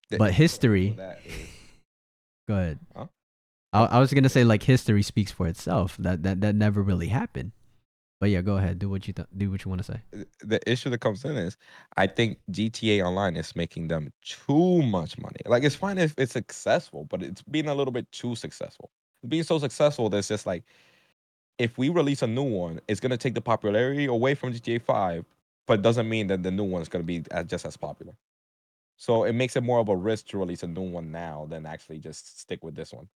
The 0.09 0.17
But 0.17 0.33
history- 0.33 0.89
with 0.89 0.97
Go 2.47 2.55
ahead. 2.55 2.79
Huh? 2.95 3.05
I, 3.71 3.85
I 3.85 3.99
was 3.99 4.11
gonna 4.11 4.29
say 4.29 4.43
like 4.43 4.63
history 4.63 5.03
speaks 5.03 5.31
for 5.31 5.47
itself. 5.47 5.95
That 5.99 6.23
that 6.23 6.41
that 6.41 6.55
never 6.55 6.81
really 6.81 7.09
happened. 7.09 7.51
But 8.19 8.29
yeah, 8.31 8.41
go 8.41 8.57
ahead. 8.57 8.79
Do 8.79 8.89
what 8.89 9.07
you 9.07 9.13
th- 9.13 9.27
do 9.35 9.49
what 9.49 9.63
you 9.63 9.69
want 9.69 9.79
to 9.79 9.91
say. 9.93 10.01
the 10.41 10.59
issue 10.69 10.89
that 10.89 10.99
comes 10.99 11.23
in 11.23 11.37
is 11.37 11.57
I 11.95 12.07
think 12.07 12.39
GTA 12.51 13.05
Online 13.05 13.37
is 13.37 13.55
making 13.55 13.87
them 13.87 14.11
too 14.21 14.81
much 14.83 15.17
money. 15.17 15.39
Like 15.45 15.63
it's 15.63 15.75
fine 15.75 15.97
if 15.97 16.13
it's 16.17 16.33
successful, 16.33 17.05
but 17.05 17.23
it's 17.23 17.41
being 17.43 17.67
a 17.67 17.75
little 17.75 17.93
bit 17.93 18.11
too 18.11 18.35
successful. 18.35 18.91
Being 19.27 19.43
so 19.43 19.57
successful 19.59 20.09
that's 20.09 20.27
just 20.27 20.45
like 20.45 20.63
if 21.59 21.77
we 21.77 21.89
release 21.89 22.21
a 22.23 22.27
new 22.27 22.43
one, 22.43 22.81
it's 22.87 22.99
gonna 23.01 23.17
take 23.17 23.35
the 23.35 23.41
popularity 23.41 24.05
away 24.05 24.35
from 24.35 24.53
GTA 24.53 24.79
5, 24.79 25.25
but 25.67 25.81
doesn't 25.83 26.09
mean 26.09 26.27
that 26.27 26.43
the 26.43 26.51
new 26.51 26.65
one's 26.65 26.89
gonna 26.89 27.03
be 27.05 27.23
just 27.47 27.65
as 27.65 27.77
popular. 27.77 28.13
So 28.97 29.25
it 29.25 29.33
makes 29.33 29.55
it 29.57 29.63
more 29.63 29.79
of 29.79 29.89
a 29.89 29.95
risk 29.97 30.27
to 30.29 30.39
release 30.39 30.63
a 30.63 30.67
new 30.67 30.83
one 30.89 31.11
now 31.11 31.47
than 31.49 31.65
actually 31.67 31.99
just 31.99 32.39
stick 32.41 32.63
with 32.63 32.75
this 32.75 32.93
one. 32.93 33.09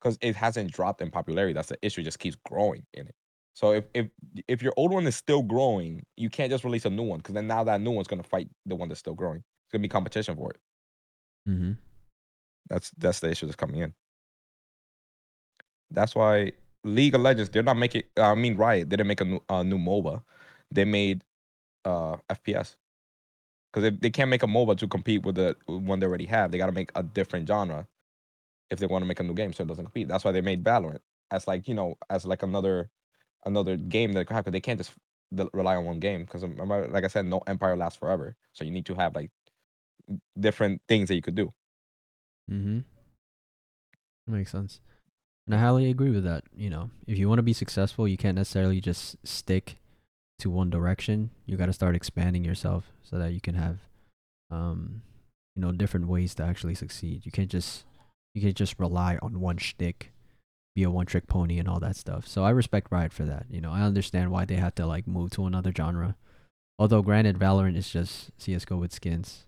because 0.00 0.18
it 0.22 0.36
hasn't 0.36 0.72
dropped 0.72 1.00
in 1.02 1.10
popularity. 1.10 1.52
That's 1.54 1.68
the 1.70 1.78
issue; 1.82 2.02
it 2.02 2.04
just 2.04 2.18
keeps 2.20 2.36
growing 2.46 2.86
in 2.94 3.08
it. 3.08 3.14
So 3.56 3.72
if 3.72 3.84
if 3.94 4.08
if 4.46 4.62
your 4.62 4.74
old 4.76 4.92
one 4.92 5.06
is 5.06 5.16
still 5.16 5.40
growing, 5.40 6.04
you 6.18 6.28
can't 6.28 6.50
just 6.50 6.62
release 6.62 6.84
a 6.84 6.90
new 6.90 7.04
one 7.04 7.20
because 7.20 7.34
then 7.34 7.46
now 7.46 7.64
that 7.64 7.80
new 7.80 7.90
one's 7.90 8.06
gonna 8.06 8.22
fight 8.22 8.50
the 8.66 8.76
one 8.76 8.90
that's 8.90 9.00
still 9.00 9.14
growing. 9.14 9.38
It's 9.38 9.72
gonna 9.72 9.80
be 9.80 9.88
competition 9.88 10.36
for 10.36 10.50
it. 10.50 10.58
Mm-hmm. 11.48 11.72
That's 12.68 12.90
that's 12.98 13.20
the 13.20 13.30
issue 13.30 13.46
that's 13.46 13.56
coming 13.56 13.80
in. 13.80 13.94
That's 15.90 16.14
why 16.14 16.52
League 16.84 17.14
of 17.14 17.22
Legends 17.22 17.48
they're 17.48 17.62
not 17.62 17.78
making. 17.78 18.02
I 18.18 18.34
mean, 18.34 18.58
Riot 18.58 18.90
they 18.90 18.96
didn't 18.96 19.08
make 19.08 19.22
a 19.22 19.24
new, 19.24 19.40
a 19.48 19.64
new 19.64 19.78
MOBA. 19.78 20.22
They 20.70 20.84
made 20.84 21.24
uh 21.86 22.18
FPS 22.28 22.76
because 23.72 23.84
they, 23.84 23.96
they 23.96 24.10
can't 24.10 24.28
make 24.28 24.42
a 24.42 24.46
MOBA 24.46 24.76
to 24.76 24.86
compete 24.86 25.24
with 25.24 25.36
the 25.36 25.56
one 25.64 25.98
they 25.98 26.06
already 26.06 26.26
have. 26.26 26.52
They 26.52 26.58
got 26.58 26.66
to 26.66 26.72
make 26.72 26.90
a 26.94 27.02
different 27.02 27.48
genre 27.48 27.86
if 28.70 28.80
they 28.80 28.86
want 28.86 29.00
to 29.00 29.06
make 29.06 29.20
a 29.20 29.22
new 29.22 29.32
game 29.32 29.54
so 29.54 29.62
it 29.62 29.68
doesn't 29.68 29.86
compete. 29.86 30.08
That's 30.08 30.24
why 30.26 30.32
they 30.32 30.42
made 30.42 30.62
Valorant 30.62 31.00
as 31.30 31.48
like 31.48 31.66
you 31.66 31.74
know 31.74 31.96
as 32.10 32.26
like 32.26 32.42
another 32.42 32.90
another 33.46 33.76
game 33.76 34.12
that 34.12 34.28
have 34.28 34.44
because 34.44 34.52
they 34.52 34.60
can't 34.60 34.78
just 34.78 34.92
rely 35.52 35.76
on 35.76 35.84
one 35.84 35.98
game 35.98 36.24
because 36.24 36.44
like 36.90 37.04
I 37.04 37.08
said 37.08 37.26
no 37.26 37.42
empire 37.46 37.76
lasts 37.76 37.98
forever 37.98 38.36
so 38.52 38.64
you 38.64 38.70
need 38.70 38.86
to 38.86 38.94
have 38.94 39.14
like 39.14 39.30
different 40.38 40.82
things 40.88 41.08
that 41.08 41.14
you 41.14 41.22
could 41.22 41.34
do. 41.34 41.52
Mm-hmm. 42.50 42.80
Makes 44.26 44.52
sense. 44.52 44.80
And 45.46 45.54
I 45.54 45.58
highly 45.58 45.88
agree 45.90 46.10
with 46.10 46.24
that. 46.24 46.44
You 46.56 46.70
know, 46.70 46.90
if 47.06 47.18
you 47.18 47.28
want 47.28 47.38
to 47.38 47.44
be 47.44 47.52
successful, 47.52 48.08
you 48.08 48.16
can't 48.16 48.36
necessarily 48.36 48.80
just 48.80 49.16
stick 49.24 49.78
to 50.40 50.50
one 50.50 50.70
direction. 50.70 51.30
You 51.44 51.56
got 51.56 51.66
to 51.66 51.72
start 51.72 51.94
expanding 51.94 52.44
yourself 52.44 52.92
so 53.02 53.18
that 53.18 53.32
you 53.32 53.40
can 53.40 53.54
have, 53.54 53.78
um, 54.50 55.02
you 55.54 55.62
know, 55.62 55.72
different 55.72 56.08
ways 56.08 56.34
to 56.36 56.42
actually 56.42 56.74
succeed. 56.74 57.24
You 57.24 57.32
can't 57.32 57.50
just 57.50 57.84
you 58.34 58.42
can't 58.42 58.56
just 58.56 58.78
rely 58.78 59.18
on 59.22 59.40
one 59.40 59.56
shtick, 59.56 60.12
be 60.76 60.84
a 60.84 60.90
one 60.90 61.06
trick 61.06 61.26
pony 61.26 61.58
and 61.58 61.68
all 61.68 61.80
that 61.80 61.96
stuff. 61.96 62.28
So 62.28 62.44
I 62.44 62.50
respect 62.50 62.92
Riot 62.92 63.12
for 63.12 63.24
that. 63.24 63.46
You 63.50 63.62
know, 63.62 63.72
I 63.72 63.80
understand 63.80 64.30
why 64.30 64.44
they 64.44 64.56
have 64.56 64.76
to 64.76 64.86
like 64.86 65.08
move 65.08 65.30
to 65.32 65.46
another 65.46 65.72
genre. 65.76 66.16
Although 66.78 67.02
granted, 67.02 67.38
Valorant 67.38 67.76
is 67.76 67.90
just 67.90 68.30
CS:GO 68.38 68.76
with 68.76 68.92
skins. 68.92 69.46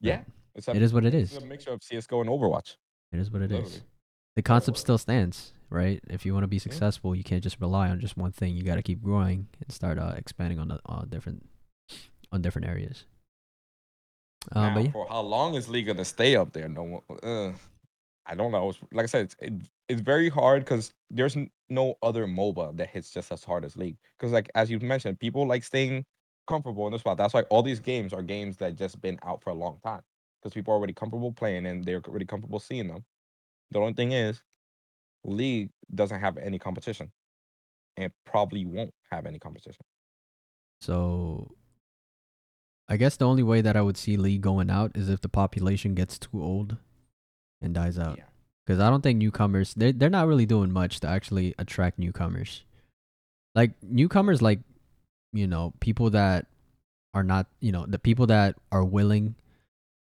Yeah, 0.00 0.20
it's 0.54 0.68
a, 0.68 0.70
It 0.76 0.82
is 0.82 0.92
what 0.94 1.04
it 1.04 1.12
it's 1.14 1.36
a 1.36 1.40
mixture 1.40 1.72
of 1.72 1.82
CS:GO 1.82 2.20
and 2.20 2.30
Overwatch. 2.30 2.76
It 3.12 3.18
is 3.18 3.30
what 3.30 3.42
it 3.42 3.50
is. 3.50 3.56
literally. 3.56 3.82
The 4.36 4.42
concept 4.42 4.78
still 4.78 4.98
stands, 4.98 5.52
right? 5.70 6.00
If 6.08 6.24
you 6.26 6.32
want 6.34 6.44
to 6.44 6.48
be 6.48 6.58
Mm-hmm. 6.58 6.70
successful, 6.70 7.14
you 7.14 7.24
can't 7.24 7.42
just 7.42 7.60
rely 7.60 7.88
on 7.88 8.00
just 8.00 8.16
one 8.16 8.32
thing. 8.32 8.54
You 8.56 8.62
got 8.62 8.76
to 8.76 8.82
keep 8.82 9.02
growing 9.02 9.48
and 9.60 9.72
start 9.72 9.98
uh, 9.98 10.14
expanding 10.16 10.58
on 10.60 10.68
the 10.68 10.80
on 10.86 11.08
different 11.08 11.46
on 12.32 12.42
different 12.42 12.68
areas. 12.68 13.04
Um, 14.52 14.62
now, 14.62 14.70
but 14.70 14.84
yeah, 14.84 14.90
for 14.92 15.06
how 15.08 15.20
long 15.22 15.54
is 15.54 15.68
League 15.68 15.86
gonna 15.86 16.04
stay 16.04 16.36
up 16.36 16.52
there? 16.52 16.68
No 16.68 16.82
one. 16.84 17.18
Uh, 17.22 17.52
I 18.26 18.34
don't 18.34 18.52
know. 18.52 18.72
Like 18.92 19.04
I 19.04 19.06
said, 19.06 19.24
it's, 19.26 19.36
it, 19.40 19.52
it's 19.88 20.00
very 20.00 20.28
hard 20.28 20.64
because 20.64 20.92
there's 21.10 21.36
no 21.68 21.94
other 22.02 22.26
MOBA 22.26 22.76
that 22.76 22.88
hits 22.88 23.10
just 23.10 23.30
as 23.32 23.44
hard 23.44 23.64
as 23.64 23.76
League. 23.76 23.96
Because 24.18 24.32
like 24.32 24.50
as 24.54 24.70
you 24.70 24.80
mentioned, 24.80 25.20
people 25.20 25.46
like 25.46 25.64
staying 25.64 26.04
comfortable 26.46 26.86
in 26.86 26.92
the 26.92 26.98
spot. 26.98 27.16
That's 27.16 27.34
why 27.34 27.42
all 27.42 27.62
these 27.62 27.80
games 27.80 28.12
are 28.12 28.22
games 28.22 28.56
that 28.58 28.76
just 28.76 29.00
been 29.00 29.18
out 29.24 29.42
for 29.42 29.50
a 29.50 29.54
long 29.54 29.78
time 29.84 30.02
because 30.40 30.54
people 30.54 30.72
are 30.72 30.76
already 30.76 30.92
comfortable 30.92 31.32
playing 31.32 31.66
and 31.66 31.84
they're 31.84 32.02
already 32.06 32.26
comfortable 32.26 32.60
seeing 32.60 32.88
them. 32.88 33.04
The 33.70 33.78
only 33.78 33.94
thing 33.94 34.12
is, 34.12 34.42
League 35.24 35.70
doesn't 35.94 36.20
have 36.20 36.36
any 36.36 36.58
competition, 36.58 37.10
and 37.96 38.12
probably 38.26 38.66
won't 38.66 38.92
have 39.10 39.26
any 39.26 39.38
competition. 39.38 39.84
so 40.80 41.54
I 42.86 42.98
guess 42.98 43.16
the 43.16 43.26
only 43.26 43.42
way 43.42 43.62
that 43.62 43.76
I 43.76 43.80
would 43.80 43.96
see 43.96 44.18
League 44.18 44.42
going 44.42 44.68
out 44.68 44.92
is 44.94 45.08
if 45.08 45.22
the 45.22 45.28
population 45.30 45.94
gets 45.94 46.18
too 46.18 46.42
old 46.42 46.76
and 47.64 47.74
dies 47.74 47.98
out. 47.98 48.18
Yeah. 48.18 48.24
Because 48.66 48.80
I 48.80 48.88
don't 48.90 49.02
think 49.02 49.18
newcomers 49.18 49.74
they 49.74 49.92
they're 49.92 50.08
not 50.10 50.26
really 50.28 50.46
doing 50.46 50.72
much 50.72 51.00
to 51.00 51.08
actually 51.08 51.54
attract 51.58 51.98
newcomers. 51.98 52.62
Like 53.54 53.72
newcomers, 53.82 54.40
like 54.42 54.60
you 55.32 55.46
know 55.46 55.74
people 55.80 56.10
that 56.10 56.46
are 57.12 57.22
not 57.24 57.46
you 57.60 57.72
know 57.72 57.86
the 57.86 57.98
people 57.98 58.26
that 58.28 58.56
are 58.72 58.84
willing 58.84 59.34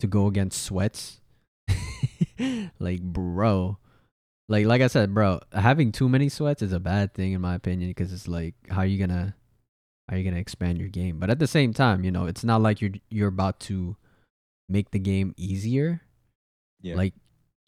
to 0.01 0.07
go 0.07 0.27
against 0.27 0.63
sweats. 0.63 1.21
like 2.79 3.01
bro, 3.03 3.79
like 4.49 4.67
like 4.67 4.83
I 4.83 4.87
said, 4.89 5.15
bro, 5.15 5.41
having 5.53 5.93
too 5.93 6.09
many 6.09 6.29
sweats 6.29 6.63
is 6.63 6.73
a 6.73 6.81
bad 6.81 7.15
thing 7.15 7.33
in 7.33 7.41
my 7.41 7.55
opinion 7.55 7.91
because 7.91 8.13
it's 8.13 8.29
like 8.29 8.55
how 8.71 8.81
are 8.83 8.87
you 8.87 8.99
gonna 8.99 9.35
how 10.09 10.17
you 10.17 10.25
gonna 10.25 10.37
expand 10.41 10.79
your 10.79 10.89
game. 10.89 11.19
But 11.19 11.31
at 11.31 11.39
the 11.39 11.47
same 11.47 11.73
time, 11.73 12.05
you 12.05 12.11
know, 12.11 12.27
it's 12.27 12.45
not 12.45 12.61
like 12.61 12.81
you're 12.81 12.93
you're 13.11 13.29
about 13.29 13.61
to 13.61 13.97
make 14.69 14.91
the 14.93 14.99
game 15.01 15.35
easier 15.37 16.03
Yeah. 16.83 16.95
like 16.95 17.15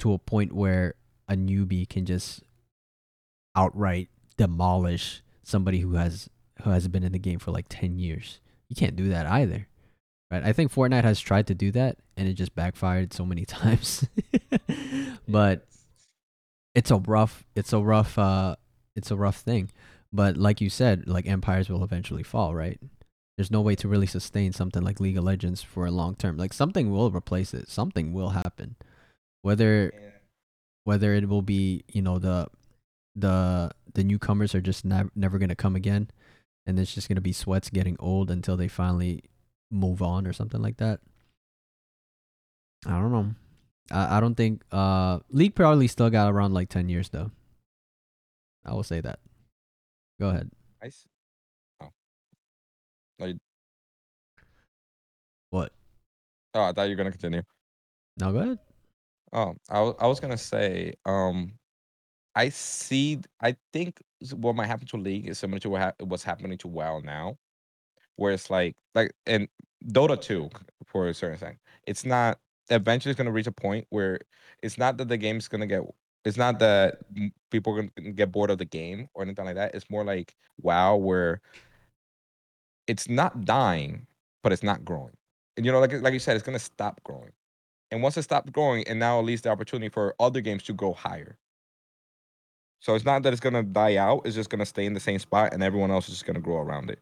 to 0.02 0.12
a 0.12 0.18
point 0.18 0.52
where 0.52 0.94
a 1.28 1.36
newbie 1.36 1.88
can 1.88 2.04
just 2.04 2.42
outright 3.54 4.08
demolish 4.36 5.22
somebody 5.44 5.78
who 5.78 5.94
has 5.94 6.28
who 6.62 6.70
has 6.70 6.88
been 6.88 7.04
in 7.04 7.12
the 7.12 7.20
game 7.20 7.38
for 7.38 7.52
like 7.52 7.66
10 7.68 8.00
years. 8.00 8.40
You 8.68 8.74
can't 8.74 8.96
do 8.96 9.10
that 9.10 9.26
either. 9.26 9.68
Right? 10.28 10.42
I 10.42 10.52
think 10.52 10.72
Fortnite 10.72 11.04
has 11.04 11.20
tried 11.20 11.46
to 11.46 11.54
do 11.54 11.70
that 11.72 11.98
and 12.16 12.26
it 12.26 12.32
just 12.32 12.52
backfired 12.56 13.12
so 13.12 13.24
many 13.24 13.44
times. 13.46 14.04
but 15.28 15.68
it's 16.74 16.90
a 16.90 16.96
rough 16.96 17.44
it's 17.54 17.72
a 17.72 17.78
rough 17.78 18.18
uh 18.18 18.56
it's 18.96 19.12
a 19.12 19.16
rough 19.16 19.36
thing. 19.36 19.70
But 20.12 20.36
like 20.36 20.60
you 20.60 20.68
said, 20.68 21.06
like 21.06 21.26
empires 21.28 21.70
will 21.70 21.84
eventually 21.84 22.24
fall, 22.24 22.56
right? 22.56 22.80
There's 23.36 23.52
no 23.52 23.60
way 23.60 23.76
to 23.76 23.86
really 23.86 24.08
sustain 24.08 24.52
something 24.52 24.82
like 24.82 24.98
League 24.98 25.16
of 25.16 25.22
Legends 25.22 25.62
for 25.62 25.86
a 25.86 25.92
long 25.92 26.16
term. 26.16 26.38
Like 26.38 26.52
something 26.52 26.90
will 26.90 27.12
replace 27.12 27.54
it. 27.54 27.68
Something 27.68 28.12
will 28.12 28.30
happen. 28.30 28.74
Whether 29.42 29.92
whether 30.84 31.14
it 31.14 31.28
will 31.28 31.42
be, 31.42 31.84
you 31.88 32.02
know, 32.02 32.18
the 32.18 32.48
the 33.14 33.70
the 33.94 34.04
newcomers 34.04 34.54
are 34.54 34.60
just 34.60 34.84
nev- 34.84 35.10
never 35.14 35.38
going 35.38 35.48
to 35.50 35.54
come 35.54 35.76
again 35.76 36.08
and 36.66 36.78
it's 36.78 36.94
just 36.94 37.08
going 37.08 37.16
to 37.16 37.20
be 37.20 37.32
sweats 37.32 37.68
getting 37.70 37.96
old 38.00 38.30
until 38.30 38.56
they 38.56 38.68
finally 38.68 39.24
move 39.70 40.00
on 40.00 40.26
or 40.26 40.32
something 40.32 40.62
like 40.62 40.78
that. 40.78 41.00
I 42.86 42.92
don't 42.98 43.12
know. 43.12 43.34
I, 43.90 44.16
I 44.16 44.20
don't 44.20 44.34
think 44.36 44.62
uh 44.72 45.18
League 45.30 45.54
probably 45.54 45.88
still 45.88 46.08
got 46.10 46.30
around 46.32 46.54
like 46.54 46.68
10 46.68 46.88
years 46.88 47.08
though. 47.10 47.30
I 48.64 48.72
will 48.74 48.82
say 48.84 49.00
that. 49.00 49.18
Go 50.20 50.28
ahead. 50.28 50.50
I 50.82 50.86
s- 50.86 51.06
Oh. 51.80 53.26
You- 53.26 53.38
What? 55.50 55.72
oh, 56.54 56.62
I 56.62 56.72
thought 56.72 56.84
you 56.84 56.90
were 56.90 56.96
gonna 56.96 57.10
continue. 57.12 57.42
No, 58.18 58.32
go 58.32 58.38
ahead. 58.38 58.58
Oh, 59.32 59.54
I 59.70 59.80
wa- 59.80 59.94
I 59.98 60.06
was 60.06 60.20
gonna 60.20 60.36
say, 60.38 60.94
um, 61.06 61.54
I 62.34 62.48
see. 62.50 63.20
I 63.40 63.56
think 63.72 64.02
what 64.34 64.54
might 64.56 64.66
happen 64.66 64.86
to 64.88 64.96
League 64.96 65.28
is 65.28 65.38
similar 65.38 65.60
to 65.60 65.70
what 65.70 65.94
what's 66.00 66.24
happening 66.24 66.58
to 66.58 66.68
WoW 66.68 67.00
now, 67.00 67.36
where 68.16 68.32
it's 68.32 68.50
like 68.50 68.76
like 68.94 69.12
and 69.26 69.48
Dota 69.86 70.20
2 70.20 70.50
for 70.86 71.08
a 71.08 71.14
certain 71.14 71.38
thing. 71.38 71.58
It's 71.86 72.04
not 72.04 72.38
eventually 72.70 73.10
it's 73.12 73.18
gonna 73.18 73.32
reach 73.32 73.46
a 73.46 73.52
point 73.52 73.86
where 73.90 74.20
it's 74.62 74.78
not 74.78 74.96
that 74.98 75.08
the 75.08 75.16
game's 75.18 75.48
gonna 75.48 75.66
get. 75.66 75.82
It's 76.24 76.36
not 76.36 76.58
that 76.60 76.98
people 77.50 77.76
are 77.78 77.82
gonna 77.82 78.12
get 78.12 78.32
bored 78.32 78.50
of 78.50 78.58
the 78.58 78.64
game 78.64 79.08
or 79.14 79.22
anything 79.22 79.44
like 79.44 79.56
that. 79.56 79.74
It's 79.74 79.90
more 79.90 80.04
like 80.04 80.34
WoW, 80.62 80.96
where 80.96 81.40
it's 82.86 83.08
not 83.08 83.44
dying, 83.44 84.06
but 84.42 84.52
it's 84.52 84.62
not 84.62 84.84
growing. 84.84 85.14
And 85.56 85.66
you 85.66 85.72
know, 85.72 85.80
like 85.80 85.92
like 86.02 86.12
you 86.14 86.18
said, 86.20 86.36
it's 86.36 86.44
gonna 86.44 86.58
stop 86.58 87.00
growing. 87.04 87.32
And 87.92 88.02
once 88.02 88.16
it 88.16 88.22
stops 88.22 88.50
growing, 88.50 88.88
and 88.88 88.98
now 88.98 89.20
least 89.20 89.44
the 89.44 89.50
opportunity 89.50 89.90
for 89.90 90.16
other 90.18 90.40
games 90.40 90.62
to 90.64 90.72
go 90.72 90.94
higher. 90.94 91.38
So 92.80 92.94
it's 92.94 93.04
not 93.04 93.22
that 93.22 93.32
it's 93.34 93.40
gonna 93.40 93.62
die 93.62 93.96
out; 93.96 94.22
it's 94.24 94.34
just 94.34 94.50
gonna 94.50 94.66
stay 94.66 94.86
in 94.86 94.94
the 94.94 95.00
same 95.00 95.18
spot, 95.18 95.52
and 95.52 95.62
everyone 95.62 95.90
else 95.90 96.08
is 96.08 96.14
just 96.14 96.26
gonna 96.26 96.40
grow 96.40 96.56
around 96.56 96.90
it. 96.90 97.00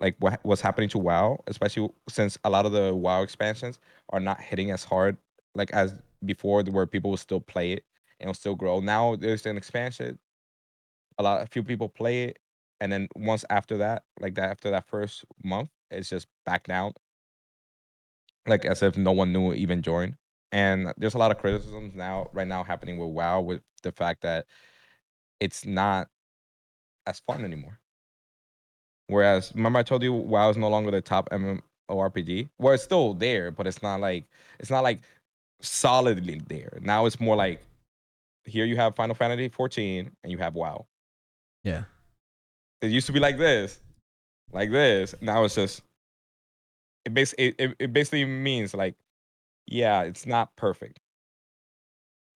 Like 0.00 0.16
what 0.20 0.40
what's 0.44 0.62
happening 0.62 0.88
to 0.90 0.98
WoW, 0.98 1.42
especially 1.48 1.90
since 2.08 2.38
a 2.44 2.50
lot 2.50 2.66
of 2.66 2.72
the 2.72 2.94
WoW 2.94 3.22
expansions 3.22 3.80
are 4.10 4.20
not 4.20 4.40
hitting 4.40 4.70
as 4.70 4.84
hard 4.84 5.18
like 5.56 5.72
as 5.72 5.94
before, 6.24 6.62
where 6.64 6.86
people 6.86 7.10
will 7.10 7.18
still 7.18 7.40
play 7.40 7.72
it 7.72 7.84
and 8.20 8.30
it'll 8.30 8.34
still 8.34 8.54
grow. 8.54 8.80
Now 8.80 9.16
there's 9.16 9.44
an 9.46 9.56
expansion, 9.56 10.20
a 11.18 11.22
lot, 11.24 11.42
a 11.42 11.46
few 11.46 11.64
people 11.64 11.88
play 11.88 12.24
it, 12.24 12.38
and 12.80 12.92
then 12.92 13.08
once 13.16 13.44
after 13.50 13.78
that, 13.78 14.04
like 14.20 14.36
that 14.36 14.50
after 14.50 14.70
that 14.70 14.86
first 14.86 15.24
month, 15.44 15.70
it's 15.90 16.08
just 16.10 16.28
back 16.46 16.68
down 16.68 16.94
like 18.46 18.64
as 18.64 18.82
if 18.82 18.96
no 18.96 19.12
one 19.12 19.32
knew 19.32 19.52
even 19.52 19.82
joined. 19.82 20.16
And 20.52 20.92
there's 20.98 21.14
a 21.14 21.18
lot 21.18 21.30
of 21.30 21.38
criticisms 21.38 21.94
now, 21.94 22.28
right 22.32 22.46
now, 22.46 22.62
happening 22.62 22.98
with 22.98 23.10
WoW 23.10 23.40
with 23.40 23.62
the 23.82 23.92
fact 23.92 24.22
that 24.22 24.46
it's 25.40 25.64
not 25.64 26.08
as 27.06 27.20
fun 27.20 27.44
anymore. 27.44 27.78
Whereas, 29.06 29.52
remember 29.54 29.78
I 29.78 29.82
told 29.82 30.02
you 30.02 30.12
WoW 30.12 30.50
is 30.50 30.56
no 30.56 30.68
longer 30.68 30.90
the 30.90 31.00
top 31.00 31.28
MMORPG. 31.30 32.50
Well, 32.58 32.74
it's 32.74 32.82
still 32.82 33.14
there, 33.14 33.50
but 33.50 33.66
it's 33.66 33.82
not 33.82 34.00
like 34.00 34.26
it's 34.58 34.70
not 34.70 34.82
like 34.82 35.00
solidly 35.60 36.40
there. 36.48 36.78
Now 36.82 37.06
it's 37.06 37.20
more 37.20 37.36
like 37.36 37.64
here 38.44 38.64
you 38.64 38.76
have 38.76 38.96
Final 38.96 39.14
Fantasy 39.14 39.48
14 39.48 40.10
and 40.22 40.32
you 40.32 40.38
have 40.38 40.54
WoW. 40.54 40.86
Yeah. 41.64 41.84
It 42.80 42.90
used 42.90 43.06
to 43.06 43.12
be 43.12 43.20
like 43.20 43.38
this, 43.38 43.80
like 44.52 44.70
this. 44.70 45.14
Now 45.20 45.44
it's 45.44 45.54
just 45.54 45.82
it 47.04 47.14
bas- 47.14 47.34
it, 47.38 47.56
it, 47.78 47.92
basically 47.92 48.24
means 48.24 48.74
like 48.74 48.94
yeah 49.66 50.02
it's 50.02 50.26
not 50.26 50.54
perfect 50.56 51.00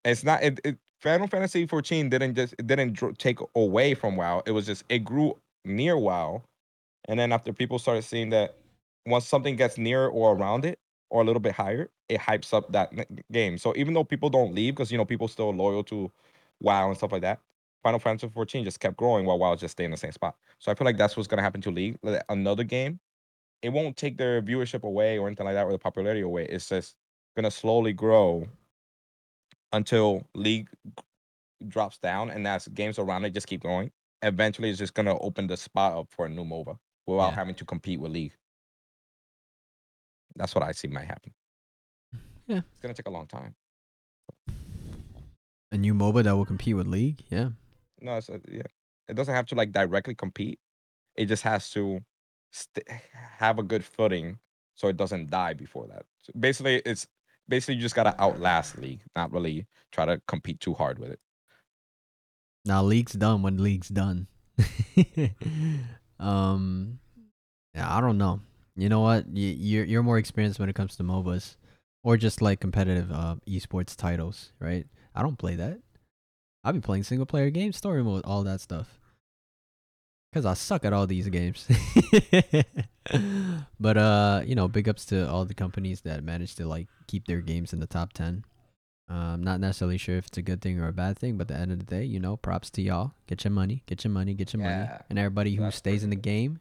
it's 0.04 0.24
not 0.24 0.42
it, 0.42 0.60
it 0.64 0.78
Final 1.00 1.26
Fantasy 1.26 1.66
14 1.66 2.08
didn't 2.08 2.34
just 2.34 2.54
it 2.58 2.66
didn't 2.66 2.98
take 3.18 3.38
away 3.54 3.94
from 3.94 4.16
WoW. 4.16 4.42
It 4.46 4.52
was 4.52 4.66
just 4.66 4.84
it 4.88 5.00
grew 5.00 5.38
near 5.64 5.96
WoW, 5.98 6.42
and 7.06 7.18
then 7.18 7.32
after 7.32 7.52
people 7.52 7.78
started 7.78 8.02
seeing 8.02 8.30
that 8.30 8.56
once 9.04 9.26
something 9.26 9.56
gets 9.56 9.78
near 9.78 10.06
or 10.06 10.34
around 10.34 10.64
it 10.64 10.78
or 11.10 11.22
a 11.22 11.24
little 11.24 11.40
bit 11.40 11.52
higher, 11.52 11.90
it 12.08 12.20
hypes 12.20 12.52
up 12.54 12.72
that 12.72 12.92
game. 13.30 13.58
So 13.58 13.74
even 13.76 13.94
though 13.94 14.04
people 14.04 14.30
don't 14.30 14.54
leave 14.54 14.74
because 14.74 14.90
you 14.90 14.98
know 14.98 15.04
people 15.04 15.28
still 15.28 15.52
loyal 15.52 15.84
to 15.84 16.10
WoW 16.60 16.88
and 16.88 16.96
stuff 16.96 17.12
like 17.12 17.22
that, 17.22 17.40
Final 17.82 18.00
Fantasy 18.00 18.30
14 18.32 18.64
just 18.64 18.80
kept 18.80 18.96
growing 18.96 19.26
while 19.26 19.38
WoW 19.38 19.54
just 19.54 19.72
stayed 19.72 19.84
in 19.84 19.90
the 19.90 19.96
same 19.96 20.12
spot. 20.12 20.34
So 20.58 20.72
I 20.72 20.74
feel 20.74 20.86
like 20.86 20.96
that's 20.96 21.16
what's 21.16 21.28
gonna 21.28 21.42
happen 21.42 21.60
to 21.62 21.70
League. 21.70 21.98
Another 22.28 22.64
game, 22.64 23.00
it 23.66 23.72
won't 23.72 23.96
take 23.96 24.16
their 24.16 24.40
viewership 24.40 24.84
away 24.84 25.18
or 25.18 25.26
anything 25.26 25.44
like 25.44 25.56
that 25.56 25.64
or 25.66 25.72
the 25.72 25.78
popularity 25.78 26.20
away. 26.20 26.46
It's 26.46 26.68
just 26.68 26.94
gonna 27.34 27.50
slowly 27.50 27.92
grow 27.92 28.46
until 29.72 30.24
League 30.36 30.68
drops 31.66 31.98
down, 31.98 32.30
and 32.30 32.46
as 32.46 32.68
games 32.68 33.00
around 33.00 33.24
it 33.24 33.30
just 33.34 33.48
keep 33.48 33.62
going. 33.62 33.90
Eventually, 34.22 34.70
it's 34.70 34.78
just 34.78 34.94
gonna 34.94 35.18
open 35.18 35.48
the 35.48 35.56
spot 35.56 35.96
up 35.98 36.06
for 36.10 36.26
a 36.26 36.28
new 36.28 36.44
MOBA 36.44 36.78
without 37.08 37.30
Yeah. 37.30 37.34
having 37.34 37.56
to 37.56 37.64
compete 37.64 37.98
with 37.98 38.12
League. 38.12 38.36
That's 40.36 40.54
what 40.54 40.62
I 40.62 40.70
see 40.70 40.86
might 40.86 41.06
happen. 41.06 41.34
Yeah. 42.46 42.58
It's 42.58 42.80
gonna 42.80 42.94
take 42.94 43.08
a 43.08 43.10
long 43.10 43.26
time. 43.26 43.56
A 45.72 45.76
new 45.76 45.92
MOBA 45.92 46.22
that 46.22 46.36
will 46.36 46.46
compete 46.46 46.76
with 46.76 46.86
League. 46.86 47.24
Yeah. 47.30 47.50
No, 48.00 48.16
it's 48.16 48.28
a, 48.28 48.40
yeah. 48.48 48.62
It 49.08 49.14
doesn't 49.14 49.34
have 49.34 49.46
to 49.46 49.56
like 49.56 49.72
directly 49.72 50.14
compete. 50.14 50.60
It 51.16 51.26
just 51.26 51.42
has 51.42 51.68
to 51.70 52.04
st- 52.50 52.86
have 53.38 53.58
a 53.58 53.62
good 53.62 53.84
footing 53.84 54.38
so 54.74 54.88
it 54.88 54.96
doesn't 54.96 55.30
die 55.30 55.54
before 55.54 55.86
that. 55.88 56.04
So 56.22 56.32
basically, 56.38 56.82
it's 56.84 57.06
basically 57.48 57.76
you 57.76 57.80
just 57.80 57.94
gotta 57.94 58.14
outlast 58.20 58.78
League, 58.78 59.00
not 59.14 59.32
really 59.32 59.66
try 59.92 60.04
to 60.04 60.20
compete 60.28 60.60
too 60.60 60.74
hard 60.74 60.98
with 60.98 61.10
it. 61.10 61.20
Now 62.64 62.82
League's 62.82 63.12
done 63.12 63.42
when 63.42 63.62
League's 63.62 63.88
done. 63.88 64.26
um, 66.20 66.98
yeah, 67.74 67.96
I 67.96 68.00
don't 68.00 68.18
know. 68.18 68.40
You 68.76 68.88
know 68.88 69.00
what? 69.00 69.26
You, 69.28 69.48
you're 69.48 69.84
you're 69.84 70.02
more 70.02 70.18
experienced 70.18 70.58
when 70.58 70.68
it 70.68 70.74
comes 70.74 70.96
to 70.96 71.02
MOBAs, 71.02 71.56
or 72.04 72.16
just 72.16 72.42
like 72.42 72.60
competitive 72.60 73.10
uh 73.10 73.36
esports 73.48 73.96
titles, 73.96 74.52
right? 74.60 74.86
I 75.14 75.22
don't 75.22 75.38
play 75.38 75.54
that. 75.56 75.78
I've 76.62 76.74
been 76.74 76.82
playing 76.82 77.04
single 77.04 77.26
player 77.26 77.48
games, 77.50 77.76
story 77.76 78.02
mode, 78.02 78.22
all 78.24 78.42
that 78.44 78.60
stuff. 78.60 78.98
Cause 80.36 80.44
I 80.44 80.52
suck 80.52 80.84
at 80.84 80.92
all 80.92 81.06
these 81.06 81.30
games. 81.30 81.66
but 83.80 83.96
uh, 83.96 84.42
you 84.44 84.54
know, 84.54 84.68
big 84.68 84.86
ups 84.86 85.06
to 85.06 85.26
all 85.26 85.46
the 85.46 85.54
companies 85.54 86.02
that 86.02 86.22
manage 86.22 86.56
to 86.56 86.68
like 86.68 86.88
keep 87.06 87.26
their 87.26 87.40
games 87.40 87.72
in 87.72 87.80
the 87.80 87.86
top 87.86 88.12
ten. 88.12 88.44
I'm 89.08 89.42
not 89.42 89.60
necessarily 89.60 89.96
sure 89.96 90.18
if 90.18 90.26
it's 90.26 90.36
a 90.36 90.42
good 90.42 90.60
thing 90.60 90.78
or 90.78 90.88
a 90.88 90.92
bad 90.92 91.18
thing, 91.18 91.38
but 91.38 91.50
at 91.50 91.56
the 91.56 91.62
end 91.62 91.72
of 91.72 91.78
the 91.78 91.86
day, 91.86 92.04
you 92.04 92.20
know, 92.20 92.36
props 92.36 92.68
to 92.72 92.82
y'all. 92.82 93.12
Get 93.26 93.44
your 93.44 93.50
money, 93.50 93.82
get 93.86 94.04
your 94.04 94.10
money, 94.10 94.34
get 94.34 94.52
your 94.52 94.62
money, 94.62 94.86
and 95.08 95.18
everybody 95.18 95.54
who 95.54 95.70
stays 95.70 96.04
in 96.04 96.10
the 96.10 96.16
game. 96.16 96.60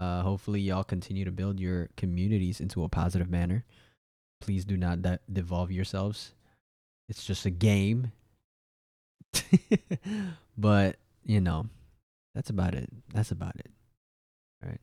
Uh, 0.00 0.22
hopefully, 0.22 0.62
y'all 0.62 0.82
continue 0.82 1.26
to 1.26 1.30
build 1.30 1.60
your 1.60 1.90
communities 1.98 2.62
into 2.62 2.82
a 2.82 2.88
positive 2.88 3.28
manner. 3.28 3.66
Please 4.40 4.64
do 4.64 4.78
not 4.78 5.02
de- 5.02 5.20
devolve 5.30 5.70
yourselves. 5.70 6.32
It's 7.10 7.26
just 7.26 7.44
a 7.44 7.50
game. 7.50 8.12
but 10.56 10.96
you 11.26 11.42
know, 11.42 11.66
that's 12.36 12.50
about 12.50 12.74
it. 12.74 12.88
That's 13.14 13.30
about 13.30 13.56
it. 13.56 13.70
All 14.62 14.68
right. 14.68 14.80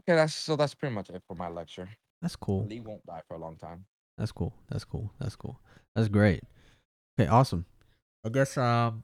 Okay, 0.00 0.14
that's 0.16 0.32
so 0.34 0.54
that's 0.56 0.72
pretty 0.74 0.94
much 0.94 1.10
it 1.10 1.20
for 1.26 1.34
my 1.34 1.48
lecture. 1.48 1.88
That's 2.22 2.36
cool. 2.36 2.64
League 2.66 2.86
won't 2.86 3.04
die 3.04 3.20
for 3.26 3.34
a 3.34 3.38
long 3.38 3.56
time. 3.56 3.84
That's 4.16 4.30
cool. 4.30 4.54
That's 4.70 4.84
cool. 4.84 5.10
That's 5.18 5.34
cool. 5.34 5.58
That's 5.96 6.08
great. 6.08 6.44
Okay, 7.18 7.28
awesome. 7.28 7.66
I 8.24 8.28
guess 8.28 8.56
um 8.56 9.02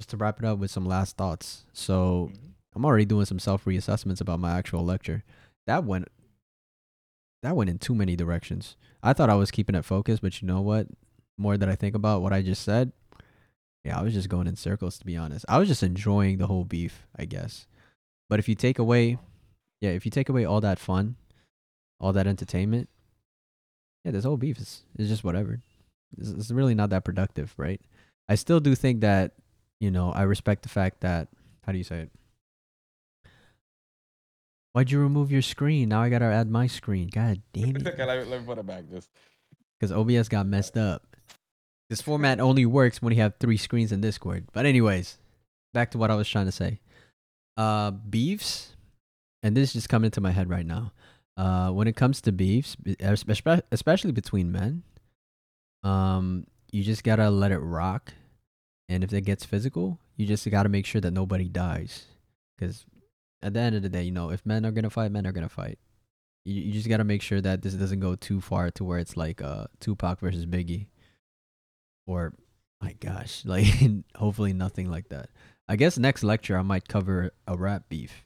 just 0.00 0.08
to 0.10 0.16
wrap 0.16 0.38
it 0.38 0.44
up 0.46 0.58
with 0.58 0.70
some 0.70 0.86
last 0.86 1.16
thoughts. 1.18 1.66
So 1.74 2.30
Mhm. 2.32 2.52
I'm 2.74 2.84
already 2.86 3.04
doing 3.04 3.26
some 3.26 3.38
self 3.38 3.66
reassessments 3.66 4.20
about 4.22 4.40
my 4.40 4.56
actual 4.56 4.84
lecture. 4.84 5.22
That 5.66 5.84
went 5.84 6.08
that 7.42 7.54
went 7.54 7.70
in 7.70 7.78
too 7.78 7.94
many 7.94 8.16
directions. 8.16 8.76
I 9.02 9.12
thought 9.12 9.30
I 9.30 9.34
was 9.34 9.50
keeping 9.50 9.74
it 9.76 9.84
focused, 9.84 10.22
but 10.22 10.40
you 10.40 10.48
know 10.48 10.60
what? 10.62 10.88
More 11.36 11.56
that 11.58 11.68
I 11.68 11.76
think 11.76 11.94
about 11.94 12.22
what 12.22 12.32
I 12.32 12.42
just 12.42 12.62
said, 12.62 12.92
yeah, 13.88 13.98
I 13.98 14.02
was 14.02 14.14
just 14.14 14.28
going 14.28 14.46
in 14.46 14.56
circles 14.56 14.98
to 14.98 15.06
be 15.06 15.16
honest. 15.16 15.44
I 15.48 15.58
was 15.58 15.68
just 15.68 15.82
enjoying 15.82 16.38
the 16.38 16.46
whole 16.46 16.64
beef, 16.64 17.06
I 17.18 17.24
guess. 17.24 17.66
But 18.28 18.38
if 18.38 18.48
you 18.48 18.54
take 18.54 18.78
away 18.78 19.18
yeah, 19.80 19.90
if 19.90 20.04
you 20.04 20.10
take 20.10 20.28
away 20.28 20.44
all 20.44 20.60
that 20.60 20.78
fun, 20.78 21.16
all 22.00 22.12
that 22.12 22.26
entertainment, 22.26 22.88
yeah, 24.04 24.12
this 24.12 24.24
whole 24.24 24.36
beef 24.36 24.58
is, 24.58 24.82
is 24.98 25.08
just 25.08 25.24
whatever. 25.24 25.60
It's, 26.16 26.30
it's 26.30 26.50
really 26.50 26.74
not 26.74 26.90
that 26.90 27.04
productive, 27.04 27.54
right? 27.56 27.80
I 28.28 28.34
still 28.34 28.60
do 28.60 28.74
think 28.74 29.00
that, 29.02 29.32
you 29.80 29.90
know, 29.90 30.12
I 30.12 30.22
respect 30.22 30.62
the 30.62 30.68
fact 30.68 31.00
that, 31.00 31.28
how 31.64 31.72
do 31.72 31.78
you 31.78 31.84
say 31.84 32.00
it? 32.00 32.10
Why'd 34.72 34.90
you 34.90 35.00
remove 35.00 35.30
your 35.32 35.42
screen? 35.42 35.88
Now 35.88 36.02
I 36.02 36.08
gotta 36.08 36.26
add 36.26 36.50
my 36.50 36.66
screen. 36.66 37.08
God 37.08 37.40
damn 37.52 37.76
it. 37.76 37.84
let 37.84 37.98
me, 37.98 38.24
let 38.24 38.40
me 38.40 38.46
put 38.46 38.58
it 38.58 38.66
back. 38.66 38.84
Just 38.90 39.10
Because 39.78 39.92
OBS 39.92 40.28
got 40.28 40.46
messed 40.46 40.76
up. 40.76 41.07
This 41.90 42.02
format 42.02 42.38
only 42.38 42.66
works 42.66 43.00
when 43.00 43.14
you 43.14 43.22
have 43.22 43.34
three 43.40 43.56
screens 43.56 43.92
in 43.92 44.00
Discord. 44.00 44.48
But 44.52 44.66
anyways, 44.66 45.18
back 45.72 45.90
to 45.92 45.98
what 45.98 46.10
I 46.10 46.16
was 46.16 46.28
trying 46.28 46.46
to 46.46 46.52
say. 46.52 46.80
Uh, 47.56 47.90
beefs, 47.90 48.76
and 49.42 49.56
this 49.56 49.70
is 49.70 49.72
just 49.72 49.88
coming 49.88 50.06
into 50.06 50.20
my 50.20 50.32
head 50.32 50.50
right 50.50 50.66
now. 50.66 50.92
Uh, 51.36 51.70
when 51.70 51.88
it 51.88 51.96
comes 51.96 52.20
to 52.20 52.32
beefs, 52.32 52.76
be- 52.76 52.96
especially 53.70 54.12
between 54.12 54.52
men, 54.52 54.82
um, 55.82 56.46
you 56.72 56.82
just 56.82 57.04
gotta 57.04 57.30
let 57.30 57.52
it 57.52 57.58
rock. 57.58 58.12
And 58.88 59.04
if 59.04 59.12
it 59.12 59.22
gets 59.22 59.44
physical, 59.44 59.98
you 60.16 60.26
just 60.26 60.48
gotta 60.50 60.68
make 60.68 60.84
sure 60.86 61.00
that 61.00 61.12
nobody 61.12 61.48
dies. 61.48 62.06
Because 62.56 62.84
at 63.42 63.54
the 63.54 63.60
end 63.60 63.76
of 63.76 63.82
the 63.82 63.88
day, 63.88 64.02
you 64.02 64.10
know, 64.10 64.30
if 64.30 64.44
men 64.44 64.66
are 64.66 64.72
gonna 64.72 64.90
fight, 64.90 65.12
men 65.12 65.26
are 65.26 65.32
gonna 65.32 65.48
fight. 65.48 65.78
You, 66.44 66.60
you 66.60 66.72
just 66.72 66.88
gotta 66.88 67.04
make 67.04 67.22
sure 67.22 67.40
that 67.40 67.62
this 67.62 67.74
doesn't 67.74 68.00
go 68.00 68.14
too 68.14 68.40
far 68.40 68.70
to 68.72 68.84
where 68.84 68.98
it's 68.98 69.16
like 69.16 69.40
uh 69.40 69.66
Tupac 69.80 70.20
versus 70.20 70.44
Biggie, 70.46 70.86
or 72.08 72.34
my 72.82 72.94
gosh, 72.94 73.44
like 73.46 73.66
hopefully 74.16 74.52
nothing 74.52 74.90
like 74.90 75.10
that. 75.10 75.30
I 75.68 75.76
guess 75.76 75.98
next 75.98 76.24
lecture 76.24 76.58
I 76.58 76.62
might 76.62 76.88
cover 76.88 77.30
a 77.46 77.56
rap 77.56 77.88
beef, 77.88 78.24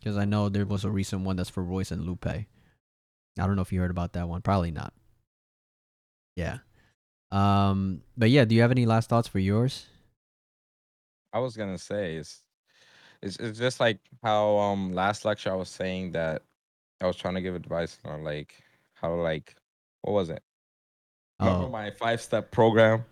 because 0.00 0.18
I 0.18 0.26
know 0.26 0.48
there 0.48 0.66
was 0.66 0.84
a 0.84 0.90
recent 0.90 1.22
one 1.22 1.36
that's 1.36 1.50
for 1.50 1.64
Royce 1.64 1.92
and 1.92 2.04
Lupe. 2.04 2.26
I 2.26 2.46
don't 3.36 3.56
know 3.56 3.62
if 3.62 3.72
you 3.72 3.80
heard 3.80 3.90
about 3.90 4.12
that 4.14 4.28
one. 4.28 4.42
Probably 4.42 4.70
not. 4.72 4.92
Yeah. 6.36 6.58
Um. 7.30 8.02
But 8.16 8.30
yeah, 8.30 8.44
do 8.44 8.54
you 8.54 8.62
have 8.62 8.70
any 8.72 8.86
last 8.86 9.08
thoughts 9.08 9.28
for 9.28 9.38
yours? 9.38 9.86
I 11.32 11.38
was 11.40 11.56
gonna 11.56 11.78
say 11.78 12.16
is 12.16 12.42
it's 13.22 13.36
it's 13.38 13.58
just 13.58 13.80
like 13.80 13.98
how 14.22 14.58
um 14.58 14.92
last 14.92 15.24
lecture 15.24 15.52
I 15.52 15.56
was 15.56 15.68
saying 15.70 16.12
that 16.12 16.42
I 17.00 17.06
was 17.06 17.16
trying 17.16 17.34
to 17.34 17.42
give 17.42 17.54
advice 17.54 17.98
on 18.04 18.24
like 18.24 18.62
how 18.94 19.14
like 19.14 19.56
what 20.02 20.12
was 20.12 20.30
it? 20.30 20.42
Remember 21.40 21.66
Oh, 21.66 21.68
my 21.68 21.90
five 21.90 22.20
step 22.22 22.50
program? 22.50 23.04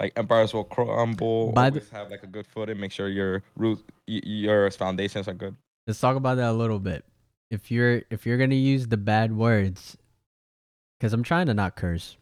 Like 0.00 0.12
empires 0.16 0.52
will 0.52 0.64
crumble. 0.64 1.52
The- 1.52 1.60
always 1.60 1.90
have 1.90 2.10
like 2.10 2.22
a 2.22 2.26
good 2.26 2.46
footing. 2.46 2.78
Make 2.78 2.92
sure 2.92 3.08
your 3.08 3.42
root 3.56 3.82
your 4.06 4.70
foundations 4.70 5.26
are 5.28 5.34
good. 5.34 5.56
let's 5.86 6.00
talk 6.00 6.16
about 6.16 6.36
that 6.36 6.50
a 6.50 6.52
little 6.52 6.78
bit. 6.78 7.04
If 7.50 7.70
you're 7.70 8.02
if 8.10 8.26
you're 8.26 8.38
gonna 8.38 8.54
use 8.56 8.88
the 8.88 8.96
bad 8.96 9.36
words, 9.36 9.96
because 10.98 11.12
I'm 11.12 11.22
trying 11.22 11.46
to 11.46 11.54
not 11.54 11.76
curse. 11.76 12.16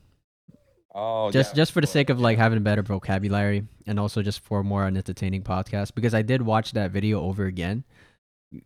Oh, 0.95 1.33
just 1.33 1.53
yeah, 1.53 1.57
just 1.57 1.73
for 1.73 1.81
the 1.81 1.89
sake 1.89 2.09
of 2.11 2.21
like 2.21 2.39
having 2.39 2.59
a 2.59 2.61
better 2.61 2.83
vocabulary 2.83 3.67
and 3.87 3.99
also 3.99 4.23
just 4.23 4.39
for 4.41 4.63
more 4.63 4.87
an 4.87 4.97
entertaining 4.97 5.43
podcast 5.43 5.95
because 5.97 6.15
I 6.15 6.23
did 6.23 6.43
watch 6.43 6.71
that 6.73 6.93
video 6.93 7.21
over 7.23 7.47
again. 7.47 7.83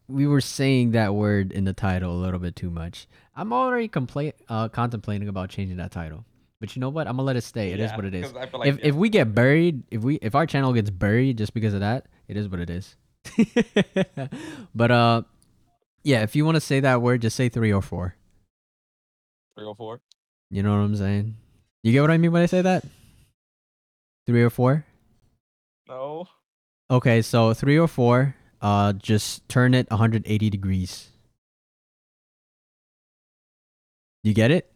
We 0.09 0.27
were 0.27 0.43
saying 0.43 0.91
that 0.91 1.15
word 1.15 1.51
in 1.53 1.65
the 1.65 1.73
title 1.73 2.13
a 2.13 2.21
little 2.21 2.39
bit 2.41 2.55
too 2.55 2.69
much. 2.69 3.07
I'm 3.35 3.55
already 3.55 3.89
compla- 3.89 4.35
uh, 4.47 4.69
contemplating 4.69 5.29
about 5.29 5.49
changing 5.49 5.79
that 5.79 5.91
title. 5.91 6.27
But 6.61 6.75
you 6.75 6.81
know 6.81 6.89
what? 6.89 7.07
I'm 7.07 7.15
gonna 7.17 7.27
let 7.27 7.37
it 7.37 7.43
stay. 7.45 7.71
It 7.71 7.81
is 7.81 7.91
Yeah, 7.91 7.97
what 7.97 8.05
it 8.05 8.15
is. 8.15 8.33
Like, 8.33 8.51
if 8.67 8.79
if 8.83 8.95
we 8.95 9.09
get 9.09 9.35
buried, 9.35 9.85
if 9.91 10.03
we 10.03 10.17
if 10.17 10.35
our 10.35 10.47
channel 10.47 10.73
gets 10.73 10.91
buried 10.91 11.39
just 11.39 11.55
because 11.55 11.73
of 11.73 11.81
that, 11.81 12.07
it 12.27 12.37
is 12.37 12.49
what 12.49 12.61
it 12.61 12.71
is. 12.71 12.97
but 14.75 14.91
uh, 14.91 15.23
yeah. 16.03 16.23
If 16.23 16.35
you 16.35 16.45
want 16.45 16.57
to 16.57 16.61
say 16.61 16.81
that 16.81 17.01
word, 17.01 17.23
just 17.23 17.37
say 17.37 17.49
three 17.49 17.73
or 17.73 17.83
four. 17.83 18.17
three 19.57 19.67
or 19.67 19.77
four. 19.77 20.01
You 20.51 20.63
know 20.63 20.71
what 20.71 20.83
I'm 20.85 20.97
saying? 20.97 21.37
You 21.83 21.93
get 21.93 22.01
what 22.01 22.11
I 22.11 22.19
mean 22.19 22.33
when 22.33 22.43
I 22.43 22.47
say 22.47 22.63
that? 22.63 22.85
Three 24.27 24.43
or 24.43 24.51
four? 24.51 24.85
No. 25.89 26.27
Okay, 26.91 27.23
so 27.23 27.55
three 27.55 27.79
or 27.79 27.87
four, 27.87 28.35
uh, 28.63 28.95
just 28.95 29.47
turn 29.49 29.75
it 29.75 29.91
180 29.91 30.51
degrees. 30.51 31.09
You 34.25 34.33
get 34.35 34.51
it? 34.51 34.73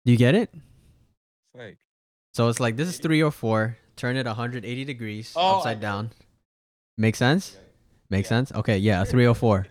Oh, 0.00 0.06
Do 0.06 0.12
you 0.12 0.18
get 0.18 0.34
it? 0.34 0.50
say. 1.56 1.76
So 2.32 2.48
it's 2.48 2.60
like 2.60 2.76
this 2.76 2.88
is 2.88 2.98
three 2.98 3.22
or 3.22 3.30
four. 3.30 3.76
Turn 3.96 4.16
it 4.16 4.24
180 4.26 4.84
degrees 4.84 5.34
Oh, 5.36 5.56
upside 5.58 5.80
down. 5.80 6.10
Make 6.96 7.16
sense? 7.16 7.56
Make 8.08 8.24
Yeah. 8.24 8.28
sense? 8.28 8.52
Okay, 8.52 8.78
yeah, 8.78 9.02
a 9.02 9.04
304. 9.04 9.66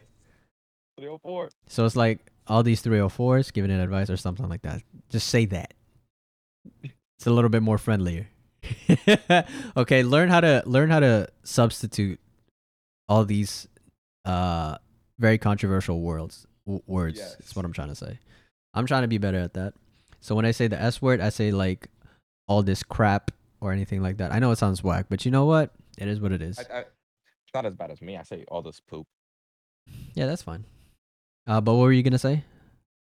Three. 1.00 1.10
So 1.68 1.86
it's 1.86 1.96
like 1.96 2.20
all 2.48 2.62
these 2.64 2.82
304s 2.84 3.52
giving 3.54 3.72
it 3.72 3.80
advice 3.82 4.10
or 4.10 4.18
something 4.18 4.48
like 4.50 4.62
that. 4.64 4.84
Just 5.10 5.28
say 5.30 5.46
that. 5.46 5.74
It's 6.84 7.26
a 7.28 7.32
little 7.32 7.50
bit 7.50 7.64
more 7.64 7.78
friendlier. 7.78 8.28
okay, 9.78 10.04
learn 10.04 10.30
how 10.30 10.42
to 10.42 10.62
learn 10.66 10.90
how 10.90 11.00
to 11.00 11.28
substitute 11.44 12.20
all 13.08 13.26
these 13.26 13.68
uh 14.26 14.78
very 15.18 15.38
controversial 15.38 16.02
words 16.02 16.46
w- 16.66 16.84
words. 16.86 17.20
That's 17.20 17.56
what 17.56 17.66
I'm 17.66 17.74
trying 17.74 17.88
to 17.90 17.96
say. 17.96 18.20
I'm 18.74 18.86
trying 18.86 19.02
to 19.04 19.08
be 19.08 19.18
better 19.18 19.40
at 19.40 19.54
that. 19.54 19.74
So 20.22 20.36
when 20.36 20.46
I 20.46 20.52
say 20.52 20.68
the 20.68 20.80
S 20.80 21.02
word, 21.02 21.22
I 21.22 21.30
say 21.30 21.52
like 21.52 21.88
all 22.48 22.64
this 22.64 22.84
crap 22.84 23.32
or 23.62 23.72
anything 23.72 24.02
like 24.02 24.18
that. 24.18 24.32
I 24.32 24.40
know 24.40 24.52
it 24.52 24.58
sounds 24.58 24.84
whack, 24.84 25.06
but 25.10 25.26
you 25.26 25.32
know 25.32 25.46
what? 25.46 25.72
It 25.98 26.08
is 26.08 26.20
what 26.20 26.32
it 26.32 26.42
is. 26.42 26.60
I, 26.60 26.62
I, 26.62 26.80
it's 26.80 27.54
not 27.54 27.66
as 27.66 27.76
bad 27.76 27.92
as 27.92 28.02
me. 28.02 28.18
I 28.18 28.24
say 28.24 28.46
all 28.48 28.62
this 28.62 28.80
poop. 28.80 29.08
Yeah, 30.14 30.26
that's 30.26 30.44
fine. 30.44 30.66
Uh, 31.48 31.62
but 31.62 31.74
what 31.74 31.84
were 31.84 31.92
you 31.92 32.04
gonna 32.04 32.20
say? 32.20 32.44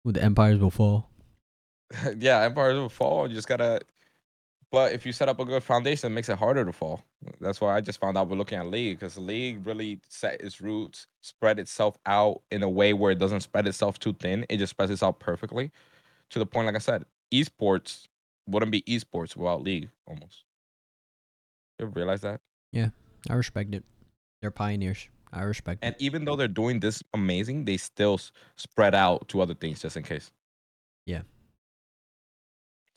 Ooh, 0.08 0.12
the 0.12 0.24
empires 0.24 0.60
will 0.60 0.72
fall. 0.72 1.10
yeah, 2.18 2.42
empires 2.42 2.76
will 2.76 2.90
fall. 2.90 3.28
You 3.28 3.36
just 3.36 3.48
gotta. 3.48 3.82
But 4.72 4.94
if 4.94 5.06
you 5.06 5.12
set 5.12 5.28
up 5.28 5.40
a 5.40 5.46
good 5.46 5.64
foundation, 5.64 6.12
it 6.12 6.16
makes 6.16 6.30
it 6.30 6.38
harder 6.38 6.64
to 6.64 6.72
fall. 6.72 7.04
That's 7.42 7.60
why 7.60 7.76
I 7.76 7.82
just 7.82 8.00
found 8.00 8.18
out 8.18 8.30
we're 8.30 8.38
looking 8.38 8.58
at 8.58 8.68
league 8.68 9.00
because 9.00 9.18
league 9.18 9.66
really 9.68 10.00
set 10.08 10.40
its 10.40 10.62
roots, 10.62 11.08
spread 11.22 11.60
itself 11.60 11.98
out 12.06 12.42
in 12.52 12.64
a 12.64 12.70
way 12.70 12.94
where 12.94 13.12
it 13.12 13.20
doesn't 13.20 13.42
spread 13.42 13.68
itself 13.68 14.00
too 14.00 14.14
thin. 14.14 14.46
It 14.48 14.58
just 14.58 14.72
spreads 14.72 14.92
itself 14.92 15.20
perfectly, 15.20 15.72
to 16.32 16.40
the 16.40 16.46
point, 16.46 16.66
like 16.66 16.76
I 16.76 16.80
said, 16.80 17.06
esports 17.34 18.08
wouldn't 18.48 18.72
be 18.72 18.82
esports 18.84 19.36
without 19.36 19.62
league 19.64 19.90
almost. 20.08 20.44
You 21.80 21.86
ever 21.86 21.92
realize 21.94 22.22
that? 22.22 22.42
Yeah, 22.72 22.90
I 23.30 23.34
respect 23.36 23.74
it. 23.76 23.84
They're 24.42 24.52
pioneers. 24.52 25.08
I 25.34 25.44
respect 25.44 25.80
And 25.84 25.94
it. 25.94 25.96
And 25.96 26.02
even 26.02 26.26
though 26.26 26.36
they're 26.36 26.48
doing 26.48 26.80
this 26.80 27.02
amazing, 27.14 27.66
they 27.66 27.78
still 27.78 28.16
s- 28.16 28.32
spread 28.58 28.94
out 28.96 29.28
to 29.30 29.42
other 29.42 29.54
things 29.54 29.82
just 29.82 29.96
in 29.98 30.04
case. 30.04 30.32
Yeah, 31.06 31.22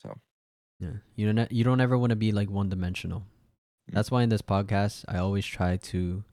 So. 0.01 0.17
Yeah. 0.79 0.89
you 1.15 1.31
don't. 1.31 1.51
You 1.51 1.63
don't 1.63 1.81
ever 1.81 1.97
want 1.97 2.09
to 2.11 2.15
be 2.15 2.31
like 2.31 2.49
one 2.49 2.69
dimensional. 2.69 3.21
Mm. 3.89 3.93
That's 3.93 4.11
why 4.11 4.23
in 4.23 4.29
this 4.29 4.41
podcast, 4.41 5.05
I 5.07 5.17
always 5.17 5.45
try 5.45 5.77
to, 5.77 6.23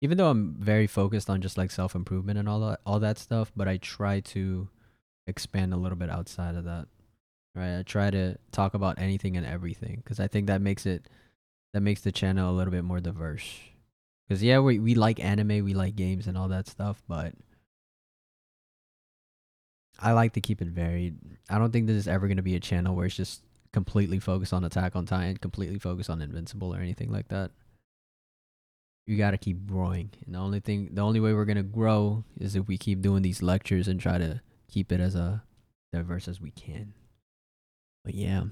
even 0.00 0.18
though 0.18 0.28
I'm 0.30 0.56
very 0.58 0.86
focused 0.86 1.30
on 1.30 1.40
just 1.40 1.56
like 1.56 1.70
self 1.70 1.94
improvement 1.94 2.38
and 2.38 2.48
all 2.48 2.60
that, 2.60 2.80
all 2.84 2.98
that 3.00 3.18
stuff, 3.18 3.52
but 3.56 3.68
I 3.68 3.76
try 3.76 4.20
to 4.20 4.68
expand 5.28 5.72
a 5.72 5.76
little 5.76 5.98
bit 5.98 6.10
outside 6.10 6.54
of 6.54 6.64
that. 6.64 6.86
Right, 7.54 7.78
I 7.78 7.82
try 7.82 8.10
to 8.10 8.38
talk 8.52 8.74
about 8.74 8.98
anything 8.98 9.36
and 9.36 9.46
everything 9.46 10.00
because 10.02 10.20
I 10.20 10.28
think 10.28 10.46
that 10.46 10.60
makes 10.60 10.86
it, 10.86 11.08
that 11.72 11.80
makes 11.80 12.02
the 12.02 12.12
channel 12.12 12.50
a 12.50 12.56
little 12.56 12.70
bit 12.70 12.84
more 12.84 13.00
diverse. 13.00 13.60
Because 14.28 14.42
yeah, 14.42 14.58
we 14.60 14.78
we 14.78 14.94
like 14.94 15.18
anime, 15.24 15.64
we 15.64 15.74
like 15.74 15.96
games 15.96 16.26
and 16.26 16.36
all 16.36 16.48
that 16.48 16.68
stuff, 16.68 17.02
but 17.08 17.34
I 19.98 20.12
like 20.12 20.34
to 20.34 20.40
keep 20.40 20.62
it 20.62 20.68
varied. 20.68 21.16
I 21.48 21.58
don't 21.58 21.72
think 21.72 21.86
this 21.86 21.96
is 21.96 22.06
ever 22.08 22.28
gonna 22.28 22.42
be 22.42 22.54
a 22.54 22.60
channel 22.60 22.94
where 22.94 23.06
it's 23.06 23.16
just 23.16 23.42
completely 23.72 24.18
focused 24.18 24.52
on 24.52 24.64
Attack 24.64 24.96
on 24.96 25.06
Titan, 25.06 25.36
completely 25.36 25.78
focused 25.78 26.10
on 26.10 26.22
Invincible 26.22 26.74
or 26.74 26.78
anything 26.78 27.10
like 27.10 27.28
that. 27.28 27.50
You 29.06 29.16
got 29.16 29.30
to 29.30 29.38
keep 29.38 29.66
growing. 29.66 30.10
And 30.26 30.34
the 30.34 30.38
only 30.38 30.60
thing 30.60 30.90
the 30.92 31.00
only 31.02 31.20
way 31.20 31.32
we're 31.32 31.46
going 31.46 31.56
to 31.56 31.62
grow 31.62 32.24
is 32.38 32.54
if 32.54 32.68
we 32.68 32.76
keep 32.76 33.00
doing 33.00 33.22
these 33.22 33.42
lectures 33.42 33.88
and 33.88 33.98
try 33.98 34.18
to 34.18 34.42
keep 34.70 34.92
it 34.92 35.00
as 35.00 35.14
a 35.14 35.42
diverse 35.92 36.28
as 36.28 36.40
we 36.40 36.50
can. 36.50 36.94
But 38.04 38.14
yeah. 38.14 38.44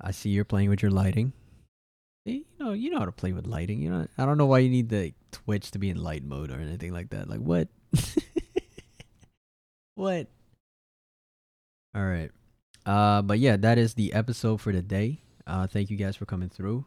I 0.00 0.10
see 0.10 0.30
you're 0.30 0.44
playing 0.44 0.70
with 0.70 0.82
your 0.82 0.90
lighting. 0.90 1.32
You 2.24 2.44
know, 2.58 2.72
you 2.72 2.90
know 2.90 3.00
how 3.00 3.04
to 3.04 3.12
play 3.12 3.32
with 3.32 3.46
lighting. 3.46 3.80
You 3.80 3.90
know, 3.90 4.06
I 4.16 4.26
don't 4.26 4.38
know 4.38 4.46
why 4.46 4.58
you 4.58 4.70
need 4.70 4.88
the 4.88 5.12
Twitch 5.32 5.70
to 5.72 5.78
be 5.78 5.90
in 5.90 6.02
light 6.02 6.24
mode 6.24 6.50
or 6.50 6.60
anything 6.60 6.92
like 6.92 7.10
that. 7.10 7.28
Like 7.28 7.40
what? 7.40 7.68
what? 9.94 10.28
All 11.94 12.04
right. 12.04 12.30
Uh, 12.86 13.22
but 13.22 13.38
yeah, 13.38 13.56
that 13.56 13.78
is 13.78 13.94
the 13.94 14.12
episode 14.12 14.60
for 14.60 14.72
the 14.72 14.82
day. 14.82 15.20
Uh, 15.46 15.66
thank 15.66 15.90
you 15.90 15.96
guys 15.96 16.16
for 16.16 16.24
coming 16.24 16.48
through, 16.48 16.84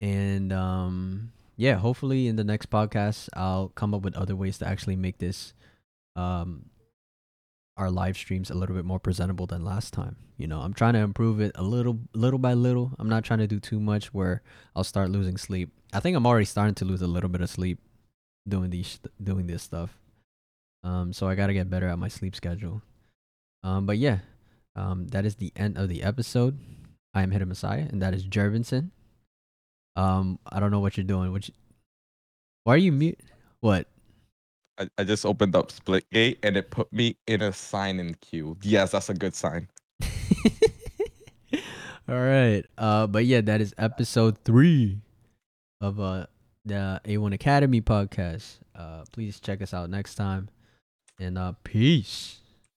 and 0.00 0.52
um, 0.52 1.32
yeah, 1.56 1.74
hopefully 1.74 2.26
in 2.26 2.36
the 2.36 2.44
next 2.44 2.70
podcast 2.70 3.28
I'll 3.34 3.68
come 3.68 3.94
up 3.94 4.02
with 4.02 4.16
other 4.16 4.34
ways 4.34 4.58
to 4.58 4.66
actually 4.66 4.96
make 4.96 5.18
this, 5.18 5.52
um, 6.16 6.66
our 7.78 7.90
live 7.90 8.16
streams 8.16 8.50
a 8.50 8.54
little 8.54 8.74
bit 8.74 8.84
more 8.84 8.98
presentable 8.98 9.46
than 9.46 9.64
last 9.64 9.94
time. 9.94 10.16
You 10.36 10.48
know, 10.48 10.60
I'm 10.60 10.74
trying 10.74 10.94
to 10.94 10.98
improve 10.98 11.40
it 11.40 11.52
a 11.54 11.62
little, 11.62 12.00
little 12.12 12.38
by 12.38 12.54
little. 12.54 12.92
I'm 12.98 13.08
not 13.08 13.24
trying 13.24 13.38
to 13.38 13.46
do 13.46 13.60
too 13.60 13.80
much 13.80 14.12
where 14.12 14.42
I'll 14.76 14.84
start 14.84 15.10
losing 15.10 15.36
sleep. 15.36 15.70
I 15.92 16.00
think 16.00 16.16
I'm 16.16 16.26
already 16.26 16.44
starting 16.44 16.74
to 16.76 16.84
lose 16.84 17.02
a 17.02 17.06
little 17.06 17.30
bit 17.30 17.40
of 17.40 17.48
sleep 17.48 17.78
doing 18.46 18.70
these, 18.70 18.98
doing 19.22 19.46
this 19.46 19.62
stuff. 19.62 19.96
Um, 20.82 21.12
so 21.12 21.28
I 21.28 21.34
gotta 21.34 21.54
get 21.54 21.70
better 21.70 21.88
at 21.88 21.98
my 21.98 22.08
sleep 22.08 22.34
schedule. 22.34 22.82
Um, 23.62 23.86
but 23.86 23.98
yeah, 23.98 24.18
um, 24.76 25.08
that 25.08 25.24
is 25.24 25.36
the 25.36 25.52
end 25.56 25.78
of 25.78 25.88
the 25.88 26.02
episode. 26.02 26.58
I 27.14 27.22
am 27.22 27.30
Hidden 27.30 27.48
Messiah, 27.48 27.86
and 27.88 28.02
that 28.02 28.14
is 28.14 28.24
Jervinson. 28.24 28.90
Um, 29.96 30.38
I 30.50 30.60
don't 30.60 30.70
know 30.70 30.80
what 30.80 30.96
you're 30.96 31.04
doing. 31.04 31.32
What? 31.32 31.48
You, 31.48 31.54
why 32.64 32.74
are 32.74 32.78
you 32.78 32.92
mute? 32.92 33.18
What? 33.60 33.88
I, 34.78 34.88
I 34.98 35.04
just 35.04 35.26
opened 35.26 35.56
up 35.56 35.72
Splitgate 35.72 36.38
and 36.42 36.56
it 36.56 36.70
put 36.70 36.92
me 36.92 37.16
in 37.26 37.42
a 37.42 37.52
sign 37.52 37.98
in 37.98 38.14
queue. 38.14 38.56
Yes, 38.62 38.92
that's 38.92 39.08
a 39.10 39.14
good 39.14 39.34
sign. 39.34 39.68
All 42.08 42.14
right. 42.14 42.64
Uh, 42.76 43.06
but 43.06 43.24
yeah, 43.26 43.40
that 43.42 43.60
is 43.60 43.74
episode 43.78 44.38
three 44.44 45.00
of 45.80 46.00
uh 46.00 46.26
the 46.64 47.00
A1 47.04 47.34
Academy 47.34 47.80
podcast. 47.80 48.58
Uh, 48.74 49.04
please 49.12 49.40
check 49.40 49.62
us 49.62 49.74
out 49.74 49.90
next 49.90 50.14
time, 50.14 50.48
and 51.18 51.38
uh, 51.38 51.54
peace. 51.64 52.38